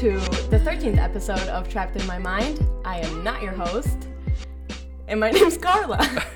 to 0.00 0.12
the 0.48 0.58
13th 0.64 0.96
episode 0.96 1.46
of 1.48 1.68
Trapped 1.68 1.94
in 1.94 2.06
My 2.06 2.18
Mind. 2.18 2.64
I 2.86 3.00
am 3.00 3.22
not 3.22 3.42
your 3.42 3.52
host, 3.52 4.08
and 5.08 5.20
my 5.20 5.30
name's 5.32 5.58
Carla. 5.58 6.24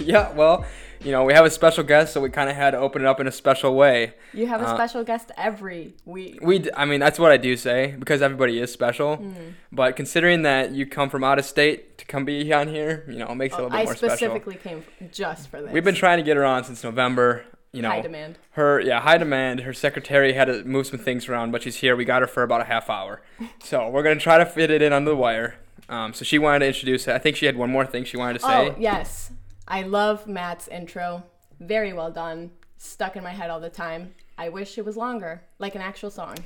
Yeah, 0.00 0.32
well, 0.34 0.64
you 1.02 1.10
know, 1.10 1.24
we 1.24 1.32
have 1.32 1.44
a 1.44 1.50
special 1.50 1.82
guest, 1.82 2.12
so 2.12 2.20
we 2.20 2.30
kind 2.30 2.48
of 2.48 2.54
had 2.54 2.70
to 2.70 2.78
open 2.78 3.02
it 3.02 3.08
up 3.08 3.18
in 3.18 3.26
a 3.26 3.32
special 3.32 3.74
way. 3.74 4.14
You 4.32 4.46
have 4.46 4.62
a 4.62 4.66
Uh, 4.68 4.74
special 4.76 5.02
guest 5.02 5.32
every 5.36 5.94
week. 6.04 6.38
We, 6.40 6.60
d- 6.60 6.70
I 6.76 6.84
mean, 6.84 7.00
that's 7.00 7.18
what 7.18 7.32
I 7.32 7.36
do 7.36 7.56
say 7.56 7.96
because 7.98 8.22
everybody 8.22 8.60
is 8.60 8.72
special. 8.72 9.16
Mm. 9.16 9.54
But 9.72 9.96
considering 9.96 10.42
that 10.42 10.70
you 10.70 10.86
come 10.86 11.10
from 11.10 11.24
out 11.24 11.40
of 11.40 11.46
state 11.46 11.98
to 11.98 12.04
come 12.04 12.24
be 12.24 12.52
on 12.52 12.68
here, 12.68 13.04
you 13.08 13.18
know, 13.18 13.26
it 13.26 13.34
makes 13.34 13.54
it 13.54 13.58
a 13.58 13.62
little 13.64 13.70
bit 13.70 13.76
I 13.80 13.84
more 13.86 13.96
special. 13.96 14.12
I 14.12 14.16
specifically 14.16 14.54
came 14.54 14.84
just 15.10 15.48
for 15.50 15.60
this. 15.62 15.72
We've 15.72 15.82
been 15.82 15.96
trying 15.96 16.18
to 16.18 16.22
get 16.24 16.36
her 16.36 16.44
on 16.44 16.62
since 16.62 16.84
November. 16.84 17.44
You 17.72 17.82
know, 17.82 17.90
high 17.90 18.00
demand. 18.00 18.38
her 18.52 18.80
yeah, 18.80 19.00
high 19.00 19.18
demand. 19.18 19.60
Her 19.60 19.72
secretary 19.74 20.32
had 20.32 20.46
to 20.46 20.64
move 20.64 20.86
some 20.86 20.98
things 20.98 21.28
around, 21.28 21.52
but 21.52 21.62
she's 21.62 21.76
here. 21.76 21.94
We 21.94 22.04
got 22.04 22.22
her 22.22 22.28
for 22.28 22.42
about 22.42 22.62
a 22.62 22.64
half 22.64 22.88
hour, 22.88 23.20
so 23.62 23.88
we're 23.88 24.02
gonna 24.02 24.20
try 24.20 24.38
to 24.38 24.46
fit 24.46 24.70
it 24.70 24.80
in 24.80 24.92
under 24.92 25.10
the 25.10 25.16
wire. 25.16 25.56
Um, 25.88 26.12
so 26.14 26.24
she 26.24 26.38
wanted 26.38 26.60
to 26.60 26.66
introduce. 26.66 27.06
I 27.08 27.18
think 27.18 27.36
she 27.36 27.46
had 27.46 27.56
one 27.56 27.70
more 27.70 27.84
thing 27.84 28.04
she 28.04 28.16
wanted 28.16 28.34
to 28.34 28.40
say. 28.40 28.70
Oh 28.70 28.76
yes, 28.78 29.32
I 29.66 29.82
love 29.82 30.26
Matt's 30.26 30.68
intro. 30.68 31.24
Very 31.60 31.92
well 31.92 32.10
done. 32.10 32.52
Stuck 32.78 33.16
in 33.16 33.22
my 33.22 33.32
head 33.32 33.50
all 33.50 33.60
the 33.60 33.70
time. 33.70 34.14
I 34.38 34.48
wish 34.48 34.78
it 34.78 34.84
was 34.84 34.96
longer, 34.96 35.42
like 35.58 35.74
an 35.74 35.80
actual 35.82 36.10
song. 36.10 36.36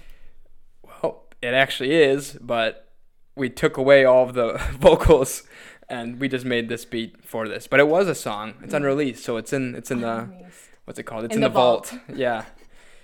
Well, 0.83 1.25
it 1.41 1.55
actually 1.55 1.93
is, 1.95 2.39
but 2.41 2.89
we 3.37 3.49
took 3.51 3.77
away 3.77 4.05
all 4.05 4.25
of 4.25 4.35
the 4.35 4.59
vocals 4.79 5.43
and 5.89 6.19
we 6.19 6.29
just 6.29 6.45
made 6.45 6.69
this 6.69 6.85
beat 6.85 7.25
for 7.25 7.47
this. 7.47 7.67
But 7.67 7.81
it 7.81 7.87
was 7.89 8.09
a 8.09 8.15
song. 8.15 8.55
It's 8.63 8.75
unreleased, 8.75 9.23
so 9.23 9.37
it's 9.37 9.53
in 9.53 9.75
it's 9.75 9.91
in 9.91 10.01
the 10.01 10.29
what's 10.85 10.99
it 10.99 11.05
called? 11.05 11.25
It's 11.25 11.33
In 11.33 11.39
in, 11.39 11.43
the 11.43 11.49
the, 11.49 11.55
vault. 11.55 11.95
yeah. 12.15 12.45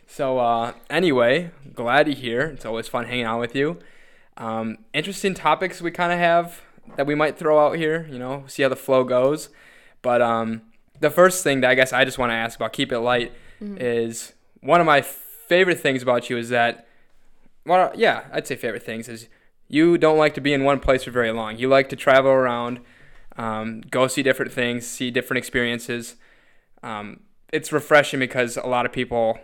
So 0.06 0.38
uh, 0.38 0.72
anyway, 0.88 1.50
glad 1.74 2.06
you're 2.06 2.16
here. 2.16 2.42
It's 2.42 2.64
always 2.64 2.88
fun 2.88 3.06
hanging 3.06 3.24
out 3.24 3.40
with 3.40 3.54
you. 3.54 3.78
Um, 4.36 4.78
interesting 4.94 5.34
topics 5.34 5.82
we 5.82 5.90
kind 5.90 6.12
of 6.12 6.18
have 6.18 6.62
that 6.96 7.06
we 7.06 7.14
might 7.14 7.36
throw 7.36 7.64
out 7.64 7.76
here. 7.76 8.08
You 8.10 8.18
know, 8.18 8.44
see 8.46 8.62
how 8.62 8.68
the 8.68 8.76
flow 8.76 9.04
goes. 9.04 9.48
But 10.00 10.22
um, 10.22 10.62
the 11.00 11.10
first 11.10 11.42
thing 11.44 11.60
that 11.60 11.70
I 11.70 11.74
guess 11.74 11.92
I 11.92 12.04
just 12.04 12.18
want 12.18 12.30
to 12.30 12.34
ask 12.34 12.58
about, 12.58 12.72
keep 12.72 12.92
it 12.92 13.00
light, 13.00 13.32
is 13.60 14.32
one 14.60 14.80
of 14.80 14.86
my 14.86 15.02
favorite 15.02 15.80
things 15.80 16.02
about 16.02 16.30
you 16.30 16.36
is 16.38 16.48
that 16.50 16.86
well, 17.68 17.92
yeah, 17.94 18.24
I'd 18.32 18.46
say 18.46 18.56
favorite 18.56 18.82
things 18.82 19.08
is 19.08 19.28
you 19.68 19.98
don't 19.98 20.16
like 20.16 20.34
to 20.34 20.40
be 20.40 20.54
in 20.54 20.64
one 20.64 20.80
place 20.80 21.04
for 21.04 21.10
very 21.10 21.30
long. 21.30 21.58
You 21.58 21.68
like 21.68 21.90
to 21.90 21.96
travel 21.96 22.30
around, 22.30 22.80
um, 23.36 23.82
go 23.90 24.06
see 24.06 24.22
different 24.22 24.52
things, 24.52 24.86
see 24.86 25.10
different 25.10 25.38
experiences. 25.38 26.16
Um, 26.82 27.20
it's 27.52 27.72
refreshing 27.72 28.20
because 28.20 28.56
a 28.56 28.66
lot 28.66 28.86
of 28.86 28.92
people, 28.92 29.38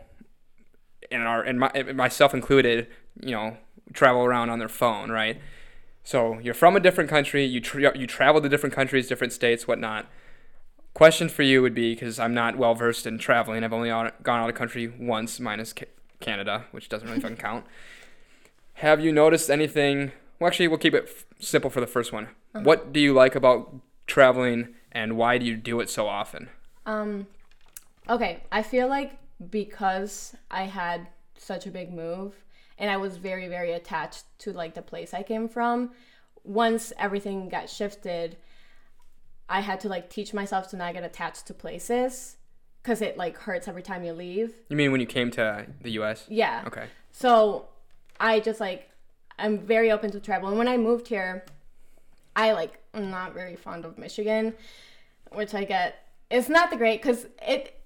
and 1.10 1.22
our 1.22 1.42
and 1.42 1.58
my, 1.58 1.70
myself 1.94 2.34
included, 2.34 2.86
you 3.20 3.32
know, 3.32 3.56
travel 3.92 4.24
around 4.24 4.50
on 4.50 4.58
their 4.58 4.68
phone, 4.68 5.10
right? 5.10 5.40
So 6.02 6.38
you're 6.38 6.54
from 6.54 6.76
a 6.76 6.80
different 6.80 7.08
country. 7.08 7.44
You 7.44 7.60
tra- 7.60 7.96
you 7.98 8.06
travel 8.06 8.40
to 8.40 8.48
different 8.48 8.74
countries, 8.74 9.08
different 9.08 9.32
states, 9.32 9.66
whatnot. 9.66 10.06
Question 10.92 11.28
for 11.28 11.42
you 11.42 11.60
would 11.60 11.74
be 11.74 11.94
because 11.94 12.20
I'm 12.20 12.34
not 12.34 12.56
well 12.56 12.74
versed 12.74 13.06
in 13.06 13.18
traveling. 13.18 13.64
I've 13.64 13.72
only 13.72 13.90
out, 13.90 14.22
gone 14.22 14.40
out 14.40 14.48
of 14.48 14.54
country 14.54 14.86
once, 14.86 15.40
minus 15.40 15.72
Ca- 15.72 15.86
Canada, 16.20 16.66
which 16.70 16.88
doesn't 16.88 17.08
really 17.08 17.20
fucking 17.20 17.38
count. 17.38 17.64
Have 18.74 19.00
you 19.00 19.10
noticed 19.12 19.50
anything? 19.50 20.12
Well, 20.38 20.48
actually, 20.48 20.68
we'll 20.68 20.78
keep 20.78 20.94
it 20.94 21.04
f- 21.08 21.24
simple 21.40 21.70
for 21.70 21.80
the 21.80 21.86
first 21.86 22.12
one. 22.12 22.28
What 22.52 22.92
do 22.92 23.00
you 23.00 23.12
like 23.12 23.34
about 23.34 23.74
traveling, 24.06 24.74
and 24.92 25.16
why 25.16 25.38
do 25.38 25.46
you 25.46 25.56
do 25.56 25.80
it 25.80 25.90
so 25.90 26.06
often? 26.06 26.48
Um, 26.86 27.26
okay, 28.08 28.42
I 28.50 28.62
feel 28.62 28.88
like 28.88 29.18
because 29.50 30.34
I 30.50 30.64
had 30.64 31.08
such 31.38 31.66
a 31.66 31.70
big 31.70 31.92
move 31.92 32.34
and 32.78 32.90
I 32.90 32.96
was 32.96 33.16
very, 33.16 33.48
very 33.48 33.72
attached 33.72 34.24
to 34.40 34.52
like 34.52 34.74
the 34.74 34.82
place 34.82 35.14
I 35.14 35.22
came 35.22 35.48
from, 35.48 35.90
once 36.42 36.92
everything 36.98 37.48
got 37.48 37.70
shifted, 37.70 38.36
I 39.48 39.60
had 39.60 39.80
to 39.80 39.88
like 39.88 40.10
teach 40.10 40.34
myself 40.34 40.68
to 40.70 40.76
not 40.76 40.94
get 40.94 41.04
attached 41.04 41.46
to 41.46 41.54
places 41.54 42.36
because 42.82 43.00
it 43.00 43.16
like 43.16 43.38
hurts 43.38 43.68
every 43.68 43.82
time 43.82 44.04
you 44.04 44.12
leave. 44.12 44.52
You 44.68 44.76
mean 44.76 44.92
when 44.92 45.00
you 45.00 45.06
came 45.06 45.30
to 45.32 45.42
uh, 45.42 45.64
the 45.82 45.92
U.S.? 45.92 46.26
Yeah. 46.28 46.64
Okay. 46.66 46.86
So 47.12 47.66
I 48.20 48.40
just 48.40 48.60
like 48.60 48.90
I'm 49.38 49.58
very 49.58 49.90
open 49.90 50.10
to 50.12 50.20
travel. 50.20 50.48
And 50.48 50.58
when 50.58 50.68
I 50.68 50.76
moved 50.76 51.08
here, 51.08 51.44
I 52.36 52.52
like 52.52 52.78
I'm 52.92 53.10
not 53.10 53.34
very 53.34 53.56
fond 53.56 53.84
of 53.84 53.98
Michigan, 53.98 54.54
which 55.32 55.54
I 55.54 55.64
get. 55.64 56.06
It's 56.30 56.48
not 56.48 56.70
the 56.70 56.76
great 56.76 57.02
because 57.02 57.26
it. 57.46 57.80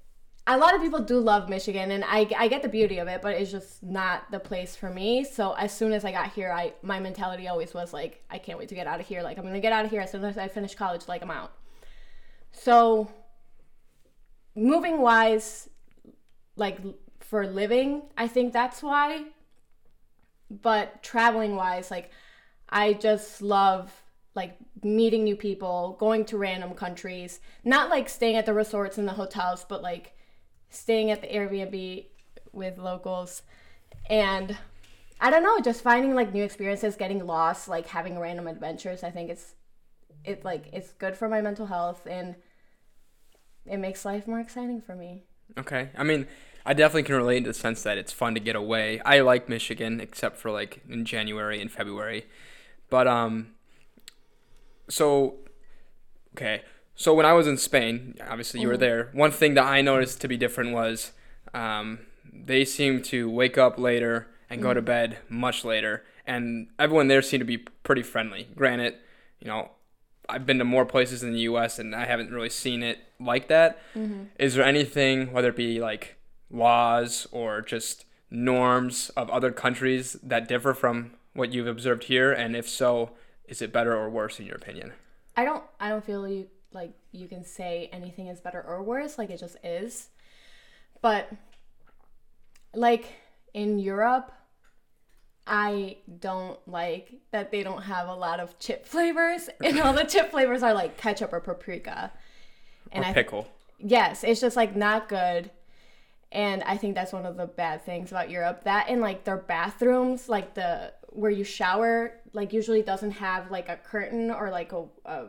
A 0.51 0.57
lot 0.57 0.75
of 0.75 0.81
people 0.81 1.01
do 1.01 1.21
love 1.21 1.49
Michigan, 1.49 1.91
and 1.91 2.03
I, 2.05 2.29
I 2.37 2.49
get 2.49 2.63
the 2.63 2.69
beauty 2.69 2.99
of 2.99 3.07
it, 3.07 3.21
but 3.21 3.37
it's 3.37 3.51
just 3.51 3.83
not 3.83 4.31
the 4.31 4.41
place 4.41 4.75
for 4.75 4.89
me. 4.89 5.23
So 5.23 5.53
as 5.53 5.77
soon 5.77 5.93
as 5.93 6.05
I 6.05 6.11
got 6.11 6.33
here, 6.33 6.51
I 6.51 6.73
my 6.83 6.99
mentality 7.01 7.49
always 7.49 7.75
was 7.75 7.93
like, 7.93 8.25
I 8.31 8.39
can't 8.39 8.59
wait 8.59 8.69
to 8.71 8.75
get 8.75 8.87
out 8.87 8.99
of 8.99 9.07
here. 9.07 9.23
Like 9.23 9.39
I'm 9.39 9.45
gonna 9.45 9.61
get 9.61 9.73
out 9.73 9.85
of 9.85 9.91
here 9.91 10.01
as 10.01 10.11
soon 10.11 10.25
as 10.25 10.39
I 10.39 10.49
finish 10.49 10.75
college. 10.75 11.07
Like 11.07 11.23
I'm 11.23 11.31
out. 11.31 11.53
So 12.51 13.13
moving 14.57 15.01
wise, 15.01 15.69
like 16.57 16.79
for 17.21 17.47
living, 17.47 18.03
I 18.17 18.27
think 18.27 18.53
that's 18.53 18.83
why 18.83 19.27
but 20.51 21.03
traveling 21.03 21.57
wise 21.57 21.91
like 21.91 22.11
i 22.69 22.93
just 22.93 23.43
love 23.43 24.03
like 24.35 24.57
meeting 24.83 25.25
new 25.25 25.37
people 25.37 25.97
going 25.99 26.25
to 26.25 26.39
random 26.39 26.75
countries 26.75 27.41
not 27.65 27.91
like 27.91 28.09
staying 28.09 28.37
at 28.37 28.47
the 28.47 28.55
resorts 28.55 28.99
and 28.99 29.07
the 29.07 29.13
hotels 29.13 29.67
but 29.69 29.83
like 29.83 30.15
staying 30.71 31.11
at 31.11 31.21
the 31.21 31.29
airbnb 31.29 32.07
with 32.53 32.79
locals 32.79 33.43
and 34.09 34.57
i 35.21 35.31
don't 35.31 35.43
know 35.43 35.61
just 35.61 35.83
finding 35.83 36.15
like 36.15 36.33
new 36.33 36.43
experiences 36.43 36.97
getting 36.97 37.27
lost 37.27 37.69
like 37.69 37.87
having 37.89 38.19
random 38.19 38.47
adventures 38.47 39.03
i 39.03 39.11
think 39.11 39.31
it's 39.31 39.55
it 40.25 40.45
like 40.45 40.69
it's 40.73 40.93
good 40.93 41.17
for 41.17 41.29
my 41.29 41.41
mental 41.41 41.67
health 41.67 42.07
and 42.07 42.35
it 43.67 43.79
makes 43.79 44.05
life 44.05 44.27
more 44.27 44.41
exciting 44.41 44.81
for 44.81 44.95
me 44.95 45.23
Okay. 45.57 45.91
I 45.97 46.05
mean, 46.05 46.27
I 46.67 46.75
definitely 46.75 47.05
can 47.05 47.17
relate 47.17 47.39
in 47.39 47.45
the 47.45 47.55
sense 47.55 47.83
that 47.83 47.97
it's 47.97 48.13
fun 48.13 48.35
to 48.35 48.41
get 48.41 48.57
away. 48.57 49.01
I 49.05 49.21
like 49.21 49.49
Michigan, 49.49 50.01
except 50.01 50.37
for 50.37 50.51
like 50.51 50.83
in 50.89 51.05
January 51.05 51.61
and 51.61 51.71
February. 51.71 52.27
But 52.91 53.07
um, 53.07 53.55
so 54.89 55.37
okay. 56.37 56.63
So 56.99 57.15
when 57.15 57.25
I 57.25 57.33
was 57.33 57.47
in 57.47 57.57
Spain, 57.59 58.17
obviously 58.29 58.61
you 58.61 58.67
were 58.67 58.75
mm. 58.75 58.81
there. 58.81 59.09
One 59.13 59.31
thing 59.31 59.55
that 59.55 59.65
I 59.65 59.83
noticed 59.83 60.21
to 60.21 60.29
be 60.29 60.37
different 60.37 60.73
was 60.73 61.13
um, 61.55 62.01
they 62.31 62.65
seem 62.65 63.03
to 63.05 63.31
wake 63.31 63.57
up 63.57 63.79
later 63.79 64.27
and 64.51 64.61
go 64.61 64.75
to 64.75 64.83
mm. 64.83 64.87
bed 64.87 65.19
much 65.29 65.65
later, 65.65 66.05
and 66.27 66.67
everyone 66.77 67.07
there 67.07 67.23
seemed 67.23 67.43
to 67.43 67.45
be 67.45 67.59
pretty 67.59 68.03
friendly. 68.03 68.49
Granted, 68.57 68.97
you 69.39 69.47
know, 69.47 69.71
I've 70.29 70.45
been 70.45 70.59
to 70.59 70.65
more 70.65 70.85
places 70.85 71.23
in 71.23 71.33
the 71.33 71.39
U.S. 71.41 71.79
and 71.79 71.95
I 71.95 72.05
haven't 72.05 72.33
really 72.33 72.51
seen 72.51 72.83
it 72.83 72.99
like 73.21 73.47
that. 73.47 73.79
Mm-hmm. 73.95 74.25
Is 74.41 74.57
there 74.57 74.65
anything, 74.65 75.33
whether 75.33 75.51
it 75.51 75.57
be 75.57 75.81
like 75.81 76.17
laws 76.51 77.29
or 77.31 77.63
just 77.63 78.07
norms 78.29 79.11
of 79.11 79.31
other 79.31 79.53
countries 79.53 80.15
that 80.25 80.49
differ 80.49 80.75
from 80.75 81.13
what 81.33 81.53
you've 81.53 81.69
observed 81.69 82.05
here? 82.05 82.33
And 82.33 82.57
if 82.57 82.69
so, 82.69 83.13
is 83.45 83.63
it 83.63 83.73
better 83.73 83.97
or 83.97 84.11
worse 84.11 84.41
in 84.41 84.47
your 84.47 84.57
opinion? 84.57 84.95
I 85.37 85.45
don't 85.45 85.63
I 85.79 85.91
don't 85.91 86.05
feel 86.05 86.29
you 86.29 86.49
like 86.73 86.93
you 87.13 87.29
can 87.29 87.45
say 87.45 87.89
anything 87.93 88.29
is 88.29 88.41
better 88.41 88.63
or 88.63 88.83
worse, 88.83 89.19
like 89.19 89.31
it 89.31 89.41
just 89.41 89.57
is. 89.65 90.09
But 91.01 91.31
like 92.75 93.07
in 93.55 93.79
Europe, 93.79 94.33
I 95.47 95.97
don't 96.21 96.59
like 96.69 97.15
that 97.31 97.51
they 97.51 97.63
don't 97.63 97.83
have 97.83 98.09
a 98.09 98.15
lot 98.15 98.39
of 98.39 98.59
chip 98.59 98.87
flavors 98.87 99.49
and 99.65 99.81
all 99.81 99.93
the 99.93 100.05
chip 100.05 100.31
flavors 100.31 100.63
are 100.63 100.75
like 100.75 100.99
ketchup 100.99 101.33
or 101.33 101.41
paprika. 101.41 102.13
And 102.93 103.05
or 103.05 103.09
I 103.09 103.13
pickle? 103.13 103.49
yes, 103.79 104.25
it's 104.25 104.41
just 104.41 104.57
like 104.57 104.77
not 104.77 105.09
good. 105.09 105.51
And 106.31 106.63
I 106.65 106.77
think 106.77 106.95
that's 106.95 107.13
one 107.13 107.25
of 107.25 107.39
the 107.39 107.47
bad 107.47 107.83
things 107.87 108.11
about 108.11 108.29
Europe. 108.29 108.65
That 108.65 108.87
and 108.89 109.01
like 109.01 109.25
their 109.25 109.39
bathrooms, 109.39 110.29
like 110.29 110.55
the 110.55 110.93
where 111.09 111.31
you 111.31 111.45
shower, 111.45 112.13
like 112.35 112.53
usually 112.53 112.83
doesn't 112.83 113.13
have 113.13 113.51
like 113.51 113.71
a 113.71 113.77
curtain 113.77 114.31
or 114.31 114.51
like 114.51 114.73
a, 114.73 114.85
a 115.07 115.27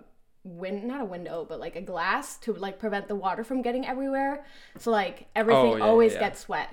win 0.57 0.87
not 0.87 1.01
a 1.01 1.05
window, 1.05 1.45
but 1.47 1.59
like 1.59 1.75
a 1.75 1.81
glass 1.81 2.37
to 2.37 2.53
like 2.53 2.79
prevent 2.79 3.07
the 3.07 3.15
water 3.15 3.43
from 3.43 3.61
getting 3.61 3.85
everywhere. 3.85 4.43
So 4.77 4.91
like 4.91 5.27
everything 5.35 5.73
Oh, 5.73 5.75
yeah, 5.77 5.83
always 5.83 6.13
yeah. 6.13 6.19
gets 6.19 6.49
wet. 6.49 6.69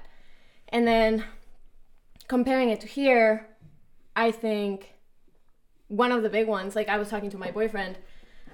And 0.70 0.86
then 0.86 1.24
comparing 2.28 2.70
it 2.70 2.80
to 2.80 2.86
here, 2.86 3.46
I 4.14 4.30
think 4.30 4.94
one 5.88 6.10
of 6.12 6.22
the 6.22 6.30
big 6.30 6.48
ones, 6.48 6.74
like 6.74 6.88
I 6.88 6.98
was 6.98 7.08
talking 7.08 7.30
to 7.30 7.38
my 7.38 7.50
boyfriend 7.50 7.98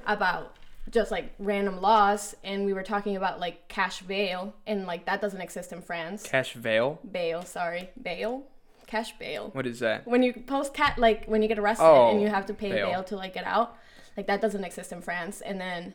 about 0.07 0.57
just 0.91 1.11
like 1.13 1.33
random 1.39 1.81
laws 1.81 2.35
and 2.43 2.67
we 2.67 2.73
were 2.73 2.83
talking 2.83 3.17
about 3.17 3.39
like 3.39 3.69
cash 3.69 4.03
bail 4.03 4.53
and 4.67 4.87
like 4.87 5.07
that 5.07 5.21
doesn't 5.21 5.41
exist 5.41 5.73
in 5.73 5.81
France. 5.81 6.25
Cash 6.25 6.55
bail 6.57 6.99
Bail, 7.11 7.43
sorry. 7.43 7.91
Bail? 8.03 8.43
Cash 8.89 9.17
bail. 9.19 9.51
What 9.53 9.67
is 9.67 9.79
that? 9.79 10.07
When 10.07 10.23
you 10.23 10.35
post 10.35 10.75
cat 10.75 10.99
like 10.99 11.25
when 11.27 11.41
you 11.41 11.49
get 11.49 11.59
arrested 11.59 11.85
Oh, 11.85 12.11
and 12.11 12.21
you 12.21 12.29
have 12.29 12.47
to 12.47 12.55
pay 12.55 12.73
bail. 12.73 12.91
bail. 12.91 13.05
to 13.05 13.17
like 13.17 13.33
get 13.33 13.45
out. 13.45 13.77
Like 14.17 14.27
that 14.27 14.41
doesn't 14.41 14.65
exist 14.65 14.93
in 14.93 15.01
France. 15.01 15.41
And 15.41 15.61
then 15.61 15.95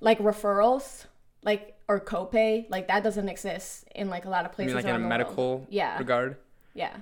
like 0.00 0.18
referrals, 0.18 1.06
like 1.42 1.76
or 1.88 2.00
copay, 2.00 2.68
like 2.70 2.88
that 2.88 3.02
doesn't 3.02 3.28
exist 3.28 3.84
in 3.94 4.08
like 4.08 4.24
a 4.24 4.30
lot 4.30 4.44
of 4.44 4.52
places 4.52 4.74
mean, 4.74 4.84
like 4.84 4.84
in 4.84 4.90
a 4.90 4.92
the 4.94 4.98
world. 5.00 5.08
medical 5.08 5.66
Yeah. 5.70 5.98
regard? 5.98 6.36
Yeah. 6.74 6.96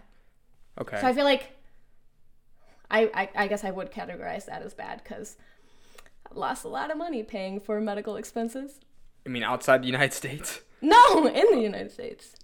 Okay. 0.80 1.00
So 1.00 1.06
I 1.06 1.12
feel 1.12 1.24
like 1.24 1.50
I, 2.90 3.10
I, 3.14 3.44
I 3.44 3.46
guess 3.48 3.64
I 3.64 3.70
would 3.70 3.92
categorize 3.92 4.46
that 4.46 4.62
as 4.62 4.74
bad 4.74 5.02
because 5.02 5.36
I've 6.30 6.36
lost 6.36 6.64
a 6.64 6.68
lot 6.68 6.90
of 6.90 6.96
money 6.96 7.22
paying 7.22 7.60
for 7.60 7.80
medical 7.80 8.16
expenses. 8.16 8.80
I 9.26 9.28
mean, 9.28 9.42
outside 9.42 9.82
the 9.82 9.86
United 9.86 10.14
States. 10.14 10.60
No, 10.80 11.26
in 11.26 11.50
the 11.50 11.60
United 11.60 11.90
States. 11.92 12.36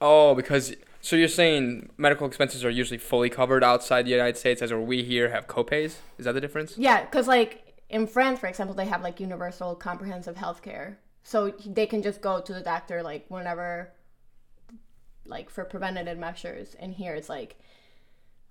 Oh, 0.00 0.34
because 0.34 0.74
so 1.04 1.16
you're 1.16 1.28
saying 1.28 1.90
medical 1.98 2.26
expenses 2.26 2.64
are 2.64 2.70
usually 2.70 2.96
fully 2.96 3.28
covered 3.28 3.62
outside 3.62 4.06
the 4.06 4.10
United 4.10 4.38
States, 4.38 4.62
as 4.62 4.70
where 4.70 4.80
we 4.80 5.02
here 5.02 5.28
have 5.28 5.46
copays. 5.46 5.96
Is 6.16 6.24
that 6.24 6.32
the 6.32 6.40
difference? 6.40 6.78
Yeah, 6.78 7.02
because 7.04 7.28
like 7.28 7.74
in 7.90 8.06
France, 8.06 8.40
for 8.40 8.46
example, 8.46 8.74
they 8.74 8.86
have 8.86 9.02
like 9.02 9.20
universal 9.20 9.74
comprehensive 9.74 10.36
health 10.36 10.62
care. 10.62 10.98
So 11.22 11.50
they 11.66 11.84
can 11.86 12.00
just 12.00 12.22
go 12.22 12.40
to 12.40 12.52
the 12.54 12.62
doctor 12.62 13.02
like 13.02 13.26
whenever, 13.28 13.92
like 15.26 15.50
for 15.50 15.64
preventative 15.66 16.16
measures. 16.16 16.74
And 16.78 16.94
here 16.94 17.14
it's 17.14 17.28
like 17.28 17.58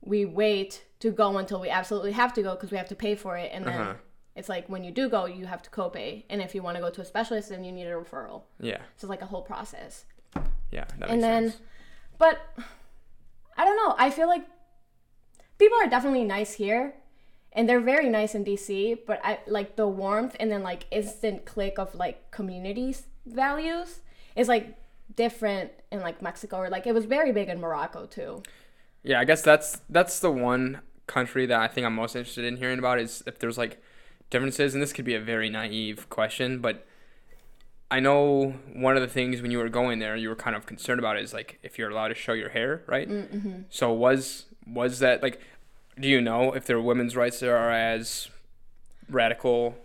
we 0.02 0.26
wait 0.26 0.84
to 1.00 1.10
go 1.10 1.38
until 1.40 1.60
we 1.60 1.70
absolutely 1.70 2.12
have 2.12 2.34
to 2.34 2.44
go 2.44 2.54
because 2.54 2.70
we 2.70 2.78
have 2.78 2.90
to 2.90 2.96
pay 2.96 3.16
for 3.16 3.36
it. 3.36 3.50
And 3.52 3.66
then 3.66 3.82
Uh-huh. 3.82 3.94
it's 4.36 4.48
like 4.48 4.70
when 4.70 4.84
you 4.84 4.92
do 4.92 5.10
go, 5.10 5.26
you 5.26 5.48
have 5.48 5.64
to 5.64 5.72
copay. 5.72 6.24
And 6.30 6.40
if 6.40 6.54
you 6.54 6.62
want 6.62 6.78
to 6.78 6.82
go 6.82 6.92
to 6.92 7.02
a 7.02 7.06
specialist, 7.06 7.50
then 7.50 7.64
you 7.64 7.72
need 7.72 7.88
a 7.88 7.94
referral. 7.96 8.44
Yeah. 8.60 8.78
So 8.98 9.06
it's 9.06 9.10
like 9.10 9.24
a 9.24 9.26
whole 9.26 9.42
process. 9.42 10.06
Yeah. 10.72 10.86
That 10.86 11.00
makes 11.00 11.12
and 11.14 11.24
then 11.24 11.50
sense. 11.50 11.62
But 12.24 12.36
i 13.58 13.66
don't 13.66 13.78
know. 13.82 13.96
I 13.98 14.10
feel 14.10 14.30
like 14.36 14.46
people 15.58 15.78
are 15.84 15.90
definitely 15.96 16.24
nice 16.24 16.54
here 16.54 16.96
and 17.52 17.68
they're 17.68 17.86
very 17.94 18.10
nice 18.10 18.34
in 18.38 18.44
dc 18.46 19.00
but 19.10 19.20
i 19.24 19.40
like 19.58 19.76
the 19.76 19.88
warmth 19.88 20.36
and 20.40 20.52
then 20.52 20.64
like 20.64 20.82
instant 21.00 21.46
click 21.46 21.76
of 21.78 21.94
like 22.04 22.18
communities 22.32 23.04
values 23.26 24.00
is 24.36 24.48
like 24.48 24.66
different 25.24 25.72
in 25.92 26.00
like 26.08 26.22
mexico 26.22 26.56
or 26.58 26.70
like 26.70 26.88
it 26.88 26.94
was 27.00 27.06
very 27.06 27.32
big 27.32 27.50
in 27.50 27.60
morocco 27.60 28.06
too. 28.06 28.42
Yeah, 29.04 29.20
I 29.20 29.26
guess 29.26 29.42
that's 29.42 29.82
that's 29.90 30.20
the 30.20 30.32
one 30.32 30.80
country 31.08 31.46
that 31.46 31.60
I 31.60 31.68
think 31.68 31.86
I'm 31.86 31.96
most 31.96 32.16
interested 32.16 32.46
in 32.46 32.58
hearing 32.58 32.80
about 32.80 33.00
is 33.00 33.22
if 33.28 33.38
there's 33.38 33.58
like 33.58 33.82
differences, 34.30 34.74
and 34.74 34.82
this 34.82 34.94
could 34.94 35.06
be 35.06 35.14
a 35.14 35.20
very 35.20 35.50
naive 35.50 36.10
question, 36.10 36.60
but 36.60 36.88
I 37.96 38.00
know 38.00 38.56
one 38.74 38.96
of 38.98 39.02
the 39.08 39.14
things 39.20 39.42
when 39.42 39.52
you 39.52 39.60
were 39.64 39.70
going 39.70 40.00
there, 40.00 40.16
you 40.16 40.30
were 40.30 40.36
kind 40.36 40.56
of 40.56 40.66
concerned 40.66 41.00
about 41.00 41.16
is 41.20 41.34
like 41.34 41.60
if 41.68 41.78
you're 41.78 41.92
allowed 41.96 42.10
to 42.10 42.16
show 42.16 42.34
your 42.34 42.50
hair, 42.50 42.84
right? 42.88 43.08
mm-hmm. 43.10 43.62
So 43.70 43.86
was 44.06 44.46
was 44.66 45.00
that 45.00 45.22
like, 45.22 45.40
do 46.04 46.08
you 46.08 46.20
know 46.30 46.54
if 46.58 46.66
their 46.66 46.82
women's 46.90 47.16
rights 47.16 47.40
there 47.40 47.58
are 47.64 47.72
as 47.72 48.30
radical? 49.10 49.76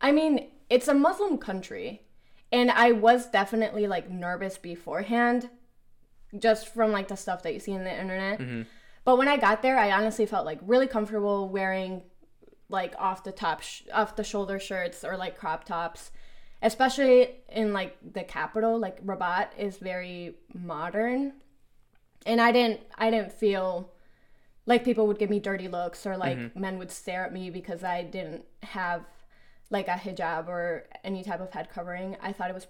i 0.00 0.12
mean 0.12 0.34
it's 0.68 0.88
a 0.88 0.94
muslim 0.94 1.38
country 1.38 2.02
and 2.52 2.70
i 2.70 2.92
was 2.92 3.20
definitely 3.30 3.86
like 3.86 4.10
nervous 4.10 4.58
beforehand 4.58 5.48
just 6.38 6.62
from 6.74 6.92
like 6.92 7.08
the 7.08 7.16
stuff 7.16 7.42
that 7.42 7.54
you 7.54 7.60
see 7.60 7.72
in 7.72 7.84
the 7.84 8.00
internet 8.02 8.38
hmm 8.40 8.62
But 9.06 9.16
when 9.18 9.28
I 9.28 9.36
got 9.36 9.62
there, 9.62 9.78
I 9.78 9.88
honestly 9.92 10.26
felt 10.26 10.44
like 10.44 10.58
really 10.72 10.88
comfortable 10.96 11.48
wearing 11.48 12.02
like 12.68 12.92
off 12.98 13.22
the 13.22 13.30
top, 13.32 13.62
sh- 13.62 13.82
off 13.92 14.16
the 14.16 14.24
shoulder 14.24 14.58
shirts 14.58 15.04
or 15.04 15.16
like 15.16 15.38
crop 15.38 15.62
tops, 15.64 16.10
especially 16.62 17.36
in 17.48 17.72
like 17.72 17.96
the 18.12 18.22
capital. 18.22 18.78
Like 18.78 18.98
Rabat 19.04 19.52
is 19.58 19.78
very 19.78 20.36
modern, 20.54 21.34
and 22.24 22.40
I 22.40 22.52
didn't, 22.52 22.80
I 22.96 23.10
didn't 23.10 23.32
feel 23.32 23.92
like 24.66 24.84
people 24.84 25.06
would 25.06 25.18
give 25.18 25.30
me 25.30 25.38
dirty 25.38 25.68
looks 25.68 26.06
or 26.06 26.16
like 26.16 26.36
mm-hmm. 26.36 26.60
men 26.60 26.78
would 26.78 26.90
stare 26.90 27.24
at 27.24 27.32
me 27.32 27.50
because 27.50 27.84
I 27.84 28.02
didn't 28.02 28.44
have 28.62 29.04
like 29.70 29.88
a 29.88 29.92
hijab 29.92 30.48
or 30.48 30.84
any 31.04 31.22
type 31.22 31.40
of 31.40 31.52
head 31.52 31.70
covering. 31.70 32.16
I 32.20 32.32
thought 32.32 32.50
it 32.50 32.54
was 32.54 32.66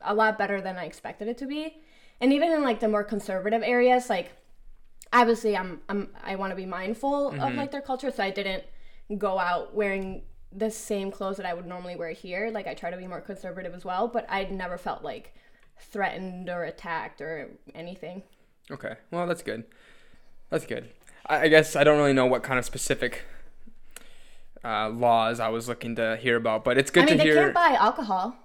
a 0.00 0.14
lot 0.14 0.38
better 0.38 0.60
than 0.60 0.76
I 0.76 0.84
expected 0.84 1.28
it 1.28 1.38
to 1.38 1.46
be. 1.46 1.76
And 2.20 2.32
even 2.32 2.52
in 2.52 2.62
like 2.62 2.80
the 2.80 2.88
more 2.88 3.04
conservative 3.04 3.62
areas, 3.62 4.08
like 4.08 4.32
obviously 5.12 5.56
I'm 5.56 5.80
I'm 5.88 6.08
I 6.24 6.36
want 6.36 6.50
to 6.50 6.56
be 6.56 6.66
mindful 6.66 7.28
of 7.28 7.34
mm-hmm. 7.34 7.56
like 7.56 7.72
their 7.72 7.80
culture, 7.80 8.10
so 8.10 8.22
I 8.22 8.30
didn't 8.30 8.64
go 9.18 9.38
out 9.38 9.74
wearing 9.74 10.22
the 10.56 10.70
same 10.70 11.10
clothes 11.10 11.36
that 11.36 11.46
I 11.46 11.54
would 11.54 11.66
normally 11.66 11.96
wear 11.96 12.10
here. 12.10 12.50
Like 12.50 12.66
I 12.66 12.74
try 12.74 12.90
to 12.90 12.96
be 12.96 13.06
more 13.06 13.20
conservative 13.20 13.74
as 13.74 13.84
well, 13.84 14.08
but 14.08 14.26
I'd 14.28 14.50
never 14.50 14.78
felt 14.78 15.02
like 15.02 15.34
threatened 15.78 16.48
or 16.48 16.64
attacked 16.64 17.20
or 17.20 17.50
anything. 17.74 18.22
Okay, 18.70 18.94
well 19.10 19.26
that's 19.26 19.42
good. 19.42 19.64
That's 20.50 20.66
good. 20.66 20.90
I, 21.26 21.42
I 21.42 21.48
guess 21.48 21.76
I 21.76 21.84
don't 21.84 21.98
really 21.98 22.12
know 22.12 22.26
what 22.26 22.42
kind 22.42 22.58
of 22.58 22.64
specific 22.64 23.24
uh, 24.64 24.88
laws 24.88 25.38
I 25.40 25.48
was 25.48 25.68
looking 25.68 25.94
to 25.96 26.16
hear 26.16 26.36
about, 26.36 26.64
but 26.64 26.78
it's 26.78 26.90
good 26.90 27.04
I 27.04 27.06
mean, 27.06 27.12
to 27.14 27.18
they 27.18 27.24
hear. 27.24 27.34
can't 27.36 27.54
buy 27.54 27.76
alcohol. 27.78 28.36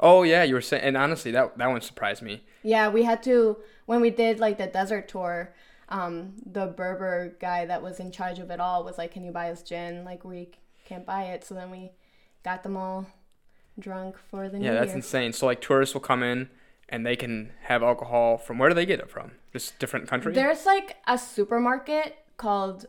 Oh 0.00 0.24
yeah, 0.24 0.42
you 0.42 0.54
were 0.54 0.60
saying, 0.60 0.82
and 0.82 0.96
honestly, 0.96 1.30
that 1.30 1.56
that 1.58 1.68
one 1.68 1.80
surprised 1.80 2.22
me. 2.22 2.42
Yeah, 2.62 2.88
we 2.88 3.04
had 3.04 3.22
to 3.24 3.58
when 3.86 4.00
we 4.00 4.10
did 4.10 4.40
like 4.40 4.58
the 4.58 4.66
desert 4.66 5.08
tour. 5.08 5.54
Um, 5.88 6.34
the 6.46 6.66
Berber 6.68 7.36
guy 7.38 7.66
that 7.66 7.82
was 7.82 8.00
in 8.00 8.10
charge 8.10 8.38
of 8.38 8.50
it 8.50 8.60
all 8.60 8.82
was 8.82 8.98
like, 8.98 9.12
"Can 9.12 9.24
you 9.24 9.30
buy 9.30 9.50
us 9.50 9.62
gin? 9.62 10.04
Like 10.04 10.24
we 10.24 10.50
can't 10.92 11.06
buy 11.06 11.24
it." 11.24 11.44
So 11.44 11.54
then 11.54 11.70
we 11.70 11.92
got 12.44 12.62
them 12.62 12.76
all 12.76 13.06
drunk 13.78 14.16
for 14.30 14.48
the 14.48 14.58
Yeah, 14.58 14.72
that's 14.72 14.88
year. 14.88 14.96
insane. 14.96 15.32
So 15.32 15.46
like 15.46 15.60
tourists 15.60 15.94
will 15.94 16.00
come 16.00 16.22
in 16.22 16.50
and 16.88 17.06
they 17.06 17.16
can 17.16 17.52
have 17.62 17.82
alcohol 17.82 18.38
from 18.38 18.58
where 18.58 18.68
do 18.68 18.74
they 18.74 18.86
get 18.86 19.00
it 19.00 19.10
from? 19.10 19.32
Just 19.52 19.78
different 19.78 20.08
countries. 20.08 20.34
There's 20.34 20.66
like 20.66 20.96
a 21.06 21.18
supermarket 21.18 22.16
called 22.36 22.86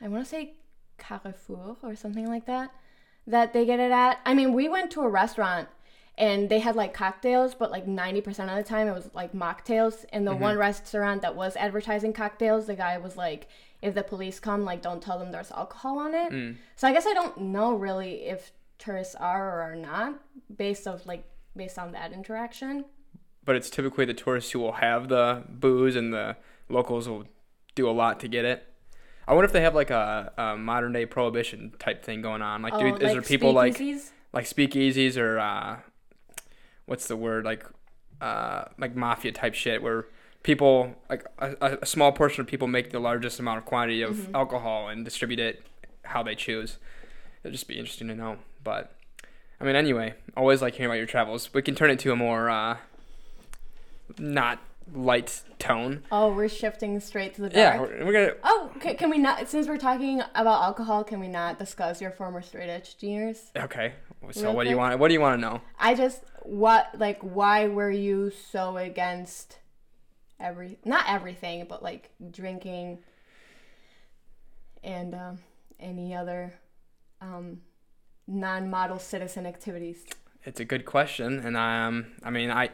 I 0.00 0.08
want 0.08 0.24
to 0.24 0.28
say 0.28 0.54
Carrefour 0.98 1.76
or 1.82 1.96
something 1.96 2.28
like 2.28 2.46
that 2.46 2.70
that 3.26 3.52
they 3.52 3.64
get 3.64 3.80
it 3.80 3.90
at. 3.90 4.20
I 4.24 4.34
mean, 4.34 4.52
we 4.52 4.68
went 4.68 4.90
to 4.92 5.00
a 5.00 5.08
restaurant 5.08 5.68
and 6.16 6.48
they 6.48 6.60
had 6.60 6.76
like 6.76 6.94
cocktails, 6.94 7.54
but 7.54 7.70
like 7.70 7.86
90% 7.86 8.28
of 8.50 8.56
the 8.56 8.62
time 8.62 8.86
it 8.86 8.92
was 8.92 9.10
like 9.14 9.32
mocktails. 9.32 10.04
And 10.12 10.26
the 10.26 10.32
mm-hmm. 10.32 10.42
one 10.42 10.58
restaurant 10.58 11.22
that 11.22 11.34
was 11.34 11.56
advertising 11.56 12.12
cocktails, 12.12 12.66
the 12.66 12.76
guy 12.76 12.98
was 12.98 13.16
like, 13.16 13.48
if 13.84 13.94
the 13.94 14.02
police 14.02 14.40
come, 14.40 14.64
like 14.64 14.80
don't 14.80 15.02
tell 15.02 15.18
them 15.18 15.30
there's 15.30 15.52
alcohol 15.52 15.98
on 15.98 16.14
it. 16.14 16.32
Mm. 16.32 16.56
So 16.74 16.88
I 16.88 16.92
guess 16.92 17.06
I 17.06 17.12
don't 17.12 17.38
know 17.38 17.74
really 17.74 18.24
if 18.26 18.50
tourists 18.78 19.14
are 19.14 19.58
or 19.58 19.62
are 19.62 19.76
not 19.76 20.14
based 20.56 20.88
of 20.88 21.04
like 21.06 21.24
based 21.54 21.78
on 21.78 21.92
that 21.92 22.12
interaction. 22.12 22.86
But 23.44 23.56
it's 23.56 23.68
typically 23.68 24.06
the 24.06 24.14
tourists 24.14 24.50
who 24.52 24.58
will 24.58 24.72
have 24.72 25.08
the 25.08 25.44
booze 25.48 25.96
and 25.96 26.14
the 26.14 26.36
locals 26.70 27.06
will 27.08 27.24
do 27.74 27.88
a 27.88 27.92
lot 27.92 28.20
to 28.20 28.28
get 28.28 28.46
it. 28.46 28.66
I 29.28 29.34
wonder 29.34 29.44
if 29.46 29.52
they 29.52 29.60
have 29.60 29.74
like 29.74 29.90
a, 29.90 30.32
a 30.36 30.56
modern 30.56 30.92
day 30.92 31.04
prohibition 31.04 31.72
type 31.78 32.02
thing 32.02 32.22
going 32.22 32.40
on. 32.42 32.62
Like, 32.62 32.78
do, 32.78 32.86
Oh, 32.86 32.94
is 32.94 33.12
there 33.12 33.22
people 33.22 33.52
like 33.52 33.78
like 34.32 34.46
speakeasies 34.46 35.18
or 35.18 35.38
uh, 35.38 35.76
what's 36.86 37.06
the 37.06 37.16
word 37.16 37.44
like 37.44 37.64
uh, 38.22 38.64
like 38.78 38.96
mafia 38.96 39.32
type 39.32 39.54
shit 39.54 39.82
where 39.82 40.06
people 40.44 40.94
like 41.10 41.24
a, 41.38 41.78
a 41.82 41.86
small 41.86 42.12
portion 42.12 42.40
of 42.42 42.46
people 42.46 42.68
make 42.68 42.90
the 42.90 43.00
largest 43.00 43.40
amount 43.40 43.58
of 43.58 43.64
quantity 43.64 44.02
of 44.02 44.14
Mm-hmm. 44.14 44.36
alcohol 44.36 44.88
and 44.88 45.04
distribute 45.04 45.40
it 45.40 45.62
how 46.04 46.22
they 46.22 46.36
choose. 46.36 46.78
It'd 47.42 47.52
just 47.52 47.66
be 47.66 47.76
interesting 47.78 48.06
to 48.08 48.14
know. 48.14 48.36
But 48.62 48.92
I 49.60 49.64
mean, 49.64 49.74
anyway, 49.74 50.14
always 50.36 50.62
like 50.62 50.74
hearing 50.74 50.90
about 50.90 50.98
your 50.98 51.06
travels. 51.06 51.52
We 51.52 51.62
can 51.62 51.74
turn 51.74 51.90
it 51.90 51.98
to 52.00 52.12
a 52.12 52.16
more 52.16 52.48
uh, 52.48 52.76
not 54.18 54.60
light 54.92 55.42
tone. 55.58 56.02
Oh, 56.12 56.32
we're 56.34 56.48
shifting 56.48 57.00
straight 57.00 57.34
to 57.34 57.42
the 57.42 57.48
dark. 57.48 57.56
Yeah, 57.56 57.80
we're, 57.80 58.06
we're 58.06 58.12
gonna. 58.12 58.32
Oh, 58.44 58.70
can, 58.80 58.96
can 58.96 59.10
we 59.10 59.18
not? 59.18 59.48
Since 59.48 59.66
we're 59.66 59.78
talking 59.78 60.20
about 60.34 60.62
alcohol, 60.62 61.04
can 61.04 61.20
we 61.20 61.28
not 61.28 61.58
discuss 61.58 62.00
your 62.00 62.10
former 62.10 62.42
straight 62.42 62.68
edge 62.68 62.96
years? 63.00 63.50
Okay. 63.56 63.94
So 64.32 64.42
Real 64.42 64.54
what 64.54 64.64
do 64.64 64.70
you 64.70 64.76
want? 64.76 64.98
What 64.98 65.08
do 65.08 65.14
you 65.14 65.20
want 65.20 65.40
to 65.40 65.40
know? 65.40 65.60
I 65.78 65.94
just 65.94 66.22
what 66.42 66.88
like 66.98 67.20
why 67.20 67.68
were 67.68 67.90
you 67.90 68.30
so 68.50 68.76
against 68.78 69.58
every 70.44 70.78
not 70.84 71.06
everything, 71.08 71.66
but 71.68 71.82
like 71.82 72.10
drinking 72.30 72.98
and 74.84 75.14
um, 75.14 75.38
any 75.80 76.14
other 76.14 76.52
um, 77.20 77.62
non-model 78.26 78.98
citizen 78.98 79.46
activities? 79.46 80.04
It's 80.44 80.60
a 80.60 80.64
good 80.64 80.84
question, 80.84 81.40
and 81.40 81.56
I 81.56 81.86
um, 81.86 82.12
I 82.22 82.30
mean, 82.30 82.50
I, 82.50 82.68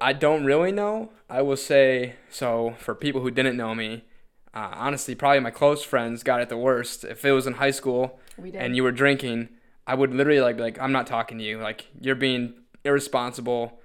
I 0.00 0.12
don't 0.12 0.44
really 0.44 0.72
know. 0.72 1.12
I 1.30 1.42
will 1.42 1.56
say 1.56 2.16
so 2.28 2.74
for 2.78 2.94
people 2.94 3.20
who 3.20 3.30
didn't 3.30 3.56
know 3.56 3.74
me. 3.74 4.04
Uh, 4.52 4.72
honestly, 4.74 5.14
probably 5.14 5.40
my 5.40 5.50
close 5.50 5.84
friends 5.84 6.22
got 6.24 6.40
it 6.40 6.48
the 6.48 6.56
worst. 6.56 7.04
If 7.04 7.24
it 7.24 7.32
was 7.32 7.46
in 7.46 7.54
high 7.54 7.70
school 7.70 8.18
and 8.54 8.74
you 8.74 8.82
were 8.82 8.90
drinking, 8.90 9.50
I 9.86 9.94
would 9.94 10.12
literally 10.12 10.40
like 10.40 10.58
like 10.58 10.80
I'm 10.80 10.90
not 10.90 11.06
talking 11.06 11.38
to 11.38 11.44
you. 11.44 11.58
Like 11.58 11.86
you're 12.00 12.16
being 12.16 12.54
irresponsible. 12.84 13.80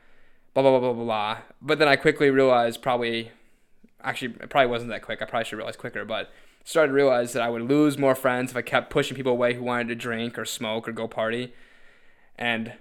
Blah 0.53 0.63
blah 0.63 0.71
blah 0.71 0.79
blah 0.79 0.93
blah. 0.93 1.03
blah. 1.03 1.37
But 1.61 1.79
then 1.79 1.87
I 1.87 1.95
quickly 1.95 2.29
realized 2.29 2.81
probably, 2.81 3.31
actually 4.01 4.35
it 4.39 4.49
probably 4.49 4.69
wasn't 4.69 4.91
that 4.91 5.01
quick. 5.01 5.21
I 5.21 5.25
probably 5.25 5.45
should 5.45 5.57
realize 5.57 5.75
quicker. 5.75 6.05
But 6.05 6.31
started 6.63 6.89
to 6.89 6.93
realize 6.93 7.33
that 7.33 7.41
I 7.41 7.49
would 7.49 7.63
lose 7.63 7.97
more 7.97 8.15
friends 8.15 8.51
if 8.51 8.57
I 8.57 8.61
kept 8.61 8.89
pushing 8.89 9.17
people 9.17 9.33
away 9.33 9.53
who 9.53 9.63
wanted 9.63 9.89
to 9.89 9.95
drink 9.95 10.37
or 10.37 10.45
smoke 10.45 10.87
or 10.87 10.91
go 10.91 11.07
party. 11.07 11.53
And 12.37 12.73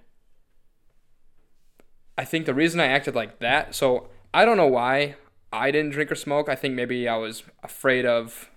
I 2.17 2.25
think 2.25 2.47
the 2.47 2.55
reason 2.55 2.81
I 2.81 2.87
acted 2.87 3.14
like 3.14 3.38
that, 3.41 3.75
so 3.75 4.09
I 4.33 4.45
don't 4.45 4.57
know 4.57 4.69
why 4.69 5.17
I 5.52 5.71
didn't 5.71 5.91
drink 5.91 6.11
or 6.11 6.14
smoke. 6.14 6.49
I 6.49 6.55
think 6.55 6.75
maybe 6.75 7.09
I 7.09 7.17
was 7.17 7.43
afraid 7.62 8.07
of 8.07 8.50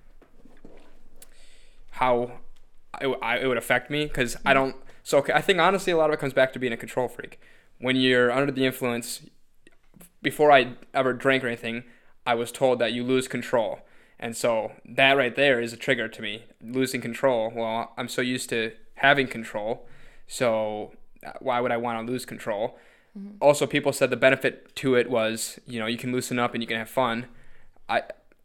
how 1.92 2.40
it, 3.02 3.08
it 3.08 3.48
would 3.48 3.58
affect 3.58 3.90
me 3.90 4.06
because 4.06 4.38
I 4.46 4.54
don't. 4.54 4.76
So 5.04 5.26
I 5.34 5.42
think 5.42 5.60
honestly, 5.60 5.92
a 5.94 5.98
lot 5.98 6.10
of 6.10 6.14
it 6.14 6.20
comes 6.20 6.34
back 6.34 6.54
to 6.54 6.60
being 6.60 6.74
a 6.74 6.78
control 6.78 7.08
freak. 7.08 7.40
When 7.80 7.96
you're 7.96 8.32
under 8.32 8.52
the 8.52 8.66
influence, 8.66 9.22
before 10.22 10.52
I 10.52 10.74
ever 10.94 11.14
drank 11.14 11.44
or 11.44 11.48
anything, 11.48 11.84
I 12.26 12.36
was 12.36 12.52
told 12.52 12.80
that 12.80 12.94
you 12.94 13.04
lose 13.04 13.28
control. 13.28 13.80
And 14.20 14.36
so 14.36 14.72
that 14.86 15.14
right 15.18 15.36
there 15.36 15.60
is 15.60 15.74
a 15.74 15.78
trigger 15.78 16.08
to 16.08 16.22
me. 16.22 16.46
Losing 16.62 17.02
control. 17.02 17.52
Well, 17.54 17.94
I'm 17.98 18.08
so 18.08 18.22
used 18.22 18.50
to 18.50 18.72
having 18.96 19.28
control. 19.28 19.88
So 20.26 20.94
uh, 21.26 21.34
why 21.40 21.60
would 21.60 21.72
I 21.72 21.78
want 21.78 22.06
to 22.06 22.12
lose 22.12 22.26
control? 22.26 22.78
Also, 23.40 23.66
people 23.66 23.94
said 23.94 24.10
the 24.10 24.18
benefit 24.18 24.76
to 24.76 24.96
it 24.96 25.10
was, 25.10 25.58
you 25.66 25.80
know, 25.80 25.86
you 25.86 25.98
can 25.98 26.12
loosen 26.12 26.38
up 26.38 26.54
and 26.54 26.62
you 26.62 26.68
can 26.68 26.78
have 26.78 26.90
fun. 26.90 27.28
I 27.88 28.04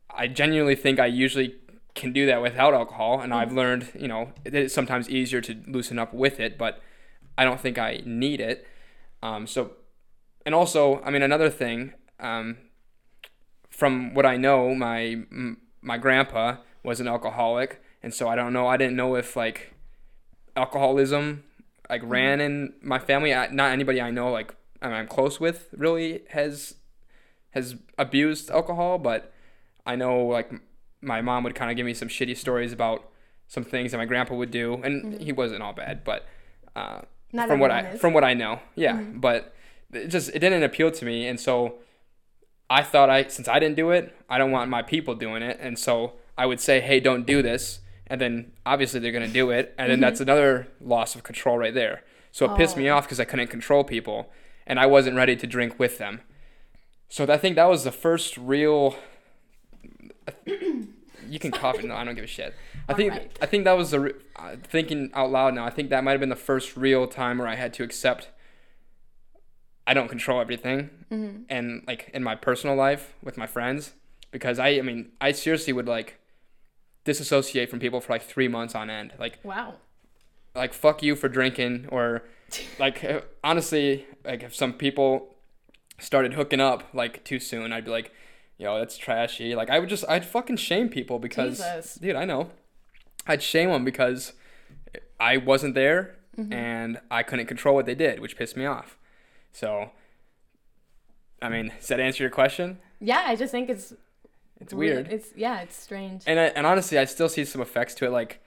I 0.08 0.28
genuinely 0.28 0.76
think 0.76 1.00
I 1.00 1.06
usually 1.06 1.56
can 1.96 2.12
do 2.12 2.24
that 2.26 2.40
without 2.40 2.72
alcohol, 2.72 3.20
and 3.20 3.34
I've 3.34 3.52
learned, 3.52 3.88
you 3.98 4.06
know, 4.06 4.32
it 4.44 4.54
is 4.54 4.72
sometimes 4.72 5.10
easier 5.10 5.40
to 5.40 5.56
loosen 5.66 5.98
up 5.98 6.14
with 6.14 6.38
it, 6.38 6.56
but 6.56 6.80
I 7.36 7.44
don't 7.44 7.60
think 7.60 7.78
I 7.78 8.02
need 8.04 8.40
it. 8.40 8.64
Um, 9.22 9.46
so, 9.46 9.72
and 10.46 10.54
also, 10.54 11.02
I 11.02 11.10
mean, 11.10 11.22
another 11.22 11.50
thing, 11.50 11.92
um, 12.18 12.56
from 13.68 14.14
what 14.14 14.26
I 14.26 14.36
know, 14.36 14.74
my 14.74 15.22
my 15.80 15.98
grandpa 15.98 16.56
was 16.82 17.00
an 17.00 17.08
alcoholic, 17.08 17.82
and 18.02 18.12
so 18.12 18.28
I 18.28 18.36
don't 18.36 18.52
know. 18.52 18.66
I 18.66 18.76
didn't 18.76 18.96
know 18.96 19.16
if 19.16 19.36
like 19.36 19.74
alcoholism 20.56 21.44
like 21.88 22.02
ran 22.04 22.40
in 22.40 22.74
my 22.82 22.98
family. 22.98 23.34
I, 23.34 23.48
not 23.48 23.72
anybody 23.72 24.00
I 24.00 24.10
know 24.10 24.30
like 24.30 24.54
I 24.82 24.86
mean, 24.88 24.96
I'm 24.96 25.08
close 25.08 25.40
with 25.40 25.68
really 25.76 26.22
has 26.30 26.74
has 27.50 27.76
abused 27.98 28.50
alcohol, 28.50 28.98
but 28.98 29.32
I 29.84 29.96
know 29.96 30.24
like 30.26 30.52
my 31.00 31.20
mom 31.20 31.44
would 31.44 31.54
kind 31.54 31.70
of 31.70 31.76
give 31.76 31.86
me 31.86 31.94
some 31.94 32.08
shitty 32.08 32.36
stories 32.36 32.72
about 32.72 33.10
some 33.48 33.64
things 33.64 33.90
that 33.90 33.98
my 33.98 34.04
grandpa 34.04 34.34
would 34.34 34.50
do, 34.50 34.74
and 34.84 35.20
he 35.20 35.32
wasn't 35.32 35.62
all 35.62 35.72
bad, 35.72 36.04
but 36.04 36.26
uh, 36.76 37.00
Not 37.32 37.48
from 37.48 37.60
what 37.60 37.70
I 37.70 37.80
is. 37.90 38.00
from 38.00 38.12
what 38.12 38.24
I 38.24 38.34
know, 38.34 38.60
yeah. 38.74 38.94
Mm-hmm. 38.94 39.20
But 39.20 39.54
it 39.92 40.08
just 40.08 40.30
it 40.30 40.38
didn't 40.40 40.62
appeal 40.62 40.90
to 40.90 41.04
me, 41.04 41.26
and 41.26 41.38
so 41.38 41.76
I 42.68 42.82
thought 42.82 43.10
I 43.10 43.24
since 43.26 43.48
I 43.48 43.58
didn't 43.58 43.76
do 43.76 43.90
it, 43.90 44.14
I 44.28 44.38
don't 44.38 44.50
want 44.50 44.70
my 44.70 44.82
people 44.82 45.14
doing 45.14 45.42
it, 45.42 45.58
and 45.60 45.78
so 45.78 46.14
I 46.36 46.46
would 46.46 46.60
say, 46.60 46.80
hey, 46.80 47.00
don't 47.00 47.26
do 47.26 47.42
this, 47.42 47.80
and 48.06 48.20
then 48.20 48.52
obviously 48.64 49.00
they're 49.00 49.12
gonna 49.12 49.28
do 49.28 49.50
it, 49.50 49.74
and 49.78 49.90
then 49.90 49.96
mm-hmm. 49.96 50.02
that's 50.02 50.20
another 50.20 50.68
loss 50.80 51.14
of 51.14 51.22
control 51.22 51.58
right 51.58 51.74
there. 51.74 52.02
So 52.32 52.46
it 52.46 52.56
pissed 52.56 52.76
me 52.76 52.88
Oh. 52.88 52.96
off 52.96 53.04
because 53.04 53.18
I 53.20 53.24
couldn't 53.24 53.48
control 53.48 53.84
people, 53.84 54.30
and 54.66 54.78
I 54.78 54.86
wasn't 54.86 55.16
ready 55.16 55.36
to 55.36 55.46
drink 55.46 55.78
with 55.78 55.98
them. 55.98 56.20
So 57.08 57.24
I 57.24 57.38
think 57.38 57.56
that 57.56 57.68
was 57.68 57.84
the 57.84 57.92
first 57.92 58.36
real. 58.38 58.96
You 61.30 61.38
can 61.38 61.50
cough 61.52 61.78
it. 61.78 61.84
No, 61.84 61.94
I 61.94 62.04
don't 62.04 62.14
give 62.14 62.24
a 62.24 62.26
shit. 62.26 62.54
I 62.88 62.94
think 62.94 63.12
Alright. 63.12 63.38
I 63.40 63.46
think 63.46 63.64
that 63.64 63.76
was 63.76 63.90
the 63.92 64.14
uh, 64.36 64.56
thinking 64.64 65.10
out 65.14 65.30
loud 65.30 65.54
now. 65.54 65.64
I 65.64 65.70
think 65.70 65.90
that 65.90 66.02
might 66.04 66.12
have 66.12 66.20
been 66.20 66.28
the 66.28 66.36
first 66.36 66.76
real 66.76 67.06
time 67.06 67.38
where 67.38 67.48
I 67.48 67.54
had 67.54 67.72
to 67.74 67.82
accept 67.84 68.28
I 69.86 69.94
don't 69.94 70.08
control 70.08 70.40
everything, 70.40 70.90
Mm-hmm. 71.10 71.42
and 71.48 71.82
like 71.86 72.10
in 72.14 72.22
my 72.22 72.36
personal 72.36 72.76
life 72.76 73.14
with 73.22 73.36
my 73.36 73.46
friends, 73.46 73.92
because 74.30 74.58
I 74.58 74.68
I 74.78 74.82
mean 74.82 75.10
I 75.20 75.32
seriously 75.32 75.72
would 75.72 75.88
like 75.88 76.18
disassociate 77.04 77.68
from 77.70 77.80
people 77.80 78.00
for 78.00 78.12
like 78.12 78.22
three 78.22 78.46
months 78.48 78.74
on 78.74 78.90
end. 78.90 79.14
Like 79.18 79.38
Wow. 79.42 79.74
like 80.54 80.72
fuck 80.72 81.02
you 81.02 81.16
for 81.16 81.28
drinking 81.28 81.86
or 81.90 82.22
like 82.78 83.24
honestly 83.42 84.06
like 84.24 84.42
if 84.42 84.54
some 84.54 84.72
people 84.74 85.34
started 85.98 86.34
hooking 86.34 86.60
up 86.60 86.82
like 86.94 87.22
too 87.24 87.38
soon 87.38 87.72
i'd 87.72 87.84
be 87.84 87.90
like 87.90 88.10
yo 88.60 88.78
that's 88.78 88.96
trashy 88.96 89.54
like 89.54 89.70
i 89.70 89.78
would 89.78 89.88
just 89.88 90.04
i'd 90.08 90.24
fucking 90.24 90.56
shame 90.56 90.88
people 90.88 91.18
because 91.18 91.58
Jesus. 91.58 91.94
dude 91.94 92.14
i 92.14 92.24
know 92.24 92.50
i'd 93.26 93.42
shame 93.42 93.70
them 93.70 93.84
because 93.84 94.34
i 95.18 95.36
wasn't 95.36 95.74
there 95.74 96.16
mm-hmm. 96.38 96.52
and 96.52 97.00
i 97.10 97.22
couldn't 97.22 97.46
control 97.46 97.74
what 97.74 97.86
they 97.86 97.94
did 97.94 98.20
which 98.20 98.36
pissed 98.36 98.56
me 98.56 98.66
off 98.66 98.98
so 99.50 99.90
i 101.40 101.48
mean 101.48 101.72
does 101.78 101.88
that 101.88 102.00
answer 102.00 102.22
your 102.22 102.30
question 102.30 102.78
Yeah, 103.00 103.24
I 103.26 103.34
just 103.34 103.50
think 103.50 103.70
it's 103.70 103.94
it's 104.60 104.74
weird 104.74 105.08
It's 105.10 105.32
yeah, 105.34 105.60
it's 105.60 105.76
strange. 105.76 106.22
and 106.26 106.38
I, 106.38 106.44
and 106.44 106.66
honestly, 106.66 106.98
I 106.98 107.06
still 107.06 107.28
see 107.28 107.44
some 107.44 107.62
effects 107.62 107.94
to 107.94 108.04
it. 108.04 108.10
Like, 108.10 108.42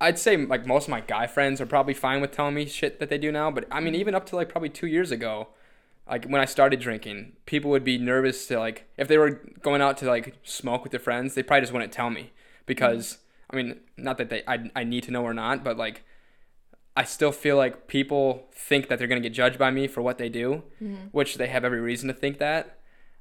I'd 0.00 0.18
say 0.18 0.36
like 0.36 0.66
most 0.66 0.84
of 0.84 0.90
my 0.90 1.00
guy 1.00 1.26
friends 1.26 1.60
are 1.60 1.66
probably 1.66 1.94
fine 1.94 2.20
with 2.20 2.32
telling 2.32 2.54
me 2.54 2.66
shit 2.66 3.00
that 3.00 3.08
they 3.08 3.16
do 3.16 3.32
now. 3.32 3.50
But 3.50 3.66
I 3.70 3.80
mean, 3.80 3.94
mm-hmm. 3.94 4.00
even 4.00 4.14
up 4.14 4.26
to 4.26 4.36
like 4.36 4.50
probably 4.50 4.68
two 4.68 4.86
years 4.86 5.10
ago, 5.10 5.48
like 6.08 6.26
when 6.26 6.40
I 6.40 6.44
started 6.44 6.80
drinking, 6.80 7.32
people 7.46 7.70
would 7.70 7.84
be 7.84 7.98
nervous 7.98 8.46
to 8.48 8.58
like 8.58 8.86
if 8.96 9.08
they 9.08 9.18
were 9.18 9.40
going 9.62 9.80
out 9.80 9.96
to 9.98 10.06
like 10.06 10.36
smoke 10.42 10.82
with 10.82 10.90
their 10.92 11.00
friends, 11.00 11.34
they 11.34 11.42
probably 11.42 11.62
just 11.62 11.72
wouldn't 11.72 11.92
tell 11.92 12.10
me 12.10 12.32
because 12.66 13.18
I 13.50 13.56
mean, 13.56 13.80
not 13.96 14.18
that 14.18 14.30
they 14.30 14.42
I 14.46 14.70
I 14.76 14.84
need 14.84 15.04
to 15.04 15.10
know 15.10 15.22
or 15.22 15.34
not, 15.34 15.64
but 15.64 15.76
like. 15.76 16.04
I 16.96 17.02
still 17.02 17.32
feel 17.32 17.56
like 17.56 17.88
people 17.88 18.46
think 18.52 18.86
that 18.86 19.00
they're 19.00 19.08
gonna 19.08 19.20
get 19.20 19.32
judged 19.32 19.58
by 19.58 19.72
me 19.72 19.88
for 19.88 20.00
what 20.00 20.16
they 20.16 20.28
do, 20.28 20.62
which 21.10 21.34
they 21.38 21.48
have 21.48 21.64
every 21.64 21.80
reason 21.80 22.06
to 22.06 22.14
think 22.14 22.38
that. 22.38 22.78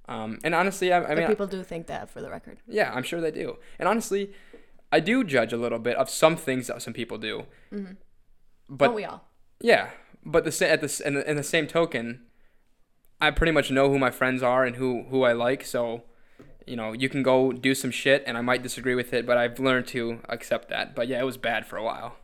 Um, 0.08 0.38
and 0.44 0.54
honestly, 0.54 0.94
I, 0.94 1.00
I 1.00 1.16
but 1.16 1.18
mean, 1.18 1.28
people 1.28 1.48
do 1.48 1.64
think 1.64 1.88
that 1.88 2.08
for 2.08 2.22
the 2.22 2.30
record. 2.30 2.60
yeah, 2.68 2.92
I'm 2.94 3.02
sure 3.02 3.20
they 3.20 3.32
do. 3.32 3.58
And 3.80 3.90
honestly, 3.90 4.32
I 4.92 5.00
do 5.00 5.24
judge 5.24 5.54
a 5.54 5.58
little 5.58 5.80
bit 5.80 5.96
of 5.98 6.08
some 6.08 6.36
things 6.38 6.68
that 6.68 6.84
some 6.84 6.94
people 6.94 7.18
do. 7.18 7.48
But 7.72 7.98
But 8.70 8.94
we 8.94 9.06
all. 9.06 9.28
yeah, 9.60 9.90
but 10.24 10.44
the 10.46 10.72
at 10.72 10.82
the 10.82 11.02
in 11.04 11.14
the, 11.16 11.30
in 11.32 11.36
the 11.36 11.44
same 11.44 11.66
token, 11.66 12.22
I 13.28 13.32
pretty 13.32 13.52
much 13.52 13.72
know 13.72 13.90
who 13.90 13.98
my 14.00 14.12
friends 14.12 14.42
are 14.44 14.64
and 14.66 14.76
who 14.76 15.04
who 15.10 15.24
I 15.24 15.34
like. 15.34 15.66
So, 15.66 16.04
you 16.68 16.76
know, 16.76 16.94
you 16.94 17.10
can 17.10 17.24
go 17.24 17.52
do 17.52 17.74
some 17.76 17.92
shit, 17.92 18.24
and 18.28 18.38
I 18.38 18.42
might 18.42 18.64
disagree 18.64 18.96
with 18.96 19.14
it, 19.14 19.26
but 19.26 19.38
I've 19.38 19.60
learned 19.60 19.88
to 19.88 20.20
accept 20.30 20.70
that. 20.70 20.96
But 20.96 21.08
yeah, 21.08 21.20
it 21.20 21.26
was 21.26 21.38
bad 21.38 21.66
for 21.66 21.78
a 21.78 21.84
while. 21.84 22.18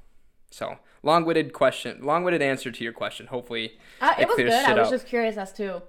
So 0.52 0.78
long-winded 1.04 1.54
question, 1.54 2.00
long-winded 2.06 2.42
answer 2.42 2.72
to 2.72 2.84
your 2.84 2.94
question. 2.94 3.28
Hopefully, 3.28 3.78
Uh, 4.02 4.14
It 4.18 4.24
it 4.24 4.28
was 4.28 4.38
good. 4.38 4.52
I 4.52 4.74
was 4.74 4.88
up. 4.88 4.94
just 4.94 5.08
curious 5.08 5.38
as 5.38 5.54
to 5.54 5.84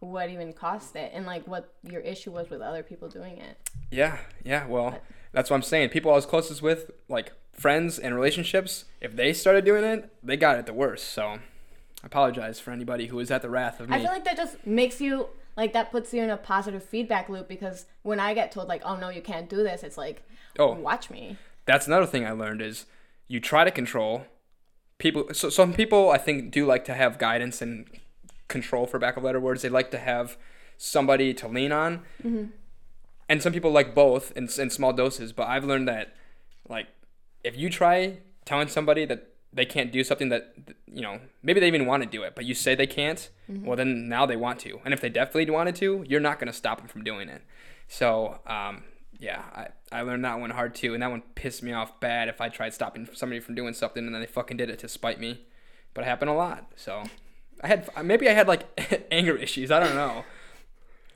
what 0.00 0.28
even 0.30 0.52
caused 0.52 0.94
it 0.96 1.10
and 1.14 1.26
like 1.26 1.46
what 1.48 1.72
your 1.82 2.00
issue 2.00 2.30
was 2.30 2.50
with 2.50 2.60
other 2.60 2.82
people 2.82 3.08
doing 3.08 3.38
it. 3.38 3.56
Yeah, 3.90 4.18
yeah. 4.44 4.66
Well, 4.66 5.00
that's 5.32 5.48
what 5.50 5.56
I'm 5.56 5.62
saying. 5.62 5.88
People 5.90 6.10
I 6.12 6.14
was 6.14 6.26
closest 6.26 6.60
with, 6.62 6.90
like 7.08 7.32
friends 7.52 7.98
and 7.98 8.14
relationships, 8.14 8.84
if 9.00 9.16
they 9.16 9.32
started 9.32 9.64
doing 9.64 9.84
it, 9.84 10.12
they 10.22 10.36
got 10.36 10.58
it 10.58 10.66
the 10.66 10.72
worst. 10.72 11.08
So, 11.08 11.38
I 12.02 12.06
apologize 12.06 12.60
for 12.60 12.70
anybody 12.70 13.06
who 13.06 13.16
was 13.16 13.30
at 13.30 13.42
the 13.42 13.50
wrath 13.50 13.80
of 13.80 13.88
me. 13.88 13.96
I 13.96 14.00
feel 14.00 14.12
like 14.12 14.24
that 14.24 14.36
just 14.36 14.64
makes 14.66 15.00
you 15.00 15.28
like 15.56 15.72
that 15.72 15.90
puts 15.90 16.14
you 16.14 16.22
in 16.22 16.30
a 16.30 16.36
positive 16.36 16.84
feedback 16.84 17.28
loop 17.28 17.48
because 17.48 17.86
when 18.02 18.20
I 18.20 18.34
get 18.34 18.52
told 18.52 18.68
like, 18.68 18.82
"Oh 18.84 18.96
no, 18.96 19.08
you 19.08 19.20
can't 19.20 19.48
do 19.48 19.56
this," 19.56 19.82
it's 19.82 19.98
like, 19.98 20.22
Oh. 20.58 20.74
watch 20.74 21.10
me." 21.10 21.36
that's 21.68 21.86
another 21.86 22.06
thing 22.06 22.24
I 22.24 22.30
learned 22.30 22.62
is 22.62 22.86
you 23.28 23.40
try 23.40 23.62
to 23.62 23.70
control 23.70 24.24
people. 24.96 25.26
So 25.32 25.50
some 25.50 25.74
people 25.74 26.10
I 26.10 26.16
think 26.16 26.50
do 26.50 26.64
like 26.64 26.84
to 26.86 26.94
have 26.94 27.18
guidance 27.18 27.60
and 27.60 27.86
control, 28.48 28.86
for 28.86 28.98
lack 28.98 29.18
of 29.18 29.22
better 29.22 29.38
words. 29.38 29.62
They 29.62 29.68
like 29.68 29.90
to 29.90 29.98
have 29.98 30.38
somebody 30.78 31.34
to 31.34 31.46
lean 31.46 31.70
on, 31.70 31.98
mm-hmm. 32.24 32.44
and 33.28 33.42
some 33.42 33.52
people 33.52 33.70
like 33.70 33.94
both 33.94 34.32
in, 34.32 34.48
in 34.58 34.70
small 34.70 34.94
doses. 34.94 35.32
But 35.32 35.48
I've 35.48 35.64
learned 35.64 35.88
that 35.88 36.14
like 36.68 36.86
if 37.44 37.56
you 37.56 37.68
try 37.68 38.18
telling 38.44 38.68
somebody 38.68 39.04
that 39.04 39.28
they 39.52 39.64
can't 39.64 39.90
do 39.90 40.04
something 40.04 40.28
that 40.28 40.54
you 40.86 41.02
know 41.02 41.20
maybe 41.42 41.60
they 41.60 41.66
even 41.66 41.86
want 41.86 42.02
to 42.02 42.08
do 42.08 42.22
it 42.22 42.34
but 42.34 42.44
you 42.44 42.54
say 42.54 42.74
they 42.74 42.86
can't 42.86 43.30
well 43.48 43.76
then 43.76 44.08
now 44.08 44.26
they 44.26 44.36
want 44.36 44.60
to. 44.60 44.80
And 44.84 44.92
if 44.92 45.00
they 45.00 45.08
definitely 45.08 45.50
wanted 45.50 45.74
to 45.76 46.04
you're 46.06 46.20
not 46.20 46.38
going 46.38 46.48
to 46.48 46.52
stop 46.52 46.78
them 46.78 46.88
from 46.88 47.04
doing 47.04 47.28
it. 47.28 47.42
So 47.88 48.40
um, 48.46 48.84
yeah 49.18 49.42
I, 49.54 49.98
I 50.00 50.02
learned 50.02 50.24
that 50.24 50.38
one 50.38 50.50
hard 50.50 50.74
too 50.74 50.94
and 50.94 51.02
that 51.02 51.10
one 51.10 51.22
pissed 51.34 51.62
me 51.62 51.72
off 51.72 51.98
bad 51.98 52.28
if 52.28 52.40
i 52.40 52.48
tried 52.48 52.72
stopping 52.72 53.08
somebody 53.14 53.40
from 53.40 53.54
doing 53.54 53.74
something 53.74 54.04
and 54.04 54.14
then 54.14 54.20
they 54.20 54.26
fucking 54.26 54.56
did 54.56 54.70
it 54.70 54.78
to 54.80 54.88
spite 54.88 55.20
me. 55.20 55.46
But 55.94 56.02
it 56.02 56.06
happened 56.06 56.30
a 56.30 56.34
lot 56.34 56.72
so. 56.76 57.04
I 57.60 57.66
had 57.66 57.88
maybe 58.04 58.28
i 58.28 58.32
had 58.32 58.46
like 58.46 59.08
anger 59.10 59.36
issues 59.36 59.70
i 59.70 59.80
don't 59.80 59.94
know. 59.94 60.24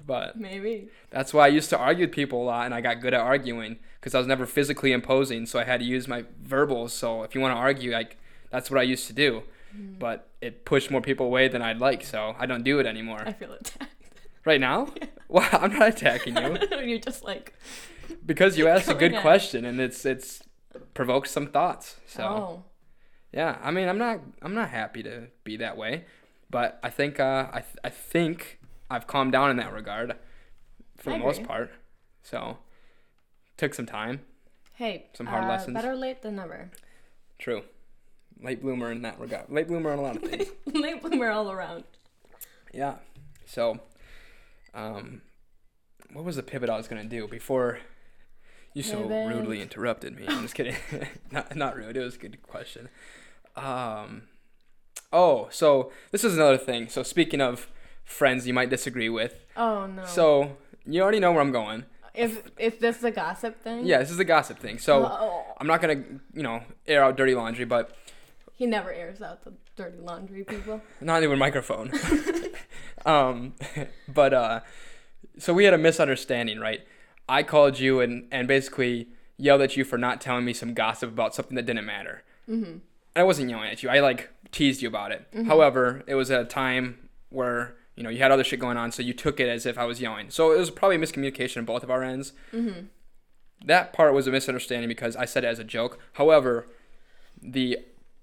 But 0.07 0.37
Maybe. 0.37 0.89
that's 1.11 1.33
why 1.33 1.45
I 1.45 1.49
used 1.49 1.71
to 1.71 1.79
argue 1.79 2.07
with 2.07 2.15
people 2.15 2.43
a 2.43 2.45
lot, 2.45 2.65
and 2.67 2.75
I 2.75 2.81
got 2.81 3.01
good 3.01 3.15
at 3.15 3.21
arguing 3.21 3.79
because 4.01 4.15
I 4.15 4.19
was 4.19 4.27
never 4.27 4.47
physically 4.47 4.93
imposing, 4.93 5.47
so 5.47 5.59
I 5.59 5.65
had 5.65 5.81
to 5.81 5.87
use 5.87 6.09
my 6.09 6.25
verbals. 6.41 6.93
So 6.93 7.23
if 7.23 7.35
you 7.35 7.41
want 7.41 7.55
to 7.55 7.59
argue, 7.59 7.93
like 7.93 8.17
that's 8.53 8.71
what 8.71 8.79
I 8.79 8.85
used 8.85 9.09
to 9.09 9.13
do, 9.13 9.43
but 9.99 10.29
it 10.41 10.65
pushed 10.65 10.91
more 10.91 11.01
people 11.01 11.27
away 11.27 11.49
than 11.49 11.63
I'd 11.63 11.79
like, 11.79 12.05
so 12.05 12.37
I 12.39 12.47
don't 12.47 12.63
do 12.63 12.79
it 12.79 12.87
anymore. 12.87 13.23
I 13.27 13.33
feel 13.33 13.53
attacked. 13.53 13.91
Right 14.45 14.61
now, 14.61 14.89
well, 15.29 15.49
I'm 15.53 15.73
not 15.73 15.89
attacking 15.91 16.37
you 16.37 16.59
You're 16.85 16.99
just 16.99 17.23
like, 17.23 17.55
because 18.27 18.59
you 18.59 18.67
asked 18.67 18.89
a 18.89 18.95
good 18.95 19.15
at- 19.15 19.23
question, 19.23 19.65
and 19.65 19.81
it's 19.81 20.05
it's 20.05 20.43
provoked 20.95 21.29
some 21.29 21.47
thoughts. 21.47 21.97
So 22.07 22.23
oh, 22.25 22.65
yeah, 23.33 23.59
I 23.63 23.71
mean, 23.71 23.89
I'm 23.89 23.99
not 23.99 24.19
I'm 24.43 24.55
not 24.55 24.71
happy 24.71 25.01
to 25.05 25.29
be 25.45 25.57
that 25.59 25.77
way, 25.77 26.07
but 26.51 26.81
I 26.83 26.91
think 26.91 27.21
uh, 27.21 27.47
I 27.53 27.61
th- 27.61 27.79
I 27.85 27.89
think 27.91 28.59
I've 28.91 29.07
calmed 29.07 29.31
down 29.31 29.49
in 29.51 29.57
that 29.59 29.73
regard 29.73 30.17
for 30.97 31.11
I 31.11 31.19
the 31.19 31.25
most 31.25 31.45
part. 31.45 31.71
So 32.25 32.59
took 33.57 33.75
some 33.75 33.87
time. 33.87 34.23
hey, 34.75 35.07
Some 35.15 35.27
hard 35.27 35.45
uh, 35.45 35.49
lessons. 35.49 35.75
Better 35.75 35.95
late 35.95 36.23
than 36.23 36.35
never. 36.35 36.73
True. 37.39 37.63
Late 38.43 38.61
bloomer 38.63 38.91
in 38.91 39.03
that 39.03 39.19
regard. 39.21 39.51
Late 39.51 39.69
bloomer 39.69 39.93
on 39.93 39.99
a 39.99 40.03
lot 40.03 40.17
of 40.17 40.23
things. 40.23 40.49
late 40.67 41.01
bloomer 41.03 41.31
all 41.31 41.51
around. 41.51 41.85
yeah. 42.73 42.97
So, 43.47 43.81
um, 44.75 45.21
what 46.13 46.25
was 46.25 46.37
the 46.37 46.43
pivot 46.43 46.71
I 46.71 46.77
was 46.77 46.89
gonna 46.89 47.05
do 47.05 47.29
before 47.29 47.79
you 48.75 48.83
so 48.83 49.03
Pivot. 49.03 49.29
rudely 49.29 49.61
interrupted 49.61 50.17
me? 50.17 50.25
I'm 50.29 50.43
just 50.43 50.55
kidding. 50.55 50.77
not 51.31 51.55
not 51.55 51.77
rude. 51.77 51.97
It 51.97 52.01
was 52.01 52.15
a 52.17 52.19
good 52.19 52.43
question. 52.43 52.89
Um, 53.57 54.23
oh, 55.13 55.49
so 55.51 55.93
this 56.11 56.25
is 56.25 56.35
another 56.37 56.59
thing. 56.59 56.89
So 56.89 57.03
speaking 57.03 57.41
of 57.41 57.69
friends 58.05 58.47
you 58.47 58.55
might 58.55 58.71
disagree 58.71 59.09
with. 59.09 59.35
Oh 59.57 59.87
no. 59.87 60.05
So 60.07 60.57
you 60.87 61.03
already 61.03 61.21
know 61.21 61.33
where 61.33 61.41
I'm 61.43 61.53
going. 61.53 61.85
if 62.15 62.43
if 62.59 62.79
this 62.81 62.99
is 62.99 63.05
a 63.05 63.11
gossip 63.11 63.63
thing. 63.63 63.85
Yeah, 63.87 63.99
this 63.99 64.11
is 64.11 64.19
a 64.19 64.25
gossip 64.25 64.59
thing. 64.59 64.79
So 64.79 65.05
Oh. 65.07 65.45
I'm 65.61 65.67
not 65.67 65.81
gonna, 65.81 66.03
you 66.33 66.43
know, 66.43 66.63
air 66.87 67.05
out 67.05 67.17
dirty 67.17 67.35
laundry, 67.35 67.65
but 67.67 67.95
He 68.55 68.67
never 68.67 68.93
airs 68.93 69.23
out 69.23 69.45
the 69.45 69.55
dirty 69.77 69.99
laundry, 69.99 70.45
people. 70.45 70.81
not 71.01 71.23
even 71.23 71.39
microphone. 71.39 71.93
um, 73.07 73.55
but 74.09 74.35
uh, 74.35 74.61
so 75.39 75.53
we 75.53 75.65
had 75.65 75.75
a 75.75 75.79
misunderstanding, 75.79 76.61
right? 76.61 76.81
I 77.29 77.43
called 77.43 77.79
you 77.79 78.01
and 78.01 78.27
and 78.31 78.47
basically 78.47 79.09
yelled 79.37 79.63
at 79.63 79.77
you 79.77 79.85
for 79.85 79.99
not 79.99 80.21
telling 80.21 80.45
me 80.45 80.53
some 80.53 80.75
gossip 80.75 81.11
about 81.11 81.35
something 81.35 81.57
that 81.57 81.67
didn't 81.67 81.87
matter. 81.87 82.23
Mm-hmm. 82.49 82.79
I 83.17 83.23
wasn't 83.23 83.51
yelling 83.51 83.71
at 83.71 83.83
you. 83.83 83.89
I 83.89 84.01
like 84.01 84.31
teased 84.53 84.83
you 84.83 84.89
about 84.89 85.13
it. 85.13 85.27
However, 85.47 86.03
it 86.07 86.15
was 86.15 86.31
at 86.31 86.41
a 86.41 86.45
time 86.45 87.09
where 87.31 87.77
you 87.97 88.03
know 88.03 88.11
you 88.11 88.19
had 88.19 88.31
other 88.31 88.45
shit 88.45 88.61
going 88.61 88.77
on, 88.77 88.93
so 88.93 89.03
you 89.03 89.13
took 89.13 89.41
it 89.41 89.49
as 89.49 89.67
if 89.67 89.79
I 89.79 89.85
was 89.85 90.01
yelling. 90.01 90.31
So 90.31 90.53
it 90.53 90.59
was 90.59 90.71
probably 90.71 90.97
a 90.97 90.99
miscommunication 90.99 91.59
on 91.59 91.65
both 91.65 91.83
of 91.83 91.91
our 91.91 92.03
ends. 92.03 92.33
Mm-hmm. 92.53 92.87
That 93.67 93.93
part 93.93 94.15
was 94.15 94.27
a 94.27 94.31
misunderstanding 94.31 94.89
because 94.89 95.17
I 95.17 95.25
said 95.25 95.45
it 95.45 95.49
as 95.49 95.59
a 95.59 95.65
joke. 95.65 95.99
However, 96.15 96.69
the 97.41 97.79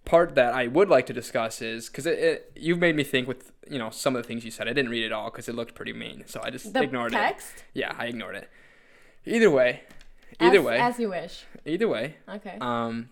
part 0.10 0.36
that 0.36 0.54
I 0.54 0.68
would 0.68 0.90
like 0.90 1.06
to 1.08 1.14
discuss 1.14 1.62
is 1.62 1.88
because 1.88 2.06
it, 2.06 2.20
it, 2.20 2.52
you've 2.56 2.80
made 2.80 2.96
me 2.96 3.04
think 3.04 3.28
with 3.28 3.52
you 3.70 3.78
know 3.78 3.90
some 3.92 4.16
of 4.16 4.22
the 4.24 4.28
things 4.28 4.44
you 4.44 4.52
said. 4.52 4.68
I 4.68 4.74
didn't 4.74 4.90
read 4.92 5.04
it 5.06 5.12
all 5.12 5.30
because 5.30 5.48
it 5.48 5.56
looked 5.56 5.76
pretty 5.76 5.94
mean, 5.94 6.24
so 6.26 6.42
I 6.44 6.50
just 6.50 6.74
The 6.74 6.82
ignored 6.84 7.12
text. 7.12 7.58
it. 7.58 7.64
Yeah, 7.74 7.94
I 7.98 8.06
ignored 8.08 8.36
it. 8.36 8.50
Either 9.26 9.52
way, 9.52 9.84
either 10.40 10.60
as, 10.60 10.66
way, 10.66 10.80
As 10.80 11.00
you 11.00 11.10
wish. 11.10 11.44
either 11.66 11.88
way. 11.88 12.16
Okay. 12.28 12.58
Um. 12.60 13.10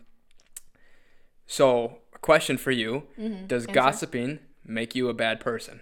So, 1.46 2.00
a 2.14 2.20
question 2.20 2.58
for 2.58 2.72
you: 2.72 3.04
Mm-hmm. 3.20 3.48
Does 3.48 3.64
Answer. 3.64 3.74
gossiping 3.74 4.40
make 4.66 4.96
you 4.96 5.08
a 5.10 5.14
bad 5.14 5.40
person? 5.40 5.82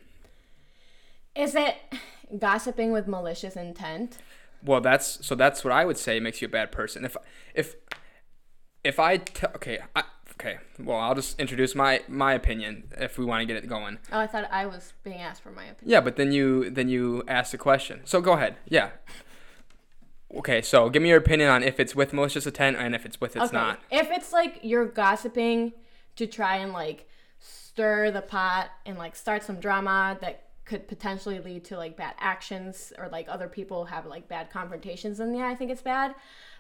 Is 1.36 1.56
it 1.56 1.76
gossiping 2.38 2.92
with 2.92 3.08
malicious 3.08 3.56
intent? 3.56 4.18
Well, 4.64 4.82
that's 4.82 5.26
so. 5.26 5.36
That's 5.36 5.64
what 5.64 5.72
I 5.74 5.86
would 5.86 5.98
say 5.98 6.20
makes 6.20 6.42
you 6.42 6.48
a 6.48 6.52
bad 6.52 6.72
person. 6.72 7.06
If 7.06 7.16
if 7.54 7.76
if 8.84 9.00
I 9.00 9.18
t- 9.18 9.48
okay 9.56 9.80
I, 9.96 10.04
okay. 10.40 10.58
Well, 10.80 10.98
I'll 10.98 11.16
just 11.16 11.40
introduce 11.40 11.76
my 11.76 12.02
my 12.08 12.34
opinion 12.34 12.86
if 12.98 13.18
we 13.18 13.26
want 13.26 13.42
to 13.42 13.46
get 13.46 13.62
it 13.62 13.68
going. 13.68 14.00
Oh, 14.12 14.20
I 14.20 14.28
thought 14.28 14.50
I 14.52 14.66
was 14.66 14.94
being 15.04 15.20
asked 15.20 15.42
for 15.42 15.52
my 15.52 15.64
opinion. 15.64 15.92
Yeah, 15.92 16.02
but 16.02 16.16
then 16.16 16.32
you 16.32 16.70
then 16.70 16.90
you 16.90 17.24
asked 17.28 17.54
a 17.54 17.58
question. 17.58 18.02
So 18.06 18.22
go 18.22 18.34
ahead. 18.34 18.58
Yeah. 18.68 18.92
Okay, 20.36 20.62
so 20.62 20.90
give 20.90 21.02
me 21.02 21.10
your 21.10 21.20
opinion 21.20 21.50
on 21.50 21.64
if 21.64 21.80
it's 21.80 21.96
with 21.96 22.12
malicious 22.12 22.46
intent 22.46 22.76
and 22.78 22.94
if 22.94 23.06
it's 23.06 23.22
with 23.22 23.36
it's 23.36 23.46
okay. 23.46 23.58
not. 23.58 23.80
If 23.90 24.12
it's 24.12 24.34
like 24.34 24.60
you're 24.64 24.86
gossiping 24.86 25.74
to 26.18 26.28
try 26.28 26.58
and 26.58 26.74
like 26.74 27.08
stir 27.40 28.12
the 28.12 28.22
pot 28.22 28.70
and 28.86 28.98
like 28.98 29.16
start 29.16 29.44
some 29.44 29.60
drama 29.60 30.18
that 30.22 30.44
could 30.66 30.88
potentially 30.88 31.40
lead 31.40 31.64
to 31.66 31.78
like 31.78 31.96
bad 31.96 32.16
actions 32.20 32.92
or 32.98 33.08
like 33.10 33.28
other 33.30 33.48
people 33.48 33.86
have 33.86 34.06
like 34.06 34.28
bad 34.28 34.50
confrontations, 34.50 35.20
then 35.20 35.34
yeah, 35.34 35.48
I 35.48 35.56
think 35.56 35.72
it's 35.72 35.82
bad. 35.82 36.16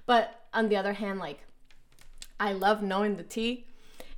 But 0.05 0.45
on 0.53 0.69
the 0.69 0.77
other 0.77 0.93
hand, 0.93 1.19
like 1.19 1.39
I 2.39 2.53
love 2.53 2.81
knowing 2.81 3.17
the 3.17 3.23
tea. 3.23 3.65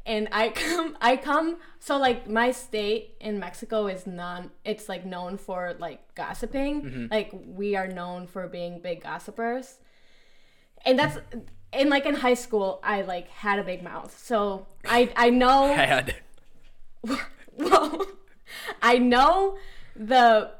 And 0.05 0.27
I 0.31 0.49
come 0.55 0.97
I 1.01 1.17
come 1.17 1.57
so 1.79 1.97
like 1.97 2.29
my 2.29 2.51
state 2.51 3.15
in 3.19 3.39
Mexico 3.39 3.87
is 3.87 4.07
non 4.07 4.51
it's 4.65 4.89
like 4.89 5.05
known 5.05 5.37
for 5.37 5.75
like 5.79 6.15
gossiping. 6.15 6.81
Mm-hmm. 6.81 7.05
Like 7.11 7.31
we 7.33 7.75
are 7.75 7.87
known 7.87 8.27
for 8.27 8.47
being 8.47 8.79
big 8.81 9.03
gossipers. 9.03 9.79
And 10.85 10.97
that's 10.97 11.17
and 11.73 11.89
like 11.89 12.05
in 12.05 12.15
high 12.15 12.35
school 12.35 12.79
I 12.83 13.01
like 13.01 13.29
had 13.29 13.59
a 13.59 13.63
big 13.63 13.83
mouth. 13.83 14.17
So 14.17 14.67
I 14.85 15.11
I 15.15 15.29
know 15.29 15.67
had. 15.73 16.15
well, 17.57 18.05
I 18.81 18.97
know 18.97 19.57
the 19.95 20.51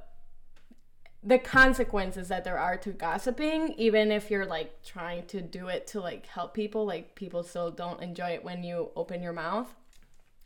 the 1.23 1.39
consequences 1.39 2.27
that 2.27 2.43
there 2.43 2.57
are 2.57 2.77
to 2.77 2.91
gossiping 2.91 3.73
even 3.77 4.11
if 4.11 4.29
you're 4.29 4.45
like 4.45 4.83
trying 4.83 5.25
to 5.25 5.41
do 5.41 5.67
it 5.67 5.87
to 5.87 5.99
like 5.99 6.25
help 6.27 6.53
people 6.53 6.85
like 6.85 7.15
people 7.15 7.43
still 7.43 7.71
don't 7.71 8.01
enjoy 8.01 8.29
it 8.29 8.43
when 8.43 8.63
you 8.63 8.89
open 8.95 9.21
your 9.21 9.33
mouth. 9.33 9.73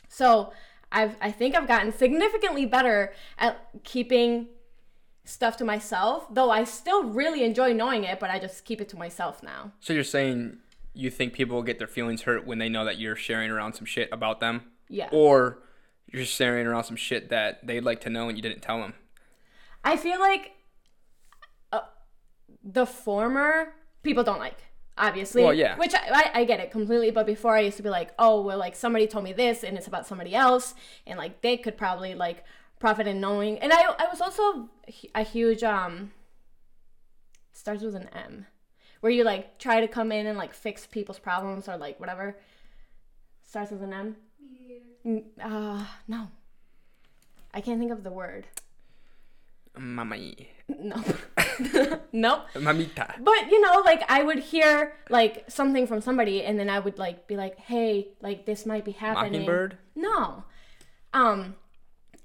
So 0.07 0.51
i've 0.93 1.15
i 1.21 1.31
think 1.31 1.55
i've 1.55 1.69
gotten 1.69 1.93
significantly 1.93 2.65
better 2.65 3.13
at 3.37 3.69
keeping 3.85 4.45
stuff 5.23 5.55
to 5.55 5.63
myself 5.63 6.27
though 6.33 6.49
i 6.49 6.65
still 6.65 7.05
really 7.05 7.45
enjoy 7.45 7.71
knowing 7.71 8.03
it 8.03 8.19
but 8.19 8.29
i 8.29 8.37
just 8.37 8.65
keep 8.65 8.81
it 8.81 8.89
to 8.89 8.97
myself 8.97 9.41
now. 9.41 9.71
So 9.79 9.93
you're 9.93 10.03
saying 10.03 10.57
you 10.93 11.09
think 11.09 11.33
people 11.33 11.55
will 11.55 11.63
get 11.63 11.77
their 11.77 11.87
feelings 11.87 12.23
hurt 12.23 12.45
when 12.45 12.59
they 12.59 12.69
know 12.69 12.85
that 12.85 12.99
you're 12.99 13.15
sharing 13.15 13.49
around 13.49 13.73
some 13.73 13.85
shit 13.85 14.09
about 14.11 14.39
them, 14.39 14.63
yeah. 14.89 15.07
Or 15.11 15.59
you're 16.07 16.25
sharing 16.25 16.67
around 16.67 16.83
some 16.83 16.97
shit 16.97 17.29
that 17.29 17.65
they'd 17.65 17.83
like 17.83 18.01
to 18.01 18.09
know 18.09 18.27
and 18.27 18.37
you 18.37 18.41
didn't 18.41 18.61
tell 18.61 18.79
them. 18.79 18.93
I 19.83 19.95
feel 19.95 20.19
like 20.19 20.51
the 22.63 22.85
former 22.85 23.73
people 24.03 24.23
don't 24.23 24.39
like, 24.39 24.57
obviously. 24.97 25.43
Well, 25.43 25.53
yeah. 25.53 25.77
Which 25.77 25.93
I, 25.93 26.01
I, 26.11 26.39
I 26.41 26.45
get 26.45 26.59
it 26.59 26.71
completely. 26.71 27.11
But 27.11 27.25
before 27.25 27.55
I 27.55 27.61
used 27.61 27.77
to 27.77 27.83
be 27.83 27.89
like, 27.89 28.11
oh, 28.19 28.41
well, 28.41 28.57
like 28.57 28.75
somebody 28.75 29.07
told 29.07 29.23
me 29.23 29.33
this 29.33 29.63
and 29.63 29.77
it's 29.77 29.87
about 29.87 30.07
somebody 30.07 30.35
else. 30.35 30.75
And 31.05 31.17
like 31.17 31.41
they 31.41 31.57
could 31.57 31.77
probably 31.77 32.15
like 32.15 32.43
profit 32.79 33.07
in 33.07 33.19
knowing. 33.21 33.59
And 33.59 33.71
I, 33.73 33.81
I 33.99 34.07
was 34.09 34.21
also 34.21 34.69
a 35.15 35.23
huge, 35.23 35.63
um, 35.63 36.11
starts 37.53 37.83
with 37.83 37.95
an 37.95 38.09
M, 38.13 38.47
where 39.01 39.11
you 39.11 39.23
like 39.23 39.59
try 39.59 39.81
to 39.81 39.87
come 39.87 40.11
in 40.11 40.25
and 40.25 40.37
like 40.37 40.53
fix 40.53 40.87
people's 40.87 41.19
problems 41.19 41.67
or 41.67 41.77
like 41.77 41.99
whatever. 41.99 42.37
Starts 43.43 43.71
with 43.71 43.83
an 43.83 43.93
M. 43.93 44.15
Mm, 45.05 45.23
Uh, 45.43 45.85
no. 46.07 46.29
I 47.53 47.59
can't 47.59 47.79
think 47.79 47.91
of 47.91 48.03
the 48.03 48.11
word. 48.11 48.47
Mami. 49.77 50.47
No. 50.79 50.95
nope. 52.11 52.47
Mamita. 52.55 53.23
But 53.23 53.51
you 53.51 53.61
know, 53.61 53.81
like 53.85 54.03
I 54.09 54.23
would 54.23 54.39
hear 54.39 54.93
like 55.09 55.45
something 55.47 55.87
from 55.87 56.01
somebody 56.01 56.43
and 56.43 56.59
then 56.59 56.69
I 56.69 56.79
would 56.79 56.97
like 56.97 57.27
be 57.27 57.35
like, 57.35 57.57
"Hey, 57.59 58.09
like 58.21 58.45
this 58.45 58.65
might 58.65 58.85
be 58.85 58.91
happening." 58.91 59.31
Mockingbird? 59.31 59.77
No. 59.95 60.43
Um 61.13 61.55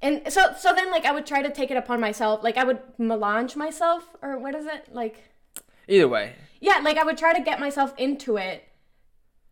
and 0.03 0.31
so 0.33 0.55
so 0.59 0.75
then 0.75 0.91
like 0.91 1.05
I 1.05 1.13
would 1.13 1.27
try 1.27 1.43
to 1.43 1.51
take 1.51 1.71
it 1.71 1.77
upon 1.77 2.01
myself. 2.01 2.43
Like 2.43 2.57
I 2.57 2.65
would 2.65 2.81
melange 2.99 3.57
myself 3.57 4.05
or 4.23 4.39
what 4.39 4.55
is 4.55 4.67
it? 4.67 4.89
Like 4.93 5.25
Either 5.89 6.09
way, 6.09 6.35
yeah, 6.61 6.81
like 6.83 6.97
I 6.97 7.05
would 7.05 7.17
try 7.19 7.33
to 7.33 7.43
get 7.43 7.61
myself 7.61 7.95
into 7.97 8.37
it 8.37 8.65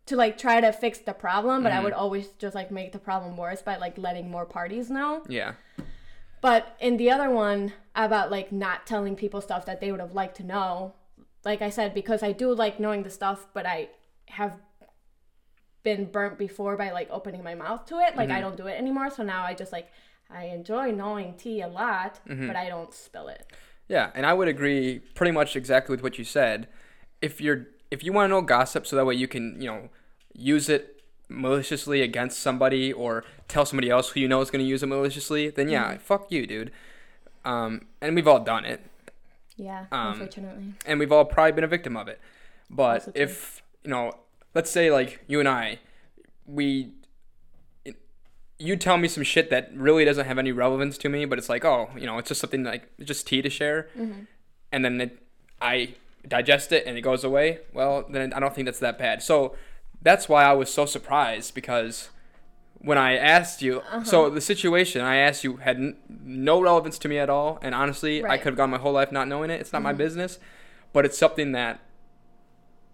to 0.07 0.15
like 0.15 0.37
try 0.37 0.61
to 0.61 0.71
fix 0.71 0.99
the 0.99 1.13
problem, 1.13 1.63
but 1.63 1.71
I 1.71 1.81
would 1.81 1.93
always 1.93 2.27
just 2.37 2.53
like 2.53 2.69
make 2.71 2.91
the 2.91 2.99
problem 2.99 3.37
worse 3.37 3.61
by 3.61 3.77
like 3.77 3.97
letting 3.97 4.29
more 4.29 4.45
parties 4.45 4.89
know. 4.89 5.23
yeah. 5.27 5.53
But 6.41 6.75
in 6.79 6.97
the 6.97 7.09
other 7.09 7.29
one 7.31 7.73
about 7.95 8.31
like 8.31 8.51
not 8.51 8.85
telling 8.85 9.15
people 9.15 9.41
stuff 9.41 9.65
that 9.65 9.79
they 9.81 9.91
would 9.91 10.01
have 10.01 10.13
liked 10.13 10.37
to 10.37 10.43
know, 10.43 10.93
like 11.43 11.61
I 11.61 11.69
said, 11.69 11.93
because 11.93 12.23
I 12.23 12.31
do 12.31 12.53
like 12.53 12.79
knowing 12.79 13.03
the 13.03 13.09
stuff, 13.09 13.47
but 13.53 13.65
I 13.65 13.89
have 14.27 14.59
been 15.83 16.05
burnt 16.05 16.37
before 16.37 16.75
by 16.75 16.91
like 16.91 17.07
opening 17.11 17.43
my 17.43 17.55
mouth 17.55 17.85
to 17.85 17.99
it. 17.99 18.15
Like 18.15 18.29
I 18.29 18.33
mm-hmm. 18.33 18.41
don't 18.41 18.57
do 18.57 18.67
it 18.67 18.77
anymore. 18.77 19.09
So 19.09 19.23
now 19.23 19.43
I 19.43 19.53
just 19.53 19.71
like 19.71 19.89
I 20.29 20.45
enjoy 20.45 20.91
knowing 20.91 21.35
tea 21.37 21.61
a 21.61 21.67
lot, 21.67 22.19
mm-hmm. 22.27 22.47
but 22.47 22.55
I 22.55 22.67
don't 22.67 22.93
spill 22.93 23.29
it. 23.29 23.53
Yeah, 23.87 24.09
and 24.15 24.25
I 24.25 24.33
would 24.33 24.47
agree 24.47 24.99
pretty 25.13 25.31
much 25.31 25.55
exactly 25.55 25.93
with 25.93 26.03
what 26.03 26.17
you 26.17 26.25
said. 26.25 26.67
If 27.21 27.39
you're 27.39 27.67
if 27.91 28.03
you 28.03 28.11
want 28.11 28.25
to 28.25 28.29
know 28.29 28.41
gossip 28.41 28.85
so 28.87 28.95
that 28.95 29.05
way 29.05 29.15
you 29.15 29.27
can, 29.27 29.61
you 29.61 29.67
know, 29.67 29.89
use 30.33 30.67
it 30.67 31.03
maliciously 31.29 32.01
against 32.01 32.39
somebody 32.39 32.91
or 32.91 33.23
tell 33.47 33.65
somebody 33.65 33.89
else 33.89 34.09
who 34.09 34.19
you 34.19 34.27
know 34.27 34.41
is 34.41 34.51
going 34.51 34.63
to 34.63 34.67
use 34.67 34.83
it 34.83 34.87
maliciously, 34.87 35.49
then 35.49 35.69
yeah, 35.69 35.91
mm-hmm. 35.91 35.99
fuck 35.99 36.31
you, 36.31 36.45
dude. 36.47 36.71
Um, 37.45 37.85
and 38.01 38.15
we've 38.15 38.27
all 38.27 38.39
done 38.39 38.65
it, 38.65 38.81
Yeah, 39.55 39.85
Um, 39.91 40.13
unfortunately. 40.13 40.73
and 40.85 40.99
we've 40.99 41.11
all 41.11 41.23
probably 41.25 41.51
been 41.53 41.63
a 41.63 41.67
victim 41.67 41.95
of 41.95 42.07
it. 42.07 42.19
But 42.69 43.07
if, 43.15 43.61
you 43.83 43.89
know, 43.91 44.13
let's 44.53 44.69
say 44.71 44.91
like 44.91 45.23
you 45.27 45.39
and 45.39 45.47
I, 45.47 45.79
we 46.45 46.91
you 48.57 48.77
tell 48.77 48.97
me 48.97 49.07
some 49.07 49.23
shit 49.23 49.49
that 49.49 49.69
really 49.75 50.05
doesn't 50.05 50.25
have 50.25 50.37
any 50.37 50.51
relevance 50.51 50.97
to 50.99 51.09
me, 51.09 51.25
but 51.25 51.37
it's 51.37 51.49
like, 51.49 51.65
oh, 51.65 51.89
you 51.97 52.05
know, 52.05 52.17
it's 52.17 52.29
just 52.29 52.39
something 52.41 52.63
like 52.63 52.89
just 53.03 53.27
tea 53.27 53.41
to 53.41 53.49
share, 53.49 53.89
and 54.71 54.85
then 54.85 55.01
it, 55.01 55.21
I 55.61 55.95
digest 56.27 56.71
it 56.71 56.85
and 56.87 56.97
it 56.97 57.01
goes 57.01 57.23
away. 57.23 57.59
Well, 57.73 58.05
then 58.09 58.31
I 58.33 58.39
don't 58.39 58.55
think 58.55 58.65
that's 58.65 58.79
that 58.79 58.97
bad. 58.97 59.21
So 59.21 59.55
that's 60.01 60.29
why 60.29 60.45
I 60.45 60.53
was 60.53 60.73
so 60.73 60.85
surprised 60.85 61.53
because 61.53 62.09
when 62.79 62.97
I 62.97 63.15
asked 63.15 63.61
you, 63.61 63.79
uh-huh. 63.79 64.03
so 64.03 64.29
the 64.29 64.41
situation 64.41 65.01
I 65.01 65.17
asked 65.17 65.43
you 65.43 65.57
had 65.57 65.77
n- 65.77 65.97
no 66.07 66.61
relevance 66.61 66.97
to 66.99 67.07
me 67.07 67.17
at 67.17 67.29
all, 67.29 67.59
and 67.61 67.73
honestly, 67.73 68.23
I 68.23 68.37
could 68.37 68.47
have 68.47 68.57
gone 68.57 68.69
my 68.69 68.77
whole 68.77 68.93
life 68.93 69.11
not 69.11 69.27
knowing 69.27 69.49
it. 69.49 69.59
It's 69.59 69.73
not 69.73 69.81
my 69.81 69.91
mm-hmm. 69.91 69.97
business, 69.97 70.39
but 70.93 71.05
it's 71.05 71.17
something 71.17 71.51
that. 71.53 71.81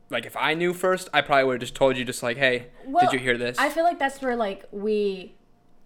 Like 0.10 0.26
if 0.26 0.36
I 0.36 0.56
knew 0.56 0.74
first, 0.74 1.08
I 1.14 1.22
probably 1.22 1.46
would 1.46 1.54
have 1.54 1.62
just 1.62 1.76
told 1.76 1.96
you, 1.96 2.04
just 2.04 2.22
like, 2.22 2.36
"Hey, 2.36 2.68
Well, 2.86 3.06
did 3.06 3.14
you 3.14 3.20
hear 3.20 3.38
this?" 3.38 3.58
I 3.58 3.70
feel 3.70 3.86
like 3.86 3.98
that's 3.98 4.22
where 4.22 4.36
like 4.36 4.66
we 4.70 5.36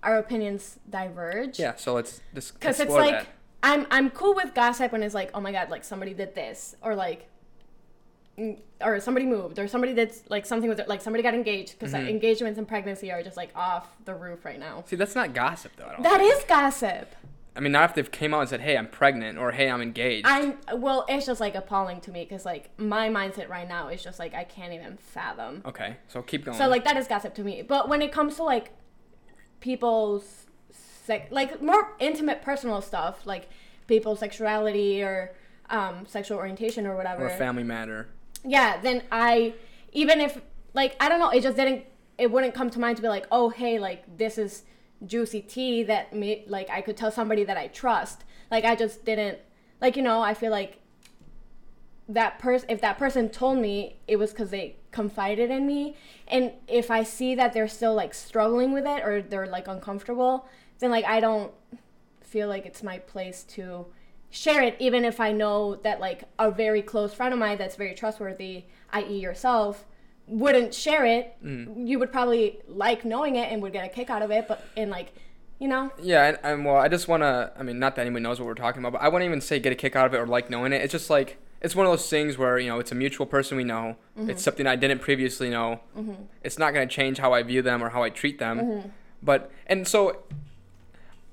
our 0.02 0.18
opinions 0.18 0.80
diverge. 0.90 1.60
Yeah, 1.60 1.76
so 1.76 1.94
let's 1.94 2.22
just 2.34 2.54
because 2.56 2.80
it's 2.80 2.92
like 2.92 3.12
that. 3.12 3.28
I'm 3.62 3.86
I'm 3.92 4.10
cool 4.10 4.34
with 4.34 4.54
gossip 4.54 4.92
when 4.92 5.04
it's 5.04 5.16
like 5.16 5.32
oh 5.34 5.42
my 5.42 5.52
god 5.52 5.70
like 5.70 5.84
somebody 5.84 6.14
did 6.14 6.36
this 6.36 6.76
or 6.82 6.96
like 6.96 7.28
or 8.82 9.00
somebody 9.00 9.26
moved 9.26 9.58
or 9.60 9.68
somebody 9.68 9.94
that's 9.94 10.24
like 10.30 10.46
something 10.46 10.70
with 10.70 10.82
like 10.88 11.02
somebody 11.02 11.24
got 11.24 11.34
engaged 11.34 11.74
because 11.80 11.94
Mm-hmm. 11.94 12.04
like, 12.06 12.14
engagements 12.14 12.58
and 12.60 12.68
pregnancy 12.68 13.12
are 13.12 13.24
just 13.24 13.38
like 13.38 13.50
off 13.56 13.88
the 14.06 14.14
roof 14.14 14.44
right 14.44 14.60
now. 14.60 14.84
See, 14.88 14.96
that's 14.98 15.16
not 15.16 15.34
gossip 15.34 15.72
though. 15.78 15.86
I 15.86 15.94
don't 15.94 16.04
That 16.04 16.20
think. 16.20 16.36
is 16.36 16.44
gossip. 16.44 17.16
I 17.58 17.62
mean, 17.62 17.72
not 17.72 17.90
if 17.92 17.96
they've 17.96 18.12
came 18.12 18.34
out 18.34 18.42
and 18.42 18.50
said, 18.50 18.60
"Hey, 18.60 18.78
I'm 18.78 18.88
pregnant," 18.90 19.38
or 19.38 19.52
"Hey, 19.54 19.70
I'm 19.70 19.82
engaged." 19.82 20.28
I'm 20.28 20.58
well. 20.76 21.06
It's 21.08 21.26
just 21.26 21.40
like 21.40 21.56
appalling 21.56 22.02
to 22.02 22.12
me 22.12 22.26
because 22.26 22.44
like 22.46 22.70
my 22.78 23.08
mindset 23.08 23.48
right 23.48 23.66
now 23.66 23.88
is 23.88 24.04
just 24.04 24.20
like 24.20 24.34
I 24.34 24.44
can't 24.44 24.74
even 24.74 24.98
fathom. 24.98 25.62
okay, 25.66 25.96
so 26.10 26.22
keep 26.22 26.44
going. 26.44 26.58
So 26.58 26.68
like 26.68 26.84
that 26.84 26.98
is 26.98 27.08
gossip 27.08 27.34
to 27.36 27.44
me. 27.46 27.62
But 27.62 27.88
when 27.88 28.02
it 28.02 28.12
comes 28.12 28.36
to 28.36 28.44
like 28.44 28.72
people's 29.62 30.48
sex, 30.72 31.32
like 31.32 31.62
more 31.62 31.94
intimate, 32.00 32.42
personal 32.42 32.82
stuff, 32.82 33.26
like 33.26 33.48
people's 33.88 34.20
sexuality 34.20 35.02
or 35.02 35.34
um, 35.70 36.06
sexual 36.08 36.38
orientation 36.38 36.86
or 36.86 36.96
whatever. 36.96 37.26
or 37.28 37.30
family 37.30 37.64
matter. 37.64 38.10
Yeah, 38.46 38.78
then 38.78 39.04
I 39.12 39.54
even 39.92 40.22
if 40.22 40.40
like 40.74 40.96
I 41.00 41.10
don't 41.10 41.20
know, 41.20 41.30
it 41.30 41.42
just 41.44 41.58
didn't. 41.58 41.86
It 42.18 42.32
wouldn't 42.32 42.54
come 42.54 42.70
to 42.70 42.80
mind 42.80 42.96
to 42.98 43.02
be 43.02 43.10
like, 43.10 43.26
oh 43.32 43.50
hey, 43.50 43.80
like 43.80 44.18
this 44.18 44.38
is 44.38 44.64
juicy 45.06 45.42
tea 45.42 45.84
that 45.84 46.14
me 46.16 46.46
like 46.48 46.70
I 46.70 46.82
could 46.82 46.96
tell 46.98 47.12
somebody 47.12 47.44
that 47.44 47.58
I 47.58 47.68
trust. 47.68 48.24
Like 48.50 48.66
I 48.66 48.76
just 48.76 49.06
didn't 49.06 49.40
like 49.82 49.96
you 49.96 50.04
know 50.04 50.22
I 50.22 50.34
feel 50.34 50.52
like 50.52 50.80
that 52.08 52.38
person 52.40 52.70
if 52.70 52.82
that 52.82 52.98
person 52.98 53.30
told 53.30 53.58
me 53.58 53.98
it 54.08 54.18
was 54.18 54.32
because 54.32 54.52
they 54.52 54.76
confided 54.92 55.50
in 55.50 55.66
me 55.66 55.96
and 56.28 56.52
if 56.68 56.92
i 56.92 57.02
see 57.02 57.34
that 57.34 57.52
they're 57.52 57.68
still 57.68 57.96
like 57.96 58.14
struggling 58.14 58.72
with 58.72 58.86
it 58.86 59.04
or 59.04 59.22
they're 59.24 59.48
like 59.48 59.68
uncomfortable 59.68 60.48
then 60.80 60.92
like 60.92 61.04
i 61.06 61.20
don't 61.20 61.52
feel 62.22 62.48
like 62.48 62.66
it's 62.66 62.84
my 62.84 63.00
place 63.00 63.44
to 63.44 63.86
share 64.36 64.62
it 64.62 64.76
even 64.80 65.06
if 65.06 65.20
i 65.20 65.32
know 65.32 65.76
that 65.76 66.00
like 66.00 66.26
a 66.40 66.52
very 66.52 66.82
close 66.82 67.14
friend 67.14 67.34
of 67.34 67.40
mine 67.40 67.58
that's 67.58 67.76
very 67.76 67.94
trustworthy 67.94 68.66
i.e 68.92 69.18
yourself 69.18 69.86
wouldn't 70.28 70.74
share 70.74 71.06
it 71.06 71.36
mm. 71.44 71.88
you 71.88 71.98
would 71.98 72.12
probably 72.12 72.60
like 72.68 73.06
knowing 73.06 73.36
it 73.36 73.52
and 73.52 73.62
would 73.62 73.72
get 73.72 73.86
a 73.86 73.90
kick 73.90 74.10
out 74.10 74.22
of 74.22 74.32
it 74.32 74.48
but 74.48 74.62
in 74.76 74.90
like 74.90 75.14
you 75.60 75.70
know 75.70 75.90
Yeah, 76.02 76.28
and, 76.28 76.40
and 76.44 76.66
well, 76.66 76.76
I 76.76 76.90
just 76.90 77.08
want 77.08 77.24
to. 77.24 77.52
I 77.58 77.64
mean, 77.64 77.80
not 77.80 77.96
that 77.96 78.02
anyone 78.02 78.24
knows 78.24 78.40
what 78.40 78.46
we're 78.46 78.56
talking 78.56 78.82
about, 78.82 78.92
but 78.92 79.02
I 79.02 79.08
wouldn't 79.08 79.28
even 79.28 79.40
say 79.40 79.58
get 79.60 79.72
a 79.72 79.76
kick 79.76 79.96
out 79.96 80.06
of 80.06 80.14
it 80.14 80.18
or 80.18 80.28
like 80.28 80.50
knowing 80.50 80.74
it. 80.74 80.82
It's 80.82 80.92
just 80.92 81.10
like 81.10 81.38
it's 81.62 81.76
one 81.76 81.86
of 81.86 81.92
those 81.92 82.10
things 82.10 82.38
where 82.38 82.60
you 82.60 82.68
know 82.68 82.80
it's 82.80 82.92
a 82.92 82.96
mutual 82.96 83.26
person 83.26 83.58
we 83.58 83.64
know. 83.64 83.96
Mm-hmm. 84.18 84.32
It's 84.32 84.44
something 84.44 84.68
I 84.68 84.76
didn't 84.76 85.00
previously 85.00 85.50
know. 85.50 85.80
Mm-hmm. 85.98 86.24
It's 86.44 86.60
not 86.60 86.74
going 86.74 86.88
to 86.88 86.94
change 86.94 87.20
how 87.20 87.34
I 87.34 87.42
view 87.44 87.62
them 87.62 87.82
or 87.82 87.90
how 87.90 88.04
I 88.04 88.10
treat 88.10 88.38
them. 88.38 88.60
Mm-hmm. 88.60 88.90
But 89.24 89.50
and 89.66 89.88
so, 89.88 90.24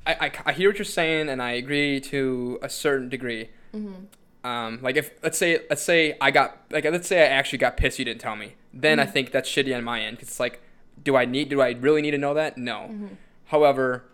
I, 0.06 0.26
I 0.26 0.32
I 0.46 0.52
hear 0.52 0.68
what 0.68 0.78
you're 0.78 0.84
saying, 0.84 1.28
and 1.28 1.42
I 1.42 1.52
agree 1.52 2.00
to 2.00 2.58
a 2.62 2.68
certain 2.68 3.08
degree. 3.08 3.50
Mm-hmm. 3.74 4.46
Um, 4.46 4.80
like 4.82 4.96
if 4.96 5.12
let's 5.22 5.38
say 5.38 5.60
let's 5.70 5.82
say 5.82 6.16
I 6.20 6.30
got 6.30 6.58
like 6.70 6.84
let's 6.84 7.06
say 7.06 7.22
I 7.22 7.26
actually 7.26 7.58
got 7.58 7.76
pissed 7.76 7.98
you 7.98 8.04
didn't 8.04 8.20
tell 8.20 8.36
me, 8.36 8.54
then 8.74 8.98
I 8.98 9.04
mm-hmm. 9.04 9.12
think 9.12 9.30
that's 9.30 9.48
shitty 9.48 9.76
on 9.76 9.84
my 9.84 10.00
end 10.00 10.18
'cause 10.18 10.28
it's 10.28 10.40
like, 10.40 10.60
do 11.02 11.16
I 11.16 11.24
need 11.24 11.48
do 11.48 11.60
I 11.60 11.70
really 11.72 12.02
need 12.02 12.10
to 12.10 12.18
know 12.18 12.34
that? 12.34 12.58
No. 12.58 12.88
Mm-hmm. 12.90 13.06
However, 13.46 14.04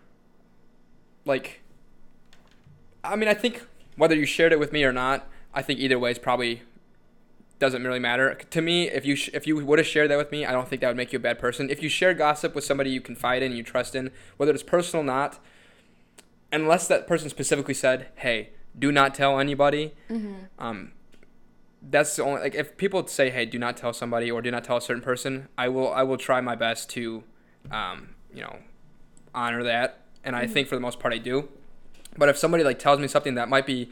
like, 1.25 1.61
I 3.03 3.15
mean 3.15 3.27
I 3.27 3.33
think 3.33 3.65
whether 3.95 4.15
you 4.15 4.25
shared 4.25 4.53
it 4.53 4.59
with 4.59 4.71
me 4.71 4.83
or 4.83 4.93
not, 4.93 5.27
I 5.53 5.63
think 5.63 5.79
either 5.79 5.97
way 5.97 6.11
is 6.11 6.19
probably 6.19 6.61
doesn't 7.57 7.83
really 7.83 7.99
matter 7.99 8.35
to 8.35 8.61
me. 8.61 8.89
If 8.89 9.05
you 9.05 9.15
sh- 9.15 9.31
if 9.33 9.45
you 9.45 9.65
would 9.65 9.79
have 9.79 9.87
shared 9.87 10.09
that 10.11 10.17
with 10.17 10.31
me, 10.31 10.45
I 10.45 10.51
don't 10.51 10.67
think 10.67 10.81
that 10.81 10.87
would 10.87 10.97
make 10.97 11.11
you 11.11 11.17
a 11.17 11.21
bad 11.21 11.39
person. 11.39 11.69
If 11.69 11.83
you 11.83 11.89
share 11.89 12.13
gossip 12.13 12.55
with 12.55 12.63
somebody 12.63 12.91
you 12.91 13.01
confide 13.01 13.41
in 13.43 13.51
and 13.51 13.57
you 13.57 13.63
trust 13.63 13.95
in, 13.95 14.11
whether 14.37 14.53
it's 14.53 14.63
personal 14.63 15.03
or 15.03 15.05
not, 15.05 15.39
unless 16.51 16.87
that 16.87 17.07
person 17.07 17.29
specifically 17.29 17.73
said, 17.73 18.07
"Hey, 18.15 18.49
do 18.77 18.91
not 18.91 19.13
tell 19.15 19.39
anybody," 19.39 19.93
um, 20.59 20.91
that's 21.81 22.15
the 22.15 22.23
only 22.23 22.41
like 22.41 22.55
if 22.55 22.77
people 22.77 23.05
say, 23.07 23.29
"Hey, 23.29 23.45
do 23.45 23.57
not 23.59 23.77
tell 23.77 23.93
somebody" 23.93 24.29
or 24.31 24.41
"Do 24.41 24.51
not 24.51 24.63
tell 24.63 24.77
a 24.77 24.81
certain 24.81 25.03
person," 25.03 25.47
I 25.57 25.69
will 25.69 25.91
I 25.93 26.03
will 26.03 26.17
try 26.17 26.41
my 26.41 26.55
best 26.55 26.89
to, 26.91 27.23
um, 27.71 28.15
you 28.33 28.41
know, 28.41 28.57
honor 29.33 29.63
that, 29.63 30.01
and 30.23 30.35
I 30.35 30.47
think 30.47 30.67
for 30.67 30.75
the 30.75 30.81
most 30.81 30.99
part 30.99 31.13
I 31.13 31.17
do. 31.17 31.49
But 32.17 32.29
if 32.29 32.37
somebody 32.37 32.63
like 32.63 32.79
tells 32.79 32.99
me 32.99 33.07
something 33.07 33.35
that 33.35 33.49
might 33.49 33.65
be 33.65 33.89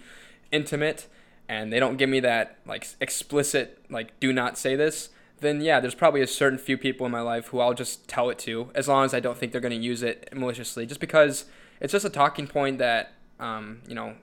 intimate 0.51 1.07
and 1.49 1.71
they 1.71 1.79
don't 1.79 1.97
give 1.97 2.09
me 2.09 2.19
that 2.21 2.57
like 2.65 2.87
explicit 2.99 3.83
like 3.89 4.19
do 4.19 4.33
not 4.33 4.57
say 4.57 4.75
this, 4.75 5.09
then 5.39 5.61
yeah, 5.61 5.79
there's 5.79 5.95
probably 5.95 6.21
a 6.21 6.27
certain 6.27 6.57
few 6.57 6.77
people 6.77 7.05
in 7.05 7.11
my 7.11 7.21
life 7.21 7.47
who 7.47 7.59
I'll 7.59 7.73
just 7.73 8.07
tell 8.07 8.29
it 8.29 8.39
to 8.39 8.69
as 8.75 8.87
long 8.87 9.05
as 9.05 9.13
I 9.13 9.19
don't 9.19 9.37
think 9.37 9.51
they're 9.51 9.61
going 9.61 9.79
to 9.79 9.85
use 9.85 10.03
it 10.03 10.29
maliciously 10.35 10.85
just 10.85 10.99
because 10.99 11.45
it's 11.79 11.91
just 11.91 12.05
a 12.05 12.09
talking 12.09 12.47
point 12.47 12.77
that 12.79 13.13
um, 13.39 13.81
you 13.87 13.95
know, 13.95 14.15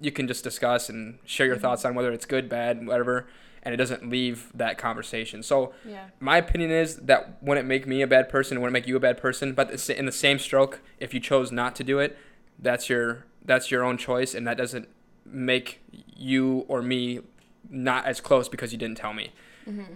you 0.00 0.12
can 0.12 0.26
just 0.26 0.44
discuss 0.44 0.88
and 0.88 1.18
share 1.24 1.46
your 1.46 1.56
thoughts 1.56 1.84
on 1.84 1.94
whether 1.94 2.12
it's 2.12 2.26
good, 2.26 2.48
bad, 2.48 2.86
whatever, 2.86 3.26
and 3.62 3.74
it 3.74 3.76
doesn't 3.76 4.08
leave 4.08 4.50
that 4.54 4.78
conversation. 4.78 5.42
So 5.42 5.72
yeah 5.84 6.06
my 6.18 6.38
opinion 6.38 6.70
is 6.70 6.96
that 6.96 7.42
wouldn't 7.42 7.66
make 7.66 7.86
me 7.86 8.02
a 8.02 8.06
bad 8.06 8.28
person, 8.28 8.56
it 8.56 8.60
wouldn't 8.60 8.72
make 8.72 8.86
you 8.86 8.96
a 8.96 9.00
bad 9.00 9.18
person. 9.18 9.52
But 9.52 9.70
in 9.90 10.06
the 10.06 10.12
same 10.12 10.38
stroke, 10.38 10.80
if 10.98 11.12
you 11.14 11.20
chose 11.20 11.50
not 11.52 11.74
to 11.76 11.84
do 11.84 11.98
it, 11.98 12.16
that's 12.58 12.88
your 12.88 13.24
that's 13.44 13.70
your 13.70 13.82
own 13.84 13.96
choice, 13.96 14.34
and 14.34 14.46
that 14.46 14.56
doesn't 14.56 14.88
make 15.24 15.80
you 16.16 16.64
or 16.68 16.82
me 16.82 17.20
not 17.68 18.04
as 18.06 18.20
close 18.20 18.48
because 18.48 18.72
you 18.72 18.78
didn't 18.78 18.96
tell 18.96 19.12
me. 19.12 19.32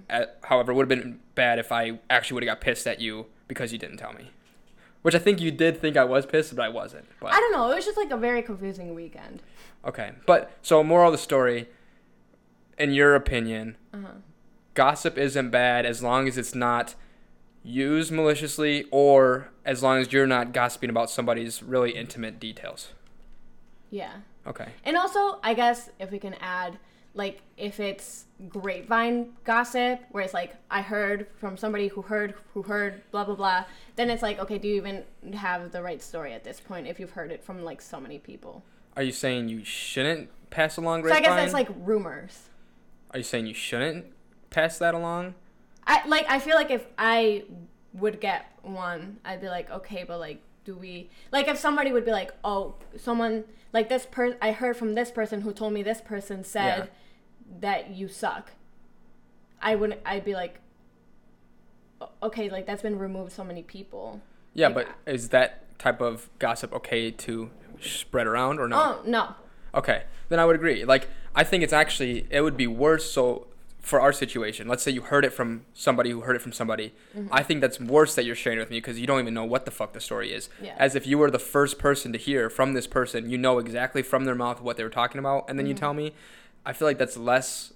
Uh, 0.09 0.27
however, 0.45 0.73
it 0.73 0.75
would 0.77 0.91
have 0.91 1.01
been 1.01 1.21
bad 1.35 1.59
if 1.59 1.73
I 1.73 1.99
actually 2.09 2.35
would 2.37 2.45
have 2.45 2.57
got 2.57 2.61
pissed 2.61 2.87
at 2.87 3.01
you 3.01 3.27
because 3.49 3.73
you 3.73 3.79
didn't 3.79 3.97
tell 3.97 4.13
me. 4.13 4.31
Which 5.05 5.15
I 5.15 5.19
think 5.19 5.41
you 5.41 5.51
did 5.51 5.81
think 5.81 5.99
I 5.99 6.05
was 6.05 6.25
pissed, 6.25 6.57
but 6.57 6.65
I 6.65 6.71
wasn't. 6.71 7.05
But 7.21 7.33
i 7.33 7.39
don't 7.39 7.53
know 7.53 7.71
it 7.71 7.77
was 7.77 7.85
just 7.85 7.99
like 7.99 8.11
a 8.11 8.17
very 8.17 8.43
confusing 8.43 8.95
weekend 8.95 9.43
okay, 9.85 10.13
but 10.27 10.51
so 10.63 10.83
moral 10.83 11.09
of 11.09 11.13
the 11.13 11.19
story, 11.19 11.69
in 12.79 12.93
your 12.93 13.15
opinion, 13.15 13.77
uh-huh. 13.93 14.15
gossip 14.75 15.19
isn't 15.19 15.51
bad 15.51 15.85
as 15.87 16.03
long 16.03 16.27
as 16.27 16.39
it's 16.39 16.55
not 16.55 16.95
used 17.63 18.11
maliciously 18.13 18.87
or 18.91 19.49
as 19.65 19.83
long 19.83 19.99
as 19.99 20.13
you're 20.13 20.27
not 20.27 20.53
gossiping 20.53 20.91
about 20.91 21.11
somebody's 21.11 21.63
really 21.63 21.91
intimate 21.91 22.39
details. 22.41 22.93
yeah 23.91 24.21
Okay. 24.47 24.69
And 24.85 24.97
also, 24.97 25.39
I 25.43 25.55
guess 25.55 25.89
if 25.99 26.11
we 26.11 26.19
can 26.19 26.35
add, 26.35 26.79
like, 27.15 27.43
if 27.57 27.79
it's 27.79 28.25
grapevine 28.49 29.29
gossip, 29.45 30.01
where 30.11 30.25
it's 30.25 30.35
like, 30.35 30.57
I 30.71 30.83
heard 30.83 31.29
from 31.37 31.57
somebody 31.57 31.89
who 31.89 32.03
heard, 32.03 32.35
who 32.53 32.63
heard, 32.63 33.03
blah, 33.13 33.25
blah, 33.25 33.37
blah, 33.37 33.65
then 33.95 34.11
it's 34.11 34.23
like, 34.23 34.41
okay, 34.41 34.59
do 34.59 34.67
you 34.67 34.75
even 34.75 35.05
have 35.35 35.71
the 35.71 35.81
right 35.81 36.03
story 36.03 36.33
at 36.33 36.43
this 36.43 36.59
point 36.59 36.89
if 36.89 36.99
you've 36.99 37.13
heard 37.13 37.31
it 37.31 37.43
from, 37.43 37.63
like, 37.63 37.81
so 37.81 38.01
many 38.01 38.19
people? 38.19 38.65
Are 38.97 39.03
you 39.03 39.13
saying 39.13 39.49
you 39.49 39.65
shouldn't 39.65 40.29
pass 40.51 40.77
along 40.77 41.03
grapevine? 41.03 41.25
So 41.25 41.31
I 41.31 41.35
guess 41.37 41.43
that's, 41.43 41.55
like, 41.55 41.69
rumors. 41.87 42.49
Are 43.13 43.19
you 43.19 43.25
saying 43.25 43.47
you 43.47 43.55
shouldn't 43.55 44.07
pass 44.51 44.79
that 44.79 44.95
along? 44.95 45.35
I, 45.87 46.07
like, 46.09 46.29
I 46.29 46.41
feel 46.41 46.57
like 46.57 46.73
if 46.73 46.85
I 46.99 47.45
would 47.93 48.21
get 48.21 48.47
one, 48.63 49.19
I'd 49.25 49.41
be 49.41 49.49
like, 49.49 49.71
okay, 49.71 50.03
but, 50.03 50.19
like, 50.19 50.41
do 50.65 50.75
we, 50.75 51.11
like, 51.31 51.47
if 51.47 51.59
somebody 51.59 51.93
would 51.93 52.05
be 52.05 52.11
like, 52.11 52.33
oh, 52.43 52.75
someone, 52.97 53.45
like, 53.73 53.89
this 53.89 54.05
person, 54.07 54.37
I 54.43 54.51
heard 54.51 54.77
from 54.77 54.95
this 54.95 55.13
person 55.13 55.43
who 55.43 55.53
told 55.53 55.73
me 55.73 55.85
this 55.85 56.01
person 56.01 56.43
said 56.43 56.91
that 57.61 57.91
you 57.91 58.09
suck. 58.09 58.53
I 59.63 59.75
wouldn't, 59.77 60.01
I'd 60.05 60.25
be 60.25 60.35
like, 60.35 60.61
okay, 62.23 62.51
like, 62.51 62.67
that's 62.67 62.83
been 62.83 62.99
removed 62.99 63.33
so 63.33 63.45
many 63.45 63.63
people. 63.63 64.21
Yeah, 64.55 64.69
Like, 64.69 64.87
but 65.07 65.13
is 65.13 65.31
that 65.31 65.79
type 65.79 66.01
of 66.01 66.29
gossip 66.39 66.73
okay 66.75 67.11
to 67.11 67.51
spread 67.81 68.27
around 68.27 68.59
or 68.61 68.69
not? 68.69 69.01
Oh, 69.05 69.09
no. 69.09 69.35
Okay, 69.75 70.05
then 70.29 70.39
I 70.39 70.45
would 70.45 70.55
agree. 70.57 70.85
Like, 70.85 71.09
I 71.35 71.43
think 71.45 71.65
it's 71.65 71.73
actually 71.73 72.27
it 72.31 72.43
would 72.43 72.57
be 72.57 72.67
worse. 72.69 73.11
So 73.11 73.49
for 73.81 74.01
our 74.01 74.13
situation, 74.13 74.69
let's 74.69 74.83
say 74.83 74.91
you 74.93 75.03
heard 75.03 75.25
it 75.25 75.33
from 75.33 75.67
somebody 75.75 76.11
who 76.11 76.21
heard 76.21 76.37
it 76.37 76.43
from 76.43 76.53
somebody. 76.53 76.95
Mm-hmm. 77.17 77.29
I 77.33 77.43
think 77.43 77.61
that's 77.61 77.81
worse 77.81 78.15
that 78.15 78.25
you're 78.25 78.37
sharing 78.37 78.59
it 78.59 78.63
with 78.63 78.71
me 78.71 78.79
because 78.79 79.01
you 79.01 79.07
don't 79.07 79.21
even 79.21 79.35
know 79.35 79.45
what 79.45 79.65
the 79.65 79.71
fuck 79.73 79.93
the 79.93 80.01
story 80.01 80.33
is. 80.33 80.49
Yeah. 80.63 80.75
As 80.79 80.95
if 80.95 81.07
you 81.07 81.19
were 81.19 81.31
the 81.31 81.41
first 81.41 81.79
person 81.79 82.13
to 82.13 82.19
hear 82.19 82.49
from 82.49 82.75
this 82.75 82.87
person, 82.87 83.29
you 83.29 83.37
know 83.37 83.59
exactly 83.59 84.03
from 84.03 84.25
their 84.27 84.35
mouth 84.37 84.61
what 84.63 84.77
they 84.77 84.85
were 84.85 84.91
talking 84.91 85.19
about, 85.19 85.47
and 85.49 85.59
then 85.59 85.65
Mm-hmm. 85.67 85.71
you 85.71 85.75
tell 85.75 85.95
me. 85.95 86.13
I 86.67 86.73
feel 86.73 86.87
like 86.89 86.99
that's 86.99 87.17
less 87.17 87.73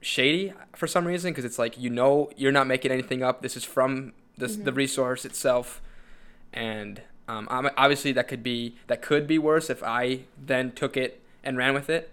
shady 0.00 0.52
for 0.76 0.86
some 0.86 1.06
reason 1.06 1.32
because 1.32 1.44
it's 1.44 1.58
like 1.58 1.78
you 1.78 1.90
know 1.90 2.30
you're 2.36 2.52
not 2.52 2.66
making 2.66 2.90
anything 2.92 3.22
up. 3.22 3.42
This 3.42 3.56
is 3.56 3.64
from 3.64 4.12
this 4.36 4.54
Mm-hmm. 4.54 4.64
the 4.64 4.72
resource 4.72 5.24
itself, 5.24 5.80
and 6.52 7.02
um, 7.26 7.46
I'm- 7.50 7.70
obviously 7.76 8.12
that 8.12 8.28
could 8.28 8.42
be 8.42 8.76
that 8.86 9.02
could 9.02 9.26
be 9.26 9.38
worse 9.38 9.68
if 9.70 9.82
I 9.82 10.20
then 10.40 10.72
took 10.72 10.96
it 10.96 11.20
and 11.42 11.56
ran 11.56 11.74
with 11.74 11.90
it. 11.90 12.10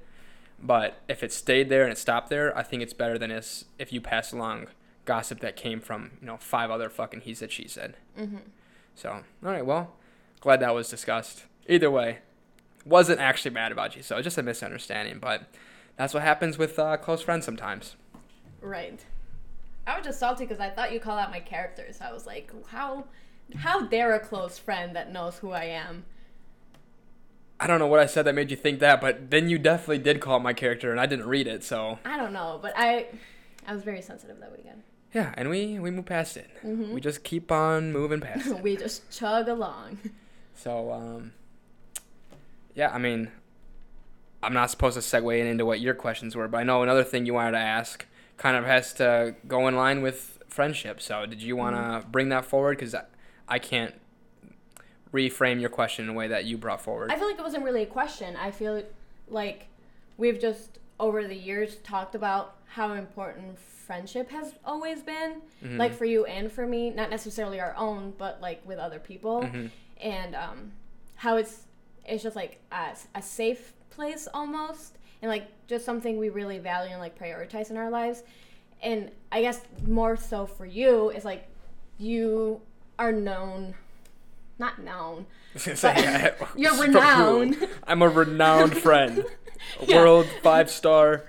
But 0.62 0.98
if 1.08 1.22
it 1.24 1.32
stayed 1.34 1.70
there 1.70 1.84
and 1.84 1.92
it 1.92 1.98
stopped 1.98 2.30
there, 2.30 2.58
I 2.58 2.64
think 2.64 2.82
it's 2.82 2.94
better 2.94 3.18
than 3.18 3.30
is 3.30 3.66
if 3.78 3.92
you 3.94 4.02
pass 4.02 4.32
along 4.32 4.68
gossip 5.06 5.40
that 5.42 5.56
came 5.56 5.80
from 5.80 6.12
you 6.22 6.26
know 6.28 6.38
five 6.38 6.72
other 6.72 6.90
fucking 6.90 7.22
he 7.22 7.34
said 7.36 7.52
she 7.52 7.68
said. 7.68 7.96
Mm-hmm. 8.20 8.38
So 8.96 9.10
all 9.12 9.24
right, 9.42 9.66
well, 9.66 9.94
glad 10.42 10.60
that 10.62 10.74
was 10.74 10.90
discussed. 10.90 11.44
Either 11.68 11.92
way, 11.92 12.20
wasn't 12.86 13.20
actually 13.20 13.52
mad 13.52 13.72
about 13.72 13.96
you, 13.96 14.02
so 14.02 14.20
just 14.22 14.38
a 14.38 14.44
misunderstanding. 14.44 15.20
But 15.20 15.44
that's 15.98 16.14
what 16.14 16.24
happens 16.24 16.58
with 16.58 16.78
uh, 16.80 16.98
close 16.98 17.22
friends 17.22 17.46
sometimes. 17.46 17.96
Right. 18.62 19.04
I 19.88 19.98
was 19.98 20.06
just 20.06 20.20
salty 20.20 20.46
because 20.46 20.60
I 20.60 20.70
thought 20.70 20.92
you 20.92 21.00
called 21.00 21.20
out 21.20 21.30
my 21.32 21.40
characters. 21.40 22.00
I 22.02 22.12
was 22.12 22.26
like, 22.26 22.52
how, 22.68 23.06
how 23.58 23.82
dare 23.86 24.14
a 24.16 24.20
close 24.20 24.58
friend 24.58 24.96
that 24.96 25.12
knows 25.12 25.38
who 25.38 25.52
I 25.52 25.66
am? 25.66 26.06
I 27.60 27.68
don't 27.68 27.80
know 27.80 27.88
what 27.88 28.00
I 28.00 28.06
said 28.06 28.26
that 28.26 28.36
made 28.36 28.52
you 28.52 28.58
think 28.58 28.80
that, 28.80 29.00
but 29.00 29.30
then 29.30 29.48
you 29.48 29.58
definitely 29.58 30.00
did 30.00 30.20
call 30.20 30.40
my 30.40 30.52
character, 30.54 30.92
and 30.92 31.00
I 31.00 31.06
didn't 31.06 31.28
read 31.28 31.48
it. 31.48 31.64
So 31.64 32.00
I 32.04 32.18
don't 32.18 32.34
know, 32.34 32.60
but 32.62 32.74
I, 32.76 33.06
I 33.66 33.74
was 33.74 33.84
very 33.84 34.02
sensitive 34.02 34.40
that 34.42 34.52
weekend. 34.52 34.84
yeah, 35.14 35.34
and 35.38 35.50
we 35.50 35.80
we 35.80 35.90
move 35.90 36.06
past 36.06 36.36
it. 36.36 36.50
Mhm. 36.66 36.92
We 36.92 37.00
just 37.00 37.24
keep 37.24 37.52
on 37.54 37.94
moving 37.94 38.20
past 38.20 38.48
it. 38.58 38.62
we 38.62 38.76
just 38.76 39.10
chug 39.10 39.48
along. 39.48 40.00
So 40.56 40.92
um, 40.92 41.32
Yeah, 42.74 42.90
I 42.94 42.98
mean, 42.98 43.32
I'm 44.46 44.54
not 44.54 44.70
supposed 44.70 44.94
to 44.96 45.02
segue 45.02 45.40
in 45.40 45.48
into 45.48 45.66
what 45.66 45.80
your 45.80 45.94
questions 45.96 46.36
were, 46.36 46.48
but 46.48 46.58
I 46.60 46.64
know 46.64 46.84
another 46.84 47.04
thing 47.04 47.26
you 47.26 47.34
wanted 47.34 47.52
to 47.54 47.58
ask 47.58 48.06
kind 48.38 48.56
of 48.56 48.66
has 48.66 48.94
to 48.94 49.36
go 49.48 49.68
in 49.68 49.76
line 49.76 50.02
with 50.02 50.38
friendship. 50.48 51.02
So, 51.02 51.26
did 51.26 51.42
you 51.42 51.56
want 51.56 51.76
to 51.76 51.82
Mm-hmm. 51.82 52.12
bring 52.12 52.30
that 52.30 52.46
forward? 52.46 52.78
Because 52.78 52.94
I, 52.96 53.04
I 53.48 53.60
can't 53.60 53.96
reframe 55.14 55.60
your 55.62 55.70
question 55.70 56.06
in 56.06 56.12
a 56.12 56.14
way 56.14 56.28
that 56.28 56.46
you 56.46 56.58
brought 56.58 56.82
forward. 56.82 57.12
I 57.12 57.16
feel 57.18 57.28
like 57.28 57.40
it 57.40 57.44
wasn't 57.44 57.64
really 57.64 57.84
a 57.84 57.88
question. 57.88 58.36
I 58.36 58.52
feel 58.52 58.84
like 59.30 59.68
we've 60.18 60.40
just 60.40 60.80
over 61.00 61.26
the 61.28 61.36
years 61.36 61.78
talked 61.78 62.16
about 62.16 62.56
how 62.68 62.94
important 62.94 63.58
friendship 63.60 64.30
has 64.32 64.54
always 64.66 65.02
been, 65.02 65.42
Mhm. 65.64 65.78
like 65.78 65.94
for 65.94 66.06
you 66.06 66.26
and 66.26 66.52
for 66.52 66.66
me, 66.68 66.90
not 66.90 67.10
necessarily 67.10 67.60
our 67.60 67.74
own, 67.78 68.14
but 68.18 68.42
like 68.42 68.62
with 68.66 68.78
other 68.80 69.00
people, 69.00 69.42
Mhm. 69.44 69.72
and 70.02 70.36
um, 70.36 70.72
how 71.16 71.38
it's 71.38 71.64
it's 72.08 72.22
just 72.22 72.36
like 72.36 72.60
a, 72.72 72.96
a 73.16 73.22
safe 73.22 73.74
place 73.96 74.28
almost, 74.34 74.98
and 75.22 75.30
like 75.30 75.48
just 75.68 75.86
something 75.86 76.18
we 76.18 76.30
really 76.30 76.60
value 76.60 76.92
and 76.92 77.00
like 77.00 77.18
prioritize 77.18 77.70
in 77.72 77.78
our 77.78 77.90
lives. 77.90 78.24
And 78.82 79.10
I 79.32 79.42
guess 79.42 79.62
more 79.88 80.18
so 80.18 80.46
for 80.46 80.66
you 80.66 81.10
is 81.10 81.26
like 81.26 81.48
you 81.98 82.62
are 83.00 83.12
known, 83.12 83.74
not 84.60 84.80
known, 84.80 85.26
yeah, 85.84 86.34
you're 86.56 86.76
renowned. 86.82 87.68
I'm 87.88 88.02
a 88.02 88.10
renowned 88.10 88.78
friend. 88.86 89.26
Yeah. 89.82 89.98
World 89.98 90.28
five 90.44 90.70
star 90.70 91.24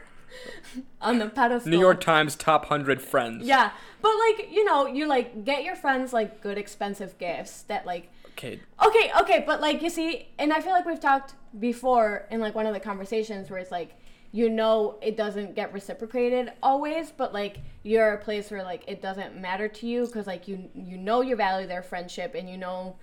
on 1.00 1.18
the 1.18 1.28
pedestal. 1.28 1.70
New 1.70 1.78
York 1.78 2.00
Times 2.00 2.36
top 2.36 2.66
hundred 2.66 3.00
friends. 3.00 3.46
Yeah, 3.46 3.70
but 4.02 4.12
like 4.28 4.52
you 4.52 4.64
know, 4.64 4.86
you 4.86 5.06
like 5.06 5.44
get 5.44 5.64
your 5.64 5.76
friends 5.76 6.12
like 6.12 6.42
good 6.42 6.58
expensive 6.58 7.16
gifts 7.18 7.62
that 7.62 7.86
like 7.86 8.10
Okay. 8.32 8.60
okay, 8.84 9.10
okay, 9.20 9.44
but 9.46 9.62
like 9.62 9.80
you 9.80 9.88
see, 9.88 10.28
and 10.38 10.52
I 10.52 10.60
feel 10.60 10.72
like 10.72 10.84
we've 10.84 11.00
talked 11.00 11.32
before 11.58 12.26
in 12.30 12.40
like 12.40 12.54
one 12.54 12.66
of 12.66 12.74
the 12.74 12.80
conversations 12.80 13.50
where 13.50 13.58
it's 13.58 13.70
like 13.70 13.94
you 14.32 14.50
know 14.50 14.98
it 15.00 15.16
doesn't 15.16 15.54
get 15.54 15.72
reciprocated 15.72 16.52
always, 16.62 17.10
but 17.10 17.32
like 17.32 17.58
you're 17.82 18.12
a 18.12 18.18
place 18.18 18.50
where 18.50 18.62
like 18.62 18.84
it 18.86 19.00
doesn't 19.00 19.40
matter 19.40 19.68
to 19.68 19.86
you 19.86 20.06
because 20.06 20.26
like 20.26 20.48
you 20.48 20.68
you 20.74 20.98
know 20.98 21.20
you 21.22 21.36
value 21.36 21.66
their 21.66 21.82
friendship 21.82 22.34
and 22.34 22.48
you 22.50 22.56
know 22.58 22.96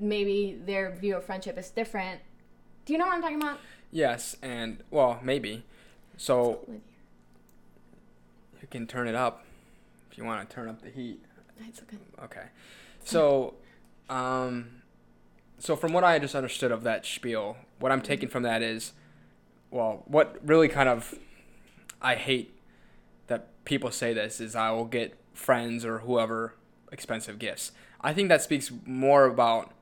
maybe 0.00 0.60
their 0.64 0.94
view 0.94 1.16
of 1.16 1.24
friendship 1.24 1.58
is 1.58 1.70
different. 1.70 2.20
Do 2.84 2.92
you 2.92 2.98
know 2.98 3.06
what 3.06 3.14
I'm 3.14 3.22
talking 3.22 3.40
about? 3.40 3.58
Yes, 3.90 4.36
and 4.42 4.82
well, 4.90 5.18
maybe. 5.22 5.64
So 6.16 6.60
you 8.60 8.68
can 8.70 8.86
turn 8.86 9.08
it 9.08 9.14
up 9.14 9.44
if 10.10 10.18
you 10.18 10.24
want 10.24 10.48
to 10.48 10.54
turn 10.54 10.68
up 10.68 10.82
the 10.82 10.90
heat. 10.90 11.20
Okay. 11.60 11.96
Okay. 12.22 12.46
So, 13.04 13.54
um, 14.08 14.82
so 15.58 15.76
from 15.76 15.92
what 15.92 16.04
I 16.04 16.18
just 16.18 16.34
understood 16.34 16.72
of 16.72 16.82
that 16.84 17.06
spiel, 17.06 17.56
what 17.78 17.92
I'm 17.92 18.02
taking 18.02 18.28
from 18.28 18.42
that 18.42 18.62
is, 18.62 18.92
well, 19.70 20.02
what 20.06 20.36
really 20.44 20.68
kind 20.68 20.88
of 20.88 21.14
I 22.00 22.14
hate 22.14 22.58
that 23.26 23.48
people 23.64 23.90
say 23.90 24.12
this 24.12 24.40
is 24.40 24.54
I 24.54 24.70
will 24.70 24.84
get 24.84 25.16
friends 25.34 25.84
or 25.84 25.98
whoever 25.98 26.54
expensive 26.92 27.38
gifts. 27.38 27.72
I 28.00 28.12
think 28.12 28.28
that 28.28 28.42
speaks 28.42 28.70
more 28.84 29.24
about 29.24 29.72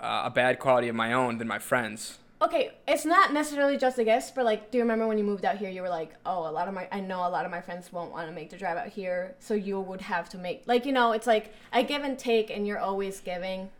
uh, 0.00 0.22
a 0.24 0.30
bad 0.30 0.58
quality 0.58 0.88
of 0.88 0.94
my 0.94 1.12
own 1.12 1.38
than 1.38 1.48
my 1.48 1.58
friends. 1.58 2.18
Okay, 2.40 2.72
it's 2.86 3.06
not 3.06 3.32
necessarily 3.32 3.78
just 3.78 3.96
the 3.96 4.04
gifts, 4.04 4.30
but 4.30 4.44
like, 4.44 4.70
do 4.70 4.76
you 4.76 4.84
remember 4.84 5.06
when 5.06 5.16
you 5.16 5.24
moved 5.24 5.46
out 5.46 5.56
here? 5.56 5.70
You 5.70 5.80
were 5.80 5.88
like, 5.88 6.14
oh, 6.26 6.48
a 6.48 6.52
lot 6.52 6.68
of 6.68 6.74
my, 6.74 6.86
I 6.92 7.00
know 7.00 7.26
a 7.26 7.30
lot 7.30 7.46
of 7.46 7.50
my 7.50 7.62
friends 7.62 7.90
won't 7.90 8.12
want 8.12 8.28
to 8.28 8.34
make 8.34 8.50
the 8.50 8.58
drive 8.58 8.76
out 8.76 8.88
here, 8.88 9.34
so 9.38 9.54
you 9.54 9.80
would 9.80 10.02
have 10.02 10.28
to 10.30 10.38
make, 10.38 10.62
like, 10.66 10.84
you 10.84 10.92
know, 10.92 11.12
it's 11.12 11.26
like 11.26 11.54
a 11.72 11.82
give 11.82 12.02
and 12.02 12.18
take, 12.18 12.50
and 12.50 12.66
you're 12.66 12.78
always 12.78 13.20
giving. 13.20 13.70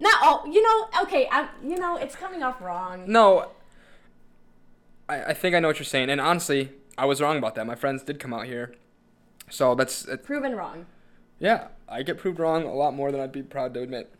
Not 0.00 0.22
all, 0.22 0.46
you 0.48 0.62
know, 0.62 0.88
okay, 1.02 1.28
I, 1.30 1.48
you 1.62 1.76
know, 1.76 1.96
it's 1.96 2.16
coming 2.16 2.42
off 2.42 2.60
wrong. 2.60 3.04
No, 3.06 3.50
I, 5.08 5.24
I 5.24 5.34
think 5.34 5.54
I 5.54 5.60
know 5.60 5.68
what 5.68 5.78
you're 5.78 5.84
saying, 5.84 6.08
and 6.08 6.20
honestly, 6.20 6.70
I 6.96 7.04
was 7.04 7.20
wrong 7.20 7.36
about 7.36 7.54
that. 7.56 7.66
My 7.66 7.74
friends 7.74 8.02
did 8.02 8.18
come 8.18 8.32
out 8.32 8.46
here, 8.46 8.74
so 9.50 9.74
that's 9.74 10.06
it, 10.06 10.24
Proven 10.24 10.56
wrong. 10.56 10.86
yeah. 11.38 11.68
I 11.88 12.02
get 12.04 12.18
proved 12.18 12.38
wrong 12.38 12.62
a 12.62 12.72
lot 12.72 12.94
more 12.94 13.10
than 13.10 13.20
I'd 13.20 13.32
be 13.32 13.42
proud 13.42 13.74
to 13.74 13.80
admit. 13.80 14.14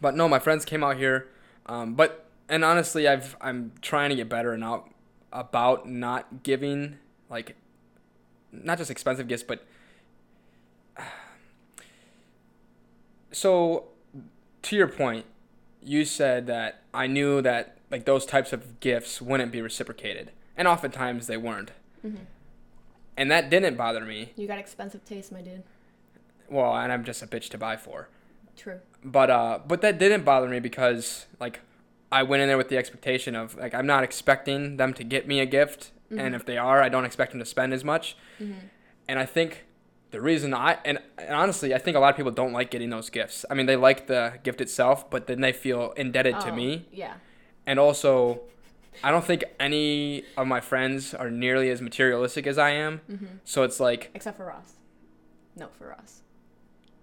But 0.00 0.16
no, 0.16 0.26
my 0.26 0.38
friends 0.38 0.64
came 0.64 0.82
out 0.82 0.96
here, 0.96 1.28
um, 1.66 1.94
but 1.94 2.24
and 2.48 2.64
honestly, 2.64 3.06
I've 3.06 3.36
I'm 3.42 3.72
trying 3.82 4.08
to 4.08 4.16
get 4.16 4.28
better 4.30 4.52
and 4.52 4.64
out 4.64 4.88
about 5.30 5.86
not 5.86 6.42
giving 6.42 6.96
like 7.28 7.56
not 8.50 8.78
just 8.78 8.90
expensive 8.90 9.28
gifts, 9.28 9.42
but 9.42 9.66
so 13.32 13.88
to 14.62 14.76
your 14.76 14.88
point, 14.88 15.24
you 15.82 16.04
said 16.04 16.46
that 16.46 16.82
I 16.92 17.06
knew 17.06 17.40
that 17.42 17.78
like 17.90 18.04
those 18.04 18.26
types 18.26 18.52
of 18.52 18.80
gifts 18.80 19.20
wouldn't 19.22 19.52
be 19.52 19.62
reciprocated, 19.62 20.30
and 20.56 20.68
oftentimes 20.68 21.26
they 21.26 21.36
weren't, 21.36 21.70
hmm 22.02 22.16
and 23.16 23.30
that 23.32 23.50
didn't 23.50 23.76
bother 23.76 24.02
me. 24.04 24.30
You 24.36 24.46
got 24.46 24.58
expensive 24.60 25.04
taste, 25.04 25.32
my 25.32 25.40
dude. 25.40 25.64
Well, 26.48 26.72
and 26.76 26.92
I'm 26.92 27.02
just 27.02 27.20
a 27.22 27.26
bitch 27.26 27.48
to 27.50 27.58
buy 27.58 27.76
for. 27.76 28.08
True. 28.56 28.80
but 29.04 29.30
uh 29.30 29.60
but 29.66 29.80
that 29.82 29.98
didn't 29.98 30.24
bother 30.24 30.48
me 30.48 30.58
because 30.58 31.26
like 31.38 31.60
i 32.10 32.24
went 32.24 32.42
in 32.42 32.48
there 32.48 32.56
with 32.58 32.68
the 32.70 32.76
expectation 32.76 33.36
of 33.36 33.54
like 33.56 33.72
i'm 33.72 33.86
not 33.86 34.02
expecting 34.02 34.76
them 34.78 34.92
to 34.94 35.04
get 35.04 35.28
me 35.28 35.38
a 35.38 35.46
gift 35.46 35.92
and 36.10 36.18
Mhm. 36.20 36.34
if 36.34 36.44
they 36.44 36.58
are 36.58 36.82
i 36.82 36.88
don't 36.88 37.04
expect 37.04 37.30
them 37.30 37.38
to 37.38 37.46
spend 37.46 37.72
as 37.72 37.84
much 37.84 38.16
hmm 38.38 38.54
and 39.08 39.20
i 39.20 39.24
think 39.24 39.64
the 40.10 40.20
reason 40.20 40.54
i 40.54 40.78
and, 40.84 40.98
and 41.18 41.34
honestly 41.34 41.74
i 41.74 41.78
think 41.78 41.96
a 41.96 42.00
lot 42.00 42.10
of 42.10 42.16
people 42.16 42.32
don't 42.32 42.52
like 42.52 42.70
getting 42.70 42.90
those 42.90 43.10
gifts 43.10 43.44
i 43.50 43.54
mean 43.54 43.66
they 43.66 43.76
like 43.76 44.06
the 44.06 44.34
gift 44.42 44.60
itself 44.60 45.08
but 45.10 45.26
then 45.26 45.40
they 45.40 45.52
feel 45.52 45.92
indebted 45.96 46.38
to 46.40 46.50
Oh, 46.50 46.54
me 46.54 46.86
Yeah. 46.92 47.14
and 47.66 47.78
also 47.78 48.40
i 49.04 49.10
don't 49.10 49.24
think 49.24 49.44
any 49.60 50.24
of 50.36 50.46
my 50.46 50.60
friends 50.60 51.12
are 51.14 51.30
nearly 51.30 51.68
as 51.70 51.80
materialistic 51.82 52.46
as 52.46 52.58
i 52.58 52.70
am 52.70 53.00
hmm 53.06 53.26
so 53.44 53.62
it's 53.62 53.80
like 53.80 54.10
Except 54.14 54.36
for 54.36 54.46
Ross. 54.46 54.74
No, 55.56 55.68
for 55.78 55.88
Ross. 55.88 56.22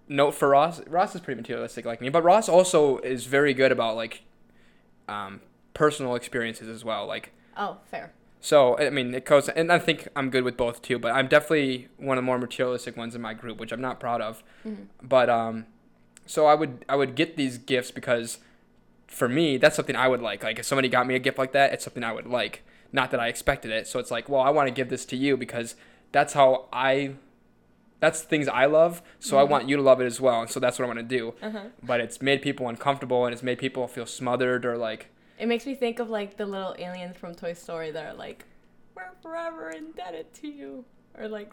note 0.08 0.32
for 0.34 0.50
Ross. 0.50 0.82
Ross 0.88 1.14
is 1.16 1.22
pretty 1.22 1.40
materialistic 1.42 1.86
like 1.86 2.00
me, 2.02 2.10
but 2.10 2.24
Ross 2.24 2.48
also 2.48 2.98
is 3.00 3.26
very 3.26 3.54
good 3.54 3.72
about 3.72 3.96
like 3.96 4.22
um, 5.10 5.42
personal 5.74 6.16
experiences 6.16 6.68
as 6.70 6.84
well. 6.86 7.06
Like 7.06 7.32
Oh, 7.58 7.78
fair. 7.92 8.14
So, 8.50 8.78
I 8.78 8.90
mean, 8.92 9.14
it 9.16 9.26
goes, 9.26 9.50
and 9.50 9.72
I 9.72 9.80
think 9.80 10.08
I'm 10.16 10.30
good 10.30 10.44
with 10.44 10.56
both 10.56 10.78
too. 10.88 11.00
But 11.00 11.12
I'm 11.18 11.28
definitely 11.28 11.88
one 11.98 12.18
of 12.18 12.22
the 12.24 12.26
more 12.26 12.38
materialistic 12.38 12.96
ones 12.96 13.16
in 13.16 13.22
my 13.22 13.34
group, 13.34 13.60
which 13.60 13.72
I'm 13.72 13.82
not 13.82 14.00
proud 14.00 14.22
of. 14.22 14.44
hmm 14.64 14.84
But 15.02 15.30
um, 15.30 15.66
so 16.28 16.46
I 16.46 16.54
would 16.54 16.86
I 16.88 16.96
would 16.96 17.16
get 17.16 17.38
these 17.38 17.58
gifts 17.58 17.92
because 17.92 18.38
for 19.08 19.28
me 19.30 19.58
that's 19.58 19.76
something 19.76 19.96
I 19.96 20.08
would 20.08 20.22
like. 20.22 20.44
Like 20.44 20.60
if 20.60 20.66
somebody 20.66 20.90
got 20.90 21.08
me 21.08 21.16
a 21.16 21.20
gift 21.20 21.38
like 21.38 21.54
that, 21.54 21.74
it's 21.74 21.84
something 21.84 22.04
I 22.04 22.14
would 22.14 22.28
like. 22.28 22.62
Not 22.92 23.10
that 23.12 23.20
I 23.20 23.28
expected 23.30 23.72
it. 23.72 23.88
So 23.88 24.00
it's 24.00 24.12
like, 24.12 24.30
well, 24.30 24.42
I 24.42 24.52
want 24.52 24.68
to 24.68 24.74
give 24.74 24.90
this 24.90 25.06
to 25.06 25.16
you 25.18 25.38
because 25.38 25.76
that's 26.12 26.34
how 26.34 26.68
I. 26.72 27.16
That's 28.02 28.22
things 28.22 28.48
I 28.48 28.66
love, 28.66 29.02
so 29.20 29.40
I 29.40 29.44
Mhm. 29.44 29.50
want 29.50 29.70
you 29.70 29.78
to 29.78 29.82
love 29.82 30.00
it 30.02 30.06
as 30.06 30.20
well, 30.22 30.42
and 30.42 30.50
so 30.50 30.60
that's 30.60 30.78
what 30.78 30.86
I 30.86 30.88
want 30.94 31.00
to 31.00 31.18
do. 31.18 31.34
Uh 31.42 31.50
huh. 31.50 31.60
But 31.82 32.02
it's 32.02 32.22
made 32.22 32.42
people 32.42 32.68
uncomfortable, 32.68 33.26
and 33.26 33.34
it's 33.34 33.42
made 33.42 33.58
people 33.58 33.88
feel 33.88 34.06
smothered 34.06 34.66
or 34.66 34.78
like, 34.78 35.08
It 35.38 35.48
makes 35.48 35.66
me 35.66 35.76
think 35.76 36.00
of 36.00 36.10
like 36.10 36.38
the 36.38 36.46
little 36.46 36.76
aliens 36.78 37.18
from 37.18 37.36
Toy 37.36 37.54
Story 37.54 37.92
that 37.92 38.06
are 38.06 38.14
like, 38.14 38.46
"We're 38.96 39.04
forever 39.22 39.70
indebted 39.70 40.34
to 40.36 40.48
you," 40.48 40.86
or 41.18 41.28
like 41.28 41.52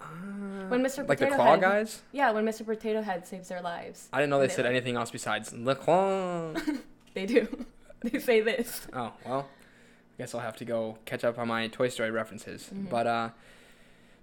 when 0.69 0.83
Mr. 0.83 1.07
like 1.09 1.19
the 1.19 1.27
Potato 1.27 1.35
claw 1.37 1.51
Head, 1.53 1.61
guys. 1.61 2.03
Yeah, 2.13 2.31
when 2.31 2.45
Mr. 2.45 2.65
Potato 2.65 3.03
Head 3.03 3.27
saves 3.27 3.49
their 3.49 3.61
lives. 3.61 4.09
I 4.13 4.19
didn't 4.21 4.31
know 4.31 4.39
they 4.41 4.47
They 4.47 4.53
said 4.55 4.65
like- 4.67 4.71
anything 4.73 4.97
else 4.97 5.11
besides 5.11 5.53
le 5.53 5.75
claw. 5.75 6.53
They 7.15 7.27
do. 7.27 7.67
they 8.01 8.19
say 8.19 8.41
this. 8.41 8.87
Oh 8.95 9.13
well, 9.27 9.49
I 9.51 10.15
guess 10.23 10.35
I'll 10.35 10.41
have 10.41 10.57
to 10.57 10.65
go 10.65 10.97
catch 11.05 11.25
up 11.25 11.39
on 11.39 11.49
my 11.49 11.69
Toy 11.69 11.89
Story 11.89 12.11
references. 12.11 12.71
Mhm. 12.75 12.89
But 12.89 13.07
uh, 13.07 13.29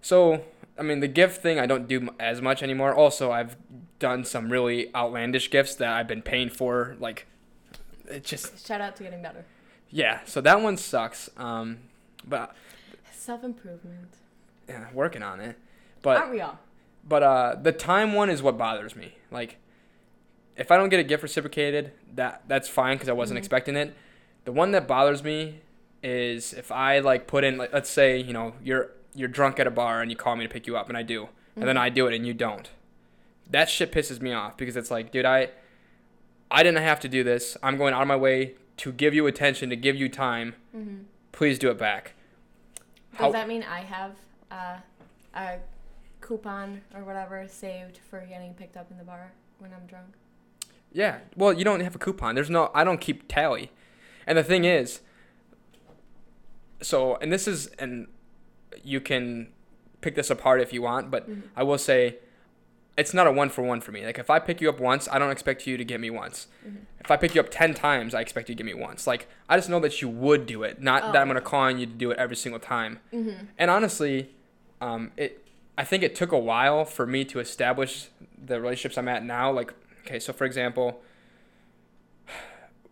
so 0.01 0.43
I 0.77 0.81
mean, 0.81 0.99
the 1.01 1.07
gift 1.07 1.41
thing 1.41 1.59
I 1.59 1.65
don't 1.65 1.87
do 1.87 2.09
as 2.19 2.41
much 2.41 2.63
anymore. 2.63 2.93
Also, 2.95 3.31
I've 3.31 3.57
done 3.99 4.23
some 4.23 4.49
really 4.49 4.89
outlandish 4.95 5.51
gifts 5.51 5.75
that 5.75 5.89
I've 5.91 6.07
been 6.07 6.21
paying 6.21 6.49
for. 6.49 6.95
Like, 6.99 7.27
it 8.09 8.23
just 8.23 8.65
Shout 8.65 8.81
out 8.81 8.95
to 8.97 9.03
getting 9.03 9.21
better. 9.21 9.45
yeah. 9.89 10.19
So 10.25 10.41
that 10.41 10.61
one 10.61 10.77
sucks. 10.77 11.29
Um, 11.37 11.79
but 12.27 12.55
Self 13.11 13.43
improvement. 13.43 14.13
yeah, 14.67 14.85
working 14.93 15.23
on 15.23 15.39
it. 15.39 15.57
But 16.01 16.17
Aren't 16.17 16.31
we 16.31 16.41
all? 16.41 16.59
But 17.07 17.23
uh, 17.23 17.55
the 17.61 17.71
time 17.71 18.13
one 18.13 18.29
is 18.29 18.41
what 18.41 18.57
bothers 18.57 18.95
me. 18.95 19.15
Like, 19.31 19.57
if 20.55 20.71
I 20.71 20.77
don't 20.77 20.89
get 20.89 20.99
a 20.99 21.03
gift 21.03 21.23
reciprocated, 21.23 21.91
that 22.15 22.43
that's 22.47 22.67
fine 22.67 22.95
because 22.97 23.09
I 23.09 23.13
wasn't 23.13 23.37
Mhm. 23.37 23.39
expecting 23.41 23.75
it. 23.75 23.93
The 24.45 24.51
one 24.51 24.71
that 24.71 24.87
bothers 24.87 25.23
me 25.23 25.61
is 26.03 26.53
if 26.53 26.71
I 26.71 26.99
like 26.99 27.27
put 27.27 27.43
in, 27.43 27.57
like, 27.57 27.73
let's 27.73 27.89
say 27.89 28.17
you 28.17 28.33
know 28.33 28.53
you're 28.63 28.91
you're 29.15 29.27
drunk 29.27 29.59
at 29.59 29.67
a 29.67 29.71
bar 29.71 30.01
and 30.01 30.09
you 30.11 30.15
call 30.17 30.35
me 30.35 30.45
to 30.45 30.49
pick 30.49 30.67
you 30.67 30.77
up 30.77 30.87
and 30.87 30.97
I 30.97 31.03
do, 31.03 31.29
and 31.55 31.67
then 31.67 31.75
Mhm. 31.75 31.81
I 31.81 31.89
do 31.89 32.07
it 32.07 32.13
and 32.13 32.25
you 32.27 32.33
don't. 32.33 32.69
That 33.49 33.69
shit 33.69 33.91
pisses 33.91 34.21
me 34.21 34.31
off 34.33 34.55
because 34.57 34.77
it's 34.77 34.91
like, 34.91 35.11
dude, 35.11 35.25
I 35.25 35.49
I 36.51 36.63
didn't 36.63 36.81
have 36.81 36.99
to 37.01 37.07
do 37.09 37.23
this. 37.23 37.55
I'm 37.61 37.77
going 37.77 37.93
out 37.93 38.01
of 38.01 38.07
my 38.07 38.15
way 38.15 38.55
to 38.77 38.91
give 38.91 39.13
you 39.13 39.27
attention, 39.27 39.69
to 39.69 39.75
give 39.75 39.95
you 39.95 40.09
time. 40.09 40.55
Mhm. 40.75 41.03
Please 41.31 41.59
do 41.59 41.69
it 41.69 41.77
back. 41.77 42.13
Does 43.11 43.19
How- 43.19 43.31
that 43.31 43.47
mean 43.47 43.63
I 43.63 43.81
have 43.81 44.15
uh, 44.51 44.77
a 45.35 45.59
coupon 46.21 46.81
or 46.95 47.03
whatever 47.03 47.47
saved 47.47 47.99
for 48.09 48.19
getting 48.27 48.53
picked 48.55 48.75
up 48.77 48.89
in 48.89 48.97
the 48.97 49.03
bar 49.03 49.31
when 49.59 49.71
I'm 49.73 49.85
drunk? 49.85 50.07
Yeah. 50.91 51.19
Well, 51.35 51.53
you 51.53 51.63
don't 51.63 51.81
have 51.81 51.93
a 51.95 51.99
coupon. 51.99 52.33
There's 52.35 52.49
no. 52.49 52.71
I 52.73 52.83
don't 52.83 52.99
keep 52.99 53.27
tally. 53.27 53.71
And 54.25 54.37
the 54.37 54.43
thing 54.43 54.63
is, 54.65 55.01
so 56.81 57.15
and 57.17 57.31
this 57.31 57.47
is 57.47 57.67
and 57.79 58.07
you 58.83 58.99
can 59.01 59.51
pick 60.01 60.15
this 60.15 60.29
apart 60.29 60.61
if 60.61 60.71
you 60.73 60.81
want, 60.81 61.11
but 61.11 61.29
Mhm. 61.29 61.43
I 61.55 61.63
will 61.63 61.77
say 61.77 62.17
it's 62.99 63.13
not 63.13 63.25
a 63.27 63.31
one 63.31 63.49
for 63.49 63.61
one 63.63 63.81
for 63.81 63.91
me. 63.91 64.05
Like 64.05 64.19
if 64.19 64.29
I 64.29 64.39
pick 64.39 64.61
you 64.61 64.69
up 64.69 64.79
once, 64.79 65.07
I 65.11 65.17
don't 65.19 65.31
expect 65.31 65.65
you 65.65 65.77
to 65.77 65.83
get 65.85 65.99
me 65.99 66.09
once. 66.09 66.47
Mhm. 66.67 66.77
If 66.99 67.09
I 67.11 67.17
pick 67.17 67.33
you 67.35 67.41
up 67.41 67.49
ten 67.49 67.73
times, 67.73 68.13
I 68.13 68.21
expect 68.21 68.49
you 68.49 68.55
to 68.55 68.63
get 68.63 68.65
me 68.65 68.73
once. 68.73 69.07
Like 69.07 69.27
I 69.47 69.55
just 69.57 69.69
know 69.69 69.79
that 69.79 70.01
you 70.01 70.09
would 70.09 70.45
do 70.45 70.63
it, 70.63 70.81
not 70.81 71.13
that 71.13 71.21
I'm 71.21 71.27
Oh. 71.29 71.33
gonna 71.33 71.41
call 71.41 71.61
on 71.61 71.79
you 71.79 71.85
to 71.85 71.91
do 71.93 72.11
it 72.11 72.17
every 72.17 72.35
single 72.35 72.59
time. 72.59 72.99
Mm-hmm. 73.13 73.45
And 73.57 73.71
honestly, 73.71 74.35
um, 74.81 75.11
it 75.17 75.43
I 75.77 75.85
think 75.85 76.03
it 76.03 76.13
took 76.13 76.31
a 76.33 76.37
while 76.37 76.83
for 76.85 77.05
me 77.07 77.23
to 77.25 77.39
establish 77.39 78.09
the 78.37 78.59
relationships 78.59 78.97
I'm 78.97 79.07
at 79.07 79.23
now. 79.23 79.49
Like, 79.49 79.73
okay, 80.05 80.19
so 80.19 80.33
for 80.33 80.43
example, 80.43 81.01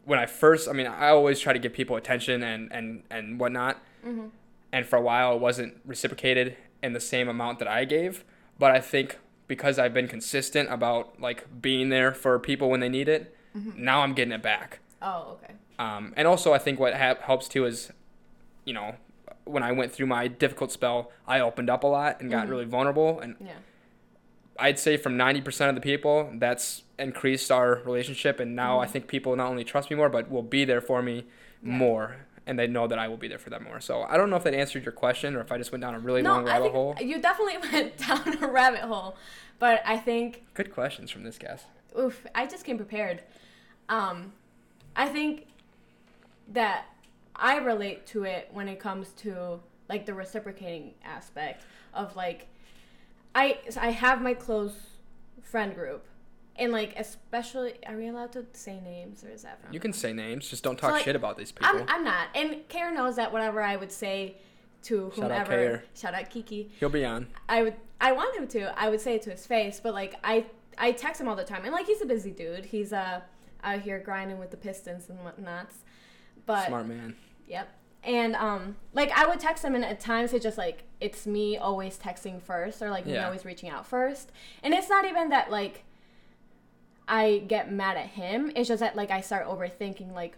when 0.05 0.19
I 0.19 0.25
first, 0.25 0.69
I 0.69 0.73
mean, 0.73 0.87
I 0.87 1.09
always 1.09 1.39
try 1.39 1.51
to 1.53 1.59
give 1.59 1.73
people 1.73 1.95
attention 1.95 2.43
and 2.43 2.71
and 2.71 3.03
and 3.09 3.39
whatnot, 3.39 3.77
Mm-hmm. 4.05 4.27
and 4.71 4.85
for 4.85 4.95
a 4.95 5.01
while 5.01 5.33
it 5.35 5.41
wasn't 5.41 5.73
reciprocated 5.85 6.55
in 6.81 6.93
the 6.93 6.99
same 6.99 7.27
amount 7.27 7.59
that 7.59 7.67
I 7.67 7.83
gave. 7.83 8.23
But 8.59 8.71
I 8.71 8.79
think 8.79 9.17
because 9.47 9.79
I've 9.79 9.93
been 9.93 10.07
consistent 10.07 10.71
about 10.71 11.19
like 11.21 11.61
being 11.61 11.89
there 11.89 12.13
for 12.13 12.37
people 12.39 12.69
when 12.69 12.79
they 12.79 12.89
need 12.89 13.07
it, 13.09 13.33
Mm-hmm. 13.57 13.83
now 13.83 14.01
I'm 14.01 14.13
getting 14.13 14.33
it 14.33 14.43
back. 14.43 14.79
Oh, 15.01 15.39
okay. 15.41 15.53
Um, 15.79 16.13
and 16.15 16.27
also, 16.27 16.53
I 16.53 16.59
think 16.59 16.79
what 16.79 16.93
ha- 16.93 17.15
helps 17.21 17.47
too 17.47 17.65
is, 17.65 17.91
you 18.65 18.73
know, 18.73 18.95
when 19.45 19.63
I 19.63 19.71
went 19.71 19.91
through 19.91 20.05
my 20.07 20.27
difficult 20.27 20.71
spell, 20.71 21.11
I 21.27 21.39
opened 21.39 21.69
up 21.69 21.83
a 21.83 21.87
lot 21.87 22.21
and 22.21 22.29
got 22.29 22.45
Mhm. 22.45 22.49
really 22.51 22.65
vulnerable. 22.65 23.19
And 23.19 23.35
Yeah. 23.39 23.53
I'd 24.59 24.77
say 24.77 24.95
from 24.97 25.17
90% 25.17 25.69
of 25.69 25.75
the 25.75 25.81
people, 25.81 26.29
that's 26.35 26.83
increased 26.99 27.51
our 27.51 27.75
relationship. 27.85 28.39
And 28.39 28.55
now 28.55 28.79
I 28.79 28.85
Mhm. 28.85 28.89
think 28.91 29.07
people 29.07 29.35
not 29.35 29.49
only 29.49 29.63
trust 29.63 29.89
me 29.89 29.95
more, 29.95 30.09
but 30.09 30.29
will 30.29 30.43
be 30.43 30.63
there 30.65 30.81
for 30.81 31.01
me 31.01 31.25
Yeah. 31.63 31.71
more. 31.71 32.15
And 32.47 32.57
they 32.57 32.65
know 32.65 32.87
that 32.87 32.97
I 32.97 33.07
will 33.09 33.17
be 33.17 33.27
there 33.27 33.37
for 33.37 33.49
them 33.51 33.65
more. 33.65 33.79
So 33.81 34.03
I 34.03 34.17
don't 34.17 34.29
know 34.31 34.37
if 34.37 34.43
that 34.45 34.53
answered 34.55 34.83
your 34.85 34.93
question 34.93 35.35
or 35.35 35.41
if 35.41 35.51
I 35.51 35.57
just 35.57 35.71
went 35.71 35.81
down 35.83 35.93
a 35.93 35.99
really 35.99 36.23
long 36.23 36.47
I 36.47 36.53
rabbit 36.53 36.63
think 36.63 36.73
hole. 36.73 36.95
you 36.99 37.21
definitely 37.21 37.57
went 37.71 37.97
down 37.97 38.41
a 38.43 38.47
rabbit 38.47 38.79
hole, 38.81 39.15
but 39.59 39.81
I 39.85 39.97
think 39.97 40.45
Good 40.55 40.71
questions 40.73 41.11
from 41.11 41.23
this 41.23 41.37
guest. 41.37 41.65
oof, 41.99 42.25
I 42.33 42.45
just 42.47 42.63
came 42.63 42.77
prepared. 42.77 43.21
Um, 43.89 44.31
I 44.95 45.07
think 45.09 45.47
that 46.53 46.85
I 47.35 47.57
relate 47.57 48.05
to 48.07 48.23
it 48.23 48.49
when 48.53 48.67
it 48.67 48.79
comes 48.79 49.09
to 49.23 49.59
like 49.89 50.05
the 50.05 50.13
reciprocating 50.13 50.93
aspect 51.03 51.65
of 51.93 52.15
like 52.15 52.47
I 53.35 53.59
I 53.79 53.91
have 53.91 54.21
my 54.21 54.33
close 54.33 54.73
friend 55.43 55.75
group. 55.75 56.05
And 56.59 56.71
like 56.71 56.93
especially 56.97 57.73
are 57.85 57.95
we 57.95 58.07
allowed 58.07 58.31
to 58.33 58.45
say 58.53 58.79
names 58.79 59.23
or 59.23 59.29
is 59.29 59.43
that 59.43 59.61
from 59.61 59.73
You 59.73 59.79
can 59.79 59.93
say 59.93 60.13
names, 60.13 60.49
just 60.49 60.63
don't 60.63 60.77
talk 60.77 60.91
like, 60.91 61.03
shit 61.03 61.15
about 61.15 61.37
these 61.37 61.51
people. 61.51 61.67
I'm, 61.69 61.85
I'm 61.87 62.03
not. 62.03 62.27
And 62.33 62.67
Kara 62.67 62.93
knows 62.93 63.15
that 63.17 63.31
whatever 63.31 63.61
I 63.61 63.75
would 63.75 63.91
say 63.91 64.37
to 64.83 65.11
Shout 65.15 65.31
out 65.31 65.47
whomever 65.47 65.49
Kara. 65.49 65.81
shout 65.93 66.13
out 66.13 66.29
Kiki. 66.29 66.71
He'll 66.79 66.89
be 66.89 67.05
on. 67.05 67.27
I 67.47 67.63
would 67.63 67.75
I 67.99 68.11
want 68.11 68.35
him 68.35 68.47
to. 68.49 68.79
I 68.79 68.89
would 68.89 69.01
say 69.01 69.15
it 69.15 69.21
to 69.23 69.31
his 69.31 69.45
face, 69.45 69.79
but 69.81 69.93
like 69.93 70.15
I 70.23 70.45
I 70.77 70.91
text 70.91 71.19
him 71.21 71.27
all 71.27 71.35
the 71.35 71.43
time, 71.43 71.63
and 71.63 71.73
like 71.73 71.85
he's 71.85 72.01
a 72.01 72.05
busy 72.05 72.31
dude. 72.31 72.65
He's 72.65 72.93
uh 72.93 73.21
out 73.63 73.81
here 73.81 73.99
grinding 73.99 74.39
with 74.39 74.51
the 74.51 74.57
Pistons 74.57 75.09
and 75.09 75.19
whatnots. 75.19 75.77
But 76.45 76.67
Smart 76.67 76.87
man. 76.87 77.15
yep. 77.47 77.69
And 78.03 78.35
um 78.35 78.75
like 78.93 79.11
I 79.17 79.27
would 79.27 79.39
text 79.39 79.63
him, 79.63 79.75
and 79.75 79.83
at 79.83 79.99
times 79.99 80.33
it's 80.33 80.43
just 80.43 80.57
like 80.57 80.83
it's 80.99 81.27
me 81.27 81.57
always 81.57 81.97
texting 81.97 82.41
first, 82.41 82.81
or 82.81 82.89
like 82.89 83.05
me 83.05 83.17
always 83.17 83.45
reaching 83.45 83.69
out 83.69 83.85
first. 83.85 84.31
And 84.63 84.73
it's 84.73 84.89
not 84.89 85.05
even 85.05 85.29
that 85.29 85.51
like 85.51 85.83
I 87.07 87.43
get 87.47 87.71
mad 87.71 87.97
at 87.97 88.07
him. 88.07 88.51
It's 88.55 88.67
just 88.67 88.81
that 88.81 88.95
like 88.95 89.11
I 89.11 89.21
start 89.21 89.47
overthinking 89.47 90.13
like, 90.13 90.37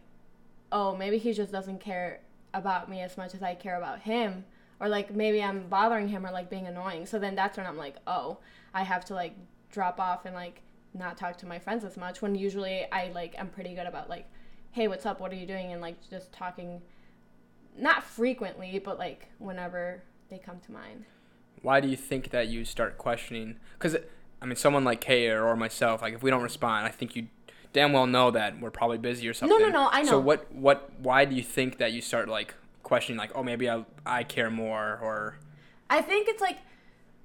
oh 0.72 0.96
maybe 0.96 1.18
he 1.18 1.34
just 1.34 1.52
doesn't 1.52 1.80
care 1.80 2.22
about 2.54 2.90
me 2.90 3.02
as 3.02 3.18
much 3.18 3.34
as 3.34 3.42
I 3.42 3.56
care 3.56 3.78
about 3.78 4.02
him 4.02 4.46
or 4.80 4.88
like 4.88 5.14
maybe 5.14 5.44
I'm 5.44 5.68
bothering 5.68 6.08
him 6.08 6.26
or 6.26 6.32
like 6.32 6.50
being 6.50 6.68
annoying. 6.68 7.06
So 7.06 7.20
then 7.20 7.36
that's 7.36 7.58
when 7.58 7.66
I'm 7.66 7.78
like, 7.78 7.96
oh, 8.08 8.38
I 8.74 8.84
have 8.84 9.06
to 9.06 9.14
like 9.14 9.36
drop 9.72 10.00
off 10.00 10.26
and 10.26 10.34
like 10.34 10.62
not 10.94 11.18
talk 11.18 11.38
to 11.38 11.46
my 11.46 11.60
friends 11.60 11.84
as 11.84 11.98
much 11.98 12.22
when 12.22 12.36
usually 12.36 12.86
I 12.92 13.12
like 13.14 13.38
am 13.38 13.50
pretty 13.50 13.76
good 13.76 13.88
about 13.88 14.10
like, 14.10 14.26
hey, 14.72 14.88
what's 14.88 15.06
up? 15.06 15.20
What 15.20 15.32
are 15.32 15.36
you 15.36 15.46
doing? 15.46 15.74
And 15.74 15.82
like 15.82 15.98
just 16.10 16.32
talking 16.32 16.82
not 17.78 18.04
frequently, 18.04 18.80
but 18.80 18.98
like 18.98 19.28
whenever 19.38 20.04
they 20.30 20.38
come 20.38 20.60
to 20.62 20.72
mind. 20.72 21.06
why 21.62 21.80
do 21.82 21.88
you 21.88 21.98
think 21.98 22.30
that 22.30 22.48
you 22.48 22.64
start 22.64 22.98
questioning? 22.98 23.58
Because 23.74 23.98
I 24.42 24.46
mean, 24.46 24.56
someone 24.56 24.84
like 24.84 25.02
Kay 25.02 25.30
or, 25.30 25.46
or 25.46 25.56
myself, 25.56 26.02
like 26.02 26.14
if 26.14 26.24
we 26.24 26.30
don't 26.30 26.44
respond, 26.44 26.86
I 26.86 26.90
think 26.90 27.16
you 27.16 27.28
damn 27.74 27.94
well 27.94 28.08
know 28.08 28.32
that 28.32 28.60
we're 28.60 28.72
probably 28.72 28.98
busy 28.98 29.28
or 29.28 29.34
something. 29.34 29.58
no, 29.58 29.66
no, 29.66 29.72
no, 29.72 29.90
I 29.92 30.02
know. 30.02 30.12
So 30.12 30.20
what, 30.20 30.52
what, 30.54 30.90
why 31.00 31.26
do 31.26 31.36
you 31.36 31.44
think 31.44 31.78
that 31.78 31.92
you 31.92 32.02
start 32.02 32.30
like 32.30 32.56
questioning, 32.84 33.20
like, 33.20 33.32
oh, 33.36 33.44
maybe 33.44 33.70
I, 33.70 33.86
I 34.06 34.24
care 34.24 34.50
more, 34.50 35.00
or 35.02 35.38
I 35.90 36.02
think 36.02 36.28
it's 36.28 36.42
like 36.42 36.58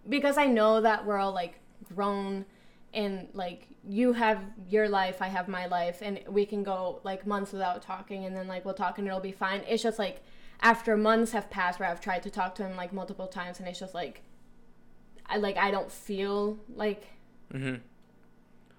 because 0.08 0.36
I 0.36 0.46
know 0.46 0.80
that 0.80 1.06
we're 1.06 1.18
all 1.18 1.32
like 1.32 1.60
grown 1.94 2.44
and 2.92 3.28
like 3.32 3.68
you 3.86 4.12
have 4.12 4.40
your 4.68 4.88
life, 4.88 5.20
I 5.20 5.28
have 5.28 5.48
my 5.48 5.66
life, 5.66 5.98
and 6.02 6.20
we 6.28 6.46
can 6.46 6.62
go 6.62 7.00
like 7.04 7.26
months 7.26 7.52
without 7.52 7.82
talking, 7.82 8.24
and 8.24 8.36
then 8.36 8.46
like 8.48 8.64
we'll 8.64 8.74
talk 8.74 8.98
and 8.98 9.06
it'll 9.06 9.20
be 9.20 9.32
fine. 9.32 9.62
It's 9.68 9.82
just 9.82 9.98
like 9.98 10.22
after 10.60 10.96
months 10.96 11.32
have 11.32 11.50
passed 11.50 11.80
where 11.80 11.88
I've 11.88 12.00
tried 12.00 12.22
to 12.24 12.30
talk 12.30 12.54
to 12.56 12.66
him 12.66 12.76
like 12.76 12.92
multiple 12.92 13.26
times, 13.26 13.58
and 13.58 13.68
it's 13.68 13.78
just 13.78 13.94
like 13.94 14.22
I 15.26 15.36
like 15.38 15.56
I 15.56 15.70
don't 15.70 15.90
feel 15.90 16.58
like 16.74 17.04
mm-hmm. 17.52 17.76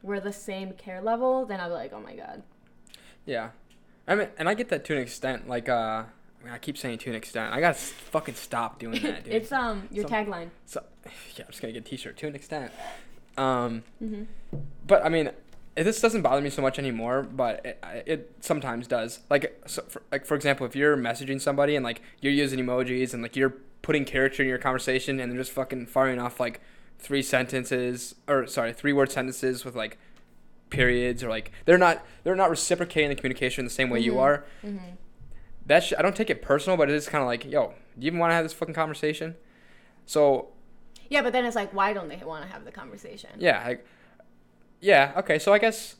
we're 0.04 0.20
the 0.20 0.34
same 0.34 0.74
care 0.74 1.02
level. 1.02 1.46
Then 1.46 1.60
I'll 1.60 1.70
be 1.70 1.76
like, 1.76 1.94
oh 1.94 2.00
my 2.00 2.16
god. 2.16 2.44
yeah. 3.26 3.50
I 4.08 4.14
mean, 4.16 4.28
and 4.38 4.48
I 4.48 4.54
get 4.54 4.70
that 4.70 4.86
to 4.86 4.96
an 4.96 5.02
extent. 5.02 5.48
Like, 5.50 5.68
uh, 5.68 6.04
I, 6.04 6.44
mean, 6.44 6.54
I 6.54 6.60
keep 6.60 6.78
saying 6.78 7.00
to 7.00 7.10
an 7.10 7.16
extent. 7.16 7.52
I 7.54 7.60
gotta 7.60 7.74
fucking 7.74 8.36
stop 8.36 8.78
doing 8.78 9.02
that, 9.02 9.24
dude. 9.26 9.34
it's 9.34 9.52
um 9.52 9.88
your 9.92 10.08
So- 10.08 10.14
tagline. 10.14 10.50
so, 10.66 10.84
yeah, 11.36 11.46
I'm 11.46 11.52
just 11.52 11.62
gonna 11.62 11.74
get 11.74 11.86
a 11.86 11.90
T-shirt 11.90 12.18
to 12.18 12.28
an 12.28 12.36
extent. 12.36 12.72
Um, 13.38 13.84
hmm 14.00 14.24
but 14.88 15.04
I 15.04 15.10
mean, 15.10 15.32
this 15.84 16.00
doesn't 16.02 16.22
bother 16.22 16.42
me 16.42 16.50
so 16.50 16.62
much 16.62 16.80
anymore. 16.80 17.24
But 17.24 17.66
it, 17.66 17.84
it 18.06 18.36
sometimes 18.40 18.88
does. 18.88 19.20
Like, 19.30 19.62
so 19.68 19.84
for, 19.88 20.02
like 20.12 20.26
for 20.26 20.36
example, 20.36 20.66
if 20.66 20.76
you're 20.76 20.96
messaging 20.98 21.42
somebody 21.42 21.76
and 21.76 21.84
like 21.84 22.02
you're 22.22 22.34
using 22.34 22.60
emojis 22.60 23.14
and 23.14 23.22
like 23.22 23.36
you're 23.36 23.56
putting 23.82 24.06
character 24.06 24.42
in 24.42 24.50
your 24.50 24.58
conversation 24.58 25.20
and 25.20 25.32
they're 25.32 25.40
just 25.40 25.52
fucking 25.52 25.86
firing 25.88 26.20
off 26.20 26.40
like 26.40 26.62
three 26.98 27.22
sentences 27.22 28.16
or 28.28 28.48
sorry, 28.48 28.74
three 28.74 28.94
word 28.94 29.12
sentences 29.12 29.64
with 29.66 29.76
like 29.76 29.98
periods 30.70 31.24
or 31.24 31.30
like 31.30 31.52
they're 31.66 31.78
not 31.78 32.04
they're 32.24 32.36
not 32.36 32.50
reciprocating 32.50 33.10
the 33.10 33.16
communication 33.16 33.64
the 33.64 33.70
same 33.70 33.90
way 33.90 34.00
you 34.00 34.14
Mhm. 34.14 34.22
are. 34.22 34.46
hmm 34.62 34.78
That 35.68 35.84
sh- 35.84 35.94
I 35.98 36.02
don't 36.02 36.16
take 36.16 36.30
it 36.30 36.42
personal, 36.42 36.78
but 36.78 36.90
it 36.90 36.96
is 36.96 37.08
kind 37.08 37.22
of 37.22 37.28
like, 37.28 37.46
yo, 37.46 37.68
do 37.98 38.06
you 38.06 38.08
even 38.08 38.20
want 38.20 38.32
to 38.32 38.36
have 38.36 38.46
this 38.46 38.54
fucking 38.54 38.74
conversation? 38.74 39.36
So 40.06 40.50
Yeah, 41.10 41.22
but 41.22 41.34
then 41.34 41.46
it's 41.46 41.56
like, 41.56 41.72
why 41.74 41.94
don't 41.94 42.08
they 42.08 42.18
want 42.26 42.44
to 42.46 42.52
have 42.52 42.66
the 42.66 42.72
conversation? 42.72 43.30
Yeah, 43.38 43.64
like, 43.68 43.86
yeah, 44.82 45.14
okay. 45.18 45.40
So 45.40 45.54
I 45.54 45.60
guess, 45.60 45.96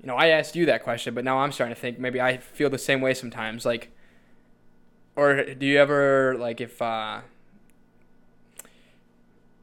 you 0.00 0.06
know, 0.06 0.16
I 0.16 0.28
asked 0.28 0.56
you 0.56 0.66
that 0.66 0.82
question, 0.82 1.14
but 1.14 1.24
now 1.24 1.38
I'm 1.38 1.52
starting 1.52 1.74
to 1.74 1.80
think 1.80 1.98
maybe 1.98 2.20
I 2.20 2.36
feel 2.38 2.70
the 2.70 2.78
same 2.78 3.00
way 3.00 3.14
sometimes. 3.14 3.64
Like, 3.66 3.90
or 5.16 5.44
do 5.54 5.66
you 5.66 5.78
ever 5.78 6.36
like 6.38 6.60
if, 6.60 6.80
uh, 6.80 7.20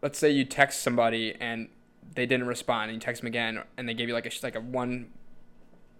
let's 0.01 0.19
say 0.19 0.29
you 0.29 0.45
text 0.45 0.81
somebody 0.81 1.35
and 1.39 1.69
they 2.15 2.25
didn't 2.25 2.47
respond, 2.47 2.89
and 2.91 2.95
you 2.95 2.99
text 2.99 3.21
them 3.21 3.27
again, 3.27 3.61
and 3.77 3.87
they 3.87 3.93
gave 3.93 4.07
you 4.07 4.13
like 4.13 4.25
a 4.25 4.31
like 4.43 4.55
a 4.55 4.61
one 4.61 5.11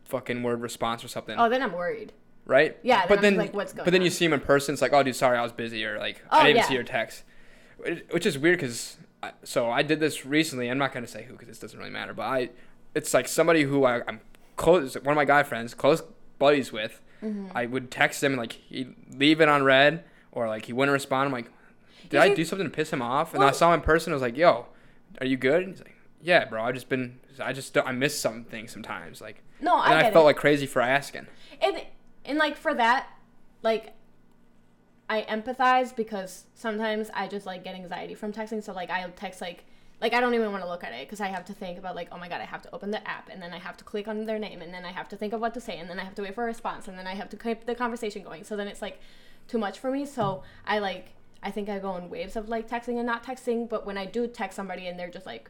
fucking 0.06 0.42
word 0.42 0.62
response 0.62 1.04
or 1.04 1.08
something, 1.08 1.36
Oh, 1.38 1.50
then 1.50 1.62
I'm 1.62 1.74
worried. 1.74 2.14
right? 2.46 2.78
Yeah, 2.82 3.00
then 3.00 3.08
but 3.10 3.18
I'm 3.18 3.22
then 3.24 3.36
like, 3.38 3.54
what's 3.54 3.74
going 3.74 3.84
but 3.86 3.92
then 3.92 4.02
you 4.02 4.10
see 4.10 4.26
them 4.26 4.34
in 4.34 4.40
person, 4.40 4.74
it's 4.74 4.82
like, 4.82 4.94
oh, 4.94 5.04
dude, 5.04 5.16
sorry, 5.16 5.38
I 5.38 5.42
was 5.44 5.52
busy, 5.52 5.84
or 5.86 6.00
like 6.00 6.22
Oh, 6.32 6.38
I 6.40 6.44
didn't 6.44 6.50
even 6.52 6.58
yeah. 6.62 6.68
see 6.68 6.74
your 6.76 6.84
text, 6.84 7.24
Which- 7.78 8.04
which 8.12 8.26
is 8.26 8.38
weird 8.38 8.58
because 8.60 8.98
so 9.44 9.70
I 9.70 9.82
did 9.84 10.00
this 10.00 10.26
recently. 10.26 10.70
I'm 10.70 10.78
not 10.78 10.94
gonna 10.94 11.08
say 11.08 11.24
who 11.24 11.34
because 11.34 11.48
this 11.48 11.60
doesn't 11.60 11.78
really 11.78 11.92
matter, 11.92 12.14
but 12.14 12.24
I 12.24 12.50
it's 12.96 13.14
like 13.14 13.28
somebody 13.28 13.64
who 13.64 13.84
I, 13.86 14.02
I'm 14.08 14.22
close, 14.56 14.96
one 14.96 15.10
of 15.10 15.16
my 15.16 15.26
guy 15.26 15.44
friends, 15.44 15.74
close 15.74 16.02
buddies 16.40 16.72
with. 16.72 17.02
Mm-hmm. 17.24 17.48
I 17.56 17.66
would 17.66 17.90
text 17.92 18.24
him 18.24 18.34
and 18.34 18.40
like 18.40 18.54
he'd 18.54 18.96
leave 19.16 19.42
it 19.42 19.50
on 19.50 19.64
read 19.64 20.04
or 20.32 20.48
like 20.48 20.66
he 20.66 20.74
wouldn't 20.74 20.94
respond. 20.94 21.28
I'm 21.28 21.32
like, 21.32 21.52
did 22.10 22.20
I 22.20 22.34
do 22.34 22.46
something 22.46 22.66
to 22.68 22.74
piss 22.74 22.92
him 22.92 23.02
off? 23.02 23.34
And 23.34 23.44
I 23.44 23.52
saw 23.52 23.74
him 23.74 23.80
in 23.80 23.86
person. 23.86 24.14
I 24.14 24.16
was 24.16 24.22
like, 24.22 24.38
yo, 24.38 24.68
are 25.20 25.26
you 25.26 25.36
good? 25.38 25.64
And 25.64 25.72
he's 25.74 25.80
like, 25.82 25.96
yeah, 26.22 26.46
bro. 26.46 26.64
I 26.64 26.72
just 26.72 26.90
been, 26.90 27.20
I 27.40 27.54
just 27.54 27.74
don't, 27.74 27.88
I 27.88 27.92
miss 27.92 28.20
something 28.20 28.68
sometimes. 28.68 29.20
Like, 29.20 29.44
No, 29.62 29.76
I 29.76 29.88
and 29.92 29.96
I, 30.08 30.12
felt 30.12 30.24
it. 30.24 30.28
like 30.28 30.38
crazy 30.38 30.66
for 30.68 30.82
asking. 30.82 31.28
and 31.62 31.84
and 32.24 32.38
like 32.38 32.56
for 32.56 32.74
that, 32.74 33.08
like 33.64 33.94
I 35.10 35.22
empathize 35.24 35.96
because 35.96 36.46
sometimes 36.56 37.10
I 37.14 37.28
just 37.28 37.46
like 37.46 37.64
get 37.64 37.76
anxiety 37.76 38.14
from 38.14 38.34
texting. 38.34 38.64
So 38.64 38.74
like 38.74 38.90
I'll 38.90 39.10
text 39.12 39.40
like 39.42 39.64
like 40.02 40.14
I 40.14 40.20
don't 40.20 40.34
even 40.36 40.52
want 40.52 40.64
to 40.64 40.70
look 40.70 40.84
at 40.84 40.92
it 40.94 41.08
because 41.08 41.22
I 41.22 41.28
have 41.28 41.46
to 41.46 41.54
think 41.54 41.78
about 41.80 41.96
like 41.96 42.10
oh 42.12 42.18
my 42.18 42.28
god 42.28 42.42
I 42.42 42.46
have 42.46 42.62
to 42.64 42.76
open 42.76 42.92
the 42.92 43.08
app 43.08 43.30
and 43.30 43.42
then 43.42 43.54
I 43.54 43.58
have 43.58 43.78
to 43.78 43.84
click 43.84 44.08
on 44.08 44.26
their 44.26 44.38
name 44.38 44.62
and 44.62 44.74
then 44.74 44.84
I 44.86 44.92
have 44.92 45.08
to 45.10 45.16
think 45.16 45.34
of 45.34 45.40
what 45.42 45.54
to 45.54 45.62
say 45.62 45.78
and 45.78 45.90
then 45.90 46.00
I 46.00 46.04
have 46.04 46.14
to 46.16 46.22
wait 46.24 46.36
for 46.36 46.44
a 46.44 46.48
response 46.48 46.88
and 46.88 46.98
then 47.00 47.08
I 47.08 47.16
have 47.16 47.30
to 47.30 47.38
keep 47.38 47.66
the 47.66 47.74
conversation 47.74 48.22
going. 48.22 48.44
So 48.44 48.56
then 48.58 48.68
it's 48.68 48.82
like 48.82 49.00
too 49.48 49.58
much 49.58 49.80
for 49.80 49.90
me. 49.90 50.06
So 50.06 50.44
I 50.66 50.80
like 50.80 51.14
I 51.42 51.52
think 51.52 51.70
I 51.70 51.80
go 51.80 51.96
in 51.96 52.10
waves 52.10 52.36
of 52.36 52.50
like 52.50 52.68
texting 52.68 52.98
and 52.98 53.06
not 53.06 53.24
texting. 53.24 53.70
But 53.70 53.86
when 53.86 53.98
I 53.98 54.06
do 54.06 54.28
text 54.28 54.56
somebody 54.58 54.88
and 54.88 55.00
they're 55.00 55.10
just 55.10 55.26
like 55.26 55.50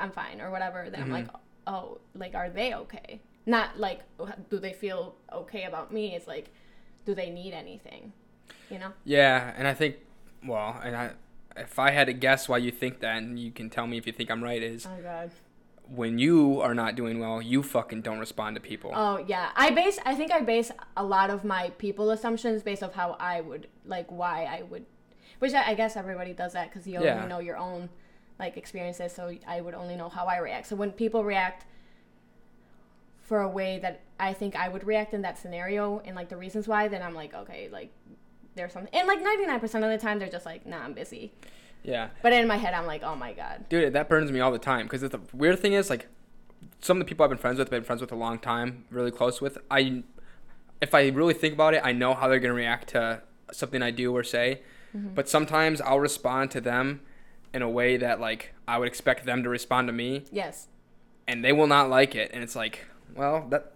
I'm 0.00 0.10
fine 0.10 0.40
or 0.40 0.50
whatever, 0.50 0.88
then 0.90 1.02
I'm 1.02 1.10
like 1.10 1.26
Mhm. 1.32 1.40
oh 1.66 1.98
like 2.14 2.34
are 2.34 2.48
they 2.50 2.74
okay? 2.74 3.20
Not 3.46 3.78
like 3.78 4.00
do 4.50 4.58
they 4.58 4.72
feel 4.72 5.16
okay 5.32 5.64
about 5.64 5.92
me? 5.92 6.14
It's 6.14 6.26
like 6.26 6.50
do 7.04 7.14
they 7.14 7.30
need 7.30 7.52
anything? 7.52 8.12
You 8.70 8.78
know? 8.78 8.92
Yeah, 9.04 9.52
and 9.56 9.66
I 9.68 9.74
think, 9.74 9.96
well, 10.46 10.80
and 10.82 10.96
I, 10.96 11.10
if 11.56 11.78
I 11.78 11.90
had 11.90 12.06
to 12.06 12.12
guess 12.12 12.48
why 12.48 12.58
you 12.58 12.70
think 12.70 13.00
that, 13.00 13.18
and 13.18 13.38
you 13.38 13.50
can 13.52 13.70
tell 13.70 13.86
me 13.86 13.98
if 13.98 14.06
you 14.06 14.12
think 14.12 14.30
I'm 14.30 14.42
right, 14.42 14.62
is 14.62 14.86
Oh 14.86 15.02
god. 15.02 15.30
when 15.88 16.18
you 16.18 16.60
are 16.60 16.74
not 16.74 16.96
doing 16.96 17.18
well, 17.20 17.40
you 17.42 17.62
fucking 17.62 18.02
don't 18.02 18.18
respond 18.18 18.56
to 18.56 18.60
people. 18.60 18.90
Oh 18.94 19.18
yeah, 19.26 19.50
I 19.54 19.70
base. 19.70 19.98
I 20.04 20.14
think 20.14 20.32
I 20.32 20.40
base 20.40 20.70
a 20.96 21.04
lot 21.04 21.30
of 21.30 21.44
my 21.44 21.70
people 21.78 22.10
assumptions 22.10 22.62
based 22.62 22.82
off 22.82 22.94
how 22.94 23.16
I 23.20 23.40
would 23.42 23.68
like 23.84 24.10
why 24.10 24.44
I 24.44 24.62
would, 24.62 24.86
which 25.40 25.52
I, 25.52 25.70
I 25.70 25.74
guess 25.74 25.96
everybody 25.96 26.32
does 26.32 26.54
that 26.54 26.70
because 26.70 26.86
you 26.86 27.02
Yeah. 27.02 27.16
only 27.16 27.28
know 27.28 27.38
your 27.40 27.56
own 27.58 27.90
like 28.38 28.56
experiences. 28.56 29.12
So 29.12 29.32
I 29.46 29.60
would 29.60 29.74
only 29.74 29.94
know 29.94 30.08
how 30.08 30.24
I 30.26 30.38
react. 30.38 30.66
So 30.66 30.74
when 30.74 30.90
people 30.90 31.22
react 31.22 31.66
for 33.24 33.40
a 33.42 33.48
way 33.48 33.78
that 33.80 34.02
I 34.20 34.32
think 34.32 34.54
I 34.54 34.68
would 34.68 34.84
react 34.86 35.12
in 35.14 35.22
that 35.22 35.38
scenario 35.38 36.00
and 36.04 36.14
like 36.14 36.28
the 36.28 36.36
reasons 36.36 36.68
why, 36.68 36.88
then 36.88 37.02
I'm 37.02 37.14
like 37.14 37.34
okay, 37.34 37.68
like 37.72 37.90
there's 38.54 38.72
something. 38.72 38.94
And 38.94 39.08
like 39.08 39.18
99% 39.20 39.62
of 39.62 39.70
the 39.90 39.98
time 39.98 40.18
they're 40.18 40.28
just 40.28 40.46
like 40.46 40.64
nah, 40.66 40.78
I'm 40.78 40.92
busy. 40.92 41.32
yeah. 41.82 42.08
But 42.22 42.32
in 42.32 42.46
my 42.46 42.56
head 42.56 42.74
I'm 42.74 42.86
like 42.86 43.02
oh 43.02 43.16
my 43.16 43.32
god. 43.32 43.64
Dude, 43.68 43.92
that 43.92 44.08
burns 44.08 44.30
me 44.30 44.40
all 44.40 44.52
the 44.52 44.58
time 44.58 44.86
because 44.86 45.00
the 45.02 45.20
weird 45.32 45.58
thing 45.58 45.72
is 45.72 45.90
like 45.90 46.06
some 46.80 46.98
of 46.98 47.06
the 47.06 47.08
people 47.08 47.24
I've 47.24 47.30
been 47.30 47.38
friends 47.38 47.58
with, 47.58 47.68
have 47.68 47.70
been 47.70 47.84
friends 47.84 48.00
with 48.00 48.12
a 48.12 48.16
long 48.16 48.38
time, 48.38 48.84
really 48.90 49.10
close 49.10 49.40
with. 49.40 49.58
I, 49.70 50.02
if 50.80 50.94
I 50.94 51.08
really 51.08 51.34
think 51.34 51.54
about 51.54 51.74
it, 51.74 51.80
I 51.84 51.92
know 51.92 52.14
how 52.14 52.28
they're 52.28 52.38
gonna 52.40 52.54
react 52.54 52.88
to 52.90 53.22
something 53.52 53.82
I 53.82 53.90
do 53.90 54.14
or 54.14 54.22
say, 54.22 54.60
mm-hmm. 54.96 55.14
but 55.14 55.28
sometimes 55.28 55.80
I'll 55.80 56.00
respond 56.00 56.50
to 56.52 56.60
them 56.60 57.00
in 57.54 57.62
a 57.62 57.68
way 57.68 57.96
that 57.96 58.20
like 58.20 58.52
I 58.68 58.78
would 58.78 58.88
expect 58.88 59.24
them 59.24 59.42
to 59.44 59.48
respond 59.48 59.88
to 59.88 59.92
me, 59.92 60.24
Yes. 60.30 60.68
and 61.26 61.44
they 61.44 61.52
will 61.52 61.66
not 61.66 61.88
like 61.88 62.14
it, 62.14 62.30
and 62.34 62.42
it's 62.42 62.56
like, 62.56 62.84
well, 63.14 63.46
that, 63.50 63.72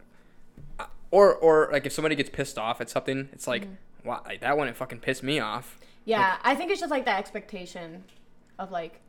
or 1.11 1.35
or 1.35 1.69
like 1.73 1.87
if 1.87 1.93
somebody 1.93 2.15
gets 2.15 2.31
pissed 2.31 2.59
off 2.59 2.81
at 2.81 2.91
something, 2.91 3.29
it's 3.33 3.47
like, 3.47 3.67
wow, 4.05 4.23
like, 4.27 4.41
that 4.41 4.57
wouldn't 4.57 4.77
fucking 4.77 5.01
piss 5.01 5.23
me 5.23 5.39
off. 5.39 5.79
Yeah, 6.05 6.37
I 6.43 6.55
think 6.55 6.71
it's 6.71 6.81
just 6.81 6.91
like 6.91 7.05
that 7.05 7.19
expectation 7.19 8.05
of 8.59 8.71
like, 8.71 9.01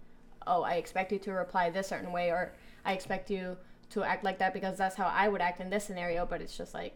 oh, 0.48 0.64
I 0.64 0.74
expect 0.76 1.12
you 1.12 1.20
to 1.20 1.32
reply 1.32 1.70
this 1.70 1.88
certain 1.88 2.12
way, 2.12 2.30
or 2.30 2.54
I 2.86 2.94
expect 2.94 3.30
you 3.30 3.58
to 3.92 4.04
act 4.04 4.24
like 4.24 4.38
that 4.40 4.54
because 4.54 4.78
that's 4.78 4.96
how 4.96 5.08
I 5.08 5.28
would 5.28 5.42
act 5.42 5.60
in 5.60 5.70
this 5.70 5.84
scenario. 5.86 6.26
But 6.26 6.42
it's 6.42 6.58
just 6.58 6.74
like 6.74 6.94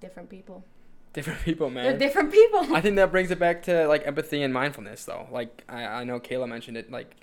different 0.00 0.28
people. 0.28 0.64
Different 1.12 1.40
people, 1.44 1.70
man. 1.70 1.84
They're 1.84 1.98
different 1.98 2.32
people. 2.32 2.74
I 2.74 2.80
think 2.80 2.96
that 2.96 3.10
brings 3.12 3.30
it 3.30 3.38
back 3.38 3.62
to 3.64 3.86
like 3.86 4.06
empathy 4.06 4.42
and 4.42 4.52
mindfulness, 4.52 5.04
though. 5.04 5.26
Like 5.30 5.64
I, 5.68 5.84
I 5.84 6.04
know 6.04 6.20
Kayla 6.20 6.48
mentioned 6.48 6.76
it. 6.76 6.90
Like 6.90 7.16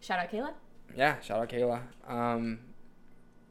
Shout 0.00 0.18
out 0.18 0.30
Kayla. 0.30 0.52
yeah, 0.96 1.20
shout 1.20 1.40
out 1.40 1.48
Kayla. 1.48 1.80
Um, 2.08 2.60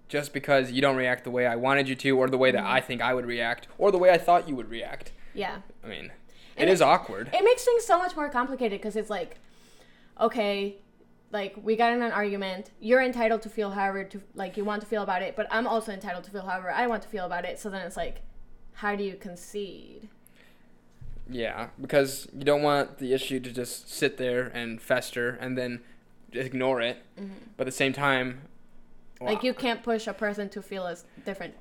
just 0.08 0.34
because 0.34 0.72
you 0.72 0.82
don't 0.82 0.96
react 0.96 1.24
the 1.24 1.32
way 1.32 1.46
I 1.46 1.56
wanted 1.56 1.90
you 1.90 1.96
to, 1.96 2.18
or 2.18 2.30
the 2.30 2.38
way 2.38 2.52
that 2.52 2.64
mm-hmm. 2.64 2.74
I 2.74 2.82
think 2.82 3.02
I 3.02 3.14
would 3.14 3.26
react, 3.26 3.68
or 3.78 3.92
the 3.92 3.98
way 3.98 4.12
I 4.12 4.18
thought 4.18 4.48
you 4.48 4.56
would 4.56 4.70
react. 4.70 5.12
Yeah, 5.34 5.58
I 5.84 5.88
mean, 5.88 6.12
And 6.58 6.70
it 6.70 6.74
is 6.74 6.82
awkward. 6.82 7.30
it 7.34 7.44
makes 7.44 7.64
things 7.64 7.84
so 7.84 7.98
much 7.98 8.16
more 8.16 8.30
complicated 8.30 8.80
because 8.80 8.96
it's 8.96 9.10
like, 9.10 9.38
okay, 10.20 10.78
like 11.32 11.56
we 11.62 11.76
got 11.76 11.92
in 11.94 12.02
an 12.02 12.12
argument. 12.12 12.72
You're 12.80 13.02
entitled 13.02 13.42
to 13.44 13.50
feel 13.50 13.72
however 13.72 14.04
to 14.06 14.22
like 14.36 14.56
you 14.58 14.64
want 14.64 14.82
to 14.82 14.88
feel 14.88 15.04
about 15.04 15.22
it, 15.22 15.36
but 15.36 15.48
I'm 15.52 15.68
also 15.68 15.92
entitled 15.92 16.24
to 16.26 16.32
feel 16.32 16.44
however 16.44 16.72
I 16.72 16.88
want 16.88 17.04
to 17.04 17.10
feel 17.10 17.26
about 17.26 17.44
it. 17.46 17.60
So 17.60 17.70
then 17.70 17.86
it's 17.86 17.98
like, 17.98 18.22
how 18.74 18.96
do 18.96 19.04
you 19.04 19.16
concede? 19.16 20.10
yeah, 21.30 21.70
because 21.82 22.28
you 22.34 22.44
don't 22.44 22.62
want 22.62 23.00
the 23.00 23.14
issue 23.14 23.40
to 23.40 23.52
just 23.52 23.92
sit 23.92 24.18
there 24.18 24.46
and 24.48 24.82
fester 24.82 25.38
and 25.42 25.58
then 25.58 25.82
ignore 26.32 26.82
it. 26.82 27.04
Mm-hmm. 27.20 27.34
But 27.58 27.64
at 27.64 27.72
the 27.72 27.78
same 27.78 27.94
time, 27.94 28.42
Like 29.26 29.44
you 29.44 29.54
can't 29.54 29.84
push 29.84 30.08
a 30.08 30.14
person 30.14 30.50
to 30.50 30.62
feel 30.62 30.86
as 30.88 31.06
different. 31.26 31.54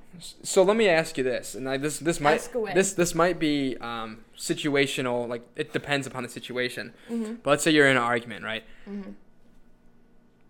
So 0.43 0.63
let 0.63 0.77
me 0.77 0.87
ask 0.87 1.17
you 1.17 1.23
this, 1.23 1.55
and 1.55 1.67
I, 1.67 1.77
this 1.77 1.99
this 1.99 2.19
might 2.19 2.35
Ask 2.35 2.55
away. 2.55 2.73
this 2.73 2.93
this 2.93 3.13
might 3.15 3.39
be 3.39 3.75
um, 3.81 4.23
situational. 4.37 5.27
Like 5.27 5.47
it 5.55 5.73
depends 5.73 6.07
upon 6.07 6.23
the 6.23 6.29
situation. 6.29 6.93
Mm-hmm. 7.09 7.35
But 7.43 7.49
let's 7.49 7.63
say 7.63 7.71
you're 7.71 7.87
in 7.87 7.97
an 7.97 8.03
argument, 8.03 8.43
right? 8.43 8.63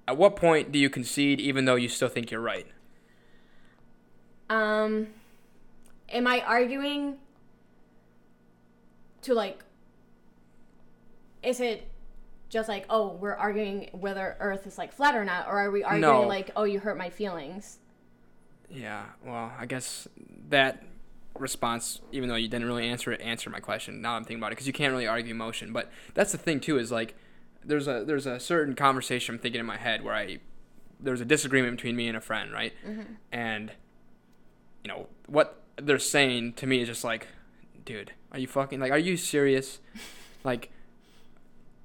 At 0.07 0.17
what 0.17 0.35
point 0.35 0.71
do 0.71 0.77
you 0.77 0.89
concede, 0.89 1.39
even 1.39 1.65
though 1.65 1.75
you 1.75 1.89
still 1.89 2.09
think 2.09 2.29
you're 2.29 2.41
right? 2.41 2.67
Um, 4.49 5.07
am 6.09 6.27
I 6.27 6.41
arguing 6.41 7.15
to 9.23 9.33
like? 9.33 9.63
Is 11.41 11.59
it 11.59 11.87
just 12.55 12.69
like 12.69 12.85
oh 12.89 13.09
we're 13.19 13.35
arguing 13.35 13.89
whether 13.91 14.37
Earth 14.39 14.65
is 14.65 14.77
like 14.77 14.93
flat 14.93 15.13
or 15.13 15.25
not, 15.25 15.45
or 15.47 15.59
are 15.59 15.71
we 15.71 15.83
arguing 15.83 16.01
No. 16.01 16.21
like 16.21 16.51
oh 16.55 16.63
you 16.63 16.79
hurt 16.79 16.97
my 16.97 17.09
feelings? 17.09 17.79
Yeah. 18.69 19.03
Well, 19.25 19.51
I 19.59 19.65
guess 19.65 20.07
that 20.47 20.81
response, 21.37 21.99
even 22.13 22.29
though 22.29 22.35
you 22.35 22.47
didn't 22.47 22.65
really 22.65 22.87
answer 22.87 23.11
it, 23.11 23.19
answered 23.19 23.49
my 23.49 23.59
question. 23.59 24.01
Now 24.01 24.13
I'm 24.13 24.23
thinking 24.23 24.37
about 24.37 24.53
it 24.53 24.55
because 24.55 24.67
you 24.67 24.73
can't 24.73 24.93
really 24.93 25.05
argue 25.05 25.31
emotion. 25.31 25.73
But 25.73 25.91
that's 26.13 26.31
the 26.31 26.37
thing 26.37 26.61
too 26.61 26.77
is 26.79 26.93
like 26.93 27.15
there's 27.61 27.89
a 27.89 28.05
there's 28.05 28.25
a 28.25 28.39
certain 28.39 28.73
conversation 28.73 29.35
I'm 29.35 29.39
thinking 29.39 29.59
in 29.59 29.65
my 29.65 29.75
head 29.77 30.01
where 30.01 30.15
I 30.15 30.39
there's 30.97 31.19
a 31.19 31.25
disagreement 31.25 31.75
between 31.75 31.97
me 31.97 32.07
and 32.07 32.15
a 32.15 32.21
friend, 32.21 32.53
right? 32.53 32.71
Mm-hmm. 32.87 33.13
And 33.33 33.73
you 34.81 34.87
know 34.87 35.07
what 35.27 35.61
they're 35.75 35.99
saying 35.99 36.53
to 36.53 36.67
me 36.67 36.79
is 36.79 36.87
just 36.87 37.03
like, 37.03 37.27
dude, 37.83 38.13
are 38.31 38.39
you 38.39 38.47
fucking 38.47 38.79
like, 38.79 38.93
are 38.93 38.97
you 38.97 39.17
serious? 39.17 39.81
like, 40.45 40.71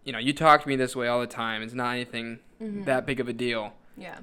you 0.05 0.12
know, 0.12 0.18
you 0.18 0.32
talk 0.32 0.62
to 0.62 0.68
me 0.68 0.76
this 0.76 0.96
way 0.96 1.09
all 1.09 1.20
the 1.20 1.26
time. 1.26 1.62
It's 1.62 1.74
not 1.74 1.94
anything 1.94 2.38
mm-hmm. 2.61 2.84
that 2.84 3.07
big 3.07 3.20
of 3.20 3.28
a 3.28 3.32
deal. 3.32 3.74
Yeah. 3.96 4.18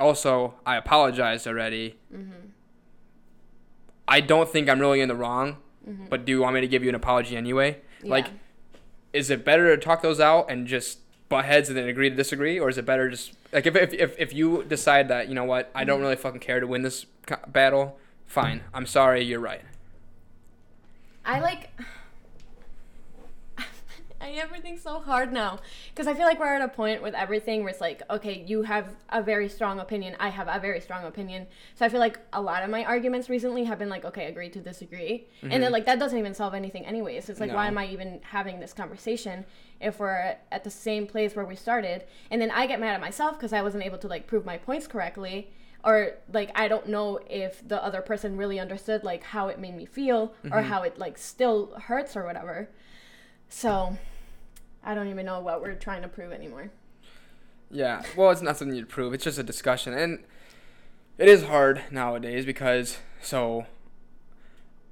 also 0.00 0.54
i 0.66 0.76
apologized 0.76 1.46
already. 1.46 1.96
Mm-hmm. 2.12 2.48
I 4.08 4.20
don't 4.20 4.48
think 4.48 4.68
i'm 4.68 4.80
really 4.80 5.00
in 5.00 5.08
the 5.08 5.14
wrong 5.14 5.58
mm-hmm. 5.88 6.06
but 6.08 6.24
do 6.24 6.32
you 6.32 6.40
want 6.40 6.54
me 6.54 6.62
to 6.62 6.68
give 6.68 6.82
you 6.82 6.88
an 6.88 6.94
apology 6.94 7.36
anyway? 7.36 7.78
Like 8.02 8.28
is 9.12 9.30
it 9.30 9.44
better 9.44 9.74
to 9.74 9.80
talk 9.80 10.02
those 10.02 10.20
out 10.20 10.50
and 10.50 10.66
just 10.66 10.98
butt 11.28 11.44
heads 11.44 11.68
and 11.68 11.76
then 11.76 11.86
agree 11.88 12.08
to 12.10 12.16
disagree 12.16 12.58
or 12.58 12.68
is 12.68 12.78
it 12.78 12.86
better 12.86 13.08
just 13.10 13.34
like 13.52 13.66
if 13.66 13.76
if, 13.76 13.92
if, 13.92 14.18
if 14.18 14.32
you 14.32 14.64
decide 14.64 15.08
that 15.08 15.28
you 15.28 15.34
know 15.34 15.44
what 15.44 15.70
i 15.74 15.84
don't 15.84 16.00
really 16.00 16.16
fucking 16.16 16.40
care 16.40 16.58
to 16.58 16.66
win 16.66 16.82
this 16.82 17.04
battle 17.48 17.98
fine. 18.28 18.62
I'm 18.72 18.86
sorry 18.86 19.24
you're 19.24 19.40
right. 19.40 19.62
I 21.24 21.40
like. 21.40 21.70
I 24.28 24.32
everything's 24.40 24.82
so 24.82 25.00
hard 25.00 25.32
now 25.32 25.58
because 25.90 26.06
I 26.06 26.14
feel 26.14 26.26
like 26.26 26.38
we're 26.38 26.54
at 26.54 26.62
a 26.62 26.68
point 26.68 27.02
with 27.02 27.14
everything 27.14 27.60
where 27.60 27.70
it's 27.70 27.80
like, 27.80 28.02
okay, 28.10 28.44
you 28.46 28.62
have 28.62 28.94
a 29.08 29.22
very 29.22 29.48
strong 29.48 29.80
opinion, 29.80 30.16
I 30.20 30.28
have 30.28 30.48
a 30.48 30.58
very 30.60 30.80
strong 30.80 31.04
opinion. 31.04 31.46
So 31.74 31.86
I 31.86 31.88
feel 31.88 32.00
like 32.00 32.18
a 32.32 32.40
lot 32.40 32.62
of 32.62 32.70
my 32.70 32.84
arguments 32.84 33.28
recently 33.28 33.64
have 33.64 33.78
been 33.78 33.88
like, 33.88 34.04
okay, 34.04 34.26
agree 34.26 34.50
to 34.50 34.60
disagree, 34.60 35.28
and 35.42 35.52
then 35.52 35.62
mm-hmm. 35.62 35.72
like 35.72 35.86
that 35.86 35.98
doesn't 35.98 36.18
even 36.18 36.34
solve 36.34 36.54
anything 36.54 36.84
anyways. 36.84 37.28
It's 37.28 37.40
like, 37.40 37.52
why 37.52 37.66
am 37.66 37.78
I 37.78 37.86
even 37.86 38.20
having 38.22 38.60
this 38.60 38.72
conversation 38.72 39.44
if 39.80 39.98
we're 39.98 40.36
at 40.52 40.64
the 40.64 40.70
same 40.70 41.06
place 41.06 41.34
where 41.34 41.44
we 41.44 41.56
started? 41.56 42.04
And 42.30 42.40
then 42.40 42.50
I 42.50 42.66
get 42.66 42.80
mad 42.80 42.94
at 42.94 43.00
myself 43.00 43.38
because 43.38 43.52
I 43.52 43.62
wasn't 43.62 43.84
able 43.84 43.98
to 43.98 44.08
like 44.08 44.26
prove 44.26 44.44
my 44.44 44.58
points 44.58 44.86
correctly. 44.86 45.50
Or 45.84 46.14
like 46.32 46.50
I 46.56 46.66
don't 46.66 46.88
know 46.88 47.20
if 47.30 47.66
the 47.66 47.82
other 47.82 48.02
person 48.02 48.36
really 48.36 48.58
understood 48.58 49.04
like 49.04 49.22
how 49.22 49.46
it 49.46 49.60
made 49.60 49.76
me 49.76 49.86
feel 49.86 50.34
or 50.44 50.50
mm-hmm. 50.50 50.68
how 50.68 50.82
it 50.82 50.98
like 50.98 51.16
still 51.16 51.78
hurts 51.86 52.16
or 52.16 52.24
whatever. 52.24 52.68
So 53.48 53.96
I 54.82 54.94
don't 54.94 55.08
even 55.08 55.26
know 55.26 55.40
what 55.40 55.60
we're 55.60 55.74
trying 55.74 56.02
to 56.02 56.08
prove 56.08 56.32
anymore. 56.32 56.70
Yeah, 57.70 58.02
well, 58.16 58.30
it's 58.30 58.40
not 58.42 58.56
something 58.56 58.76
you 58.76 58.86
prove. 58.86 59.12
It's 59.12 59.24
just 59.24 59.38
a 59.38 59.42
discussion, 59.42 59.92
and 59.92 60.24
it 61.18 61.28
is 61.28 61.44
hard 61.44 61.82
nowadays 61.90 62.46
because 62.46 62.98
so 63.20 63.66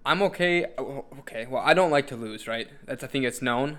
I'm 0.05 0.23
okay. 0.23 0.67
oh, 0.79 1.05
Okay, 1.21 1.47
well, 1.47 1.63
I 1.65 1.75
don't 1.75 1.91
like 1.91 2.07
to 2.09 2.17
lose, 2.17 2.47
right? 2.47 2.69
That's 2.85 3.03
I 3.03 3.07
think 3.09 3.25
it's 3.25 3.43
known. 3.43 3.79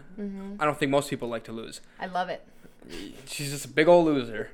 I 0.59 0.65
don't 0.65 0.77
think 0.77 0.91
most 0.91 1.09
people 1.09 1.29
like 1.29 1.45
to 1.45 1.51
lose. 1.53 1.79
I 1.99 2.07
love 2.07 2.29
it. 2.29 2.45
She's 3.25 3.51
just 3.51 3.65
a 3.65 3.69
big 3.69 3.87
old 3.87 4.05
loser. 4.05 4.49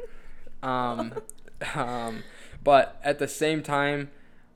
Um, 0.61 1.13
um, 1.75 2.23
but 2.63 2.99
at 3.03 3.19
the 3.19 3.27
same 3.27 3.63
time, 3.63 4.11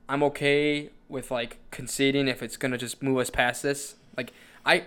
I'm 0.08 0.22
okay 0.24 0.90
with 1.08 1.30
like 1.30 1.58
conceding 1.70 2.28
if 2.28 2.42
it's 2.42 2.56
gonna 2.56 2.78
just 2.78 3.02
move 3.02 3.18
us 3.18 3.30
past 3.30 3.62
this. 3.62 3.96
Like 4.16 4.32
I, 4.64 4.84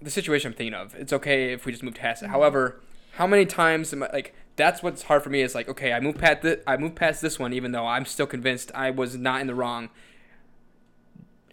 the 0.00 0.10
situation 0.10 0.52
I'm 0.52 0.56
thinking 0.56 0.74
of, 0.74 0.94
it's 0.94 1.12
okay 1.12 1.52
if 1.52 1.66
we 1.66 1.72
just 1.72 1.82
move 1.82 1.94
past 1.94 2.22
it. 2.22 2.26
Mm-hmm. 2.26 2.34
However, 2.34 2.80
how 3.12 3.26
many 3.26 3.46
times 3.46 3.92
am 3.92 4.02
I 4.02 4.10
like? 4.12 4.34
That's 4.56 4.82
what's 4.82 5.02
hard 5.02 5.22
for 5.22 5.30
me 5.30 5.42
is 5.42 5.54
like, 5.54 5.68
okay, 5.68 5.92
I 5.92 6.00
moved 6.00 6.18
past 6.18 6.42
this, 6.42 6.62
I 6.66 6.76
moved 6.76 6.96
past 6.96 7.20
this 7.20 7.38
one, 7.38 7.52
even 7.52 7.72
though 7.72 7.86
I'm 7.86 8.06
still 8.06 8.26
convinced 8.26 8.70
I 8.74 8.90
was 8.90 9.16
not 9.16 9.40
in 9.40 9.46
the 9.46 9.54
wrong. 9.54 9.90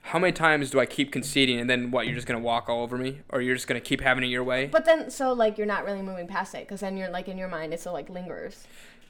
How 0.04 0.20
many 0.20 0.34
times 0.34 0.70
do 0.70 0.80
I 0.80 0.86
keep 0.86 1.12
conceding, 1.12 1.60
and 1.60 1.70
then 1.70 1.92
what? 1.92 2.06
You're 2.06 2.16
just 2.16 2.28
gonna 2.28 2.40
walk 2.40 2.68
all 2.68 2.82
over 2.82 2.98
me, 2.98 3.22
or 3.30 3.42
you're 3.42 3.56
just 3.56 3.68
gonna 3.68 3.80
keep 3.80 4.02
having 4.02 4.24
it 4.24 4.28
your 4.28 4.44
way? 4.44 4.68
But 4.68 4.86
then, 4.86 5.10
so 5.10 5.32
like 5.32 5.58
you're 5.58 5.68
not 5.68 5.86
really 5.86 6.02
moving 6.02 6.28
past 6.28 6.56
it 6.56 6.68
because 6.68 6.82
then 6.82 6.98
you're 6.98 7.10
like 7.10 7.30
in 7.30 7.38
your 7.38 7.48
mind 7.48 7.74
it 7.74 7.80
still 7.80 7.94
like 7.94 8.10
lingers. 8.10 8.68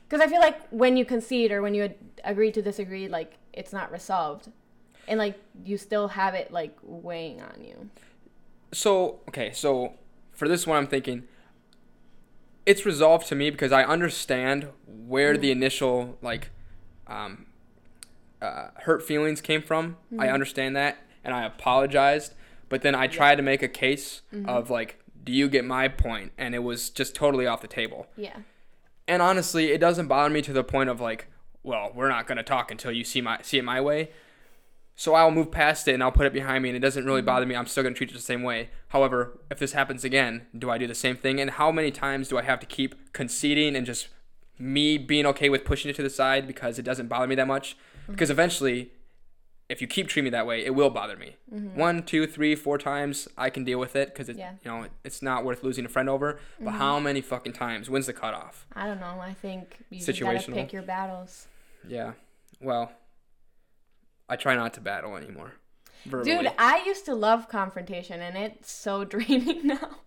Because 0.08 0.22
I 0.22 0.28
feel 0.28 0.40
like 0.40 0.68
when 0.70 0.96
you 0.96 1.06
concede 1.06 1.52
or 1.52 1.64
when 1.64 1.74
you 1.74 1.92
agree 2.24 2.52
to 2.52 2.62
disagree, 2.62 3.08
like 3.08 3.34
it's 3.54 3.74
not 3.74 3.92
resolved, 3.92 4.50
and 5.08 5.18
like 5.18 5.40
you 5.66 5.78
still 5.78 6.10
have 6.10 6.36
it 6.36 6.52
like 6.52 6.78
weighing 6.84 7.42
on 7.42 7.64
you. 7.64 7.90
So 8.74 9.20
okay 9.28 9.52
so 9.54 9.94
for 10.32 10.48
this 10.48 10.68
one 10.68 10.78
i'm 10.78 10.88
thinking 10.88 11.24
it's 12.66 12.86
resolved 12.86 13.28
to 13.28 13.36
me 13.36 13.50
because 13.50 13.72
i 13.72 13.84
understand 13.84 14.68
where 14.86 15.38
the 15.38 15.52
initial 15.52 16.18
like 16.22 16.50
um, 17.08 17.46
uh, 18.42 18.68
hurt 18.78 19.02
feelings 19.04 19.42
came 19.42 19.62
from. 19.62 19.98
Mm-hmm. 20.12 20.22
I 20.22 20.30
understand 20.30 20.76
that, 20.76 20.98
and 21.24 21.34
I 21.34 21.46
apologized. 21.46 22.34
But 22.70 22.82
then 22.82 22.96
I 22.96 23.08
tried 23.08 23.36
to 23.36 23.42
make 23.44 23.62
a 23.64 23.68
case 23.68 24.22
Mm-hmm. 24.34 24.50
of 24.50 24.70
like, 24.70 25.00
do 25.24 25.32
you 25.32 25.48
get 25.48 25.64
my 25.66 25.88
point? 25.88 26.32
And 26.38 26.56
it 26.56 26.60
was 26.60 26.90
just 26.90 27.16
totally 27.16 27.46
off 27.48 27.62
the 27.62 27.68
table. 27.68 28.08
Yeah. 28.18 28.38
And 29.08 29.22
honestly, 29.22 29.72
it 29.72 29.80
doesn't 29.80 30.08
bother 30.08 30.30
me 30.34 30.42
to 30.42 30.54
the 30.54 30.64
point 30.64 30.90
of 30.90 31.00
like, 31.00 31.28
well, 31.62 31.92
we're 31.94 32.10
not 32.10 32.28
gonna 32.28 32.44
talk 32.44 32.72
until 32.72 32.92
you 32.92 33.04
see 33.04 33.22
my 33.22 33.40
see 33.42 33.58
it 33.58 33.64
my 33.64 33.80
way. 33.80 34.12
So 34.96 35.16
I'll 35.16 35.32
move 35.32 35.52
past 35.52 35.88
it 35.88 35.94
and 35.94 36.04
I'll 36.04 36.12
put 36.12 36.28
it 36.28 36.34
behind 36.34 36.64
me, 36.64 36.70
and 36.70 36.76
it 36.76 36.82
doesn't 36.82 37.06
really 37.06 37.22
bother 37.22 37.46
me. 37.46 37.56
I'm 37.56 37.66
still 37.66 37.84
gonna 37.84 37.96
treat 37.96 38.12
it 38.12 38.14
the 38.14 38.20
same 38.20 38.44
way. 38.44 38.70
However, 38.90 39.40
if 39.50 39.60
this 39.60 39.74
happens 39.74 40.04
again, 40.04 40.46
do 40.58 40.70
I 40.70 40.78
do 40.78 40.88
the 40.88 40.96
same 40.96 41.18
thing? 41.18 41.40
And 41.40 41.52
how 41.52 41.72
many 41.72 41.92
times 41.92 42.28
do 42.28 42.38
I 42.38 42.44
have 42.44 42.60
to 42.60 42.66
keep 42.66 43.12
conceding 43.14 43.76
and 43.76 43.86
just 43.86 44.10
me 44.60 44.98
being 44.98 45.26
okay 45.26 45.50
with 45.50 45.66
pushing 45.66 45.90
it 45.90 45.96
to 45.96 46.04
the 46.04 46.10
side 46.10 46.46
because 46.46 46.78
it 46.78 46.84
doesn't 46.84 47.08
bother 47.08 47.28
me 47.28 47.36
that 47.36 47.48
much? 47.48 47.76
Because 48.08 48.28
mm-hmm. 48.28 48.34
eventually, 48.34 48.92
if 49.68 49.82
you 49.82 49.88
keep 49.88 50.08
treating 50.08 50.26
me 50.26 50.30
that 50.30 50.46
way, 50.46 50.64
it 50.64 50.76
will 50.76 50.92
bother 50.92 51.18
me. 51.18 51.38
Mm-hmm. 51.52 51.80
One, 51.80 52.04
two, 52.04 52.28
three, 52.28 52.54
four 52.54 52.78
times 52.78 53.28
I 53.36 53.50
can 53.50 53.64
deal 53.64 53.80
with 53.80 53.96
it 53.96 54.10
because 54.10 54.30
it, 54.30 54.38
Yeah. 54.38 54.54
you 54.64 54.70
know, 54.70 54.88
it's 55.04 55.24
not 55.24 55.44
worth 55.44 55.64
losing 55.64 55.86
a 55.86 55.90
friend 55.90 56.08
over. 56.08 56.40
But 56.60 56.70
mm-hmm. 56.70 56.78
how 56.78 57.00
many 57.00 57.22
fucking 57.22 57.54
times? 57.54 57.90
When's 57.90 58.06
the 58.06 58.14
cutoff? 58.14 58.68
I 58.76 58.86
don't 58.86 59.00
know. 59.00 59.20
I 59.20 59.34
think 59.34 59.78
you 59.90 60.06
gotta 60.06 60.52
pick 60.52 60.72
your 60.72 60.84
battles. 60.84 61.48
Yeah. 61.88 62.14
Well, 62.62 62.92
I 64.34 64.36
try 64.36 64.56
not 64.56 64.74
to 64.74 64.82
battle 64.82 65.16
anymore. 65.16 65.54
Verbally. 66.06 66.36
Dude, 66.36 66.52
I 66.58 66.84
used 66.88 67.06
to 67.06 67.14
love 67.14 67.48
confrontation, 67.48 68.20
and 68.20 68.36
it's 68.36 68.72
so 68.72 69.04
draining 69.14 69.68
now. 69.68 69.98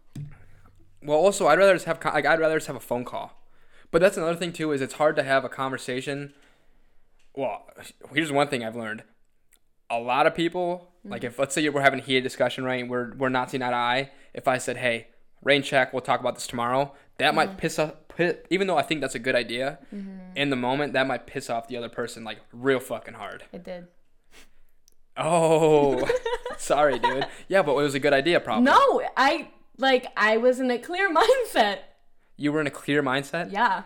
well, 1.01 1.19
also, 1.19 1.47
I'd 1.47 1.59
rather 1.61 1.75
just 1.75 1.85
have 1.85 2.05
like 2.05 2.27
I'd 2.27 2.41
rather 2.41 2.57
just 2.57 2.67
have 2.67 2.75
a 2.75 2.81
phone 2.81 3.05
call. 3.05 3.41
But 3.93 4.01
that's 4.01 4.17
another 4.17 4.35
thing 4.35 4.53
too 4.53 4.73
is 4.73 4.81
it's 4.81 4.95
hard 4.95 5.15
to 5.15 5.23
have 5.23 5.45
a 5.45 5.49
conversation. 5.49 6.35
Well, 7.35 7.67
here's 8.13 8.33
one 8.33 8.49
thing 8.49 8.65
I've 8.65 8.75
learned. 8.75 9.05
A 9.89 10.01
lot 10.01 10.27
of 10.27 10.35
people, 10.35 10.91
like 11.05 11.23
mm. 11.23 11.27
if 11.27 11.39
let's 11.39 11.55
say 11.55 11.69
we're 11.69 11.81
having 11.81 12.01
a 12.01 12.03
heated 12.03 12.25
discussion, 12.25 12.65
right? 12.65 12.87
We're 12.87 13.15
we're 13.15 13.29
not 13.29 13.53
seeing 13.53 13.63
eye 13.63 13.71
to 13.71 13.77
eye. 13.77 14.11
If 14.35 14.49
I 14.49 14.59
said, 14.59 14.79
"Hey, 14.79 15.07
rain 15.45 15.63
check, 15.63 15.93
we'll 15.93 16.03
talk 16.03 16.19
about 16.19 16.35
this 16.35 16.49
tomorrow," 16.49 16.95
that 17.19 17.33
might 17.33 17.51
mm-hmm. 17.51 17.59
piss 17.59 17.79
off. 17.79 17.95
Even 18.51 18.67
though 18.67 18.77
I 18.77 18.83
think 18.83 19.03
that's 19.03 19.15
a 19.15 19.21
good 19.21 19.37
idea, 19.37 19.79
mm-hmm. 19.95 20.37
in 20.37 20.51
the 20.51 20.57
moment 20.57 20.95
that 20.95 21.07
might 21.07 21.29
piss 21.29 21.49
off 21.49 21.69
the 21.69 21.77
other 21.77 21.89
person 21.89 22.25
like 22.25 22.41
real 22.53 22.81
fucking 22.81 23.15
hard. 23.15 23.45
It 23.53 23.63
did. 23.63 23.87
Oh, 25.19 26.07
sorry, 26.59 26.99
dude. 26.99 27.27
Yeah, 27.49 27.63
but 27.63 27.73
it 27.73 27.83
was 27.83 27.95
a 27.95 28.01
good 28.01 28.13
idea, 28.13 28.41
probably. 28.41 28.65
No, 28.65 29.03
I 29.17 29.49
like 29.79 30.07
I 30.17 30.37
was 30.37 30.61
in 30.61 30.71
a 30.71 30.79
clear 30.79 31.13
mindset. 31.15 31.79
You 32.37 32.53
were 32.53 32.61
in 32.61 32.67
a 32.67 32.71
clear 32.71 33.03
mindset? 33.03 33.51
Yeah, 33.53 33.85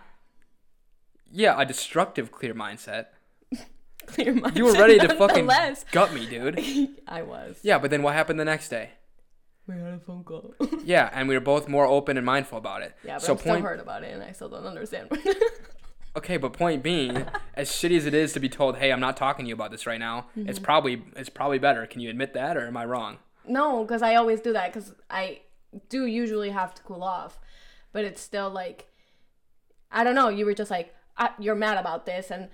Yeah, 1.30 1.60
a 1.60 1.64
destructive 1.64 2.32
clear 2.32 2.54
mindset. 2.54 3.06
clear 4.06 4.34
mindset. 4.34 4.56
You 4.56 4.64
were 4.64 4.72
ready 4.72 4.98
to 4.98 5.14
fucking 5.14 5.48
gut 5.92 6.12
me, 6.12 6.26
dude. 6.26 6.58
I 7.06 7.22
was. 7.22 7.60
Yeah, 7.62 7.78
but 7.78 7.90
then 7.90 8.02
what 8.02 8.14
happened 8.14 8.40
the 8.40 8.44
next 8.44 8.68
day? 8.68 8.90
We 9.68 9.76
had 9.76 9.94
a 9.94 9.98
phone 10.00 10.24
call. 10.24 10.54
Yeah, 10.84 11.10
and 11.12 11.28
we 11.28 11.34
were 11.36 11.40
both 11.40 11.68
more 11.68 11.86
open 11.86 12.16
and 12.16 12.26
mindful 12.26 12.58
about 12.58 12.82
it. 12.82 12.92
yeah, 13.04 13.14
but 13.14 13.22
so 13.22 13.34
I'm 13.34 13.38
still 13.38 13.52
point 13.52 13.64
hurt 13.64 13.78
about 13.78 14.02
it, 14.02 14.12
and 14.12 14.20
I 14.22 14.32
still 14.32 14.48
don't 14.48 14.66
understand. 14.66 15.08
Okay, 16.16 16.36
but 16.38 16.52
point 16.52 16.82
being, 16.82 17.26
as 17.54 17.70
shitty 17.70 17.96
as 17.96 18.06
it 18.06 18.14
is 18.14 18.32
to 18.32 18.40
be 18.40 18.48
told, 18.48 18.76
"Hey, 18.78 18.90
I'm 18.92 19.00
not 19.00 19.16
talking 19.16 19.44
to 19.44 19.48
you 19.48 19.54
about 19.54 19.70
this 19.70 19.86
right 19.86 20.00
now." 20.00 20.26
It's 20.36 20.58
Mm-hmm. 20.58 20.64
probably 20.64 21.02
it's 21.16 21.28
probably 21.28 21.58
better. 21.58 21.86
Can 21.86 22.00
you 22.00 22.10
admit 22.10 22.34
that 22.34 22.56
or 22.56 22.66
am 22.66 22.76
I 22.76 22.84
wrong? 22.84 23.18
no, 23.46 23.82
because 23.84 24.02
I 24.02 24.14
always 24.16 24.40
do 24.40 24.52
that 24.52 24.72
because 24.72 24.92
I 25.08 25.40
do 25.88 26.04
usually 26.06 26.50
have 26.50 26.74
to 26.74 26.82
cool 26.82 27.02
off, 27.02 27.38
but 27.92 28.04
it's 28.04 28.20
still 28.20 28.50
like 28.50 28.88
I 29.92 30.04
don't 30.04 30.14
know. 30.14 30.28
You 30.28 30.46
were 30.46 30.54
just 30.54 30.70
like 30.70 30.94
you're 31.38 31.54
mad 31.54 31.78
about 31.78 32.06
this, 32.06 32.30
and 32.30 32.48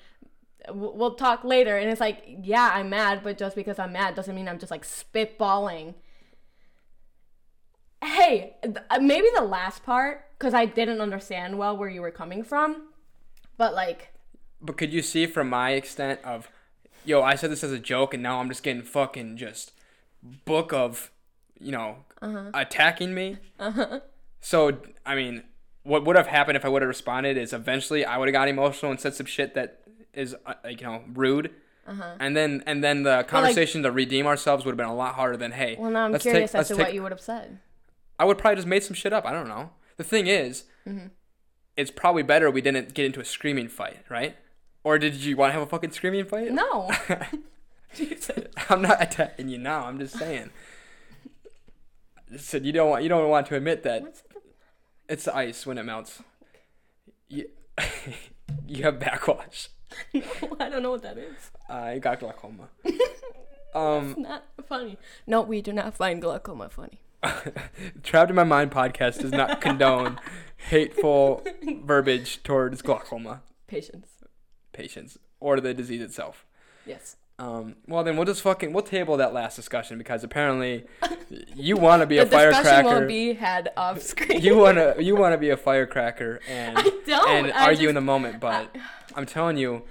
w- 0.67 0.93
we'll 0.95 1.15
talk 1.15 1.45
later. 1.45 1.77
And 1.79 1.89
it's 1.91 2.01
like, 2.01 2.25
yeah, 2.43 2.71
I'm 2.75 2.91
mad, 2.91 3.21
but 3.23 3.39
just 3.39 3.57
because 3.57 3.79
I'm 3.79 3.93
mad 3.93 4.15
doesn't 4.15 4.35
mean 4.35 4.49
I'm 4.49 4.59
just 4.59 4.71
like 4.71 4.85
spitballing. 4.85 5.95
Hey, 8.03 8.55
th- 8.63 8.77
uh, 8.91 8.99
maybe 9.01 9.27
the 9.35 9.43
last 9.45 9.83
part 9.83 10.27
because 10.39 10.53
I 10.55 10.67
didn't 10.67 11.01
understand 11.01 11.59
well 11.59 11.77
where 11.77 11.89
you 11.89 12.03
were 12.03 12.11
coming 12.11 12.45
from, 12.45 12.89
but 13.57 13.75
like, 13.75 14.13
But 14.61 14.77
could 14.77 14.93
you 14.93 15.03
see 15.03 15.27
from 15.27 15.49
my 15.49 15.71
extent 15.73 16.21
of, 16.25 16.49
yo, 17.05 17.23
I 17.23 17.35
said 17.37 17.51
this 17.51 17.63
as 17.65 17.73
a 17.73 17.79
joke, 17.79 18.15
and 18.15 18.23
now 18.23 18.41
I'm 18.41 18.49
just 18.49 18.63
getting 18.63 18.83
fucking 18.83 19.37
just 19.37 19.73
book 20.45 20.73
of, 20.73 21.11
you 21.61 21.73
know, 21.73 21.99
Uh-huh. 22.23 22.51
attacking 22.55 23.15
me. 23.15 23.39
So 24.41 24.79
I 25.05 25.15
mean, 25.15 25.43
what 25.83 26.05
would 26.05 26.17
have 26.17 26.27
happened 26.29 26.57
if 26.57 26.65
I 26.65 26.69
would 26.69 26.83
have 26.83 26.89
responded 26.89 27.37
is 27.37 27.53
eventually 27.53 28.05
I 28.05 28.17
would 28.19 28.29
have 28.29 28.33
got 28.33 28.49
emotional 28.49 28.91
and 28.91 29.01
said 29.01 29.15
some 29.15 29.27
shit 29.27 29.55
that 29.55 29.83
is 30.13 30.35
uh, 30.47 30.55
like 30.65 30.81
you 30.81 30.87
know 30.87 31.03
rude. 31.13 31.51
Uh-huh. 31.87 32.15
And 32.19 32.37
then 32.37 32.63
and 32.67 32.83
then 32.83 33.03
the 33.03 33.25
conversation 33.29 33.83
to 33.83 33.91
redeem 33.93 34.27
ourselves 34.27 34.65
would 34.65 34.73
have 34.73 34.77
been 34.77 34.87
a 34.87 34.95
lot 34.95 35.15
harder 35.15 35.37
than 35.37 35.53
hey. 35.53 35.77
well, 35.79 35.91
now 35.91 36.05
I'm 36.07 36.19
curious 36.19 36.53
take- 36.53 36.61
as 36.61 36.69
to 36.69 36.75
let's 36.75 36.87
what 36.87 36.95
you 36.95 37.03
would 37.03 37.13
have 37.13 37.21
said. 37.21 37.59
I 38.19 38.25
would 38.25 38.39
probably 38.39 38.57
just 38.57 38.67
made 38.67 38.83
some 38.83 38.95
shit 38.95 39.13
up. 39.13 39.27
I 39.27 39.33
don't 39.33 39.49
know. 39.49 39.71
The 39.97 40.05
thing 40.05 40.27
is, 40.27 40.65
Mm-hmm. 40.89 41.09
It's 41.77 41.91
probably 41.91 42.23
better 42.23 42.51
we 42.51 42.61
didn't 42.61 42.95
get 42.95 43.05
into 43.05 43.21
a 43.21 43.25
screaming 43.25 43.69
fight, 43.69 43.99
right? 44.09 44.37
Or 44.85 44.99
did 44.99 45.15
you 45.17 45.37
want 45.37 45.51
to 45.51 45.53
have 45.55 45.63
a 45.63 45.67
fucking 45.67 45.91
screaming 45.93 46.25
fight? 46.25 46.53
No. 46.53 46.91
I'm 48.69 48.83
not 48.83 49.03
attacking 49.03 49.49
you 49.49 49.59
now. 49.59 49.87
I'm 49.87 49.99
just 49.99 50.17
saying. 50.19 50.51
Said 52.37 52.67
you 52.67 52.73
don't 52.73 52.91
want 52.91 53.03
you 53.03 53.09
don't 53.09 53.29
want 53.29 53.47
to 53.49 53.57
admit 53.57 53.83
that 53.85 54.03
What's 54.03 54.23
the 54.23 54.37
it's 55.09 55.25
the 55.25 55.37
ice 55.37 55.65
when 55.67 55.79
it 55.79 55.85
melts. 55.85 56.23
You, 57.29 57.49
you 58.67 58.83
have 58.83 58.99
backwash. 58.99 59.69
No, 60.13 60.23
I 60.61 60.69
don't 60.69 60.83
know 60.83 60.91
what 60.91 61.03
that 61.03 61.17
is. 61.19 61.51
Uh, 61.69 61.93
you 61.95 62.01
got 62.01 62.19
glaucoma. 62.21 62.69
um, 63.75 64.17
Not 64.19 64.45
funny. 64.69 64.99
No, 65.27 65.43
we 65.43 65.63
do 65.63 65.73
not 65.73 65.95
find 65.97 66.21
glaucoma 66.21 66.69
funny. 66.69 67.01
Trapped 68.03 68.31
in 68.31 68.37
My 68.37 68.45
Mind 68.45 68.71
podcast 68.71 69.21
does 69.21 69.33
not 69.33 69.61
condone 69.61 70.19
hateful 70.57 71.45
verbiage 71.83 72.43
towards 72.43 72.83
glaucoma 72.83 73.43
Patience. 73.67 74.09
patients 74.73 75.19
or 75.41 75.61
the 75.61 75.75
disease 75.75 76.01
itself. 76.03 76.45
Yes. 76.87 77.17
Um, 77.39 77.77
well, 77.87 78.03
then 78.03 78.17
we'll 78.17 78.25
just 78.25 78.41
fucking 78.41 78.73
we'll 78.73 78.83
table 78.83 79.19
that 79.19 79.35
last 79.35 79.57
discussion 79.57 79.99
because 79.99 80.25
apparently 80.25 80.85
you 81.55 81.77
want 81.77 82.01
to 82.01 82.07
be 82.07 82.17
The 82.17 82.23
a 82.23 82.25
discussion 82.25 82.55
firecracker. 82.63 82.87
won't 82.89 83.09
be 83.09 83.35
had 83.35 83.71
off 83.77 84.01
screen. 84.01 84.41
you 84.41 84.57
wanna 84.57 84.95
you 84.99 85.15
wanna 85.17 85.37
be 85.37 85.51
a 85.51 85.57
firecracker 85.57 86.41
and 86.49 86.79
I 86.79 86.83
don't. 87.07 87.29
and 87.31 87.53
I 87.53 87.67
argue 87.67 87.91
in 87.91 87.95
the 87.95 88.01
moment, 88.01 88.41
but 88.41 88.75
I'm 89.15 89.27
telling 89.27 89.59
you, 89.59 89.83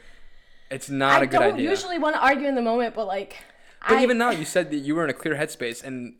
it's 0.71 0.89
not 0.89 1.21
I 1.21 1.25
a 1.25 1.27
good 1.27 1.39
don't 1.39 1.53
idea. 1.53 1.69
usually 1.69 1.99
want 1.99 2.15
to 2.15 2.21
argue 2.23 2.47
in 2.47 2.55
the 2.55 2.61
moment, 2.63 2.95
but 2.95 3.05
like, 3.05 3.35
But 3.87 3.97
I, 3.99 4.03
even 4.03 4.17
now, 4.17 4.31
you 4.31 4.45
said 4.45 4.71
that 4.71 4.77
you 4.77 4.95
were 4.95 5.03
in 5.03 5.11
a 5.11 5.13
clear 5.13 5.35
headspace, 5.35 5.83
and 5.83 6.15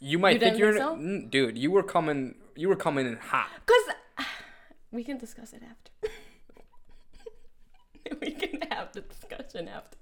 you 0.00 0.18
might 0.18 0.34
You 0.34 0.38
think 0.40 0.58
you're, 0.58 0.74
think 0.78 1.30
dude. 1.30 1.56
You 1.56 1.70
were 1.70 1.82
coming, 1.82 2.34
you 2.58 2.68
were 2.68 2.76
coming 2.76 3.06
in 3.06 3.16
hot. 3.16 3.48
Because 3.64 4.26
we 4.90 5.04
can 5.04 5.16
discuss 5.16 5.52
it 5.52 5.62
after. 5.62 6.10
we 8.20 8.32
can 8.32 8.60
have 8.70 8.92
the 8.92 9.02
discussion 9.02 9.68
after. 9.68 9.96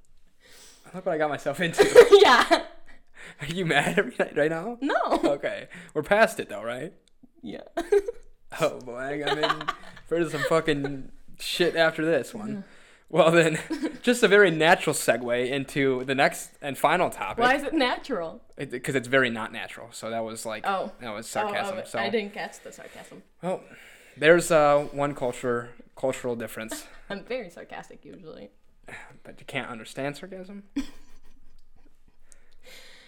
Look 0.94 1.04
what 1.04 1.14
I 1.14 1.18
got 1.18 1.28
myself 1.28 1.60
into. 1.60 1.84
yeah. 2.22 2.62
Are 3.40 3.46
you 3.46 3.66
mad 3.66 3.98
at 3.98 4.06
me 4.06 4.14
right- 4.18 4.36
right 4.36 4.50
now? 4.50 4.78
No. 4.80 4.94
Okay, 5.24 5.68
we're 5.92 6.02
past 6.02 6.40
it 6.40 6.48
though, 6.48 6.62
right? 6.62 6.94
Yeah. 7.42 7.62
Oh 8.60 8.80
boy, 8.80 9.22
I'm 9.26 9.38
in 9.38 9.62
for 10.06 10.28
some 10.30 10.42
fucking 10.48 11.10
shit 11.38 11.76
after 11.76 12.04
this 12.06 12.32
one. 12.32 12.48
Mm-hmm. 12.48 12.60
Well 13.08 13.30
then, 13.30 13.58
just 14.02 14.22
a 14.22 14.28
very 14.28 14.50
natural 14.50 14.94
segue 14.94 15.48
into 15.48 16.04
the 16.04 16.14
next 16.14 16.50
and 16.60 16.76
final 16.76 17.08
topic. 17.08 17.44
Why 17.44 17.54
is 17.54 17.62
it 17.62 17.72
natural? 17.72 18.42
Because 18.56 18.94
it's 18.96 19.06
very 19.08 19.30
not 19.30 19.52
natural. 19.52 19.88
So 19.92 20.10
that 20.10 20.24
was 20.24 20.44
like, 20.44 20.64
Oh. 20.66 20.92
that 21.00 21.14
was 21.14 21.26
Oh, 21.26 21.40
sarcasm. 21.40 21.78
oh, 21.82 21.86
so 21.86 21.98
I 22.00 22.10
didn't 22.10 22.34
catch 22.34 22.60
the 22.60 22.72
sarcasm. 22.72 23.22
well, 23.42 23.62
there's 24.16 24.50
uh 24.50 24.88
one 24.92 25.14
culture 25.14 25.70
cultural 25.94 26.34
difference, 26.36 26.86
I'm 27.10 27.24
very 27.24 27.48
sarcastic 27.50 28.04
usually. 28.04 28.50
but 29.24 29.38
you 29.40 29.46
can't 29.46 29.68
understand 29.70 30.16
sarcasm. 30.16 30.64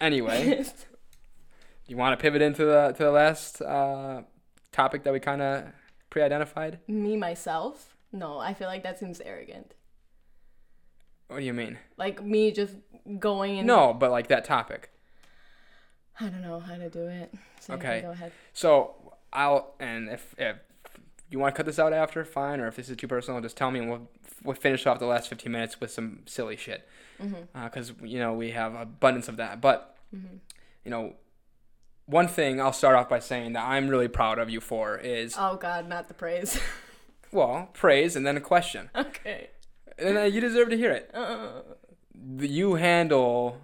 anyway, 0.01 0.63
Do 0.65 0.71
you 1.89 1.97
want 1.97 2.19
to 2.19 2.23
pivot 2.23 2.43
into 2.43 2.65
the 2.65 2.93
to 2.97 3.05
the 3.05 3.11
last 3.11 3.61
uh, 3.63 4.23
topic 4.73 5.05
that 5.05 5.13
we 5.13 5.21
kind 5.21 5.43
of 5.43 5.65
pre-identified? 6.11 6.79
Me 6.87 7.17
myself? 7.17 7.97
No, 8.13 8.39
I 8.39 8.55
feel 8.55 8.69
like 8.69 8.83
that 8.85 8.99
seems 8.99 9.21
arrogant. 9.21 9.75
What 11.29 11.39
do 11.39 11.45
you 11.45 11.53
mean? 11.53 11.79
Like 11.97 12.25
me 12.25 12.51
just 12.51 12.75
going 13.19 13.59
and 13.59 13.67
No, 13.67 13.95
but 13.95 14.11
like 14.11 14.29
that 14.29 14.45
topic. 14.45 14.91
I 16.21 16.29
don't 16.29 16.43
know 16.43 16.59
how 16.59 16.77
to 16.77 16.91
do 16.91 17.07
it. 17.07 17.33
So 17.61 17.75
Okay. 17.75 18.01
Go 18.01 18.11
ahead. 18.11 18.33
So 18.53 18.95
I'll 19.33 19.75
and 19.79 20.09
if 20.09 20.35
if 20.39 20.57
you 21.31 21.39
want 21.39 21.55
to 21.55 21.57
cut 21.57 21.67
this 21.67 21.79
out 21.79 21.93
after, 21.93 22.25
fine. 22.25 22.61
Or 22.61 22.67
if 22.67 22.77
this 22.77 22.89
is 22.89 22.97
too 22.97 23.07
personal, 23.07 23.41
just 23.41 23.57
tell 23.57 23.71
me, 23.71 23.81
and 23.81 23.91
we'll 23.91 24.09
we'll 24.43 24.57
finish 24.57 24.87
off 24.87 24.99
the 24.99 25.07
last 25.07 25.29
fifteen 25.29 25.53
minutes 25.53 25.81
with 25.81 25.91
some 25.91 26.21
silly 26.27 26.57
shit. 26.57 26.89
Mm-hmm. 27.23 27.65
Because 27.65 27.93
you 28.03 28.19
know 28.19 28.33
we 28.33 28.51
have 28.53 28.75
abundance 28.75 29.29
of 29.29 29.37
that. 29.37 29.61
But 29.61 29.97
you 30.13 30.91
know, 30.91 31.15
one 32.07 32.29
thing 32.29 32.61
I'll 32.61 32.73
start 32.73 32.97
off 32.97 33.09
by 33.09 33.19
saying 33.19 33.53
that 33.53 33.65
I'm 33.69 33.89
really 33.89 34.09
proud 34.09 34.39
of 34.39 34.49
you 34.49 34.61
for 34.61 34.97
is 34.97 35.35
Oh 35.39 35.57
God, 35.57 35.87
not 35.89 36.09
the 36.09 36.15
praise. 36.15 36.59
well 37.31 37.69
praise 37.75 38.17
and 38.17 38.27
then 38.27 38.39
a 38.39 38.41
question, 38.41 38.89
okay. 38.97 39.51
And 39.99 40.19
uh, 40.19 40.23
you 40.23 40.41
deserve 40.41 40.71
to 40.71 40.77
hear 40.77 40.93
it. 40.93 41.11
Uh, 41.15 41.63
you 42.39 42.75
handle 42.75 43.61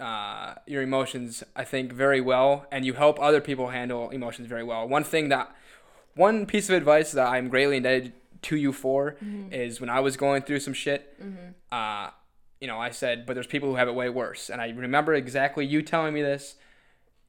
uh, 0.00 0.54
your 0.66 0.82
emotions, 0.82 1.42
I 1.54 1.64
think, 1.64 1.92
very 1.92 2.20
well, 2.20 2.66
and 2.70 2.84
you 2.84 2.94
help 2.94 3.20
other 3.20 3.40
people 3.40 3.68
handle 3.68 4.10
emotions 4.10 4.48
very 4.48 4.62
well. 4.62 4.86
One 4.88 5.04
thing 5.04 5.28
that, 5.30 5.54
one 6.14 6.46
piece 6.46 6.68
of 6.68 6.74
advice 6.74 7.12
that 7.12 7.28
I'm 7.28 7.48
greatly 7.48 7.78
indebted 7.78 8.12
to 8.42 8.56
you 8.56 8.72
for 8.72 9.16
is 9.50 9.80
when 9.80 9.90
I 9.90 10.00
was 10.00 10.16
going 10.16 10.42
through 10.42 10.60
some 10.60 10.74
shit. 10.74 11.18
Uh, 11.72 12.10
you 12.60 12.66
know, 12.66 12.78
I 12.78 12.90
said, 12.90 13.26
but 13.26 13.34
there's 13.34 13.46
people 13.46 13.68
who 13.70 13.76
have 13.76 13.88
it 13.88 13.94
way 13.94 14.08
worse, 14.08 14.50
and 14.50 14.60
I 14.60 14.70
remember 14.70 15.14
exactly 15.14 15.66
you 15.66 15.82
telling 15.82 16.14
me 16.14 16.22
this. 16.22 16.56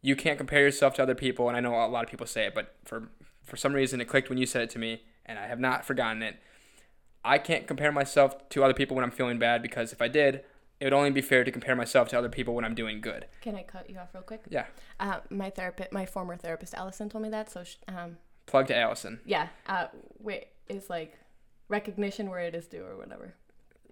You 0.02 0.16
can't 0.16 0.38
compare 0.38 0.62
yourself 0.62 0.94
to 0.96 1.04
other 1.04 1.16
people, 1.16 1.48
and 1.48 1.58
I 1.58 1.60
know 1.60 1.74
a 1.74 1.88
lot 1.88 2.04
of 2.04 2.10
people 2.10 2.28
say 2.28 2.46
it, 2.46 2.56
but 2.56 2.76
for 2.86 3.10
for 3.44 3.58
some 3.58 3.74
reason 3.74 4.02
it 4.02 4.06
clicked 4.06 4.30
when 4.30 4.38
you 4.38 4.46
said 4.46 4.62
it 4.62 4.70
to 4.72 4.80
me, 4.80 5.04
and 5.26 5.40
I 5.40 5.48
have 5.48 5.60
not 5.60 5.86
forgotten 5.86 6.22
it. 6.22 6.36
I 7.28 7.38
can't 7.38 7.68
compare 7.68 7.92
myself 7.92 8.48
to 8.50 8.64
other 8.64 8.74
people 8.74 8.96
when 8.96 9.04
I'm 9.04 9.12
feeling 9.12 9.38
bad 9.40 9.62
because 9.62 9.92
if 9.94 10.02
I 10.02 10.08
did, 10.08 10.44
it 10.80 10.86
would 10.86 10.94
only 10.94 11.12
be 11.12 11.22
fair 11.22 11.44
to 11.44 11.52
compare 11.52 11.76
myself 11.76 12.10
to 12.10 12.18
other 12.18 12.30
people 12.30 12.54
when 12.56 12.64
I'm 12.64 12.76
doing 12.76 13.02
good. 13.02 13.26
Can 13.42 13.56
I 13.56 13.64
cut 13.64 13.90
you 13.90 13.98
off 13.98 14.10
real 14.14 14.24
quick? 14.24 14.44
Yeah. 14.50 14.66
Uh, 15.00 15.20
my 15.30 15.50
therapist, 15.50 15.92
my 15.92 16.06
former 16.06 16.38
therapist, 16.38 16.74
Allison, 16.74 17.10
told 17.10 17.24
me 17.24 17.30
that. 17.30 17.50
So, 17.52 17.64
sh- 17.64 17.76
um, 17.88 18.18
Plug 18.46 18.68
to 18.68 18.78
Allison. 18.78 19.20
yeah, 19.26 19.48
uh, 19.68 19.88
wait, 20.20 20.48
is 20.70 20.90
like 20.90 21.18
recognition 21.68 22.30
where 22.30 22.40
it 22.40 22.56
is 22.56 22.66
due 22.68 22.84
or 22.86 22.96
whatever. 22.98 23.34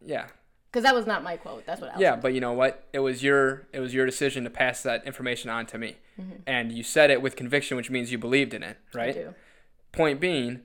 Yeah. 0.01 0.27
Because 0.71 0.83
that 0.83 0.93
was 0.95 1.05
not 1.07 1.23
my 1.23 1.37
quote. 1.37 1.65
That's 1.65 1.81
what 1.81 1.87
Allison. 1.91 2.01
Yeah, 2.01 2.15
but 2.17 2.33
you 2.33 2.41
know 2.41 2.51
what? 2.53 2.87
It 2.93 2.99
was 2.99 3.23
your 3.23 3.67
it 3.73 3.79
was 3.79 3.93
your 3.93 4.05
decision 4.05 4.43
to 4.43 4.49
pass 4.49 4.83
that 4.83 5.05
information 5.05 5.49
on 5.49 5.65
to 5.67 5.77
me. 5.77 5.95
And 6.47 6.71
you 6.71 6.83
said 6.83 7.09
it 7.11 7.21
with 7.21 7.35
conviction, 7.35 7.75
which 7.75 7.89
means 7.89 8.11
you 8.11 8.17
believed 8.17 8.53
in 8.53 8.63
it, 8.63 8.77
right? 8.93 9.09
I 9.09 9.19
do. 9.19 9.33
Point 9.91 10.19
being, 10.21 10.61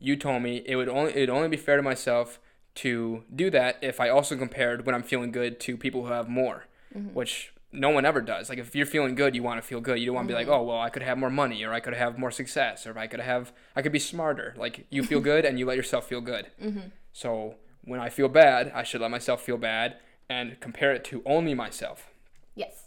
you 0.00 0.16
told 0.16 0.42
me 0.42 0.62
it 0.66 0.76
would 0.76 0.88
only 0.88 1.14
it 1.14 1.20
would 1.20 1.30
only 1.30 1.48
be 1.48 1.56
fair 1.56 1.76
to 1.76 1.82
myself 1.82 2.40
to 2.76 3.24
do 3.34 3.50
that 3.50 3.78
if 3.82 4.00
I 4.00 4.08
also 4.08 4.36
compared 4.36 4.86
when 4.86 4.94
I'm 4.94 5.02
feeling 5.02 5.32
good 5.32 5.60
to 5.60 5.76
people 5.76 6.06
who 6.06 6.12
have 6.12 6.28
more, 6.28 6.64
mm-hmm. 6.94 7.08
which 7.08 7.52
no 7.72 7.90
one 7.90 8.04
ever 8.04 8.20
does. 8.20 8.48
Like 8.48 8.58
if 8.58 8.74
you're 8.74 8.86
feeling 8.86 9.14
good, 9.14 9.34
you 9.34 9.42
want 9.42 9.60
to 9.60 9.66
feel 9.66 9.80
good. 9.80 9.98
You 9.98 10.06
don't 10.06 10.14
want 10.14 10.28
to 10.28 10.32
be 10.32 10.36
like, 10.36 10.46
mm-hmm. 10.46 10.54
oh 10.54 10.62
well, 10.62 10.80
I 10.80 10.90
could 10.90 11.02
have 11.02 11.18
more 11.18 11.30
money, 11.30 11.62
or 11.64 11.72
I 11.72 11.80
could 11.80 11.94
have 11.94 12.18
more 12.18 12.30
success, 12.30 12.86
or 12.86 12.98
I 12.98 13.06
could 13.06 13.20
have 13.20 13.52
I 13.76 13.82
could 13.82 13.92
be 13.92 13.98
smarter. 13.98 14.54
Like 14.56 14.86
you 14.90 15.02
feel 15.02 15.20
good 15.20 15.44
and 15.44 15.58
you 15.58 15.66
let 15.66 15.76
yourself 15.76 16.08
feel 16.08 16.20
good. 16.20 16.46
Mm-hmm. 16.60 16.88
So 17.12 17.56
when 17.84 17.98
I 17.98 18.08
feel 18.10 18.28
bad, 18.28 18.70
I 18.74 18.84
should 18.84 19.00
let 19.00 19.10
myself 19.10 19.42
feel 19.42 19.56
bad 19.56 19.96
and 20.28 20.60
compare 20.60 20.92
it 20.92 21.02
to 21.06 21.22
only 21.26 21.54
myself. 21.54 22.08
Yes. 22.54 22.86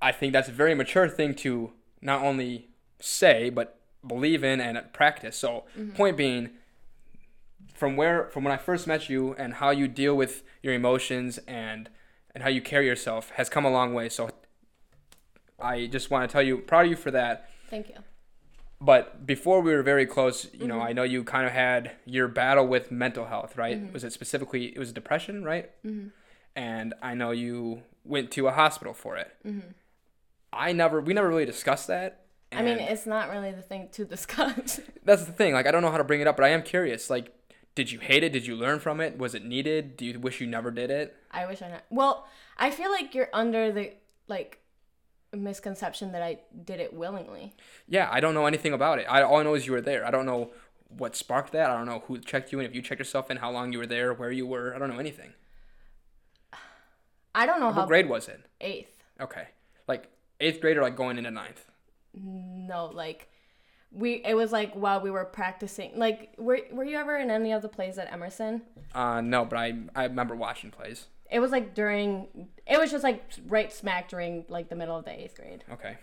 I 0.00 0.12
think 0.12 0.32
that's 0.32 0.48
a 0.48 0.52
very 0.52 0.74
mature 0.74 1.08
thing 1.08 1.34
to 1.36 1.72
not 2.00 2.22
only 2.22 2.68
say 3.00 3.50
but 3.50 3.79
believe 4.06 4.44
in 4.44 4.60
and 4.60 4.80
practice. 4.92 5.36
So, 5.36 5.64
mm-hmm. 5.78 5.92
point 5.92 6.16
being, 6.16 6.50
from 7.74 7.96
where 7.96 8.28
from 8.30 8.44
when 8.44 8.52
I 8.52 8.56
first 8.56 8.86
met 8.86 9.08
you 9.08 9.34
and 9.34 9.54
how 9.54 9.70
you 9.70 9.88
deal 9.88 10.14
with 10.14 10.42
your 10.62 10.74
emotions 10.74 11.38
and 11.46 11.88
and 12.34 12.42
how 12.42 12.48
you 12.48 12.60
carry 12.60 12.86
yourself 12.86 13.30
has 13.30 13.48
come 13.48 13.64
a 13.64 13.70
long 13.70 13.94
way. 13.94 14.08
So, 14.08 14.30
I 15.58 15.86
just 15.86 16.10
want 16.10 16.28
to 16.28 16.32
tell 16.32 16.42
you, 16.42 16.58
proud 16.58 16.86
of 16.86 16.90
you 16.90 16.96
for 16.96 17.10
that. 17.10 17.50
Thank 17.68 17.88
you. 17.88 17.96
But 18.80 19.26
before 19.26 19.60
we 19.60 19.74
were 19.74 19.82
very 19.82 20.06
close, 20.06 20.48
you 20.54 20.66
know, 20.66 20.76
mm-hmm. 20.76 20.84
I 20.84 20.92
know 20.92 21.02
you 21.02 21.22
kind 21.22 21.46
of 21.46 21.52
had 21.52 21.92
your 22.06 22.28
battle 22.28 22.66
with 22.66 22.90
mental 22.90 23.26
health, 23.26 23.58
right? 23.58 23.76
Mm-hmm. 23.76 23.92
Was 23.92 24.04
it 24.04 24.12
specifically 24.12 24.66
it 24.74 24.78
was 24.78 24.92
depression, 24.92 25.44
right? 25.44 25.70
And 26.56 26.94
I 27.02 27.14
know 27.14 27.30
you 27.30 27.82
went 28.04 28.30
to 28.32 28.48
a 28.48 28.52
hospital 28.52 28.94
for 28.94 29.16
it. 29.16 29.30
I 30.52 30.72
never, 30.72 31.00
we 31.00 31.14
never 31.14 31.28
really 31.28 31.44
discussed 31.44 31.86
that. 31.88 32.22
I 32.52 32.62
mean, 32.62 32.78
it's 32.78 33.06
not 33.06 33.30
really 33.30 33.52
the 33.52 33.62
thing 33.62 33.88
to 33.92 34.04
discuss. 34.16 34.80
that's 35.04 35.24
the 35.24 35.32
thing. 35.32 35.54
Like, 35.54 35.66
I 35.66 35.70
don't 35.70 35.82
know 35.82 35.90
how 35.90 35.98
to 35.98 36.04
bring 36.04 36.20
it 36.20 36.26
up, 36.26 36.36
but 36.36 36.44
I 36.44 36.48
am 36.48 36.62
curious. 36.62 37.08
Like, 37.08 37.32
did 37.76 37.92
you 37.92 38.00
hate 38.00 38.24
it? 38.24 38.32
Did 38.32 38.46
you 38.46 38.56
learn 38.56 38.80
from 38.80 39.00
it? 39.00 39.16
Was 39.18 39.34
it 39.34 39.44
needed? 39.44 39.96
Do 39.96 40.04
you 40.04 40.18
wish 40.18 40.40
you 40.40 40.46
never 40.46 40.70
did 40.70 40.90
it? 40.90 41.16
I 41.30 41.46
wish 41.46 41.62
I 41.62 41.68
not. 41.70 41.84
Well, 41.90 42.26
I 42.58 42.70
feel 42.70 42.90
like 42.90 43.14
you're 43.14 43.28
under 43.32 43.70
the 43.70 43.92
like 44.26 44.58
misconception 45.32 46.10
that 46.12 46.22
I 46.22 46.40
did 46.64 46.80
it 46.80 46.92
willingly. 46.92 47.54
Yeah, 47.88 48.08
I 48.10 48.18
don't 48.18 48.34
know 48.34 48.46
anything 48.46 48.72
about 48.72 48.98
it. 48.98 49.06
I 49.08 49.22
all 49.22 49.36
I 49.36 49.42
know 49.44 49.54
is 49.54 49.66
you 49.66 49.72
were 49.72 49.80
there. 49.80 50.04
I 50.04 50.10
don't 50.10 50.26
know 50.26 50.50
what 50.88 51.14
sparked 51.14 51.52
that. 51.52 51.70
I 51.70 51.76
don't 51.76 51.86
know 51.86 52.02
who 52.08 52.18
checked 52.18 52.50
you 52.50 52.58
in, 52.58 52.66
if 52.66 52.74
you 52.74 52.82
checked 52.82 52.98
yourself 52.98 53.30
in, 53.30 53.36
how 53.36 53.52
long 53.52 53.72
you 53.72 53.78
were 53.78 53.86
there, 53.86 54.12
where 54.12 54.32
you 54.32 54.44
were. 54.46 54.74
I 54.74 54.78
don't 54.80 54.90
know 54.90 54.98
anything. 54.98 55.32
I 57.34 57.46
don't 57.46 57.60
know 57.60 57.70
how 57.70 57.82
What 57.82 57.88
grade 57.88 58.08
was 58.08 58.28
it? 58.28 58.40
eighth. 58.60 59.04
Okay, 59.20 59.44
like 59.86 60.08
eighth 60.40 60.60
grade 60.60 60.76
or 60.76 60.82
like 60.82 60.96
going 60.96 61.16
into 61.16 61.30
ninth. 61.30 61.64
No, 62.14 62.86
like 62.86 63.28
we 63.92 64.22
it 64.24 64.34
was 64.34 64.52
like 64.52 64.72
while 64.74 65.00
we 65.00 65.10
were 65.10 65.24
practicing. 65.24 65.92
Like 65.96 66.34
were 66.38 66.60
were 66.70 66.84
you 66.84 66.96
ever 66.96 67.16
in 67.16 67.30
any 67.30 67.52
of 67.52 67.62
the 67.62 67.68
plays 67.68 67.98
at 67.98 68.12
Emerson? 68.12 68.62
Uh, 68.94 69.20
no, 69.20 69.44
but 69.44 69.58
I 69.58 69.74
I 69.94 70.04
remember 70.04 70.34
watching 70.34 70.70
plays. 70.70 71.06
It 71.30 71.38
was 71.38 71.50
like 71.50 71.74
during 71.74 72.48
it 72.66 72.78
was 72.78 72.90
just 72.90 73.04
like 73.04 73.22
right 73.46 73.72
smack 73.72 74.08
during 74.08 74.44
like 74.48 74.68
the 74.68 74.76
middle 74.76 74.96
of 74.96 75.04
the 75.04 75.12
8th 75.12 75.34
grade. 75.36 75.64
Okay, 75.72 75.96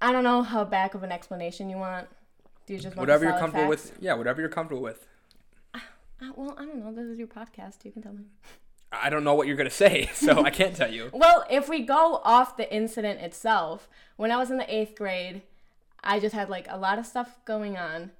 I 0.00 0.12
don't 0.12 0.24
know 0.24 0.42
how 0.42 0.64
back 0.64 0.94
of 0.94 1.02
an 1.02 1.12
explanation 1.12 1.70
you 1.70 1.76
want. 1.76 2.08
Do 2.66 2.72
you 2.72 2.78
just 2.78 2.96
want 2.96 3.06
whatever 3.08 3.24
you're 3.24 3.38
comfortable 3.38 3.70
facts? 3.70 3.90
with. 3.90 4.02
Yeah, 4.02 4.14
whatever 4.14 4.40
you're 4.40 4.50
comfortable 4.50 4.82
with. 4.82 5.06
Uh, 5.74 5.78
well, 6.36 6.54
I 6.58 6.64
don't 6.64 6.82
know. 6.84 6.92
This 6.92 7.06
is 7.06 7.18
your 7.18 7.28
podcast. 7.28 7.84
You 7.84 7.92
can 7.92 8.02
tell 8.02 8.12
me. 8.12 8.24
I 9.02 9.10
don't 9.10 9.24
know 9.24 9.34
what 9.34 9.46
you're 9.46 9.56
gonna 9.56 9.70
say, 9.70 10.10
so 10.14 10.44
I 10.44 10.50
can't 10.50 10.74
tell 10.74 10.92
you. 10.92 11.10
Well, 11.12 11.44
if 11.50 11.68
we 11.68 11.80
go 11.80 12.20
off 12.24 12.56
the 12.56 12.72
incident 12.74 13.20
itself, 13.20 13.88
when 14.16 14.30
I 14.30 14.36
was 14.36 14.50
in 14.50 14.58
the 14.58 14.74
eighth 14.74 14.94
grade, 14.96 15.42
I 16.02 16.20
just 16.20 16.34
had 16.34 16.48
like 16.48 16.66
a 16.68 16.76
lot 16.76 16.98
of 16.98 17.06
stuff 17.06 17.38
going 17.44 17.76
on. 17.76 18.10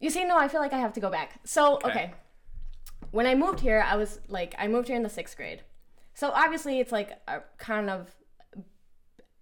You 0.00 0.10
see, 0.10 0.24
no, 0.24 0.36
I 0.36 0.48
feel 0.48 0.60
like 0.60 0.72
I 0.72 0.78
have 0.78 0.92
to 0.94 1.00
go 1.00 1.10
back. 1.10 1.40
So, 1.44 1.76
Okay. 1.76 1.88
okay. 1.88 2.14
When 3.10 3.26
I 3.26 3.34
moved 3.34 3.60
here, 3.60 3.84
I 3.86 3.96
was 3.96 4.20
like, 4.28 4.54
I 4.58 4.68
moved 4.68 4.88
here 4.88 4.96
in 4.96 5.02
the 5.02 5.08
sixth 5.08 5.36
grade. 5.36 5.62
So 6.14 6.30
obviously, 6.30 6.80
it's 6.80 6.92
like 6.92 7.12
a 7.28 7.40
kind 7.58 7.88
of 7.88 8.14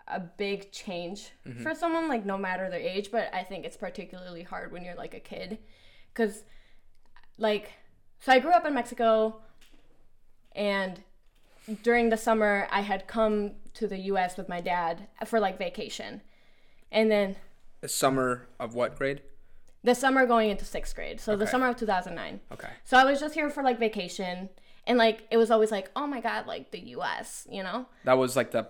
a 0.07 0.21
big 0.21 0.71
change 0.71 1.31
mm-hmm. 1.47 1.63
for 1.63 1.75
someone, 1.75 2.09
like 2.09 2.27
no 2.27 2.37
matter 2.37 2.69
their 2.69 2.81
age, 2.81 3.11
but 3.11 3.33
I 3.33 3.43
think 3.43 3.65
it's 3.65 3.77
particularly 3.77 4.43
hard 4.43 4.71
when 4.71 4.85
you're 4.85 4.95
like 4.95 5.15
a 5.15 5.21
kid. 5.21 5.59
Because, 6.13 6.45
like, 7.39 7.73
so 8.21 8.33
I 8.33 8.39
grew 8.39 8.53
up 8.53 8.67
in 8.67 8.75
Mexico 8.75 9.41
and 10.55 11.03
during 11.83 12.11
the 12.11 12.17
summer 12.17 12.69
I 12.71 12.83
had 12.83 13.07
come 13.07 13.53
to 13.75 13.87
the 13.87 13.99
US 14.13 14.37
with 14.37 14.49
my 14.49 14.61
dad 14.61 15.09
for 15.27 15.41
like 15.41 15.59
vacation. 15.59 16.21
And 16.93 17.11
then 17.11 17.37
The 17.81 17.89
summer 17.89 18.47
of 18.61 18.75
what 18.75 18.97
grade? 18.97 19.23
the 19.83 19.95
summer 19.95 20.25
going 20.25 20.49
into 20.49 20.65
6th 20.65 20.95
grade. 20.95 21.21
So 21.21 21.37
the 21.37 21.47
summer 21.47 21.69
of 21.69 21.77
2009. 21.77 22.41
Okay. 22.53 22.71
So 22.85 22.97
I 22.97 23.05
was 23.05 23.21
just 23.21 23.35
here 23.35 23.51
for 23.51 23.63
like 23.63 23.79
vacation 23.79 24.49
and 24.87 24.97
like 24.97 25.27
it 25.31 25.37
was 25.37 25.51
always 25.51 25.71
like, 25.71 25.91
"Oh 25.95 26.07
my 26.07 26.21
god, 26.21 26.47
like 26.47 26.71
the 26.71 26.81
US," 26.97 27.47
you 27.51 27.63
know? 27.63 27.87
That 28.05 28.17
was 28.17 28.35
like 28.35 28.51
the 28.51 28.69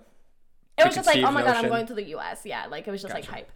It 0.76 0.84
was 0.84 0.94
just 0.96 1.06
like, 1.06 1.22
"Oh 1.22 1.30
my 1.30 1.42
god, 1.42 1.56
I'm 1.56 1.68
going 1.68 1.86
to 1.86 1.94
the 1.94 2.04
US." 2.16 2.44
Yeah, 2.44 2.66
like 2.66 2.88
it 2.88 2.90
was 2.90 3.00
just 3.02 3.14
like 3.14 3.26
hype. 3.26 3.50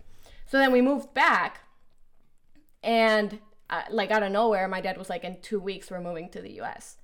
So 0.46 0.58
then 0.58 0.70
we 0.70 0.80
moved 0.80 1.12
back 1.14 1.60
and 2.82 3.40
uh, 3.70 3.82
like 3.90 4.10
out 4.10 4.22
of 4.22 4.30
nowhere, 4.32 4.66
my 4.68 4.80
dad 4.80 4.96
was 4.96 5.10
like, 5.10 5.24
"In 5.24 5.40
2 5.42 5.58
weeks 5.58 5.90
we're 5.90 6.00
moving 6.00 6.28
to 6.30 6.40
the 6.40 6.52
US." 6.60 6.97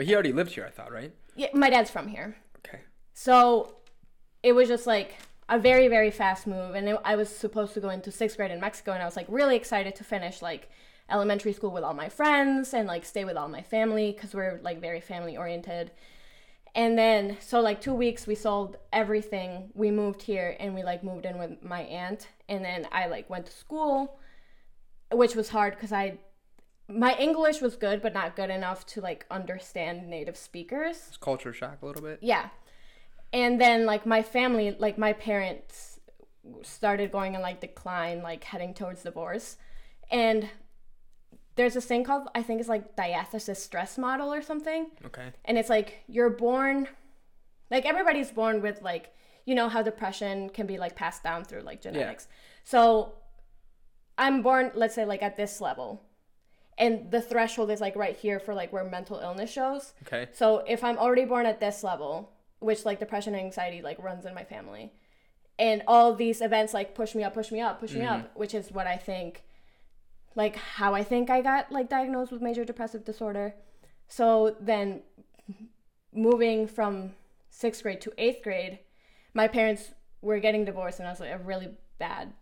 But 0.00 0.06
he 0.06 0.14
already 0.14 0.32
lived 0.32 0.52
here, 0.52 0.64
I 0.64 0.70
thought, 0.70 0.90
right? 0.90 1.12
Yeah, 1.36 1.48
my 1.52 1.68
dad's 1.68 1.90
from 1.90 2.08
here. 2.08 2.34
Okay. 2.60 2.78
So 3.12 3.74
it 4.42 4.52
was 4.52 4.66
just 4.66 4.86
like 4.86 5.16
a 5.50 5.58
very, 5.58 5.88
very 5.88 6.10
fast 6.10 6.46
move. 6.46 6.74
And 6.74 6.88
it, 6.88 6.98
I 7.04 7.16
was 7.16 7.28
supposed 7.28 7.74
to 7.74 7.80
go 7.80 7.90
into 7.90 8.10
sixth 8.10 8.38
grade 8.38 8.50
in 8.50 8.60
Mexico. 8.60 8.92
And 8.92 9.02
I 9.02 9.04
was 9.04 9.14
like 9.14 9.26
really 9.28 9.56
excited 9.56 9.94
to 9.96 10.02
finish 10.02 10.40
like 10.40 10.70
elementary 11.10 11.52
school 11.52 11.70
with 11.70 11.84
all 11.84 11.92
my 11.92 12.08
friends 12.08 12.72
and 12.72 12.88
like 12.88 13.04
stay 13.04 13.26
with 13.26 13.36
all 13.36 13.48
my 13.48 13.60
family 13.60 14.12
because 14.12 14.32
we're 14.32 14.58
like 14.62 14.80
very 14.80 15.02
family 15.02 15.36
oriented. 15.36 15.90
And 16.74 16.96
then, 16.96 17.36
so 17.38 17.60
like 17.60 17.82
two 17.82 17.92
weeks, 17.92 18.26
we 18.26 18.34
sold 18.34 18.78
everything. 18.94 19.68
We 19.74 19.90
moved 19.90 20.22
here 20.22 20.56
and 20.58 20.74
we 20.74 20.82
like 20.82 21.04
moved 21.04 21.26
in 21.26 21.36
with 21.38 21.62
my 21.62 21.82
aunt. 21.82 22.26
And 22.48 22.64
then 22.64 22.88
I 22.90 23.08
like 23.08 23.28
went 23.28 23.44
to 23.44 23.52
school, 23.52 24.18
which 25.12 25.34
was 25.34 25.50
hard 25.50 25.74
because 25.74 25.92
I, 25.92 26.16
my 26.90 27.16
English 27.16 27.60
was 27.60 27.76
good, 27.76 28.02
but 28.02 28.12
not 28.12 28.36
good 28.36 28.50
enough 28.50 28.84
to 28.86 29.00
like 29.00 29.26
understand 29.30 30.08
native 30.08 30.36
speakers. 30.36 31.04
It's 31.08 31.16
culture 31.16 31.52
shock 31.52 31.78
a 31.82 31.86
little 31.86 32.02
bit. 32.02 32.18
Yeah. 32.20 32.48
And 33.32 33.60
then 33.60 33.86
like 33.86 34.06
my 34.06 34.22
family, 34.22 34.76
like 34.78 34.98
my 34.98 35.12
parents 35.12 36.00
started 36.62 37.12
going 37.12 37.34
in 37.34 37.40
like 37.40 37.60
decline, 37.60 38.22
like 38.22 38.44
heading 38.44 38.74
towards 38.74 39.02
divorce. 39.02 39.56
And 40.10 40.48
there's 41.56 41.74
this 41.74 41.84
thing 41.86 42.04
called 42.04 42.28
I 42.34 42.42
think 42.42 42.60
it's 42.60 42.68
like 42.68 42.96
diathesis 42.96 43.62
stress 43.62 43.98
model 43.98 44.32
or 44.32 44.42
something. 44.42 44.90
Okay. 45.06 45.32
And 45.44 45.58
it's 45.58 45.68
like 45.68 46.02
you're 46.08 46.30
born 46.30 46.88
like 47.70 47.84
everybody's 47.84 48.30
born 48.30 48.62
with 48.62 48.82
like 48.82 49.12
you 49.46 49.54
know 49.54 49.68
how 49.68 49.82
depression 49.82 50.48
can 50.50 50.66
be 50.66 50.78
like 50.78 50.96
passed 50.96 51.22
down 51.22 51.44
through 51.44 51.60
like 51.60 51.80
genetics. 51.80 52.26
Yeah. 52.28 52.36
So 52.64 53.14
I'm 54.18 54.42
born 54.42 54.72
let's 54.74 54.94
say 54.94 55.04
like 55.04 55.22
at 55.22 55.36
this 55.36 55.60
level. 55.60 56.02
And 56.80 57.10
the 57.10 57.20
threshold 57.20 57.70
is 57.70 57.80
like 57.80 57.94
right 57.94 58.16
here 58.16 58.40
for 58.40 58.54
like 58.54 58.72
where 58.72 58.84
mental 58.84 59.18
illness 59.18 59.52
shows. 59.52 59.92
Okay. 60.06 60.28
So 60.32 60.64
if 60.66 60.82
I'm 60.82 60.96
already 60.96 61.26
born 61.26 61.44
at 61.44 61.60
this 61.60 61.84
level, 61.84 62.32
which 62.58 62.86
like 62.86 62.98
depression 62.98 63.34
and 63.34 63.44
anxiety 63.44 63.82
like 63.82 64.02
runs 64.02 64.24
in 64.24 64.34
my 64.34 64.44
family, 64.44 64.94
and 65.58 65.82
all 65.86 66.14
these 66.14 66.40
events 66.40 66.72
like 66.72 66.94
push 66.94 67.14
me 67.14 67.22
up, 67.22 67.34
push 67.34 67.52
me 67.52 67.60
up, 67.60 67.80
push 67.80 67.92
me 67.92 68.02
up, 68.02 68.20
mm-hmm. 68.20 68.38
which 68.38 68.54
is 68.54 68.72
what 68.72 68.86
I 68.86 68.96
think, 68.96 69.44
like 70.34 70.56
how 70.56 70.94
I 70.94 71.04
think 71.04 71.28
I 71.28 71.42
got 71.42 71.70
like 71.70 71.90
diagnosed 71.90 72.32
with 72.32 72.40
major 72.40 72.64
depressive 72.64 73.04
disorder. 73.04 73.54
So 74.08 74.56
then 74.58 75.02
moving 76.14 76.66
from 76.66 77.12
sixth 77.50 77.82
grade 77.82 78.00
to 78.00 78.12
eighth 78.16 78.42
grade, 78.42 78.78
my 79.34 79.48
parents 79.48 79.90
were 80.22 80.38
getting 80.38 80.64
divorced 80.64 80.98
and 80.98 81.06
I 81.06 81.10
was 81.10 81.20
like 81.20 81.30
a 81.30 81.38
really 81.38 81.68
bad 81.98 82.32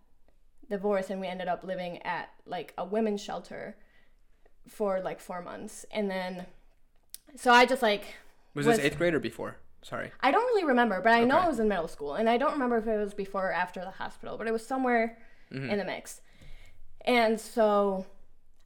divorce 0.70 1.10
and 1.10 1.20
we 1.20 1.26
ended 1.26 1.48
up 1.48 1.64
living 1.64 2.00
at 2.02 2.28
like 2.46 2.72
a 2.78 2.84
women's 2.84 3.20
shelter 3.20 3.76
for 4.68 5.00
like 5.00 5.20
four 5.20 5.42
months. 5.42 5.84
And 5.90 6.10
then 6.10 6.46
so 7.36 7.50
I 7.52 7.66
just 7.66 7.82
like 7.82 8.04
Was, 8.54 8.66
Was- 8.66 8.76
this 8.76 8.86
eighth 8.86 8.98
grade 8.98 9.14
or 9.14 9.20
before? 9.20 9.56
Sorry. 9.82 10.10
I 10.20 10.30
don't 10.32 10.44
really 10.46 10.64
remember, 10.64 11.00
but 11.00 11.12
I 11.12 11.22
know 11.24 11.36
Okay. 11.38 11.46
it 11.46 11.50
was 11.50 11.60
in 11.60 11.68
middle 11.68 11.86
school, 11.88 12.14
and 12.14 12.28
I 12.28 12.36
don't 12.36 12.52
remember 12.52 12.78
if 12.78 12.86
it 12.86 12.96
was 12.98 13.14
before 13.14 13.48
or 13.48 13.52
after 13.52 13.80
the 13.80 13.92
hospital, 13.92 14.36
but 14.36 14.46
it 14.48 14.52
was 14.52 14.66
somewhere 14.66 15.16
Mhm. 15.52 15.70
in 15.70 15.78
the 15.78 15.84
mix. 15.84 16.20
And 17.02 17.40
so 17.40 18.04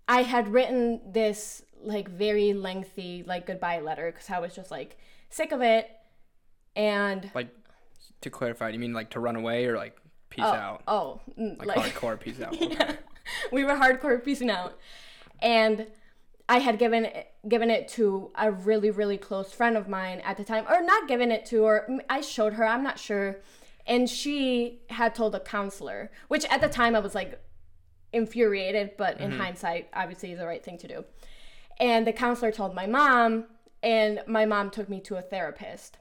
I 0.09 0.23
had 0.23 0.49
written 0.49 1.13
this 1.13 1.63
like 1.83 2.09
very 2.09 2.53
lengthy 2.55 3.25
like 3.27 3.45
goodbye 3.47 3.81
letter 3.81 4.11
because 4.11 4.31
I 4.31 4.39
was 4.39 4.55
just 4.55 4.71
like 4.71 4.97
sick 5.29 5.53
of 5.53 5.61
it, 5.61 5.91
and 6.75 7.31
Like 7.35 7.49
to 8.23 8.31
clarify, 8.31 8.69
do 8.71 8.75
you 8.75 8.81
mean 8.81 8.93
like 8.95 9.11
to 9.11 9.21
run 9.21 9.37
away 9.37 9.67
or 9.67 9.77
like 9.77 9.97
peace 10.31 10.45
oh, 10.47 10.53
out? 10.53 10.83
oh, 10.89 11.21
Like, 11.37 11.67
like, 11.67 11.79
hardcore 11.95 12.19
peace 12.19 12.41
out. 12.47 12.59
yeah, 12.61 12.97
we 13.53 13.65
were 13.65 13.75
hardcore 13.75 14.23
piecing 14.25 14.51
out, 14.51 14.79
and 15.43 15.87
I 16.49 16.59
had 16.59 16.79
given 16.79 17.05
it, 17.05 17.31
given 17.49 17.71
it 17.71 17.89
to 17.89 18.31
a 18.35 18.51
really 18.51 18.91
really 18.91 19.19
close 19.19 19.53
friend 19.53 19.77
of 19.77 19.89
mine 19.89 20.21
at 20.25 20.37
the 20.37 20.45
time, 20.45 20.65
or 20.71 20.83
not 20.83 21.09
given 21.09 21.31
it 21.31 21.45
to, 21.47 21.65
or 21.65 21.89
I 22.09 22.23
showed 22.23 22.55
her. 22.55 22.67
I'm 22.67 22.83
not 22.83 22.99
sure, 22.99 23.41
and 23.87 24.09
she 24.09 24.81
had 24.89 25.15
told 25.15 25.35
a 25.35 25.41
counselor, 25.41 26.11
which 26.29 26.45
at 26.47 26.61
the 26.61 26.69
time 26.69 26.97
I 26.97 27.01
was 27.01 27.15
like 27.15 27.39
infuriated, 28.13 28.93
but 28.97 29.21
in 29.21 29.31
mm-hmm. 29.31 29.41
hindsight, 29.41 29.89
obviously 29.93 30.35
the 30.35 30.47
right 30.47 30.65
thing 30.65 30.79
to 30.79 30.89
do. 30.89 31.05
And 31.81 32.07
the 32.07 32.13
counselor 32.13 32.53
told 32.53 32.75
my 32.75 32.87
mom, 32.87 33.47
and 33.83 34.23
my 34.27 34.45
mom 34.45 34.71
took 34.71 34.89
me 34.89 35.01
to 35.01 35.17
a 35.17 35.23
therapist. 35.23 35.99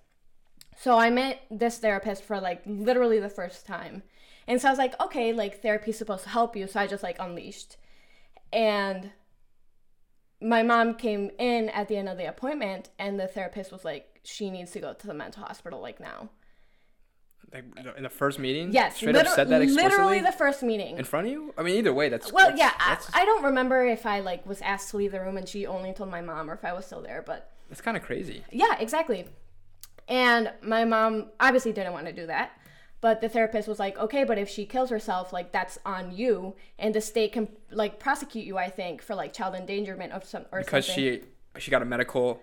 So 0.78 0.98
I 0.98 1.10
met 1.10 1.42
this 1.50 1.78
therapist 1.78 2.24
for 2.24 2.40
like 2.40 2.62
literally 2.66 3.20
the 3.20 3.30
first 3.30 3.66
time. 3.66 4.04
And 4.48 4.60
so 4.60 4.68
I 4.68 4.72
was 4.72 4.80
like, 4.80 5.00
okay, 5.02 5.32
like 5.34 5.62
therapy's 5.62 5.98
supposed 5.98 6.24
to 6.24 6.30
help 6.30 6.56
you. 6.56 6.68
So 6.68 6.80
I 6.80 6.88
just 6.88 7.04
like 7.04 7.18
unleashed. 7.20 7.78
And 8.52 9.12
my 10.42 10.64
mom 10.64 10.96
came 10.96 11.30
in 11.40 11.70
at 11.70 11.88
the 11.88 11.96
end 11.98 12.10
of 12.10 12.18
the 12.18 12.28
appointment 12.28 12.90
and 13.00 13.20
the 13.20 13.28
therapist 13.28 13.72
was 13.72 13.86
like, 13.86 14.20
she 14.24 14.50
needs 14.50 14.72
to 14.72 14.80
go 14.80 14.94
to 14.94 15.08
the 15.08 15.14
mental 15.14 15.44
hospital 15.44 15.80
like 15.80 16.00
now. 16.00 16.30
Like 17.54 17.66
in 17.98 18.04
the 18.04 18.10
first 18.10 18.40
meeting? 18.40 18.72
Yes, 18.72 18.96
Straight 18.96 19.14
liter- 19.14 19.28
up 19.30 19.36
said 19.36 19.50
that 19.50 19.62
explicitly 19.62 19.98
literally 19.98 20.20
the 20.22 20.32
first 20.32 20.64
meeting. 20.64 20.98
in 20.98 21.04
front 21.04 21.28
of 21.28 21.34
you? 21.34 21.54
I 21.58 21.64
mean, 21.64 21.78
either 21.78 21.94
way, 21.94 22.08
that's 22.08 22.32
well, 22.32 22.46
that's- 22.50 22.60
yeah, 22.60 22.72
I, 22.80 22.90
That's, 22.94 23.12
I 23.14 23.26
don't 23.26 23.44
remember 23.44 23.86
if 23.86 24.06
I 24.06 24.22
like 24.22 24.46
was 24.46 24.62
asked 24.62 24.92
to 24.92 24.98
leave 24.98 25.12
the 25.12 25.20
room 25.20 25.36
and 25.38 25.48
she 25.48 25.66
only 25.66 25.92
told 25.94 26.10
my 26.10 26.22
mom 26.22 26.50
or 26.50 26.54
if 26.54 26.64
I 26.64 26.72
was 26.74 26.86
still 26.86 27.02
there, 27.02 27.22
but 27.26 27.52
that's 27.70 27.82
kind 27.82 27.98
of 27.98 28.04
crazy. 28.04 28.44
Yeah, 28.52 28.78
exactly. 28.80 29.26
And 30.08 30.52
my 30.62 30.86
mom 30.86 31.28
obviously 31.40 31.72
didn't 31.74 31.94
want 31.94 32.06
to 32.08 32.14
do 32.14 32.26
that. 32.28 32.52
But 33.02 33.20
the 33.20 33.30
therapist 33.30 33.68
was 33.68 33.80
like, 33.80 33.98
okay, 33.98 34.24
but 34.24 34.38
if 34.38 34.48
she 34.48 34.66
kills 34.66 34.92
herself, 34.92 35.34
like 35.34 35.52
that's 35.52 35.80
on 35.86 36.16
you, 36.16 36.56
and 36.78 36.94
the 36.94 37.02
state 37.02 37.34
can 37.34 37.48
like 37.72 38.00
prosecute 38.00 38.46
you, 38.46 38.60
I 38.60 38.70
think, 38.70 39.02
for 39.02 39.16
like 39.16 39.34
child 39.34 39.56
endangerment 39.56 40.14
of 40.14 40.24
some 40.24 40.44
or 40.52 40.60
something. 40.60 40.66
Because 40.66 40.86
something. 40.86 41.22
she 41.56 41.60
she 41.60 41.72
got 41.72 41.82
a 41.82 41.86
medical 41.86 42.42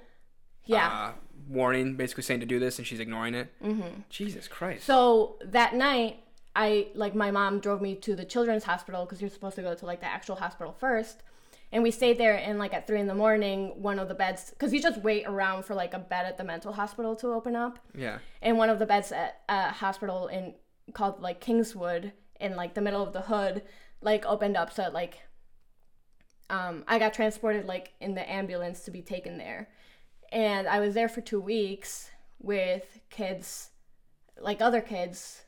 yeah. 0.65 0.89
uh, 0.89 1.13
warning, 1.49 1.95
basically 1.95 2.25
saying 2.25 2.41
to 2.41 2.47
do 2.47 2.59
this, 2.59 2.79
and 2.79 2.87
she's 2.87 3.01
ignoring 3.01 3.35
it. 3.35 3.53
Mm-hmm. 3.63 4.01
Jesus 4.11 4.49
Christ. 4.49 4.85
So 4.85 5.37
that 5.45 5.75
night, 5.75 6.25
I 6.55 6.89
like 6.95 7.15
my 7.15 7.31
mom 7.31 7.61
drove 7.61 7.81
me 7.81 7.95
to 7.97 8.17
the 8.17 8.25
children's 8.25 8.65
hospital 8.65 9.05
because 9.05 9.21
you're 9.21 9.31
supposed 9.31 9.57
to 9.57 9.63
go 9.63 9.75
to 9.75 9.87
like 9.87 10.01
the 10.01 10.07
actual 10.07 10.37
hospital 10.37 10.75
first, 10.79 11.23
and 11.71 11.83
we 11.83 11.91
stayed 11.91 12.19
there. 12.19 12.37
And 12.37 12.59
like 12.59 12.73
at 12.75 12.87
three 12.87 13.01
in 13.01 13.07
the 13.07 13.15
morning, 13.15 13.81
one 13.83 13.99
of 13.99 14.09
the 14.09 14.15
beds 14.15 14.51
because 14.51 14.73
you 14.73 14.81
just 14.81 15.01
wait 15.03 15.25
around 15.27 15.65
for 15.65 15.75
like 15.75 15.95
a 15.95 15.99
bed 15.99 16.27
at 16.27 16.39
the 16.39 16.45
mental 16.45 16.73
hospital 16.73 17.15
to 17.17 17.29
open 17.29 17.55
up. 17.57 17.79
yeah. 17.95 18.19
and 18.43 18.57
one 18.57 18.71
of 18.71 18.79
the 18.79 18.87
beds 18.87 19.13
at 19.13 19.41
a 19.49 19.71
hospital 19.71 20.29
in 20.29 20.55
called 20.95 21.21
like 21.21 21.41
Kingswood 21.41 22.13
in 22.41 22.57
like 22.57 22.75
the 22.75 22.81
middle 22.81 23.03
of 23.03 23.13
the 23.13 23.23
hood 23.23 23.63
like 24.01 24.25
opened 24.25 24.57
up 24.57 24.73
so 24.73 24.89
like 24.93 25.19
um 26.51 26.85
I 26.89 26.99
got 26.99 27.13
transported 27.13 27.67
like 27.67 27.93
in 28.01 28.15
the 28.15 28.31
ambulance 28.31 28.81
to 28.85 28.91
be 28.91 29.03
taken 29.03 29.37
there 29.39 29.69
and 30.33 30.67
I 30.67 30.81
was 30.81 30.95
there 30.95 31.09
for 31.09 31.21
2 31.21 31.41
weeks 31.41 32.11
with 32.39 33.01
kids 33.11 33.71
like 34.41 34.63
other 34.63 34.81
kids 34.81 35.43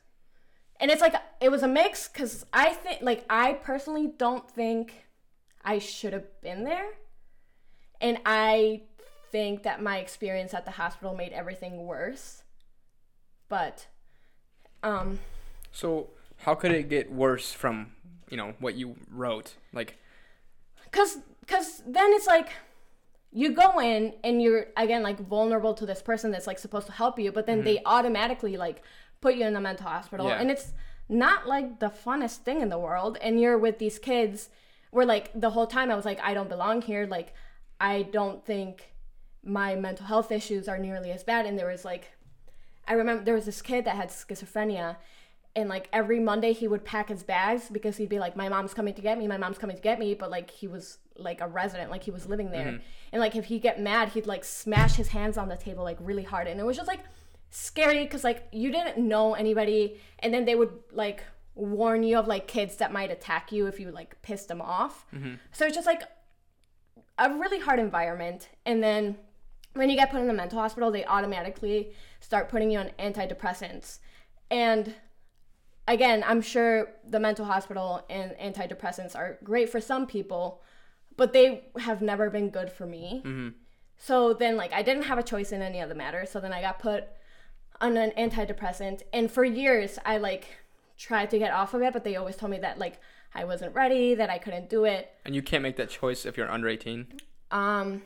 and 0.79 0.91
it's 0.91 1.01
like 1.01 1.15
it 1.39 1.49
was 1.49 1.63
a 1.63 1.67
mix 1.67 2.07
cuz 2.07 2.45
I 2.53 2.69
think 2.73 3.01
like 3.01 3.25
I 3.29 3.53
personally 3.53 4.07
don't 4.17 4.49
think 4.51 5.07
I 5.63 5.79
should 5.79 6.13
have 6.13 6.41
been 6.41 6.63
there. 6.63 6.85
And 7.99 8.19
I 8.25 8.83
think 9.31 9.63
that 9.63 9.81
my 9.81 9.97
experience 9.97 10.53
at 10.53 10.65
the 10.65 10.71
hospital 10.71 11.15
made 11.15 11.31
everything 11.31 11.85
worse. 11.85 12.43
But 13.49 13.87
um 14.83 15.19
So 15.71 16.09
how 16.37 16.55
could 16.55 16.71
it 16.71 16.89
get 16.89 17.11
worse 17.11 17.53
from 17.53 17.93
you 18.29 18.37
know 18.37 18.53
what 18.59 18.75
you 18.75 18.95
wrote? 19.09 19.55
Like, 19.73 19.97
cuz 20.91 21.19
cuz 21.47 21.83
then 21.85 22.11
it's 22.13 22.27
like 22.27 22.49
you 23.31 23.53
go 23.53 23.79
in 23.79 24.13
and 24.23 24.41
you're 24.41 24.67
again 24.75 25.03
like 25.03 25.19
vulnerable 25.19 25.73
to 25.73 25.85
this 25.85 26.01
person 26.01 26.31
that's 26.31 26.47
like 26.47 26.59
supposed 26.59 26.87
to 26.87 26.91
help 26.91 27.17
you 27.17 27.31
but 27.31 27.45
then 27.45 27.63
they 27.63 27.81
automatically 27.85 28.57
like 28.57 28.83
put 29.21 29.35
you 29.35 29.45
in 29.45 29.53
the 29.53 29.61
mental 29.61 29.87
hospital. 29.87 30.27
Yeah. 30.27 30.39
and 30.39 30.49
it's 30.51 30.73
not 31.07 31.45
like 31.45 31.79
the 31.79 31.89
funnest 31.89 32.37
thing 32.37 32.61
in 32.61 32.69
the 32.69 32.79
world. 32.79 33.17
And 33.21 33.39
you're 33.39 33.57
with 33.57 33.77
these 33.79 33.99
kids 33.99 34.49
where 34.91 35.05
like 35.05 35.31
the 35.33 35.49
whole 35.49 35.67
time 35.67 35.89
I 35.91 35.95
was 35.95 36.05
like 36.05 36.19
I 36.21 36.33
don't 36.33 36.49
belong 36.49 36.81
here 36.81 37.05
like 37.05 37.33
I 37.79 38.03
don't 38.03 38.45
think 38.45 38.93
my 39.43 39.75
mental 39.75 40.05
health 40.05 40.31
issues 40.31 40.67
are 40.67 40.77
nearly 40.77 41.11
as 41.11 41.23
bad 41.23 41.45
and 41.45 41.57
there 41.57 41.67
was 41.67 41.83
like 41.83 42.11
I 42.87 42.93
remember 42.93 43.23
there 43.23 43.35
was 43.35 43.45
this 43.45 43.61
kid 43.61 43.85
that 43.85 43.95
had 43.95 44.09
schizophrenia 44.09 44.97
and 45.55 45.67
like 45.67 45.89
every 45.91 46.19
Monday 46.19 46.53
he 46.53 46.67
would 46.67 46.85
pack 46.85 47.09
his 47.09 47.23
bags 47.23 47.69
because 47.69 47.97
he'd 47.97 48.09
be 48.09 48.19
like, 48.19 48.35
My 48.35 48.49
mom's 48.49 48.73
coming 48.73 48.93
to 48.93 49.01
get 49.01 49.17
me, 49.17 49.27
my 49.27 49.37
mom's 49.37 49.57
coming 49.57 49.75
to 49.75 49.81
get 49.81 49.99
me, 49.99 50.13
but 50.13 50.31
like 50.31 50.49
he 50.49 50.67
was 50.67 50.97
like 51.17 51.41
a 51.41 51.47
resident, 51.47 51.91
like 51.91 52.03
he 52.03 52.11
was 52.11 52.27
living 52.27 52.51
there. 52.51 52.67
Mm-hmm. 52.67 52.83
And 53.11 53.19
like 53.19 53.35
if 53.35 53.45
he 53.45 53.59
get 53.59 53.79
mad, 53.79 54.09
he'd 54.09 54.27
like 54.27 54.45
smash 54.45 54.95
his 54.95 55.09
hands 55.09 55.37
on 55.37 55.49
the 55.49 55.57
table 55.57 55.83
like 55.83 55.97
really 55.99 56.23
hard. 56.23 56.47
And 56.47 56.59
it 56.59 56.65
was 56.65 56.77
just 56.77 56.87
like 56.87 57.01
scary 57.49 58.03
because 58.03 58.23
like 58.23 58.47
you 58.53 58.71
didn't 58.71 58.97
know 58.97 59.33
anybody 59.33 59.99
and 60.19 60.33
then 60.33 60.45
they 60.45 60.55
would 60.55 60.71
like 60.93 61.23
warn 61.55 62.03
you 62.03 62.17
of 62.17 62.27
like 62.27 62.47
kids 62.47 62.77
that 62.77 62.93
might 62.93 63.11
attack 63.11 63.51
you 63.51 63.67
if 63.67 63.79
you 63.79 63.91
like 63.91 64.21
pissed 64.21 64.47
them 64.47 64.61
off. 64.61 65.05
Mm-hmm. 65.13 65.35
So 65.51 65.65
it's 65.65 65.75
just 65.75 65.87
like 65.87 66.03
a 67.17 67.29
really 67.33 67.59
hard 67.59 67.79
environment. 67.79 68.49
And 68.65 68.81
then 68.81 69.17
when 69.73 69.89
you 69.89 69.95
get 69.95 70.11
put 70.11 70.21
in 70.21 70.27
the 70.27 70.33
mental 70.33 70.59
hospital, 70.59 70.91
they 70.91 71.05
automatically 71.05 71.93
start 72.19 72.49
putting 72.49 72.71
you 72.71 72.79
on 72.79 72.91
antidepressants. 72.99 73.99
And 74.49 74.95
again, 75.87 76.23
I'm 76.25 76.41
sure 76.41 76.89
the 77.07 77.19
mental 77.19 77.45
hospital 77.45 78.05
and 78.09 78.31
antidepressants 78.33 79.15
are 79.15 79.37
great 79.43 79.69
for 79.69 79.79
some 79.79 80.07
people, 80.07 80.61
but 81.17 81.33
they 81.33 81.65
have 81.79 82.01
never 82.01 82.29
been 82.29 82.49
good 82.49 82.71
for 82.71 82.85
me. 82.85 83.21
Mm-hmm. 83.25 83.49
So 83.97 84.33
then, 84.33 84.57
like, 84.57 84.73
I 84.73 84.81
didn't 84.81 85.03
have 85.03 85.19
a 85.19 85.23
choice 85.23 85.51
in 85.51 85.61
any 85.61 85.79
of 85.79 85.89
the 85.89 85.95
matter. 85.95 86.25
So 86.25 86.39
then 86.39 86.51
I 86.51 86.61
got 86.61 86.79
put 86.79 87.05
on 87.79 87.97
an 87.97 88.11
antidepressant. 88.17 89.03
And 89.13 89.29
for 89.29 89.45
years, 89.45 89.99
I 90.03 90.17
like 90.17 90.47
tried 91.01 91.29
to 91.31 91.39
get 91.39 91.51
off 91.51 91.73
of 91.73 91.81
it, 91.81 91.93
but 91.93 92.03
they 92.03 92.15
always 92.15 92.35
told 92.35 92.51
me 92.51 92.59
that, 92.59 92.77
like, 92.77 92.99
I 93.33 93.43
wasn't 93.45 93.73
ready, 93.73 94.13
that 94.15 94.29
I 94.29 94.37
couldn't 94.37 94.69
do 94.69 94.85
it. 94.85 95.11
and 95.25 95.33
you 95.33 95.41
can't 95.41 95.63
make 95.63 95.77
that 95.77 95.89
choice 95.89 96.25
if 96.25 96.37
you're 96.37 96.51
under 96.51 96.67
18. 96.67 97.07
Um, 97.49 98.03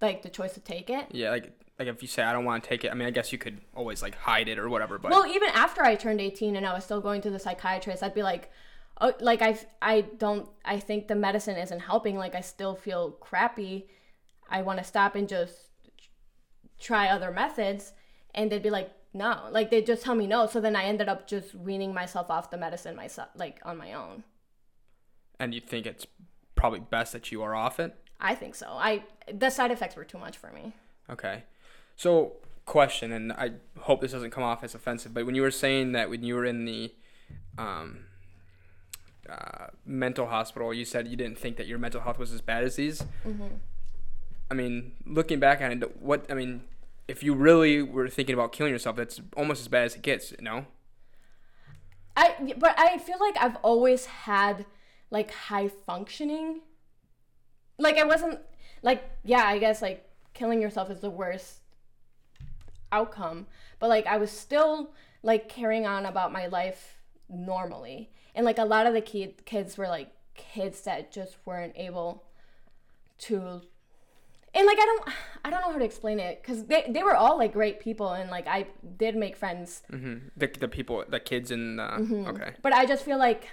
like 0.00 0.22
the 0.22 0.28
choice 0.28 0.54
to 0.54 0.60
take 0.60 0.90
it. 0.90 1.06
Yeah, 1.10 1.30
like 1.30 1.52
like 1.78 1.88
if 1.88 2.02
you 2.02 2.08
say 2.08 2.22
I 2.22 2.32
don't 2.32 2.44
want 2.44 2.62
to 2.62 2.68
take 2.68 2.84
it, 2.84 2.90
I 2.90 2.94
mean, 2.94 3.06
I 3.06 3.10
guess 3.10 3.32
you 3.32 3.38
could 3.38 3.60
always 3.74 4.02
like 4.02 4.16
hide 4.16 4.48
it 4.48 4.58
or 4.58 4.68
whatever. 4.68 4.98
But 4.98 5.10
Well, 5.10 5.26
even 5.26 5.48
after 5.50 5.82
I 5.82 5.94
turned 5.94 6.20
18 6.20 6.56
and 6.56 6.66
I 6.66 6.72
was 6.74 6.84
still 6.84 7.00
going 7.00 7.20
to 7.22 7.30
the 7.30 7.38
psychiatrist, 7.38 8.02
I'd 8.02 8.14
be 8.14 8.22
like, 8.22 8.50
oh, 9.00 9.12
like 9.20 9.42
I, 9.42 9.58
I 9.80 10.00
don't, 10.02 10.48
I 10.64 10.80
think 10.80 11.06
the 11.06 11.14
medicine 11.14 11.56
isn't 11.56 11.80
helping. 11.80 12.16
Like 12.16 12.34
I 12.34 12.40
still 12.40 12.74
feel 12.74 13.12
crappy. 13.12 13.86
I 14.50 14.62
want 14.62 14.78
to 14.78 14.84
stop 14.84 15.14
and 15.14 15.28
just 15.28 15.54
try 16.80 17.08
other 17.08 17.30
methods. 17.30 17.92
And 18.34 18.50
they'd 18.50 18.62
be 18.62 18.70
like, 18.70 18.90
no, 19.14 19.48
like 19.50 19.70
they 19.70 19.82
just 19.82 20.02
tell 20.02 20.14
me 20.14 20.26
no. 20.26 20.46
So 20.46 20.60
then 20.60 20.76
I 20.76 20.84
ended 20.84 21.08
up 21.08 21.26
just 21.26 21.54
weaning 21.54 21.94
myself 21.94 22.30
off 22.30 22.50
the 22.50 22.58
medicine 22.58 22.94
myself, 22.96 23.28
like 23.36 23.60
on 23.64 23.76
my 23.76 23.92
own. 23.92 24.24
and 25.40 25.54
you 25.54 25.60
think 25.60 25.86
it's 25.86 26.06
probably 26.54 26.80
best 26.80 27.12
that 27.12 27.30
you 27.30 27.42
are 27.42 27.54
off 27.54 27.78
it. 27.80 27.94
I 28.20 28.34
think 28.34 28.54
so. 28.54 28.66
I 28.68 29.04
the 29.32 29.50
side 29.50 29.70
effects 29.70 29.96
were 29.96 30.04
too 30.04 30.18
much 30.18 30.36
for 30.36 30.50
me. 30.52 30.72
Okay. 31.08 31.44
So, 31.96 32.32
question, 32.64 33.12
and 33.12 33.32
I 33.32 33.52
hope 33.80 34.00
this 34.00 34.12
doesn't 34.12 34.30
come 34.30 34.44
off 34.44 34.62
as 34.62 34.74
offensive, 34.74 35.14
but 35.14 35.26
when 35.26 35.34
you 35.34 35.42
were 35.42 35.50
saying 35.50 35.92
that 35.92 36.10
when 36.10 36.22
you 36.22 36.34
were 36.34 36.44
in 36.44 36.64
the 36.64 36.92
um, 37.56 38.04
uh, 39.28 39.68
mental 39.84 40.26
hospital, 40.26 40.72
you 40.72 40.84
said 40.84 41.08
you 41.08 41.16
didn't 41.16 41.38
think 41.38 41.56
that 41.56 41.66
your 41.66 41.78
mental 41.78 42.00
health 42.00 42.18
was 42.18 42.32
as 42.32 42.40
bad 42.40 42.62
as 42.64 42.76
these. 42.76 43.02
I 44.50 44.54
mean, 44.54 44.92
looking 45.06 45.40
back 45.40 45.60
on 45.60 45.72
it, 45.72 46.00
what 46.00 46.26
I 46.30 46.34
mean, 46.34 46.62
if 47.08 47.22
you 47.22 47.34
really 47.34 47.82
were 47.82 48.08
thinking 48.08 48.34
about 48.34 48.52
killing 48.52 48.72
yourself, 48.72 48.96
that's 48.96 49.20
almost 49.36 49.62
as 49.62 49.68
bad 49.68 49.86
as 49.86 49.96
it 49.96 50.02
gets. 50.02 50.34
No. 50.40 50.66
I 52.16 52.54
but 52.58 52.78
I 52.78 52.98
feel 52.98 53.18
like 53.18 53.36
I've 53.40 53.56
always 53.56 54.06
had 54.06 54.66
like 55.10 55.30
high 55.30 55.68
functioning. 55.68 56.60
Like 57.78 57.96
I 57.96 58.04
wasn't 58.04 58.40
like 58.82 59.02
yeah, 59.24 59.44
I 59.44 59.58
guess 59.58 59.80
like 59.80 60.08
killing 60.34 60.60
yourself 60.60 60.90
is 60.90 61.00
the 61.00 61.10
worst 61.10 61.60
outcome, 62.92 63.46
but 63.78 63.88
like 63.88 64.06
I 64.06 64.18
was 64.18 64.30
still 64.30 64.92
like 65.22 65.48
carrying 65.48 65.86
on 65.86 66.06
about 66.06 66.32
my 66.32 66.46
life 66.46 66.98
normally. 67.28 68.10
And 68.34 68.44
like 68.44 68.58
a 68.58 68.64
lot 68.64 68.86
of 68.86 68.94
the 68.94 69.00
kid, 69.00 69.44
kids 69.46 69.76
were 69.76 69.88
like 69.88 70.10
kids 70.34 70.82
that 70.82 71.10
just 71.10 71.36
weren't 71.44 71.72
able 71.76 72.24
to 73.18 73.62
and 74.58 74.66
like 74.66 74.78
I 74.78 74.84
don't 74.84 75.08
I 75.44 75.50
don't 75.50 75.60
know 75.60 75.72
how 75.72 75.78
to 75.78 75.84
explain 75.84 76.18
it 76.18 76.42
cuz 76.42 76.64
they 76.64 76.84
they 76.88 77.02
were 77.02 77.14
all 77.14 77.38
like 77.38 77.52
great 77.52 77.78
people 77.78 78.12
and 78.12 78.28
like 78.28 78.46
I 78.46 78.66
did 78.96 79.14
make 79.14 79.36
friends. 79.36 79.82
Mm-hmm. 79.92 80.28
The, 80.36 80.46
the 80.48 80.68
people, 80.68 81.04
the 81.08 81.20
kids 81.20 81.50
in 81.50 81.76
the. 81.76 81.84
Mm-hmm. 81.84 82.26
Okay. 82.26 82.52
But 82.60 82.72
I 82.72 82.84
just 82.84 83.04
feel 83.04 83.18
like 83.18 83.48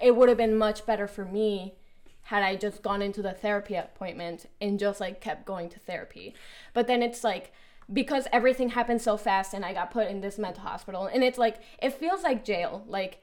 it 0.00 0.16
would 0.16 0.28
have 0.28 0.38
been 0.38 0.56
much 0.56 0.86
better 0.86 1.06
for 1.06 1.24
me 1.24 1.74
had 2.22 2.42
I 2.44 2.54
just 2.54 2.82
gone 2.82 3.02
into 3.02 3.22
the 3.22 3.32
therapy 3.32 3.74
appointment 3.74 4.46
and 4.60 4.78
just 4.78 5.00
like 5.00 5.20
kept 5.20 5.44
going 5.44 5.68
to 5.70 5.80
therapy. 5.80 6.34
But 6.72 6.86
then 6.86 7.02
it's 7.02 7.24
like 7.24 7.52
because 7.92 8.28
everything 8.32 8.70
happened 8.70 9.02
so 9.02 9.16
fast 9.16 9.52
and 9.52 9.64
I 9.64 9.72
got 9.72 9.90
put 9.90 10.06
in 10.06 10.20
this 10.20 10.38
mental 10.38 10.62
hospital 10.62 11.06
and 11.12 11.24
it's 11.24 11.38
like 11.38 11.56
it 11.82 11.92
feels 11.94 12.22
like 12.22 12.44
jail. 12.44 12.84
Like 12.86 13.22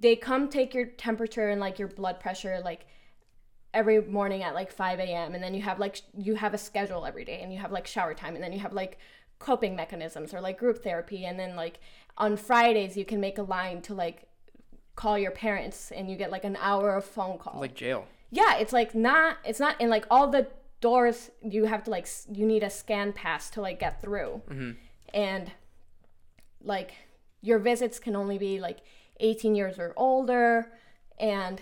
they 0.00 0.16
come 0.16 0.48
take 0.48 0.72
your 0.72 0.86
temperature 0.86 1.50
and 1.50 1.60
like 1.60 1.78
your 1.78 1.88
blood 1.88 2.20
pressure 2.20 2.60
like 2.64 2.86
every 3.74 4.00
morning 4.00 4.42
at 4.42 4.54
like 4.54 4.72
5 4.72 5.00
a.m. 5.00 5.34
and 5.34 5.42
then 5.42 5.52
you 5.52 5.62
have 5.62 5.78
like 5.78 6.00
you 6.16 6.36
have 6.36 6.54
a 6.54 6.58
schedule 6.58 7.04
every 7.04 7.24
day 7.24 7.40
and 7.42 7.52
you 7.52 7.58
have 7.58 7.72
like 7.72 7.86
shower 7.86 8.14
time 8.14 8.34
and 8.34 8.42
then 8.42 8.52
you 8.52 8.60
have 8.60 8.72
like 8.72 8.98
coping 9.38 9.76
mechanisms 9.76 10.32
or 10.32 10.40
like 10.40 10.58
group 10.58 10.82
therapy 10.82 11.26
and 11.26 11.38
then 11.38 11.56
like 11.56 11.80
on 12.16 12.36
Fridays 12.36 12.96
you 12.96 13.04
can 13.04 13.20
make 13.20 13.36
a 13.36 13.42
line 13.42 13.82
to 13.82 13.92
like 13.92 14.28
call 14.96 15.18
your 15.18 15.32
parents 15.32 15.90
and 15.90 16.08
you 16.08 16.16
get 16.16 16.30
like 16.30 16.44
an 16.44 16.56
hour 16.60 16.94
of 16.96 17.04
phone 17.04 17.36
call. 17.36 17.60
Like 17.60 17.74
jail. 17.74 18.06
yeah, 18.30 18.56
it's 18.56 18.72
like 18.72 18.94
not 18.94 19.38
it's 19.44 19.60
not 19.60 19.80
in 19.80 19.90
like 19.90 20.06
all 20.10 20.28
the 20.28 20.46
doors 20.80 21.30
you 21.42 21.64
have 21.64 21.82
to 21.84 21.90
like 21.90 22.06
you 22.32 22.46
need 22.46 22.62
a 22.62 22.70
scan 22.70 23.12
pass 23.12 23.50
to 23.50 23.60
like 23.60 23.80
get 23.80 24.00
through. 24.00 24.40
Mm-hmm. 24.48 24.70
And 25.12 25.52
like 26.62 26.92
your 27.42 27.58
visits 27.58 27.98
can 27.98 28.16
only 28.16 28.38
be 28.38 28.60
like 28.60 28.78
18 29.20 29.54
years 29.54 29.78
or 29.78 29.92
older 29.96 30.72
and 31.18 31.60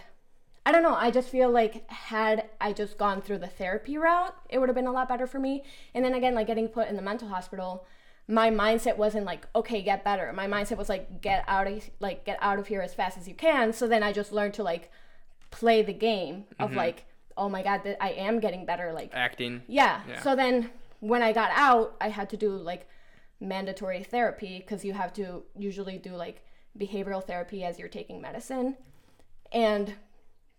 I 0.64 0.72
don't 0.72 0.82
know. 0.82 0.94
I 0.94 1.10
just 1.10 1.28
feel 1.28 1.50
like 1.50 1.88
had 1.90 2.48
I 2.60 2.72
just 2.72 2.96
gone 2.96 3.20
through 3.20 3.38
the 3.38 3.48
therapy 3.48 3.98
route, 3.98 4.34
it 4.48 4.58
would 4.58 4.68
have 4.68 4.76
been 4.76 4.86
a 4.86 4.92
lot 4.92 5.08
better 5.08 5.26
for 5.26 5.40
me. 5.40 5.64
And 5.94 6.04
then 6.04 6.14
again, 6.14 6.34
like 6.34 6.46
getting 6.46 6.68
put 6.68 6.88
in 6.88 6.96
the 6.96 7.02
mental 7.02 7.28
hospital, 7.28 7.84
my 8.28 8.50
mindset 8.50 8.96
wasn't 8.96 9.26
like, 9.26 9.46
okay, 9.56 9.82
get 9.82 10.04
better. 10.04 10.32
My 10.32 10.46
mindset 10.46 10.76
was 10.76 10.88
like, 10.88 11.20
get 11.20 11.44
out 11.48 11.66
of 11.66 11.90
like 11.98 12.24
get 12.24 12.38
out 12.40 12.58
of 12.58 12.68
here 12.68 12.80
as 12.80 12.94
fast 12.94 13.18
as 13.18 13.26
you 13.26 13.34
can. 13.34 13.72
So 13.72 13.88
then 13.88 14.02
I 14.02 14.12
just 14.12 14.32
learned 14.32 14.54
to 14.54 14.62
like 14.62 14.90
play 15.50 15.82
the 15.82 15.92
game 15.92 16.44
of 16.60 16.70
mm-hmm. 16.70 16.78
like, 16.78 17.06
oh 17.36 17.48
my 17.48 17.62
god, 17.62 17.82
that 17.84 18.02
I 18.02 18.10
am 18.10 18.38
getting 18.38 18.64
better. 18.64 18.92
Like 18.92 19.10
Acting. 19.12 19.62
yeah. 19.66 20.02
Yeah. 20.08 20.22
So 20.22 20.36
then 20.36 20.70
when 21.00 21.22
I 21.22 21.32
got 21.32 21.50
out, 21.54 21.96
I 22.00 22.08
had 22.08 22.30
to 22.30 22.36
do 22.36 22.50
like 22.50 22.88
mandatory 23.40 24.04
therapy 24.04 24.58
because 24.58 24.84
you 24.84 24.92
have 24.92 25.12
to 25.14 25.42
usually 25.58 25.98
do 25.98 26.14
like 26.14 26.46
behavioral 26.78 27.24
therapy 27.24 27.64
as 27.64 27.80
you're 27.80 27.88
taking 27.88 28.20
medicine. 28.20 28.76
And 29.50 29.94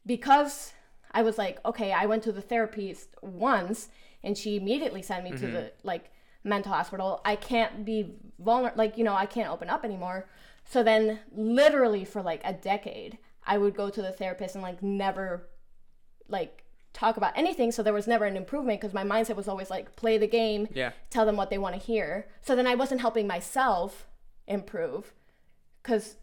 because 0.06 0.74
I 1.12 1.22
was 1.22 1.38
like, 1.38 1.60
okay, 1.66 1.92
I 1.92 2.06
went 2.06 2.24
to 2.24 2.32
the 2.32 2.42
therapist 2.42 3.16
once 3.22 3.90
and 4.24 4.38
she 4.38 4.58
immediately 4.58 5.02
sent 5.02 5.24
me 5.24 5.32
to 5.32 5.48
the 5.48 5.58
mm-hmm. 5.60 5.88
like 5.88 6.12
mental 6.44 6.72
hospital. 6.72 7.22
I 7.24 7.36
can't 7.36 7.86
be 7.86 8.16
vulnerable, 8.40 8.78
like, 8.78 8.98
you 8.98 9.04
know, 9.04 9.14
I 9.14 9.26
can't 9.26 9.50
open 9.50 9.70
up 9.70 9.86
anymore. 9.86 10.28
So 10.66 10.82
then, 10.82 11.20
literally, 11.36 12.06
for 12.06 12.22
like 12.22 12.42
a 12.46 12.54
decade, 12.54 13.18
I 13.46 13.58
would 13.58 13.76
go 13.76 13.90
to 13.90 14.02
the 14.02 14.12
therapist 14.12 14.56
and 14.56 14.64
like 14.64 14.82
never 14.82 15.50
like 16.30 16.64
talk 16.94 17.18
about 17.18 17.34
anything 17.36 17.72
so 17.72 17.82
there 17.82 17.94
was 17.94 18.08
never 18.08 18.26
an 18.26 18.38
improvement 18.38 18.80
because 18.80 18.94
my 18.94 19.04
mindset 19.04 19.36
was 19.36 19.48
always 19.48 19.70
like 19.70 19.96
play 19.96 20.18
the 20.18 20.28
game 20.28 20.68
Yeah. 20.74 20.92
tell 21.10 21.26
them 21.26 21.36
what 21.36 21.50
they 21.50 21.58
want 21.58 21.76
to 21.76 21.82
hear 21.82 22.28
so 22.42 22.56
then 22.56 22.68
i 22.68 22.76
wasn't 22.76 23.02
helping 23.02 23.26
myself 23.26 24.08
improve 24.48 25.12
because 25.82 26.18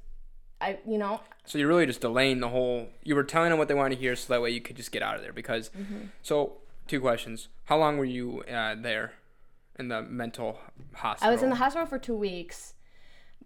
i 0.60 0.78
you 0.86 0.98
know 0.98 1.20
So 1.46 1.58
you're 1.58 1.68
really 1.68 1.86
just 1.86 2.00
delaying 2.00 2.40
the 2.40 2.48
whole. 2.48 2.88
You 3.02 3.14
were 3.16 3.24
telling 3.24 3.50
them 3.50 3.58
what 3.58 3.68
they 3.68 3.74
wanted 3.74 3.94
to 3.96 4.00
hear, 4.00 4.14
so 4.16 4.32
that 4.32 4.40
way 4.42 4.50
you 4.50 4.60
could 4.60 4.76
just 4.76 4.92
get 4.92 5.02
out 5.02 5.16
of 5.16 5.22
there. 5.22 5.32
Because, 5.32 5.70
Mm-hmm. 5.70 6.06
so 6.22 6.58
two 6.86 7.00
questions: 7.00 7.48
How 7.64 7.76
long 7.78 7.96
were 7.98 8.04
you 8.18 8.42
uh, 8.42 8.74
there 8.76 9.12
in 9.78 9.88
the 9.88 10.02
mental 10.02 10.58
hospital? 10.94 11.28
i 11.28 11.32
was 11.32 11.42
in 11.42 11.48
the 11.50 11.56
hospital 11.56 11.86
for 11.86 11.98
two 11.98 12.16
weeks 12.16 12.74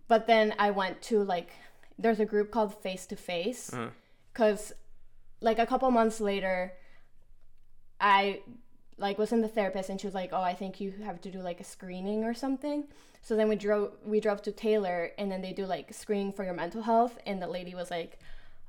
but 0.09 0.27
then 0.27 0.53
i 0.59 0.69
went 0.71 1.01
to 1.11 1.23
like 1.23 1.51
there's 1.99 2.19
a 2.21 2.25
group 2.25 2.51
called 2.51 2.75
face 2.83 3.07
to 3.07 3.17
face 3.17 3.73
Uh-huh. 3.73 3.89
because 4.33 4.73
like 5.41 5.59
a 5.61 5.67
couple 5.67 5.89
months 5.93 6.21
later 6.21 6.73
i 8.01 8.41
like 8.99 9.19
was 9.19 9.33
in 9.33 9.41
the 9.41 9.49
therapist 9.49 9.89
and 9.91 10.01
she 10.01 10.07
was 10.07 10.15
like 10.15 10.31
oh 10.33 10.41
i 10.41 10.55
think 10.55 10.81
you 10.81 10.93
have 11.05 11.21
to 11.21 11.31
do 11.31 11.41
like 11.41 11.61
a 11.61 11.65
screening 11.65 12.25
or 12.25 12.35
something. 12.35 12.85
So 13.23 13.37
then 13.37 13.49
we 13.49 13.57
drove 13.57 13.93
we 14.05 14.21
drove 14.21 14.43
to 14.43 14.53
taylor 14.53 15.11
and 15.19 15.31
then 15.31 15.41
they 15.41 15.53
do 15.53 15.65
like 15.67 15.93
screening 15.95 16.33
for 16.33 16.45
your 16.45 16.55
mental 16.55 16.83
health 16.83 17.19
and 17.27 17.41
the 17.41 17.47
lady 17.47 17.75
was 17.75 17.91
like 17.91 18.19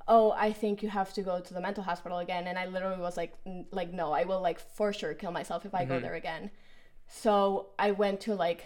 oh 0.08 0.32
i 0.36 0.52
think 0.52 0.82
you 0.82 0.88
have 0.88 1.12
to 1.12 1.22
go 1.22 1.40
to 1.40 1.54
the 1.54 1.60
mental 1.60 1.84
hospital 1.84 2.18
again. 2.18 2.46
And 2.46 2.58
i 2.58 2.66
literally 2.66 3.00
was 3.00 3.16
like 3.16 3.34
like 3.70 3.92
no 3.92 4.12
i 4.12 4.24
will 4.24 4.40
like 4.40 4.58
for 4.58 4.92
sure 4.92 5.14
kill 5.14 5.30
myself 5.30 5.66
if 5.66 5.74
i 5.74 5.84
go 5.84 5.94
mm-hmm. 5.94 6.02
there 6.04 6.14
again. 6.14 6.50
So 7.08 7.68
i 7.78 7.90
went 7.90 8.20
to 8.22 8.34
like 8.34 8.64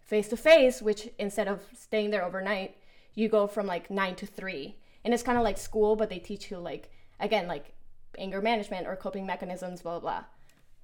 face 0.00 0.28
to 0.28 0.36
face 0.36 0.82
which 0.82 1.08
instead 1.18 1.46
of 1.46 1.60
staying 1.76 2.10
there 2.10 2.24
overnight 2.24 2.76
you 3.14 3.28
go 3.28 3.46
from 3.46 3.66
like 3.66 3.90
9 3.90 4.16
to 4.16 4.26
3 4.26 4.74
and 5.04 5.14
it's 5.14 5.22
kind 5.22 5.38
of 5.38 5.44
like 5.44 5.58
school 5.58 5.94
but 5.96 6.10
they 6.10 6.18
teach 6.18 6.50
you 6.50 6.58
like 6.58 6.90
again 7.20 7.46
like 7.46 7.74
anger 8.18 8.40
management 8.40 8.88
or 8.88 8.96
coping 8.96 9.24
mechanisms 9.24 9.82
blah 9.82 10.00
blah 10.00 10.00
blah 10.00 10.24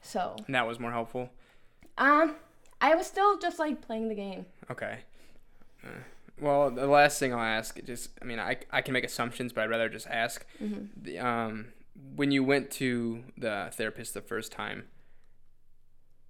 so 0.03 0.37
And 0.47 0.55
that 0.55 0.67
was 0.67 0.79
more 0.79 0.93
helpful. 0.93 1.31
um 1.99 2.37
i 2.81 2.95
was 2.95 3.07
still 3.07 3.39
just 3.39 3.59
like 3.59 3.81
playing 3.81 4.09
the 4.09 4.15
game 4.15 4.47
Okay. 4.71 4.99
Uh, 5.85 5.89
well, 6.41 6.71
the 6.71 6.87
last 6.87 7.19
thing 7.21 7.33
I'll 7.33 7.41
ask, 7.41 7.83
just 7.85 8.11
I 8.21 8.25
mean, 8.25 8.39
I, 8.41 8.59
I 8.71 8.83
can 8.83 8.93
make 8.93 9.05
assumptions, 9.05 9.53
but 9.53 9.63
I'd 9.65 9.71
rather 9.71 9.89
just 9.89 10.07
ask. 10.09 10.45
The, 11.01 11.19
um, 11.21 11.67
when 12.15 12.31
you 12.33 12.43
went 12.45 12.71
to 12.73 13.23
the 13.39 13.71
therapist 13.73 14.13
the 14.13 14.21
first 14.21 14.51
time, 14.53 14.85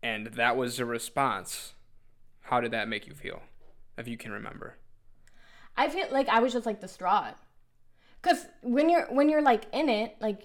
and 0.02 0.26
that 0.28 0.56
was 0.56 0.78
a 0.78 0.84
response, 0.84 1.72
how 2.42 2.60
did 2.60 2.70
that 2.72 2.88
make 2.88 3.06
you 3.06 3.14
feel, 3.14 3.42
if 3.96 4.06
you 4.06 4.16
can 4.16 4.32
remember? 4.32 4.76
i 5.78 5.88
feel 5.90 6.06
like 6.10 6.28
i 6.30 6.38
was 6.40 6.52
just 6.54 6.64
like 6.66 6.80
distraught 6.80 7.34
because 8.22 8.46
when 8.62 8.88
you're 8.88 9.06
when 9.12 9.28
you're 9.28 9.42
like 9.42 9.64
in 9.72 9.88
it 9.90 10.16
like 10.20 10.42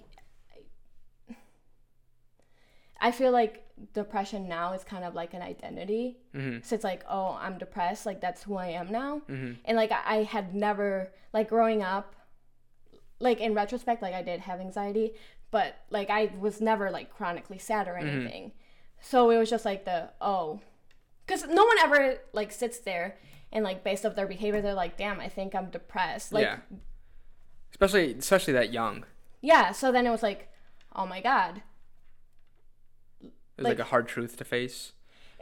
i 3.02 3.12
feel 3.12 3.32
like 3.32 3.66
depression 3.94 4.48
now 4.48 4.74
is 4.74 4.84
kind 4.84 5.04
of 5.04 5.16
like 5.16 5.34
an 5.34 5.42
identity 5.42 6.18
Mm-hmm. 6.36 6.60
so 6.64 6.76
it's 6.76 6.84
like 6.84 7.04
oh 7.10 7.38
i'm 7.42 7.58
depressed 7.58 8.06
like 8.06 8.22
that's 8.22 8.44
who 8.44 8.56
i 8.56 8.68
am 8.68 8.92
now 8.92 9.22
Mm-hmm. 9.30 9.54
and 9.66 9.76
like 9.76 9.92
I, 9.92 10.02
I 10.20 10.24
had 10.24 10.54
never 10.56 11.12
like 11.34 11.50
growing 11.50 11.82
up 11.84 12.16
like 13.20 13.40
in 13.40 13.54
retrospect 13.54 14.02
like 14.02 14.14
i 14.14 14.22
did 14.22 14.40
have 14.42 14.60
anxiety 14.60 15.14
but 15.52 15.76
like 15.90 16.10
i 16.10 16.32
was 16.40 16.62
never 16.62 16.90
like 16.92 17.14
chronically 17.14 17.58
sad 17.58 17.88
or 17.88 17.98
anything 17.98 18.52
so 19.00 19.30
it 19.32 19.38
was 19.38 19.50
just 19.50 19.66
like 19.66 19.84
the 19.86 20.10
oh 20.22 20.60
because 21.26 21.46
no 21.48 21.66
one 21.66 21.78
ever 21.80 22.18
like 22.34 22.52
sits 22.52 22.80
there 22.80 23.18
and 23.52 23.64
like 23.64 23.84
based 23.84 24.06
off 24.06 24.16
their 24.16 24.28
behavior 24.28 24.62
they're 24.62 24.74
like 24.74 24.96
damn 24.98 25.20
i 25.20 25.28
think 25.28 25.54
i'm 25.56 25.70
depressed 25.70 26.32
like 26.34 26.44
yeah. 26.44 26.58
Especially, 27.72 28.14
especially 28.14 28.54
that 28.54 28.72
young. 28.74 29.06
yeah 29.42 29.72
so 29.72 29.92
then 29.92 30.06
it 30.06 30.12
was 30.12 30.22
like 30.24 30.50
oh 30.96 31.06
my 31.06 31.22
god 31.22 31.62
was 33.64 33.70
like, 33.70 33.80
Like- 33.80 33.88
a 33.88 33.90
hard 33.90 34.08
truth 34.08 34.38
to 34.38 34.44
face. 34.46 34.92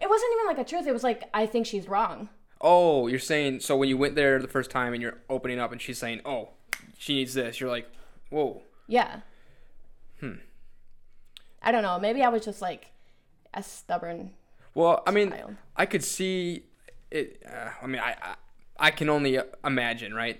it 0.02 0.10
wasn't 0.10 0.32
even 0.34 0.48
like 0.48 0.58
a 0.66 0.70
truth 0.70 0.88
it 0.88 0.94
was 0.94 1.04
like 1.04 1.24
i 1.34 1.46
think 1.46 1.66
she's 1.66 1.88
wrong 1.88 2.30
Oh, 2.62 3.08
you're 3.08 3.20
saying 3.20 3.62
so 3.62 3.78
when 3.78 3.88
you 3.88 3.98
went 3.98 4.16
there 4.16 4.38
the 4.38 4.48
first 4.50 4.70
time 4.70 4.92
and 4.94 5.02
you're 5.02 5.18
opening 5.30 5.60
up 5.60 5.72
and 5.72 5.82
she's 5.82 5.98
saying, 5.98 6.20
"Oh, 6.26 6.50
she 6.98 7.16
needs 7.16 7.34
this." 7.34 7.62
You're 7.62 7.70
like, 7.70 7.88
"Whoa." 8.30 8.64
yeah 8.86 9.22
Hmm. 10.20 10.40
i 11.64 11.72
don't 11.72 11.84
know 11.84 11.98
maybe 12.00 12.22
i 12.22 12.28
was 12.28 12.44
just 12.44 12.62
like 12.62 12.88
a 13.54 13.64
stubborn 13.64 14.32
Well, 14.74 15.02
I 15.08 15.12
mean, 15.12 15.30
child 15.32 15.56
I 15.78 15.86
could 15.86 16.04
see 16.04 16.64
it. 17.12 17.42
Uh, 17.48 17.70
I 17.82 17.88
mean, 17.88 18.02
I, 18.02 18.16
I 18.22 18.36
I 18.88 18.92
can 18.92 19.10
only 19.10 19.40
imagine, 19.64 20.14
right? 20.14 20.40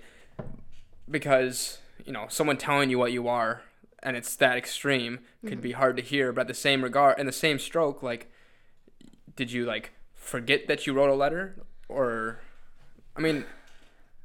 Because 1.10 1.78
you 2.04 2.12
know, 2.12 2.26
someone 2.28 2.56
telling 2.56 2.90
you 2.90 2.98
what 2.98 3.12
you 3.12 3.28
are, 3.28 3.62
and 4.02 4.16
it's 4.16 4.36
that 4.36 4.56
extreme, 4.56 5.20
could 5.46 5.60
be 5.60 5.72
hard 5.72 5.96
to 5.96 6.02
hear. 6.02 6.32
But 6.32 6.42
at 6.42 6.48
the 6.48 6.54
same 6.54 6.82
regard, 6.82 7.18
in 7.18 7.26
the 7.26 7.32
same 7.32 7.58
stroke, 7.58 8.02
like, 8.02 8.30
did 9.36 9.52
you 9.52 9.64
like 9.64 9.92
forget 10.14 10.68
that 10.68 10.86
you 10.86 10.92
wrote 10.92 11.10
a 11.10 11.14
letter, 11.14 11.56
or? 11.88 12.40
I 13.16 13.20
mean, 13.20 13.44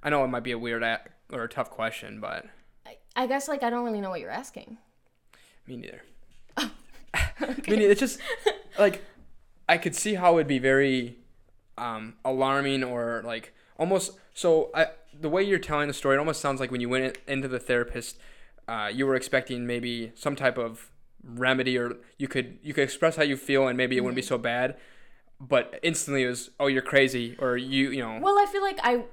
I 0.04 0.10
know 0.10 0.24
it 0.24 0.28
might 0.28 0.44
be 0.44 0.52
a 0.52 0.60
weird 0.60 0.84
a- 0.84 1.02
or 1.34 1.44
a 1.44 1.50
tough 1.50 1.70
question, 1.70 2.20
but 2.20 2.46
I, 2.86 2.98
I 3.16 3.28
guess 3.28 3.48
like 3.48 3.64
i 3.64 3.70
don't 3.70 3.84
really 3.84 4.00
know 4.00 4.12
what 4.12 4.20
you're 4.20 4.30
asking 4.30 4.78
me 5.68 5.78
neither. 5.78 6.02
I 7.16 7.56
mean, 7.68 7.82
it's 7.82 8.00
just 8.00 8.20
like 8.78 9.04
I 9.68 9.78
could 9.78 9.96
see 9.96 10.16
how 10.16 10.36
it'd 10.36 10.48
be 10.48 10.60
very 10.60 11.18
um, 11.78 12.16
alarming 12.24 12.84
or 12.84 13.22
like 13.26 13.54
almost. 13.78 14.12
So 14.34 14.70
I, 14.76 14.88
the 15.20 15.30
way 15.30 15.44
you're 15.44 15.60
telling 15.60 15.88
the 15.88 15.94
story, 15.94 16.16
it 16.16 16.20
almost 16.20 16.42
sounds 16.42 16.60
like 16.60 16.72
when 16.72 16.82
you 16.82 16.90
went 16.90 17.06
in- 17.28 17.34
into 17.34 17.48
the 17.48 17.60
therapist, 17.60 18.18
uh, 18.68 18.90
you 18.94 19.06
were 19.06 19.16
expecting 19.16 19.66
maybe 19.68 20.12
some 20.16 20.36
type 20.36 20.58
of 20.58 20.92
remedy 21.24 21.78
or 21.78 21.98
you 22.18 22.28
could 22.28 22.60
you 22.62 22.74
could 22.74 22.84
express 22.84 23.16
how 23.16 23.24
you 23.24 23.36
feel 23.36 23.68
and 23.68 23.76
maybe 23.76 23.98
it 23.98 24.02
wouldn't 24.02 24.16
be 24.16 24.22
so 24.22 24.38
bad 24.38 24.78
but 25.40 25.80
instantly 25.84 26.24
it 26.24 26.28
was 26.28 26.52
oh 26.60 26.68
you're 26.68 26.82
crazy 26.82 27.36
or 27.40 27.58
you 27.58 27.92
you 27.92 28.02
know 28.02 28.20
Well, 28.22 28.38
I 28.38 28.46
feel 28.46 28.62
like 28.62 28.80
I 28.84 29.06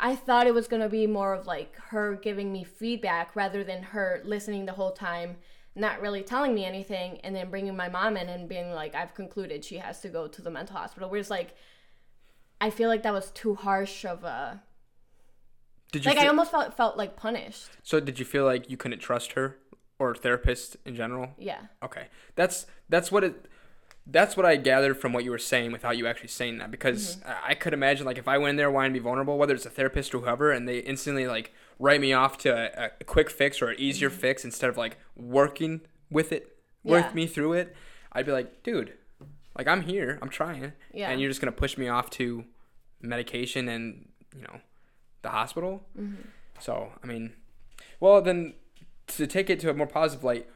I 0.00 0.14
thought 0.14 0.46
it 0.46 0.54
was 0.54 0.68
going 0.68 0.82
to 0.82 0.88
be 0.88 1.06
more 1.06 1.34
of 1.34 1.46
like 1.46 1.76
her 1.76 2.14
giving 2.14 2.52
me 2.52 2.64
feedback 2.64 3.34
rather 3.34 3.64
than 3.64 3.82
her 3.82 4.22
listening 4.24 4.64
the 4.64 4.72
whole 4.72 4.92
time, 4.92 5.36
not 5.74 6.00
really 6.00 6.22
telling 6.22 6.54
me 6.54 6.64
anything 6.64 7.18
and 7.24 7.34
then 7.34 7.50
bringing 7.50 7.76
my 7.76 7.88
mom 7.88 8.16
in 8.16 8.28
and 8.28 8.48
being 8.48 8.70
like 8.72 8.94
I've 8.94 9.14
concluded 9.14 9.64
she 9.64 9.78
has 9.78 10.00
to 10.02 10.08
go 10.08 10.28
to 10.28 10.42
the 10.42 10.50
mental 10.50 10.76
hospital. 10.76 11.10
Whereas 11.10 11.30
like 11.30 11.54
I 12.60 12.70
feel 12.70 12.88
like 12.88 13.02
that 13.02 13.12
was 13.12 13.30
too 13.30 13.54
harsh 13.54 14.04
of 14.04 14.24
a 14.24 14.62
did 15.92 16.04
you 16.04 16.10
like 16.10 16.18
I 16.18 16.26
almost 16.28 16.50
felt 16.50 16.74
felt 16.76 16.96
like 16.96 17.16
punished. 17.16 17.68
so 17.82 18.00
did 18.00 18.18
you 18.18 18.24
feel 18.24 18.44
like 18.44 18.70
you 18.70 18.76
couldn't 18.76 18.98
trust 19.00 19.32
her 19.32 19.56
or 19.98 20.14
therapist 20.14 20.76
in 20.84 20.94
general 20.94 21.30
Yeah. 21.38 21.60
Okay, 21.82 22.06
that's 22.34 22.66
that's 22.88 23.10
what 23.12 23.24
it. 23.24 23.46
That's 24.10 24.38
what 24.38 24.46
I 24.46 24.56
gathered 24.56 24.94
from 24.96 25.12
what 25.12 25.22
you 25.24 25.30
were 25.30 25.36
saying 25.38 25.70
without 25.70 25.98
you 25.98 26.06
actually 26.06 26.28
saying 26.28 26.58
that 26.58 26.70
because 26.70 27.16
Mm-hmm. 27.16 27.30
I 27.50 27.54
could 27.54 27.74
imagine 27.74 28.06
like 28.06 28.16
if 28.16 28.26
I 28.26 28.38
went 28.38 28.50
in 28.50 28.56
there 28.56 28.70
wanting 28.70 28.94
to 28.94 28.98
be 29.00 29.02
vulnerable, 29.04 29.36
whether 29.36 29.54
it's 29.54 29.66
a 29.66 29.70
therapist 29.70 30.14
or 30.14 30.20
whoever, 30.22 30.50
and 30.50 30.66
they 30.66 30.78
instantly 30.78 31.26
like 31.26 31.52
write 31.78 32.00
me 32.00 32.14
off 32.14 32.38
to 32.38 32.48
a, 32.84 32.90
a 33.00 33.04
quick 33.04 33.28
fix 33.28 33.60
or 33.60 33.68
an 33.68 33.76
easier 33.78 34.08
fix 34.08 34.46
instead 34.46 34.70
of 34.70 34.76
like 34.78 34.96
working 35.16 35.82
with 36.10 36.32
it, 36.32 36.44
Mm-hmm. 36.46 36.88
Yeah. 36.88 36.94
with 37.06 37.14
me 37.14 37.26
through 37.26 37.52
it, 37.54 37.76
I'd 38.12 38.24
be 38.24 38.32
like, 38.32 38.62
dude, 38.62 38.94
like 39.58 39.66
I'm 39.68 39.82
here, 39.82 40.18
I'm 40.22 40.30
trying, 40.30 40.72
Yeah. 40.94 41.10
and 41.10 41.20
you're 41.20 41.28
just 41.28 41.40
gonna 41.42 41.52
push 41.52 41.76
me 41.76 41.88
off 41.88 42.08
to 42.10 42.44
medication 43.02 43.68
and 43.68 44.08
you 44.34 44.42
know 44.42 44.60
the 45.22 45.30
hospital. 45.30 45.86
Mm-hmm. 45.98 46.22
So 46.60 46.92
I 47.02 47.06
mean, 47.06 47.32
well 48.00 48.20
then 48.20 48.54
to 49.08 49.26
take 49.26 49.48
it 49.48 49.60
to 49.60 49.70
a 49.70 49.74
more 49.74 49.86
positive 49.86 50.24
light, 50.24 50.48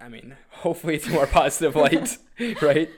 I 0.00 0.08
mean, 0.08 0.36
hopefully 0.50 0.96
it's 0.96 1.06
a 1.06 1.10
more 1.10 1.26
positive 1.26 1.76
light, 1.84 2.18
right? 2.60 2.90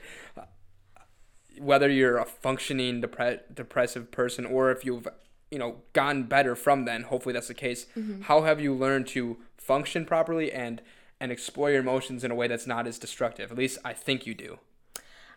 Whether 1.57 1.89
you're 1.89 2.17
a 2.17 2.25
functioning 2.25 3.01
depre- 3.01 3.41
depressive 3.53 4.11
person 4.11 4.45
or 4.45 4.71
if 4.71 4.85
you've 4.85 5.07
you 5.51 5.59
know 5.59 5.77
gotten 5.93 6.23
better 6.23 6.55
from 6.55 6.85
then, 6.85 7.03
hopefully 7.03 7.33
that's 7.33 7.47
the 7.47 7.53
case. 7.53 7.87
How 8.21 8.43
have 8.43 8.61
you 8.61 8.73
learned 8.73 9.07
to 9.07 9.37
function 9.57 10.05
properly 10.05 10.51
and 10.51 10.81
and 11.19 11.31
explore 11.31 11.69
your 11.69 11.81
emotions 11.81 12.23
in 12.23 12.31
a 12.31 12.35
way 12.35 12.47
that's 12.47 12.67
not 12.67 12.87
as 12.87 12.97
destructive? 12.97 13.51
At 13.51 13.57
least 13.57 13.77
I 13.83 13.93
think 13.93 14.25
you 14.25 14.33
do. 14.33 14.59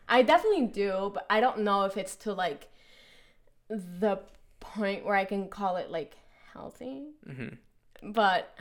I 0.09 0.23
definitely 0.23 0.66
do, 0.66 1.11
but 1.14 1.27
I 1.31 1.41
don't 1.41 1.61
know 1.61 1.85
if 1.85 1.97
it's 1.97 2.16
to 2.16 2.33
like 2.33 2.68
the 3.68 4.18
point 4.62 5.04
where 5.04 5.16
I 5.16 5.24
can 5.24 5.48
call 5.48 5.76
it 5.76 5.90
like 5.90 6.14
healthy. 6.52 7.02
Mm-hmm. 7.28 8.12
But 8.12 8.56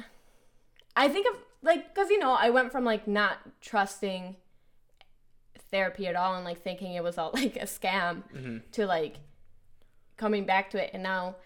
I 0.96 1.08
think 1.08 1.28
of 1.28 1.40
like 1.62 1.94
because 1.94 2.10
you 2.10 2.20
know 2.20 2.32
I 2.32 2.50
went 2.50 2.72
from 2.72 2.84
like 2.84 3.08
not 3.08 3.38
trusting 3.62 4.36
therapy 5.70 6.08
at 6.08 6.16
all 6.16 6.36
and 6.36 6.44
like 6.44 6.62
thinking 6.62 6.94
it 6.96 7.04
was 7.04 7.18
all 7.18 7.32
like 7.34 7.56
a 7.56 7.66
scam 7.66 8.24
to 8.74 8.86
like 8.86 9.18
coming 10.18 10.46
back 10.46 10.70
to 10.72 10.84
it. 10.84 10.92
And 10.94 11.04
now 11.04 11.38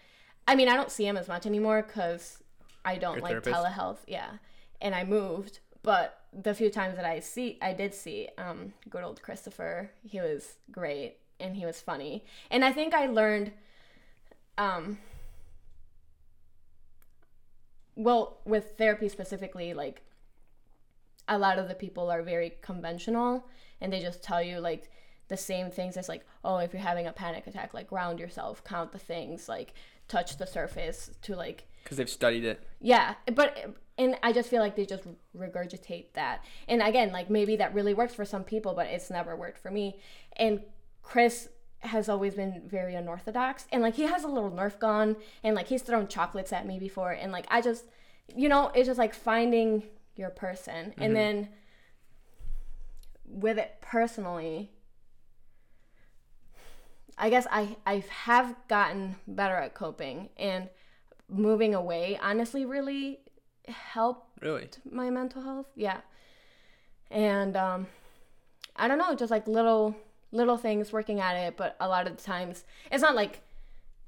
I 0.48 0.54
mean 0.54 0.68
I 0.68 0.74
don't 0.74 0.90
see 0.90 1.06
him 1.06 1.16
as 1.16 1.28
much 1.28 1.46
anymore 1.46 1.84
because 1.86 2.42
I 2.84 2.96
don't 2.96 3.14
Your 3.14 3.22
like 3.22 3.30
therapist? 3.30 3.56
telehealth. 3.56 3.98
Yeah. 4.06 4.30
And 4.80 4.94
I 4.94 5.04
moved. 5.04 5.60
But 5.82 6.20
the 6.32 6.52
few 6.52 6.68
times 6.70 6.96
that 6.96 7.04
I 7.04 7.20
see 7.20 7.58
I 7.62 7.72
did 7.72 7.94
see 7.94 8.28
um 8.38 8.72
good 8.90 9.04
old 9.04 9.22
Christopher. 9.22 9.90
He 10.02 10.20
was 10.20 10.56
great 10.70 11.18
and 11.38 11.56
he 11.56 11.64
was 11.66 11.80
funny. 11.80 12.24
And 12.50 12.64
I 12.64 12.72
think 12.72 12.94
I 12.94 13.06
learned 13.06 13.52
um 14.58 14.98
well 17.94 18.38
with 18.44 18.76
therapy 18.76 19.08
specifically 19.08 19.74
like 19.74 20.02
a 21.28 21.38
lot 21.38 21.58
of 21.58 21.68
the 21.68 21.74
people 21.74 22.10
are 22.10 22.22
very 22.22 22.52
conventional 22.62 23.46
and 23.80 23.92
they 23.92 24.00
just 24.00 24.22
tell 24.22 24.40
you 24.42 24.60
like 24.60 24.88
the 25.28 25.36
same 25.36 25.70
things. 25.70 25.96
As 25.96 26.08
like 26.08 26.24
oh 26.44 26.58
if 26.58 26.72
you're 26.72 26.80
having 26.82 27.06
a 27.06 27.12
panic 27.12 27.46
attack 27.46 27.74
like 27.74 27.88
ground 27.88 28.20
yourself 28.20 28.62
count 28.64 28.92
the 28.92 28.98
things 28.98 29.48
like 29.48 29.74
touch 30.08 30.36
the 30.36 30.46
surface 30.46 31.10
to 31.22 31.34
like 31.34 31.66
Because 31.82 31.96
they've 31.96 32.08
studied 32.08 32.44
it. 32.44 32.62
yeah 32.80 33.14
but 33.34 33.74
and 33.98 34.16
i 34.22 34.32
just 34.32 34.48
feel 34.48 34.60
like 34.60 34.76
they 34.76 34.86
just 34.86 35.04
regurgitate 35.36 36.12
that. 36.12 36.44
And 36.68 36.80
again 36.80 37.10
like 37.12 37.28
maybe 37.28 37.56
that 37.56 37.74
really 37.74 37.92
works 37.94 38.14
for 38.14 38.24
some 38.24 38.44
people 38.44 38.72
but 38.74 38.86
it's 38.86 39.10
never 39.10 39.34
worked 39.34 39.58
for 39.58 39.70
me. 39.70 39.98
And 40.36 40.60
chris 41.02 41.48
has 41.86 42.08
always 42.08 42.34
been 42.34 42.62
very 42.66 42.94
unorthodox 42.94 43.66
and 43.72 43.82
like 43.82 43.94
he 43.94 44.02
has 44.04 44.24
a 44.24 44.28
little 44.28 44.50
nerf 44.50 44.78
gun 44.78 45.16
and 45.42 45.54
like 45.54 45.68
he's 45.68 45.82
thrown 45.82 46.06
chocolates 46.08 46.52
at 46.52 46.66
me 46.66 46.78
before 46.78 47.12
and 47.12 47.32
like 47.32 47.46
i 47.50 47.60
just 47.60 47.84
you 48.34 48.48
know 48.48 48.70
it's 48.74 48.86
just 48.86 48.98
like 48.98 49.14
finding 49.14 49.82
your 50.16 50.30
person 50.30 50.94
and 50.98 51.14
then 51.14 51.48
with 53.24 53.58
it 53.58 53.76
personally 53.80 54.70
i 57.18 57.28
guess 57.30 57.46
i 57.50 57.76
i 57.86 58.02
have 58.10 58.54
gotten 58.68 59.16
better 59.26 59.54
at 59.56 59.74
coping 59.74 60.28
and 60.36 60.68
moving 61.28 61.74
away 61.74 62.18
honestly 62.22 62.64
really 62.64 63.18
helped 63.68 64.26
Really? 64.42 64.68
my 64.90 65.10
mental 65.10 65.42
health 65.42 65.66
yeah 65.74 66.00
and 67.10 67.56
um 67.56 67.86
i 68.76 68.86
don't 68.88 68.98
know 68.98 69.14
just 69.14 69.30
like 69.30 69.46
little 69.48 69.94
little 70.32 70.56
things 70.56 70.92
working 70.92 71.20
at 71.20 71.34
it 71.34 71.56
but 71.56 71.76
a 71.80 71.88
lot 71.88 72.06
of 72.06 72.16
the 72.16 72.22
times 72.22 72.64
it's 72.90 73.02
not 73.02 73.14
like 73.14 73.42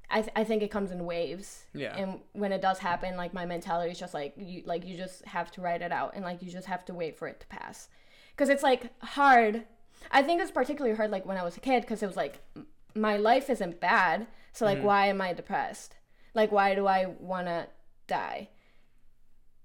i, 0.09 0.21
th- 0.21 0.33
I 0.35 0.43
think 0.43 0.63
it 0.63 0.71
comes 0.71 0.91
in 0.91 1.05
waves. 1.05 1.65
Yeah. 1.73 1.95
and 1.95 2.19
when 2.33 2.51
it 2.51 2.61
does 2.61 2.79
happen 2.79 3.15
like 3.15 3.33
my 3.33 3.45
mentality 3.45 3.91
is 3.91 3.99
just 3.99 4.13
like 4.13 4.33
you 4.37 4.63
like 4.65 4.85
you 4.85 4.97
just 4.97 5.23
have 5.25 5.51
to 5.51 5.61
write 5.61 5.81
it 5.81 5.91
out 5.91 6.13
and 6.15 6.23
like 6.23 6.41
you 6.41 6.51
just 6.51 6.67
have 6.67 6.85
to 6.85 6.93
wait 6.93 7.17
for 7.17 7.27
it 7.27 7.39
to 7.41 7.47
pass. 7.47 7.89
Because 8.35 8.49
it's 8.49 8.63
like 8.63 8.91
hard. 9.01 9.65
I 10.11 10.23
think 10.23 10.41
it's 10.41 10.51
particularly 10.51 10.95
hard 10.95 11.11
like 11.11 11.25
when 11.25 11.37
i 11.37 11.43
was 11.43 11.57
a 11.57 11.59
kid 11.59 11.81
because 11.81 12.01
it 12.01 12.07
was 12.07 12.15
like 12.17 12.41
m- 12.55 12.67
my 12.95 13.17
life 13.17 13.49
isn't 13.49 13.79
bad 13.79 14.27
so 14.53 14.65
like 14.65 14.77
mm-hmm. 14.77 14.87
why 14.87 15.07
am 15.07 15.21
i 15.21 15.33
depressed? 15.33 15.95
Like 16.33 16.51
why 16.51 16.75
do 16.75 16.87
i 16.87 17.05
want 17.19 17.47
to 17.47 17.67
die? 18.07 18.49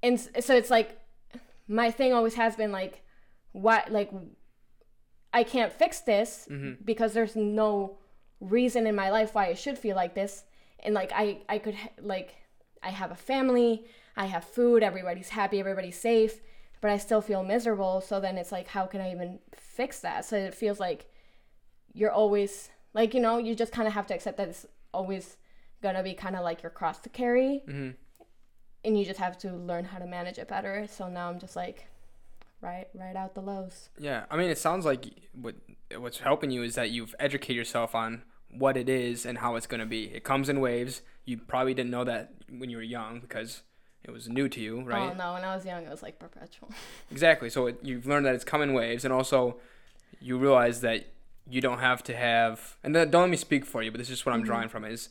And 0.03 0.21
so 0.21 0.55
it's 0.55 0.71
like 0.71 0.99
my 1.67 1.91
thing 1.91 2.13
always 2.13 2.35
has 2.35 2.57
been 2.57 2.73
like 2.73 3.03
why 3.53 3.85
like 3.89 4.11
i 5.41 5.43
can't 5.55 5.73
fix 5.73 6.01
this 6.01 6.49
because 6.85 7.13
there's 7.13 7.37
no 7.37 7.99
reason 8.41 8.87
in 8.87 8.95
my 8.95 9.11
life 9.11 9.35
why 9.35 9.47
i 9.49 9.55
should 9.55 9.79
feel 9.85 9.97
like 9.97 10.15
this. 10.15 10.45
And 10.85 10.95
like 10.95 11.13
i 11.15 11.27
i 11.55 11.59
could 11.59 11.77
like 12.01 12.31
i 12.83 12.91
have 13.01 13.11
a 13.11 13.21
family 13.33 13.73
i 14.17 14.27
have 14.35 14.45
food 14.45 14.83
everybody's 14.83 15.31
happy 15.41 15.59
everybody's 15.61 15.99
safe 16.11 16.35
but 16.81 16.91
i 16.91 16.99
still 16.99 17.23
feel 17.31 17.43
miserable. 17.43 18.01
So 18.09 18.21
then 18.21 18.37
it's 18.39 18.53
like 18.53 18.69
how 18.69 18.85
can 18.87 19.01
i 19.01 19.11
even 19.17 19.39
fix 19.79 20.01
that? 20.07 20.25
So 20.25 20.37
it 20.37 20.55
feels 20.55 20.79
like 20.79 21.01
you're 21.99 22.13
always 22.23 22.53
like 22.93 23.15
you 23.15 23.21
know 23.21 23.39
you 23.47 23.55
just 23.55 23.73
kind 23.73 23.89
of 23.89 23.95
have 23.95 24.07
to 24.09 24.15
accept 24.15 24.37
that 24.37 24.49
it's 24.49 24.67
always 24.93 25.37
gonna 25.83 26.03
be 26.03 26.15
kind 26.15 26.37
of 26.37 26.43
like 26.49 26.63
your 26.63 26.75
cross 26.79 26.99
to 27.01 27.09
carry. 27.09 27.63
Mm-hmm. 27.69 27.91
and 28.85 28.99
you 28.99 29.05
just 29.13 29.21
have 29.27 29.37
to 29.39 29.49
learn 29.71 29.85
how 29.93 29.99
to 29.99 30.07
manage 30.07 30.39
it 30.39 30.49
better. 30.49 30.87
So 30.97 31.09
now 31.09 31.27
i'm 31.31 31.39
just 31.39 31.57
like 31.65 31.79
right 32.65 32.89
right 32.95 33.17
out 33.17 33.35
the 33.35 33.41
lows 33.41 33.91
Yeah, 33.99 34.25
I 34.31 34.37
mean, 34.37 34.51
it 34.51 34.59
sounds 34.59 34.85
like 34.85 35.07
what 35.33 35.55
what's 35.97 36.19
helping 36.19 36.51
you 36.51 36.63
is 36.63 36.75
that 36.75 36.91
you've 36.91 37.15
educated 37.21 37.57
yourself 37.57 37.95
on 37.95 38.23
what 38.51 38.77
it 38.77 38.89
is 38.89 39.27
and 39.27 39.39
how 39.39 39.57
it's 39.57 39.67
going 39.67 39.81
to 39.81 39.87
be. 39.87 40.05
It 40.05 40.25
comes 40.25 40.49
in 40.49 40.61
waves. 40.61 41.03
You 41.25 41.39
probably 41.39 41.75
didn't 41.75 41.91
know 41.91 42.05
that 42.05 42.33
when 42.49 42.71
you 42.71 42.77
were 42.77 42.83
young 42.83 43.21
because 43.21 43.63
it 44.05 44.11
was 44.11 44.29
new 44.29 44.49
to 44.49 44.61
you, 44.61 44.83
right? 44.83 45.13
oh 45.13 45.15
no 45.15 45.33
when 45.33 45.45
i 45.45 45.55
was 45.55 45.65
young 45.65 45.83
it 45.85 45.91
was 45.91 46.03
like 46.03 46.19
perpetual 46.19 46.71
Exactly. 47.11 47.51
So 47.51 47.67
it, 47.67 47.79
you've 47.83 48.07
learned 48.07 48.27
that 48.27 48.35
it's 48.35 48.45
coming 48.45 48.75
waves, 48.75 49.05
and 49.05 49.13
also 49.13 49.57
you 50.21 50.39
realize 50.39 50.81
that 50.81 51.07
you 51.49 51.61
don't 51.61 51.81
have 51.81 52.03
to 52.05 52.17
have. 52.17 52.77
And 52.83 52.95
don't 52.95 53.13
let 53.13 53.31
me 53.31 53.37
speak 53.37 53.67
for 53.67 53.83
you, 53.83 53.91
but 53.91 53.99
this 53.99 54.11
is 54.11 54.25
what 54.25 54.35
I'm 54.35 54.43
drawing 54.43 54.69
from 54.69 54.85
is 54.85 55.09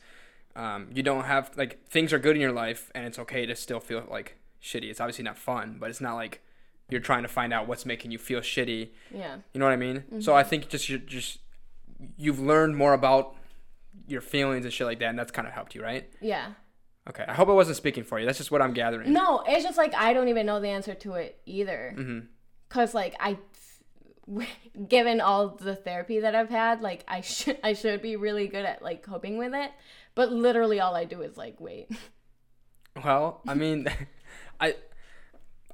um, 0.56 0.88
you 0.94 1.04
don't 1.04 1.26
have 1.26 1.52
like 1.56 1.86
things 1.88 2.14
are 2.14 2.20
good 2.20 2.36
in 2.36 2.42
your 2.42 2.52
life, 2.52 2.92
and 2.96 3.06
it's 3.06 3.20
okay 3.20 3.46
to 3.46 3.56
still 3.56 3.80
feel 3.80 4.04
like 4.10 4.38
shitty. 4.62 4.90
It's 4.90 5.00
obviously 5.00 5.24
not 5.24 5.38
fun, 5.38 5.78
but 5.80 5.90
it's 5.90 6.02
not 6.02 6.16
like 6.16 6.42
you're 6.90 7.02
trying 7.02 7.24
to 7.24 7.28
find 7.30 7.54
out 7.54 7.68
what's 7.68 7.86
making 7.86 8.12
you 8.12 8.18
feel 8.18 8.42
shitty. 8.42 8.90
yeah 9.14 9.38
You 9.54 9.60
know 9.60 9.66
what 9.66 9.72
I 9.74 9.78
mean? 9.78 10.22
So 10.22 10.36
I 10.36 10.44
think 10.44 10.70
just 10.70 10.90
you 10.90 10.98
just 11.00 11.40
you've 12.18 12.40
learned 12.40 12.76
more 12.78 12.94
about 12.94 13.36
your 14.08 14.22
feelings 14.22 14.66
and 14.66 14.74
shit 14.74 14.86
like 14.88 15.00
that, 15.00 15.10
and 15.10 15.18
that's 15.18 15.32
kind 15.32 15.48
of 15.48 15.54
helped 15.54 15.76
you, 15.76 15.82
right? 15.82 16.10
yeah 16.22 16.54
Okay. 17.10 17.26
I 17.28 17.34
hope 17.34 17.50
I 17.50 17.52
wasn't 17.52 17.76
speaking 17.78 18.06
for 18.06 18.18
you. 18.18 18.26
That's 18.26 18.38
just 18.38 18.50
what 18.52 18.62
I'm 18.62 18.74
gathering. 18.74 19.12
no 19.12 19.44
it's 19.48 19.64
just 19.64 19.78
like 19.78 19.94
i 19.94 20.14
don't 20.14 20.30
even 20.30 20.46
know 20.46 20.60
the 20.62 20.70
answer 20.70 20.94
to 20.96 21.14
it 21.16 21.40
either 21.46 21.94
Mm-hmm. 21.98 22.20
because 22.70 22.94
like 22.94 23.14
i 23.20 23.38
given 24.88 25.20
all 25.22 25.50
the 25.50 25.76
therapy 25.76 26.22
that 26.22 26.34
i've 26.34 26.50
had 26.50 26.80
like 26.82 27.04
i 27.10 27.20
should 27.22 27.58
i 27.64 27.74
should 27.74 28.02
be 28.02 28.16
really 28.16 28.48
good 28.48 28.64
at 28.66 28.82
like 28.82 29.04
coping 29.04 29.38
with 29.38 29.54
it 29.54 29.70
but 30.16 30.32
literally 30.32 30.80
all 30.80 30.96
i 30.96 31.04
do 31.04 31.22
is 31.22 31.36
like 31.38 31.60
wait 31.60 31.90
Well, 33.04 33.42
I 33.48 33.54
mean, 33.56 33.88
I 34.62 34.76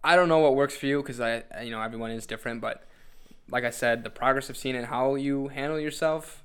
I 0.04 0.16
don't 0.16 0.30
know 0.30 0.40
what 0.40 0.56
works 0.56 0.76
for 0.78 0.86
you 0.86 1.02
because 1.02 1.20
I 1.20 1.44
you 1.64 1.72
know 1.72 1.82
everyone 1.82 2.12
is 2.12 2.26
different, 2.26 2.62
but 2.62 2.84
like 3.50 3.64
I 3.64 3.70
said, 3.72 4.04
the 4.04 4.10
progress 4.10 4.50
I've 4.50 4.58
seen 4.58 4.76
and 4.76 4.86
how 4.88 5.16
you 5.16 5.48
handle 5.50 5.80
yourself, 5.80 6.44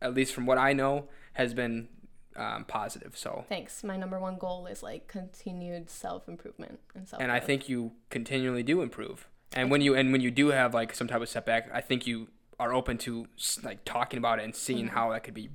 at 0.00 0.14
least 0.14 0.32
from 0.32 0.46
what 0.46 0.58
I 0.58 0.72
know, 0.72 1.04
has 1.34 1.52
been 1.54 1.88
um, 2.36 2.64
positive. 2.64 3.16
So, 3.16 3.44
thanks 3.48 3.84
my 3.84 3.96
number 3.96 4.18
one 4.18 4.38
goal 4.38 4.66
is 4.66 4.82
like 4.82 5.06
continued 5.06 5.90
self-improvement 5.90 6.80
and 6.94 7.08
self 7.08 7.20
and 7.20 7.30
I 7.30 7.40
think 7.40 7.68
you 7.68 7.92
continually 8.08 8.62
do 8.62 8.80
improve. 8.82 9.28
And 9.52 9.70
when 9.70 9.80
you 9.80 9.94
and 9.94 10.12
when 10.12 10.20
you 10.20 10.30
do 10.30 10.48
have 10.48 10.72
like 10.74 10.94
some 10.94 11.08
type 11.08 11.20
of 11.20 11.28
setback, 11.28 11.68
I 11.72 11.80
think 11.80 12.06
you 12.06 12.28
are 12.58 12.72
open 12.74 12.98
to 12.98 13.26
like 13.62 13.84
talking 13.84 14.18
about 14.18 14.38
it 14.38 14.44
and 14.44 14.54
seeing 14.54 14.86
Mm-hmm. 14.86 14.94
how 14.94 15.10
that 15.12 15.24
could 15.24 15.34
be, 15.34 15.48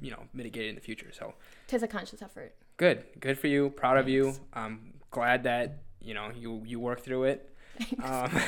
you 0.00 0.10
know, 0.10 0.24
mitigated 0.32 0.70
in 0.70 0.74
the 0.74 0.80
future. 0.80 1.10
So 1.12 1.34
it 1.68 1.74
is 1.74 1.82
a 1.82 1.88
conscious 1.88 2.20
effort. 2.22 2.54
good, 2.76 3.04
good 3.20 3.38
for 3.38 3.46
you. 3.48 3.70
Proud 3.70 3.96
of 3.98 4.08
you. 4.08 4.34
I'm 4.52 4.94
glad 5.10 5.42
that 5.44 5.78
you 6.02 6.14
know 6.14 6.30
you 6.34 6.62
you 6.64 6.80
work 6.80 7.00
through 7.00 7.24
it. 7.24 7.48
Um, 8.02 8.40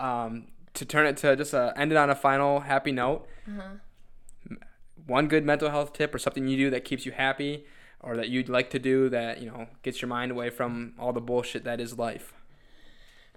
um, 0.00 0.46
to 0.74 0.84
turn 0.84 1.06
it 1.06 1.16
to 1.18 1.36
just 1.36 1.54
uh, 1.54 1.72
end 1.76 1.92
it 1.92 1.96
on 1.96 2.10
a 2.10 2.14
final 2.14 2.60
happy 2.60 2.92
note. 2.92 3.26
Uh-huh. 3.48 4.56
One 5.06 5.28
good 5.28 5.44
mental 5.44 5.70
health 5.70 5.92
tip 5.92 6.14
or 6.14 6.18
something 6.18 6.48
you 6.48 6.56
do 6.56 6.70
that 6.70 6.84
keeps 6.84 7.04
you 7.04 7.12
happy 7.12 7.66
or 8.00 8.16
that 8.16 8.28
you'd 8.28 8.48
like 8.48 8.70
to 8.70 8.78
do 8.78 9.08
that 9.08 9.40
you 9.40 9.46
know 9.50 9.66
gets 9.82 10.00
your 10.00 10.08
mind 10.08 10.30
away 10.30 10.50
from 10.50 10.94
all 10.98 11.12
the 11.12 11.20
bullshit 11.20 11.64
that 11.64 11.80
is 11.80 11.98
life. 11.98 12.34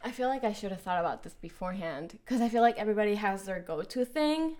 I 0.04 0.12
feel 0.12 0.30
like 0.30 0.44
I 0.44 0.54
should 0.54 0.72
have 0.72 0.82
thought 0.82 1.00
about 1.00 1.24
this 1.24 1.34
beforehand 1.34 2.20
because 2.24 2.40
I 2.40 2.50
feel 2.50 2.62
like 2.62 2.78
everybody 2.78 3.16
has 3.16 3.44
their 3.44 3.60
go-to 3.60 4.06
thing. 4.06 4.56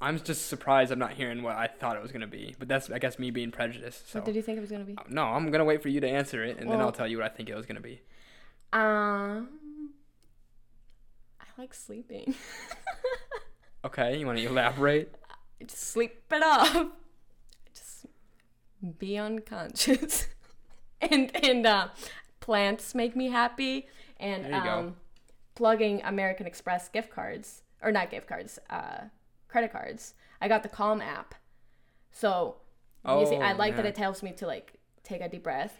I'm 0.00 0.18
just 0.20 0.48
surprised 0.48 0.92
I'm 0.92 0.98
not 0.98 1.12
hearing 1.12 1.42
what 1.42 1.56
I 1.56 1.66
thought 1.66 1.96
it 1.96 2.02
was 2.02 2.12
gonna 2.12 2.26
be, 2.26 2.54
but 2.58 2.68
that's 2.68 2.90
I 2.90 2.98
guess 2.98 3.18
me 3.18 3.30
being 3.30 3.50
prejudiced. 3.50 4.10
So 4.10 4.18
What 4.18 4.26
did 4.26 4.36
you 4.36 4.42
think 4.42 4.58
it 4.58 4.60
was 4.60 4.70
gonna 4.70 4.84
be? 4.84 4.96
no, 5.08 5.24
I'm 5.24 5.50
gonna 5.50 5.64
wait 5.64 5.82
for 5.82 5.88
you 5.88 6.00
to 6.00 6.08
answer 6.08 6.44
it, 6.44 6.58
and 6.58 6.70
then 6.70 6.80
I'll 6.80 6.92
tell 6.92 7.06
you 7.08 7.18
what 7.18 7.26
I 7.30 7.34
think 7.34 7.48
it 7.48 7.54
was 7.54 7.64
gonna 7.66 7.80
be. 7.80 8.00
Um, 8.72 9.48
I 11.40 11.44
like 11.58 11.74
sleeping. 11.74 12.34
Okay, 13.84 14.18
you 14.18 14.24
want 14.24 14.38
to 14.38 14.46
elaborate? 14.46 15.14
just 15.60 15.78
sleep 15.82 16.22
it 16.32 16.42
off. 16.42 16.86
Just 17.74 18.06
be 18.98 19.18
unconscious. 19.18 20.26
and 21.02 21.30
and 21.44 21.66
uh, 21.66 21.88
plants 22.40 22.94
make 22.94 23.14
me 23.14 23.28
happy. 23.28 23.86
And 24.18 24.44
you 24.46 24.50
go. 24.52 24.56
um, 24.70 24.96
plugging 25.54 26.00
American 26.02 26.46
Express 26.46 26.88
gift 26.88 27.10
cards 27.10 27.60
or 27.82 27.92
not 27.92 28.10
gift 28.10 28.26
cards, 28.26 28.58
uh, 28.70 29.00
credit 29.54 29.70
cards. 29.70 30.14
I 30.40 30.48
got 30.48 30.64
the 30.64 30.68
Calm 30.68 31.00
app, 31.00 31.32
so 32.10 32.56
using, 33.08 33.40
I 33.40 33.52
Oh, 33.52 33.56
like 33.56 33.76
that 33.76 33.86
it 33.86 33.94
tells 33.94 34.20
me 34.20 34.32
to 34.32 34.48
like 34.48 34.72
take 35.04 35.20
a 35.20 35.28
deep 35.28 35.44
breath. 35.44 35.76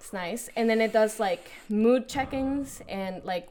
It's 0.00 0.14
nice, 0.14 0.48
and 0.56 0.70
then 0.70 0.80
it 0.80 0.94
does 0.94 1.20
like 1.20 1.50
mood 1.68 2.08
checkings 2.08 2.80
and 2.88 3.22
like 3.24 3.48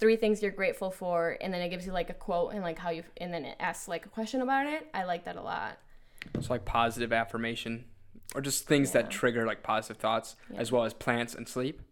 three 0.00 0.16
things 0.16 0.42
you're 0.42 0.50
grateful 0.50 0.90
for, 0.90 1.36
and 1.40 1.54
then 1.54 1.62
it 1.62 1.68
gives 1.68 1.86
you 1.86 1.92
like 1.92 2.10
a 2.10 2.14
quote 2.14 2.54
and 2.54 2.62
like 2.62 2.76
how 2.76 2.90
you, 2.90 3.04
and 3.18 3.32
then 3.32 3.44
it 3.44 3.56
asks 3.60 3.86
like 3.86 4.04
a 4.04 4.08
question 4.08 4.42
about 4.42 4.66
it. 4.66 4.88
I 4.92 5.04
like 5.04 5.24
that 5.26 5.36
a 5.36 5.42
lot. 5.42 5.78
It's 6.34 6.50
like 6.50 6.64
positive 6.64 7.12
affirmation, 7.12 7.84
or 8.34 8.40
just 8.40 8.66
things 8.66 8.90
that 8.92 9.12
trigger 9.12 9.46
like 9.46 9.62
positive 9.62 9.98
thoughts, 9.98 10.34
Yeah. 10.52 10.58
as 10.58 10.72
well 10.72 10.82
as 10.84 10.92
plants 10.92 11.36
and 11.36 11.48
sleep. 11.48 11.82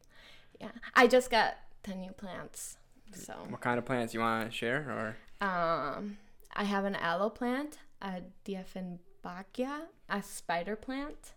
Yeah, 0.61 0.73
I 0.97 1.07
just 1.07 1.31
got 1.31 1.55
ten 1.85 2.01
new 2.01 2.11
plants, 2.11 2.79
so 3.13 3.35
What 3.49 3.61
kind 3.61 3.79
of 3.79 3.85
plants 3.85 4.15
you 4.15 4.21
want 4.21 4.51
to 4.51 4.57
share? 4.57 5.17
Or 5.41 5.47
um, 5.47 6.19
I 6.55 6.65
have 6.65 6.85
an 6.85 6.95
aloe 6.97 7.31
plant, 7.31 7.79
a 8.03 8.21
Dieffenbachia, 8.45 9.83
a 10.09 10.23
spider 10.23 10.77
plant, 10.77 11.33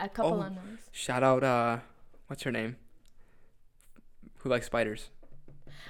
a 0.00 0.08
couple 0.08 0.34
Oh. 0.34 0.46
of 0.46 0.54
those. 0.54 0.78
shout 0.92 1.22
out, 1.22 1.42
uh, 1.44 1.78
what's 2.28 2.42
her 2.44 2.52
name? 2.52 2.76
Who 4.38 4.48
likes 4.48 4.66
spiders? 4.66 5.10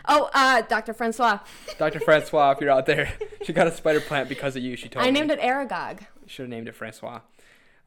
Oh, 0.09 0.31
uh, 0.35 0.63
Dr. 0.63 0.93
Francois. 0.95 1.39
Dr. 1.79 2.01
Francois, 2.01 2.51
if 2.53 2.61
you're 2.61 2.71
out 2.71 2.87
there, 2.87 3.13
she 3.43 3.53
got 3.53 3.67
a 3.67 3.73
spider 3.73 4.01
plant 4.01 4.29
because 4.29 4.57
of 4.57 4.63
you. 4.63 4.77
She 4.77 4.89
told 4.89 5.05
I 5.05 5.11
me. 5.11 5.19
I 5.21 5.21
named 5.21 5.31
it 5.31 5.41
Aragog. 5.41 6.01
Should 6.27 6.43
have 6.45 6.51
named 6.51 6.69
it 6.69 6.75
Francois. 6.75 7.21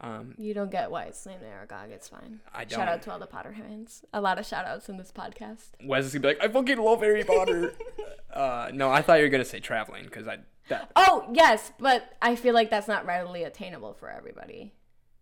Um, 0.01 0.35
You 0.37 0.53
don't 0.53 0.69
get 0.71 0.91
why 0.91 1.03
it's 1.05 1.25
named 1.25 1.41
Aragog. 1.43 1.89
It's 1.91 2.09
fine. 2.09 2.41
I 2.53 2.65
don't. 2.65 2.77
Shout 2.79 2.87
out 2.89 3.01
to 3.03 3.11
all 3.11 3.19
the 3.19 3.27
Potterheads. 3.27 4.03
A 4.13 4.19
lot 4.21 4.37
of 4.37 4.45
shout 4.45 4.65
outs 4.65 4.89
in 4.89 4.97
this 4.97 5.11
podcast. 5.11 5.69
Wes 5.83 6.05
is 6.05 6.13
gonna 6.13 6.21
be 6.21 6.27
like, 6.27 6.43
I 6.43 6.51
fucking 6.51 6.77
love 6.77 6.99
Harry 7.01 7.23
Potter. 7.23 7.73
uh, 8.33 8.69
no, 8.73 8.91
I 8.91 9.01
thought 9.01 9.15
you 9.19 9.23
were 9.23 9.29
gonna 9.29 9.45
say 9.45 9.59
traveling 9.59 10.03
because 10.05 10.27
I 10.27 10.39
that 10.69 10.91
Oh, 10.95 11.29
yes, 11.33 11.71
but 11.79 12.13
I 12.21 12.35
feel 12.35 12.53
like 12.53 12.69
that's 12.69 12.87
not 12.87 13.05
readily 13.05 13.43
attainable 13.43 13.93
for 13.93 14.09
everybody. 14.09 14.73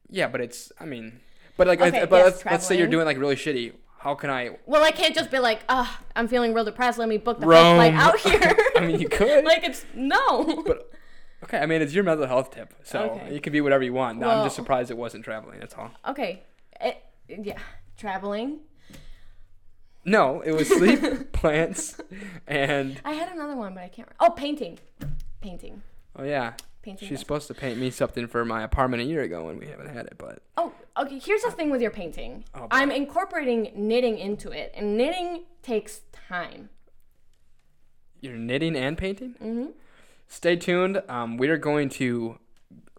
yeah, 0.09 0.27
but 0.27 0.41
it's 0.41 0.71
I 0.79 0.85
mean, 0.85 1.19
but 1.55 1.67
like, 1.67 1.79
Okay, 1.79 2.01
I, 2.01 2.05
but 2.05 2.15
yes, 2.17 2.25
let's, 2.25 2.45
let's 2.45 2.67
say 2.67 2.77
you're 2.77 2.87
doing 2.87 3.05
like 3.05 3.17
really 3.17 3.35
shitty. 3.35 3.73
How 3.99 4.15
can 4.15 4.29
I? 4.29 4.57
Well, 4.65 4.83
I 4.83 4.91
can't 4.91 5.15
just 5.15 5.31
be 5.31 5.39
like, 5.39 5.61
ah, 5.69 6.01
I'm 6.15 6.27
feeling 6.27 6.53
real 6.53 6.65
depressed. 6.65 6.97
Let 6.97 7.07
me 7.07 7.17
book 7.17 7.39
the 7.39 7.45
Rome. 7.47 7.77
flight 7.77 7.93
out 7.93 8.19
here. 8.19 8.57
I 8.75 8.81
mean, 8.81 8.99
you 8.99 9.07
could. 9.07 9.45
like, 9.51 9.63
it's 9.63 9.85
no. 9.95 10.61
but 10.63 10.89
okay, 11.43 11.59
I 11.59 11.65
mean, 11.65 11.81
it's 11.81 11.93
your 11.93 12.03
mental 12.03 12.25
health 12.27 12.51
tip, 12.51 12.73
so 12.83 13.11
Okay. 13.11 13.35
it 13.35 13.43
can 13.43 13.53
be 13.53 13.61
whatever 13.61 13.83
you 13.83 13.93
want. 13.93 14.19
No, 14.19 14.29
I'm 14.29 14.45
just 14.45 14.55
surprised 14.55 14.89
it 14.91 14.97
wasn't 14.97 15.23
traveling. 15.23 15.59
That's 15.59 15.73
all. 15.75 15.91
Okay. 16.07 16.43
It, 16.81 16.97
yeah. 17.27 17.59
Traveling. 17.97 18.59
No, 20.05 20.41
it 20.41 20.51
was 20.51 20.67
sleep, 20.67 21.31
plants, 21.31 21.97
and 22.45 22.99
I 23.05 23.13
had 23.13 23.31
another 23.31 23.55
one, 23.55 23.73
but 23.73 23.83
I 23.83 23.87
can't. 23.87 24.09
Oh, 24.19 24.31
painting. 24.31 24.79
Painting. 25.39 25.81
oh 26.17 26.23
yeah, 26.23 26.53
Painting. 26.81 27.07
she's 27.07 27.17
does- 27.17 27.19
supposed 27.21 27.47
to 27.47 27.53
paint 27.53 27.79
me 27.79 27.89
something 27.89 28.27
for 28.27 28.43
my 28.43 28.63
apartment 28.63 29.01
a 29.01 29.05
year 29.05 29.21
ago, 29.21 29.47
and 29.47 29.57
we 29.59 29.67
haven't 29.67 29.87
had 29.93 30.05
it. 30.07 30.15
But 30.17 30.41
Oh, 30.57 30.73
okay. 30.97 31.19
Here's 31.19 31.43
the 31.43 31.51
thing 31.51 31.69
with 31.69 31.81
your 31.81 31.91
painting. 31.91 32.43
Oh. 32.53 32.67
I'm 32.69 32.91
incorporating 32.91 33.71
knitting 33.75 34.17
into 34.17 34.51
it, 34.51 34.73
and 34.75 34.97
knitting 34.97 35.43
takes 35.61 36.01
time. 36.11 36.69
you're 38.19 38.35
knitting 38.35 38.75
and 38.75 38.97
painting. 38.97 39.35
hmm 39.39 39.67
Stay 40.27 40.55
tuned. 40.55 41.01
Um, 41.07 41.37
we 41.37 41.49
are 41.49 41.57
going 41.57 41.89
to 41.89 42.37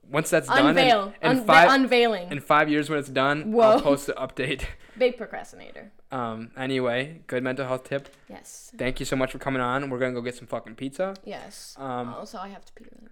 once 0.09 0.31
that's 0.31 0.49
done. 0.49 0.67
Unveil. 0.69 1.13
and 1.21 1.41
Unve- 1.41 1.47
five, 1.47 1.71
unveiling. 1.71 2.31
in 2.31 2.41
five 2.41 2.69
years 2.69 2.89
when 2.91 2.99
it's 2.99 3.09
done, 3.09 3.53
Whoa. 3.53 3.63
I'll 3.63 3.81
post 3.81 4.09
an 4.09 4.15
update. 4.17 4.65
Big 4.99 5.17
procrastinator. 5.17 5.91
Um, 6.13 6.51
anyway, 6.57 7.23
good 7.27 7.43
mental 7.43 7.67
health 7.67 7.85
tip. 7.85 8.09
Yes. 8.29 8.71
Thank 8.79 9.01
you 9.01 9.07
so 9.07 9.17
much 9.17 9.33
for 9.33 9.39
coming 9.39 9.61
on. 9.61 9.91
We're 9.91 9.99
gonna 9.99 10.13
go 10.13 10.21
get 10.21 10.37
some 10.37 10.47
fucking 10.47 10.77
pizza. 10.77 11.15
Yes. 11.25 11.75
Um, 11.79 12.15
also, 12.15 12.39
I 12.39 12.49
have 12.49 12.65
to 12.65 12.73
pee. 12.75 12.85
Really. 12.85 13.11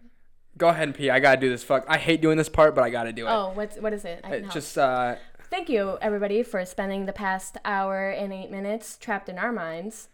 Go 0.59 0.69
ahead 0.69 0.85
and 0.89 0.95
pee. 0.95 1.11
I 1.11 1.19
gotta 1.19 1.41
do 1.41 1.49
this. 1.49 1.65
Fuck. 1.65 1.85
I 1.89 1.97
hate 1.99 2.21
doing 2.23 2.37
this 2.39 2.49
part, 2.49 2.75
but 2.77 2.85
I 2.85 2.91
gotta 2.91 3.13
do 3.13 3.27
it. 3.27 3.31
Oh, 3.31 3.51
what's 3.55 3.77
what 3.79 3.93
is 3.93 4.05
it? 4.05 4.21
I 4.23 4.29
can 4.29 4.35
It 4.35 4.41
help. 4.43 4.55
just 4.55 4.79
uh, 4.79 5.17
Thank 5.51 5.69
you, 5.69 5.99
everybody, 6.01 6.43
for 6.45 6.65
spending 6.65 7.07
the 7.07 7.13
past 7.13 7.57
hour 7.65 8.09
and 8.11 8.33
eight 8.33 8.51
minutes 8.51 8.97
trapped 8.97 9.29
in 9.29 9.39
our 9.39 9.51
minds. 9.53 10.09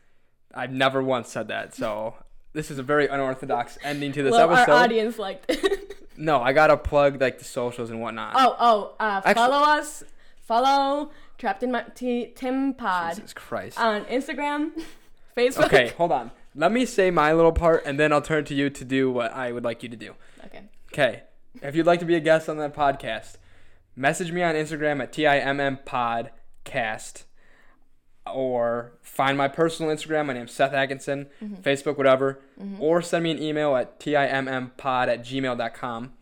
I've 0.55 0.73
never 0.73 1.03
once 1.03 1.29
said 1.29 1.49
that. 1.49 1.75
So 1.75 2.15
this 2.59 2.72
is 2.72 2.78
a 2.78 2.82
very 2.82 3.06
unorthodox 3.06 3.78
ending 3.85 4.10
to 4.10 4.22
this 4.24 4.32
well, 4.32 4.51
episode. 4.52 4.72
our 4.72 4.82
audience 4.85 5.18
liked 5.18 5.47
it. 5.48 5.94
No, 6.20 6.43
I 6.43 6.52
gotta 6.52 6.76
plug 6.76 7.20
like 7.20 7.39
the 7.39 7.44
socials 7.44 7.90
and 7.90 8.01
whatnot. 8.02 8.32
oh, 8.36 8.56
oh, 8.59 8.94
uh, 8.98 9.20
Actually- 9.24 9.35
follow 9.35 9.62
us. 9.78 10.02
Follow 10.43 11.12
Trapped 11.39 11.62
in 11.62 11.70
My 11.70 11.85
T- 11.94 12.32
Tim 12.35 12.74
Pod 12.74 13.14
Jesus 13.14 13.32
Christ. 13.32 13.78
on 13.78 14.05
Instagram, 14.06 14.72
Facebook. 15.36 15.66
Okay, 15.66 15.89
hold 15.97 16.10
on. 16.10 16.32
Let 16.56 16.72
me 16.72 16.85
say 16.86 17.12
my 17.12 17.32
little 17.32 17.52
part, 17.52 17.85
and 17.86 18.01
then 18.01 18.12
I'll 18.12 18.20
turn 18.20 18.44
to 18.47 18.55
you 18.55 18.68
to 18.68 18.85
do 18.85 19.12
what 19.12 19.32
I 19.32 19.52
would 19.52 19.62
like 19.62 19.85
you 19.85 19.89
to 19.90 19.97
do. 19.97 20.14
Okay. 20.47 20.62
Okay. 20.93 21.22
If 21.62 21.76
you'd 21.76 21.86
like 21.86 22.01
to 22.01 22.05
be 22.06 22.16
a 22.16 22.20
guest 22.20 22.48
on 22.48 22.56
that 22.56 22.74
podcast, 22.74 23.36
message 23.94 24.32
me 24.32 24.43
on 24.43 24.56
Instagram 24.56 25.01
at 25.01 25.12
TIMM 25.12 25.85
Podcast 25.85 27.22
or 28.35 28.93
find 29.03 29.37
my 29.39 29.49
personal 29.49 29.95
Instagram. 29.95 30.27
My 30.27 30.33
name's 30.35 30.53
Seth 30.53 30.73
Atkinson, 30.73 31.27
Facebook, 31.63 31.97
whatever. 31.97 32.41
Or 32.79 33.03
send 33.03 33.25
me 33.25 33.31
an 33.31 33.43
email 33.43 33.77
at 33.77 33.99
TIMMpod 34.01 35.09
at 35.09 35.23
gmail.com. 35.25 36.13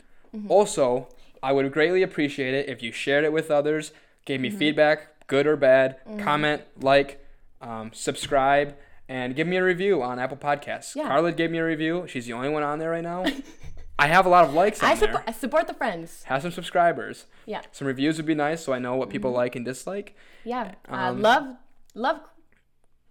Also, 0.49 1.07
I 1.41 1.51
would 1.51 1.71
greatly 1.71 2.03
appreciate 2.03 2.53
it 2.53 2.69
if 2.69 2.81
you 2.83 2.91
shared 2.91 3.23
it 3.23 3.33
with 3.33 3.49
others, 3.51 3.91
gave 4.25 4.39
me 4.41 4.49
feedback, 4.49 5.27
good 5.27 5.47
or 5.47 5.55
bad, 5.55 5.97
comment, 6.19 6.61
like, 6.79 7.23
um, 7.61 7.91
subscribe, 7.93 8.75
and 9.09 9.35
give 9.35 9.47
me 9.47 9.55
a 9.57 9.63
review 9.63 10.03
on 10.03 10.19
Apple 10.19 10.37
Podcasts. 10.37 10.95
Yeah. 10.95 11.07
Carla 11.07 11.31
gave 11.31 11.49
me 11.51 11.57
a 11.59 11.65
review. 11.65 12.05
She's 12.07 12.25
the 12.25 12.33
only 12.33 12.49
one 12.49 12.61
on 12.63 12.77
there 12.79 12.91
right 12.91 13.03
now. 13.03 13.25
I 13.99 14.07
have 14.07 14.25
a 14.25 14.29
lot 14.29 14.45
of 14.45 14.53
likes 14.53 14.83
I, 14.83 14.93
there. 14.95 15.23
I 15.25 15.31
support 15.31 15.65
the 15.67 15.73
friends. 15.73 16.23
Have 16.23 16.41
some 16.43 16.51
subscribers. 16.51 17.25
Yeah. 17.45 17.61
Some 17.71 17.87
reviews 17.87 18.17
would 18.17 18.25
be 18.27 18.35
nice 18.35 18.63
so 18.63 18.73
I 18.73 18.79
know 18.79 18.95
what 18.95 19.09
people 19.09 19.31
like 19.31 19.55
and 19.55 19.65
dislike. 19.65 20.15
Yeah. 20.43 20.75
Uh, 20.87 20.93
Um, 20.95 21.21
love, 21.21 21.55
love 21.97 22.19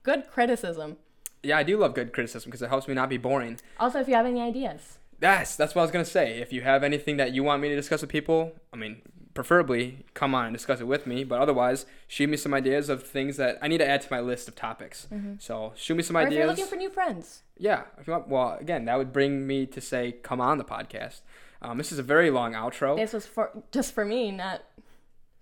good 0.02 0.28
criticism. 0.30 0.96
Yeah, 1.42 1.58
I 1.58 1.62
do 1.62 1.76
love 1.78 1.94
good 1.94 2.12
criticism 2.12 2.50
because 2.50 2.62
it 2.62 2.68
helps 2.68 2.88
me 2.88 2.94
not 2.94 3.08
be 3.08 3.18
boring. 3.18 3.58
Also, 3.78 4.00
if 4.00 4.08
you 4.08 4.14
have 4.14 4.26
any 4.26 4.40
ideas. 4.40 4.98
Yes, 5.20 5.56
that's 5.56 5.74
what 5.74 5.82
I 5.82 5.84
was 5.84 5.90
gonna 5.90 6.04
say. 6.04 6.40
If 6.40 6.52
you 6.52 6.62
have 6.62 6.82
anything 6.84 7.16
that 7.18 7.32
you 7.32 7.42
want 7.42 7.62
me 7.62 7.68
to 7.68 7.76
discuss 7.76 8.00
with 8.02 8.10
people, 8.10 8.52
I 8.72 8.76
mean, 8.76 9.02
preferably 9.34 10.04
come 10.14 10.34
on 10.34 10.46
and 10.46 10.54
discuss 10.54 10.80
it 10.80 10.86
with 10.86 11.06
me. 11.06 11.24
But 11.24 11.40
otherwise, 11.40 11.86
shoot 12.06 12.28
me 12.28 12.36
some 12.36 12.52
ideas 12.54 12.88
of 12.88 13.02
things 13.02 13.36
that 13.38 13.58
I 13.62 13.68
need 13.68 13.78
to 13.78 13.86
add 13.88 14.02
to 14.02 14.08
my 14.10 14.20
list 14.20 14.48
of 14.48 14.54
topics. 14.56 15.06
So 15.38 15.72
shoot 15.76 15.94
me 15.94 16.02
some 16.02 16.16
Or 16.16 16.20
if 16.22 16.26
ideas. 16.28 16.38
you're 16.38 16.46
looking 16.48 16.66
for 16.66 16.76
new 16.76 16.90
friends. 16.90 17.42
yeah, 17.58 17.82
if 17.98 18.06
you 18.06 18.12
want, 18.12 18.28
well, 18.28 18.56
again, 18.60 18.84
that 18.86 18.98
would 18.98 19.12
bring 19.12 19.46
me 19.46 19.66
to 19.66 19.80
say, 19.80 20.12
come 20.22 20.40
on 20.40 20.58
the 20.58 20.64
podcast. 20.64 21.20
Um, 21.62 21.78
this 21.78 21.92
is 21.92 21.98
a 21.98 22.02
very 22.02 22.30
long 22.30 22.52
outro. 22.52 22.96
This 22.96 23.12
was 23.14 23.26
for 23.26 23.50
just 23.72 23.94
for 23.94 24.04
me, 24.04 24.30
not 24.30 24.62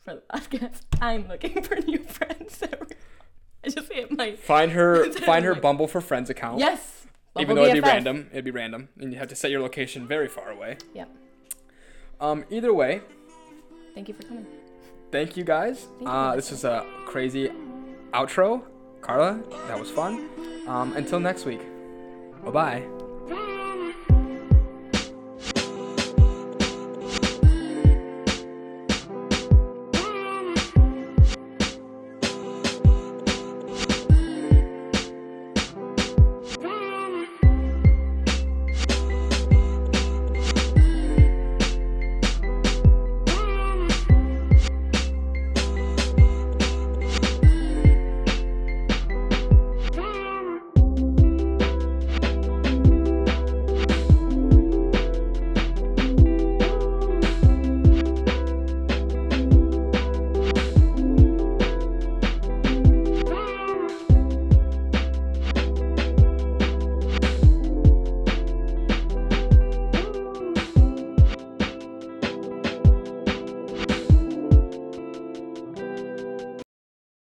for 0.05 0.15
the 0.21 0.23
podcast. 0.39 0.83
I'm 1.01 1.27
looking 1.29 1.63
for 1.63 1.75
new 1.77 1.99
friends. 1.99 2.63
I 3.67 3.71
just 3.71 3.93
hit 3.93 4.11
my 4.11 4.37
Find 4.37 4.73
her, 4.73 5.11
find 5.31 5.45
her 5.45 5.55
Bumble 5.55 5.89
for 5.89 6.01
Friends 6.01 6.31
account. 6.31 6.59
yes. 6.59 7.07
Even 7.37 7.57
Bumble 7.57 7.65
though 7.65 7.71
it'd 7.71 7.83
be 7.83 7.89
BFF. 7.89 7.93
random, 7.93 8.29
it'd 8.33 8.45
be 8.45 8.51
random, 8.53 8.89
and 9.01 9.13
you 9.13 9.19
have 9.19 9.29
to 9.29 9.35
set 9.37 9.51
your 9.51 9.61
location 9.61 10.07
very 10.07 10.29
far 10.29 10.51
away. 10.51 10.77
Yep. 10.95 11.09
Um, 12.21 12.45
either 12.51 12.73
way, 12.73 13.01
Thank 13.95 14.09
you 14.09 14.15
for 14.15 14.23
coming. 14.23 14.47
thank 15.11 15.37
you 15.37 15.43
guys. 15.45 15.81
Thank 15.99 16.01
you. 16.03 16.09
Uh, 16.09 16.37
this 16.37 16.51
was 16.53 16.65
a 16.65 16.85
crazy 17.07 17.51
outro. 18.13 18.63
Carla, 19.01 19.43
that 19.69 19.79
was 19.79 19.91
fun. 19.91 20.29
Um, 20.67 20.97
until 20.97 21.21
next 21.21 21.45
week. 21.45 21.61
Bye 22.45 22.51
bye. 22.51 23.04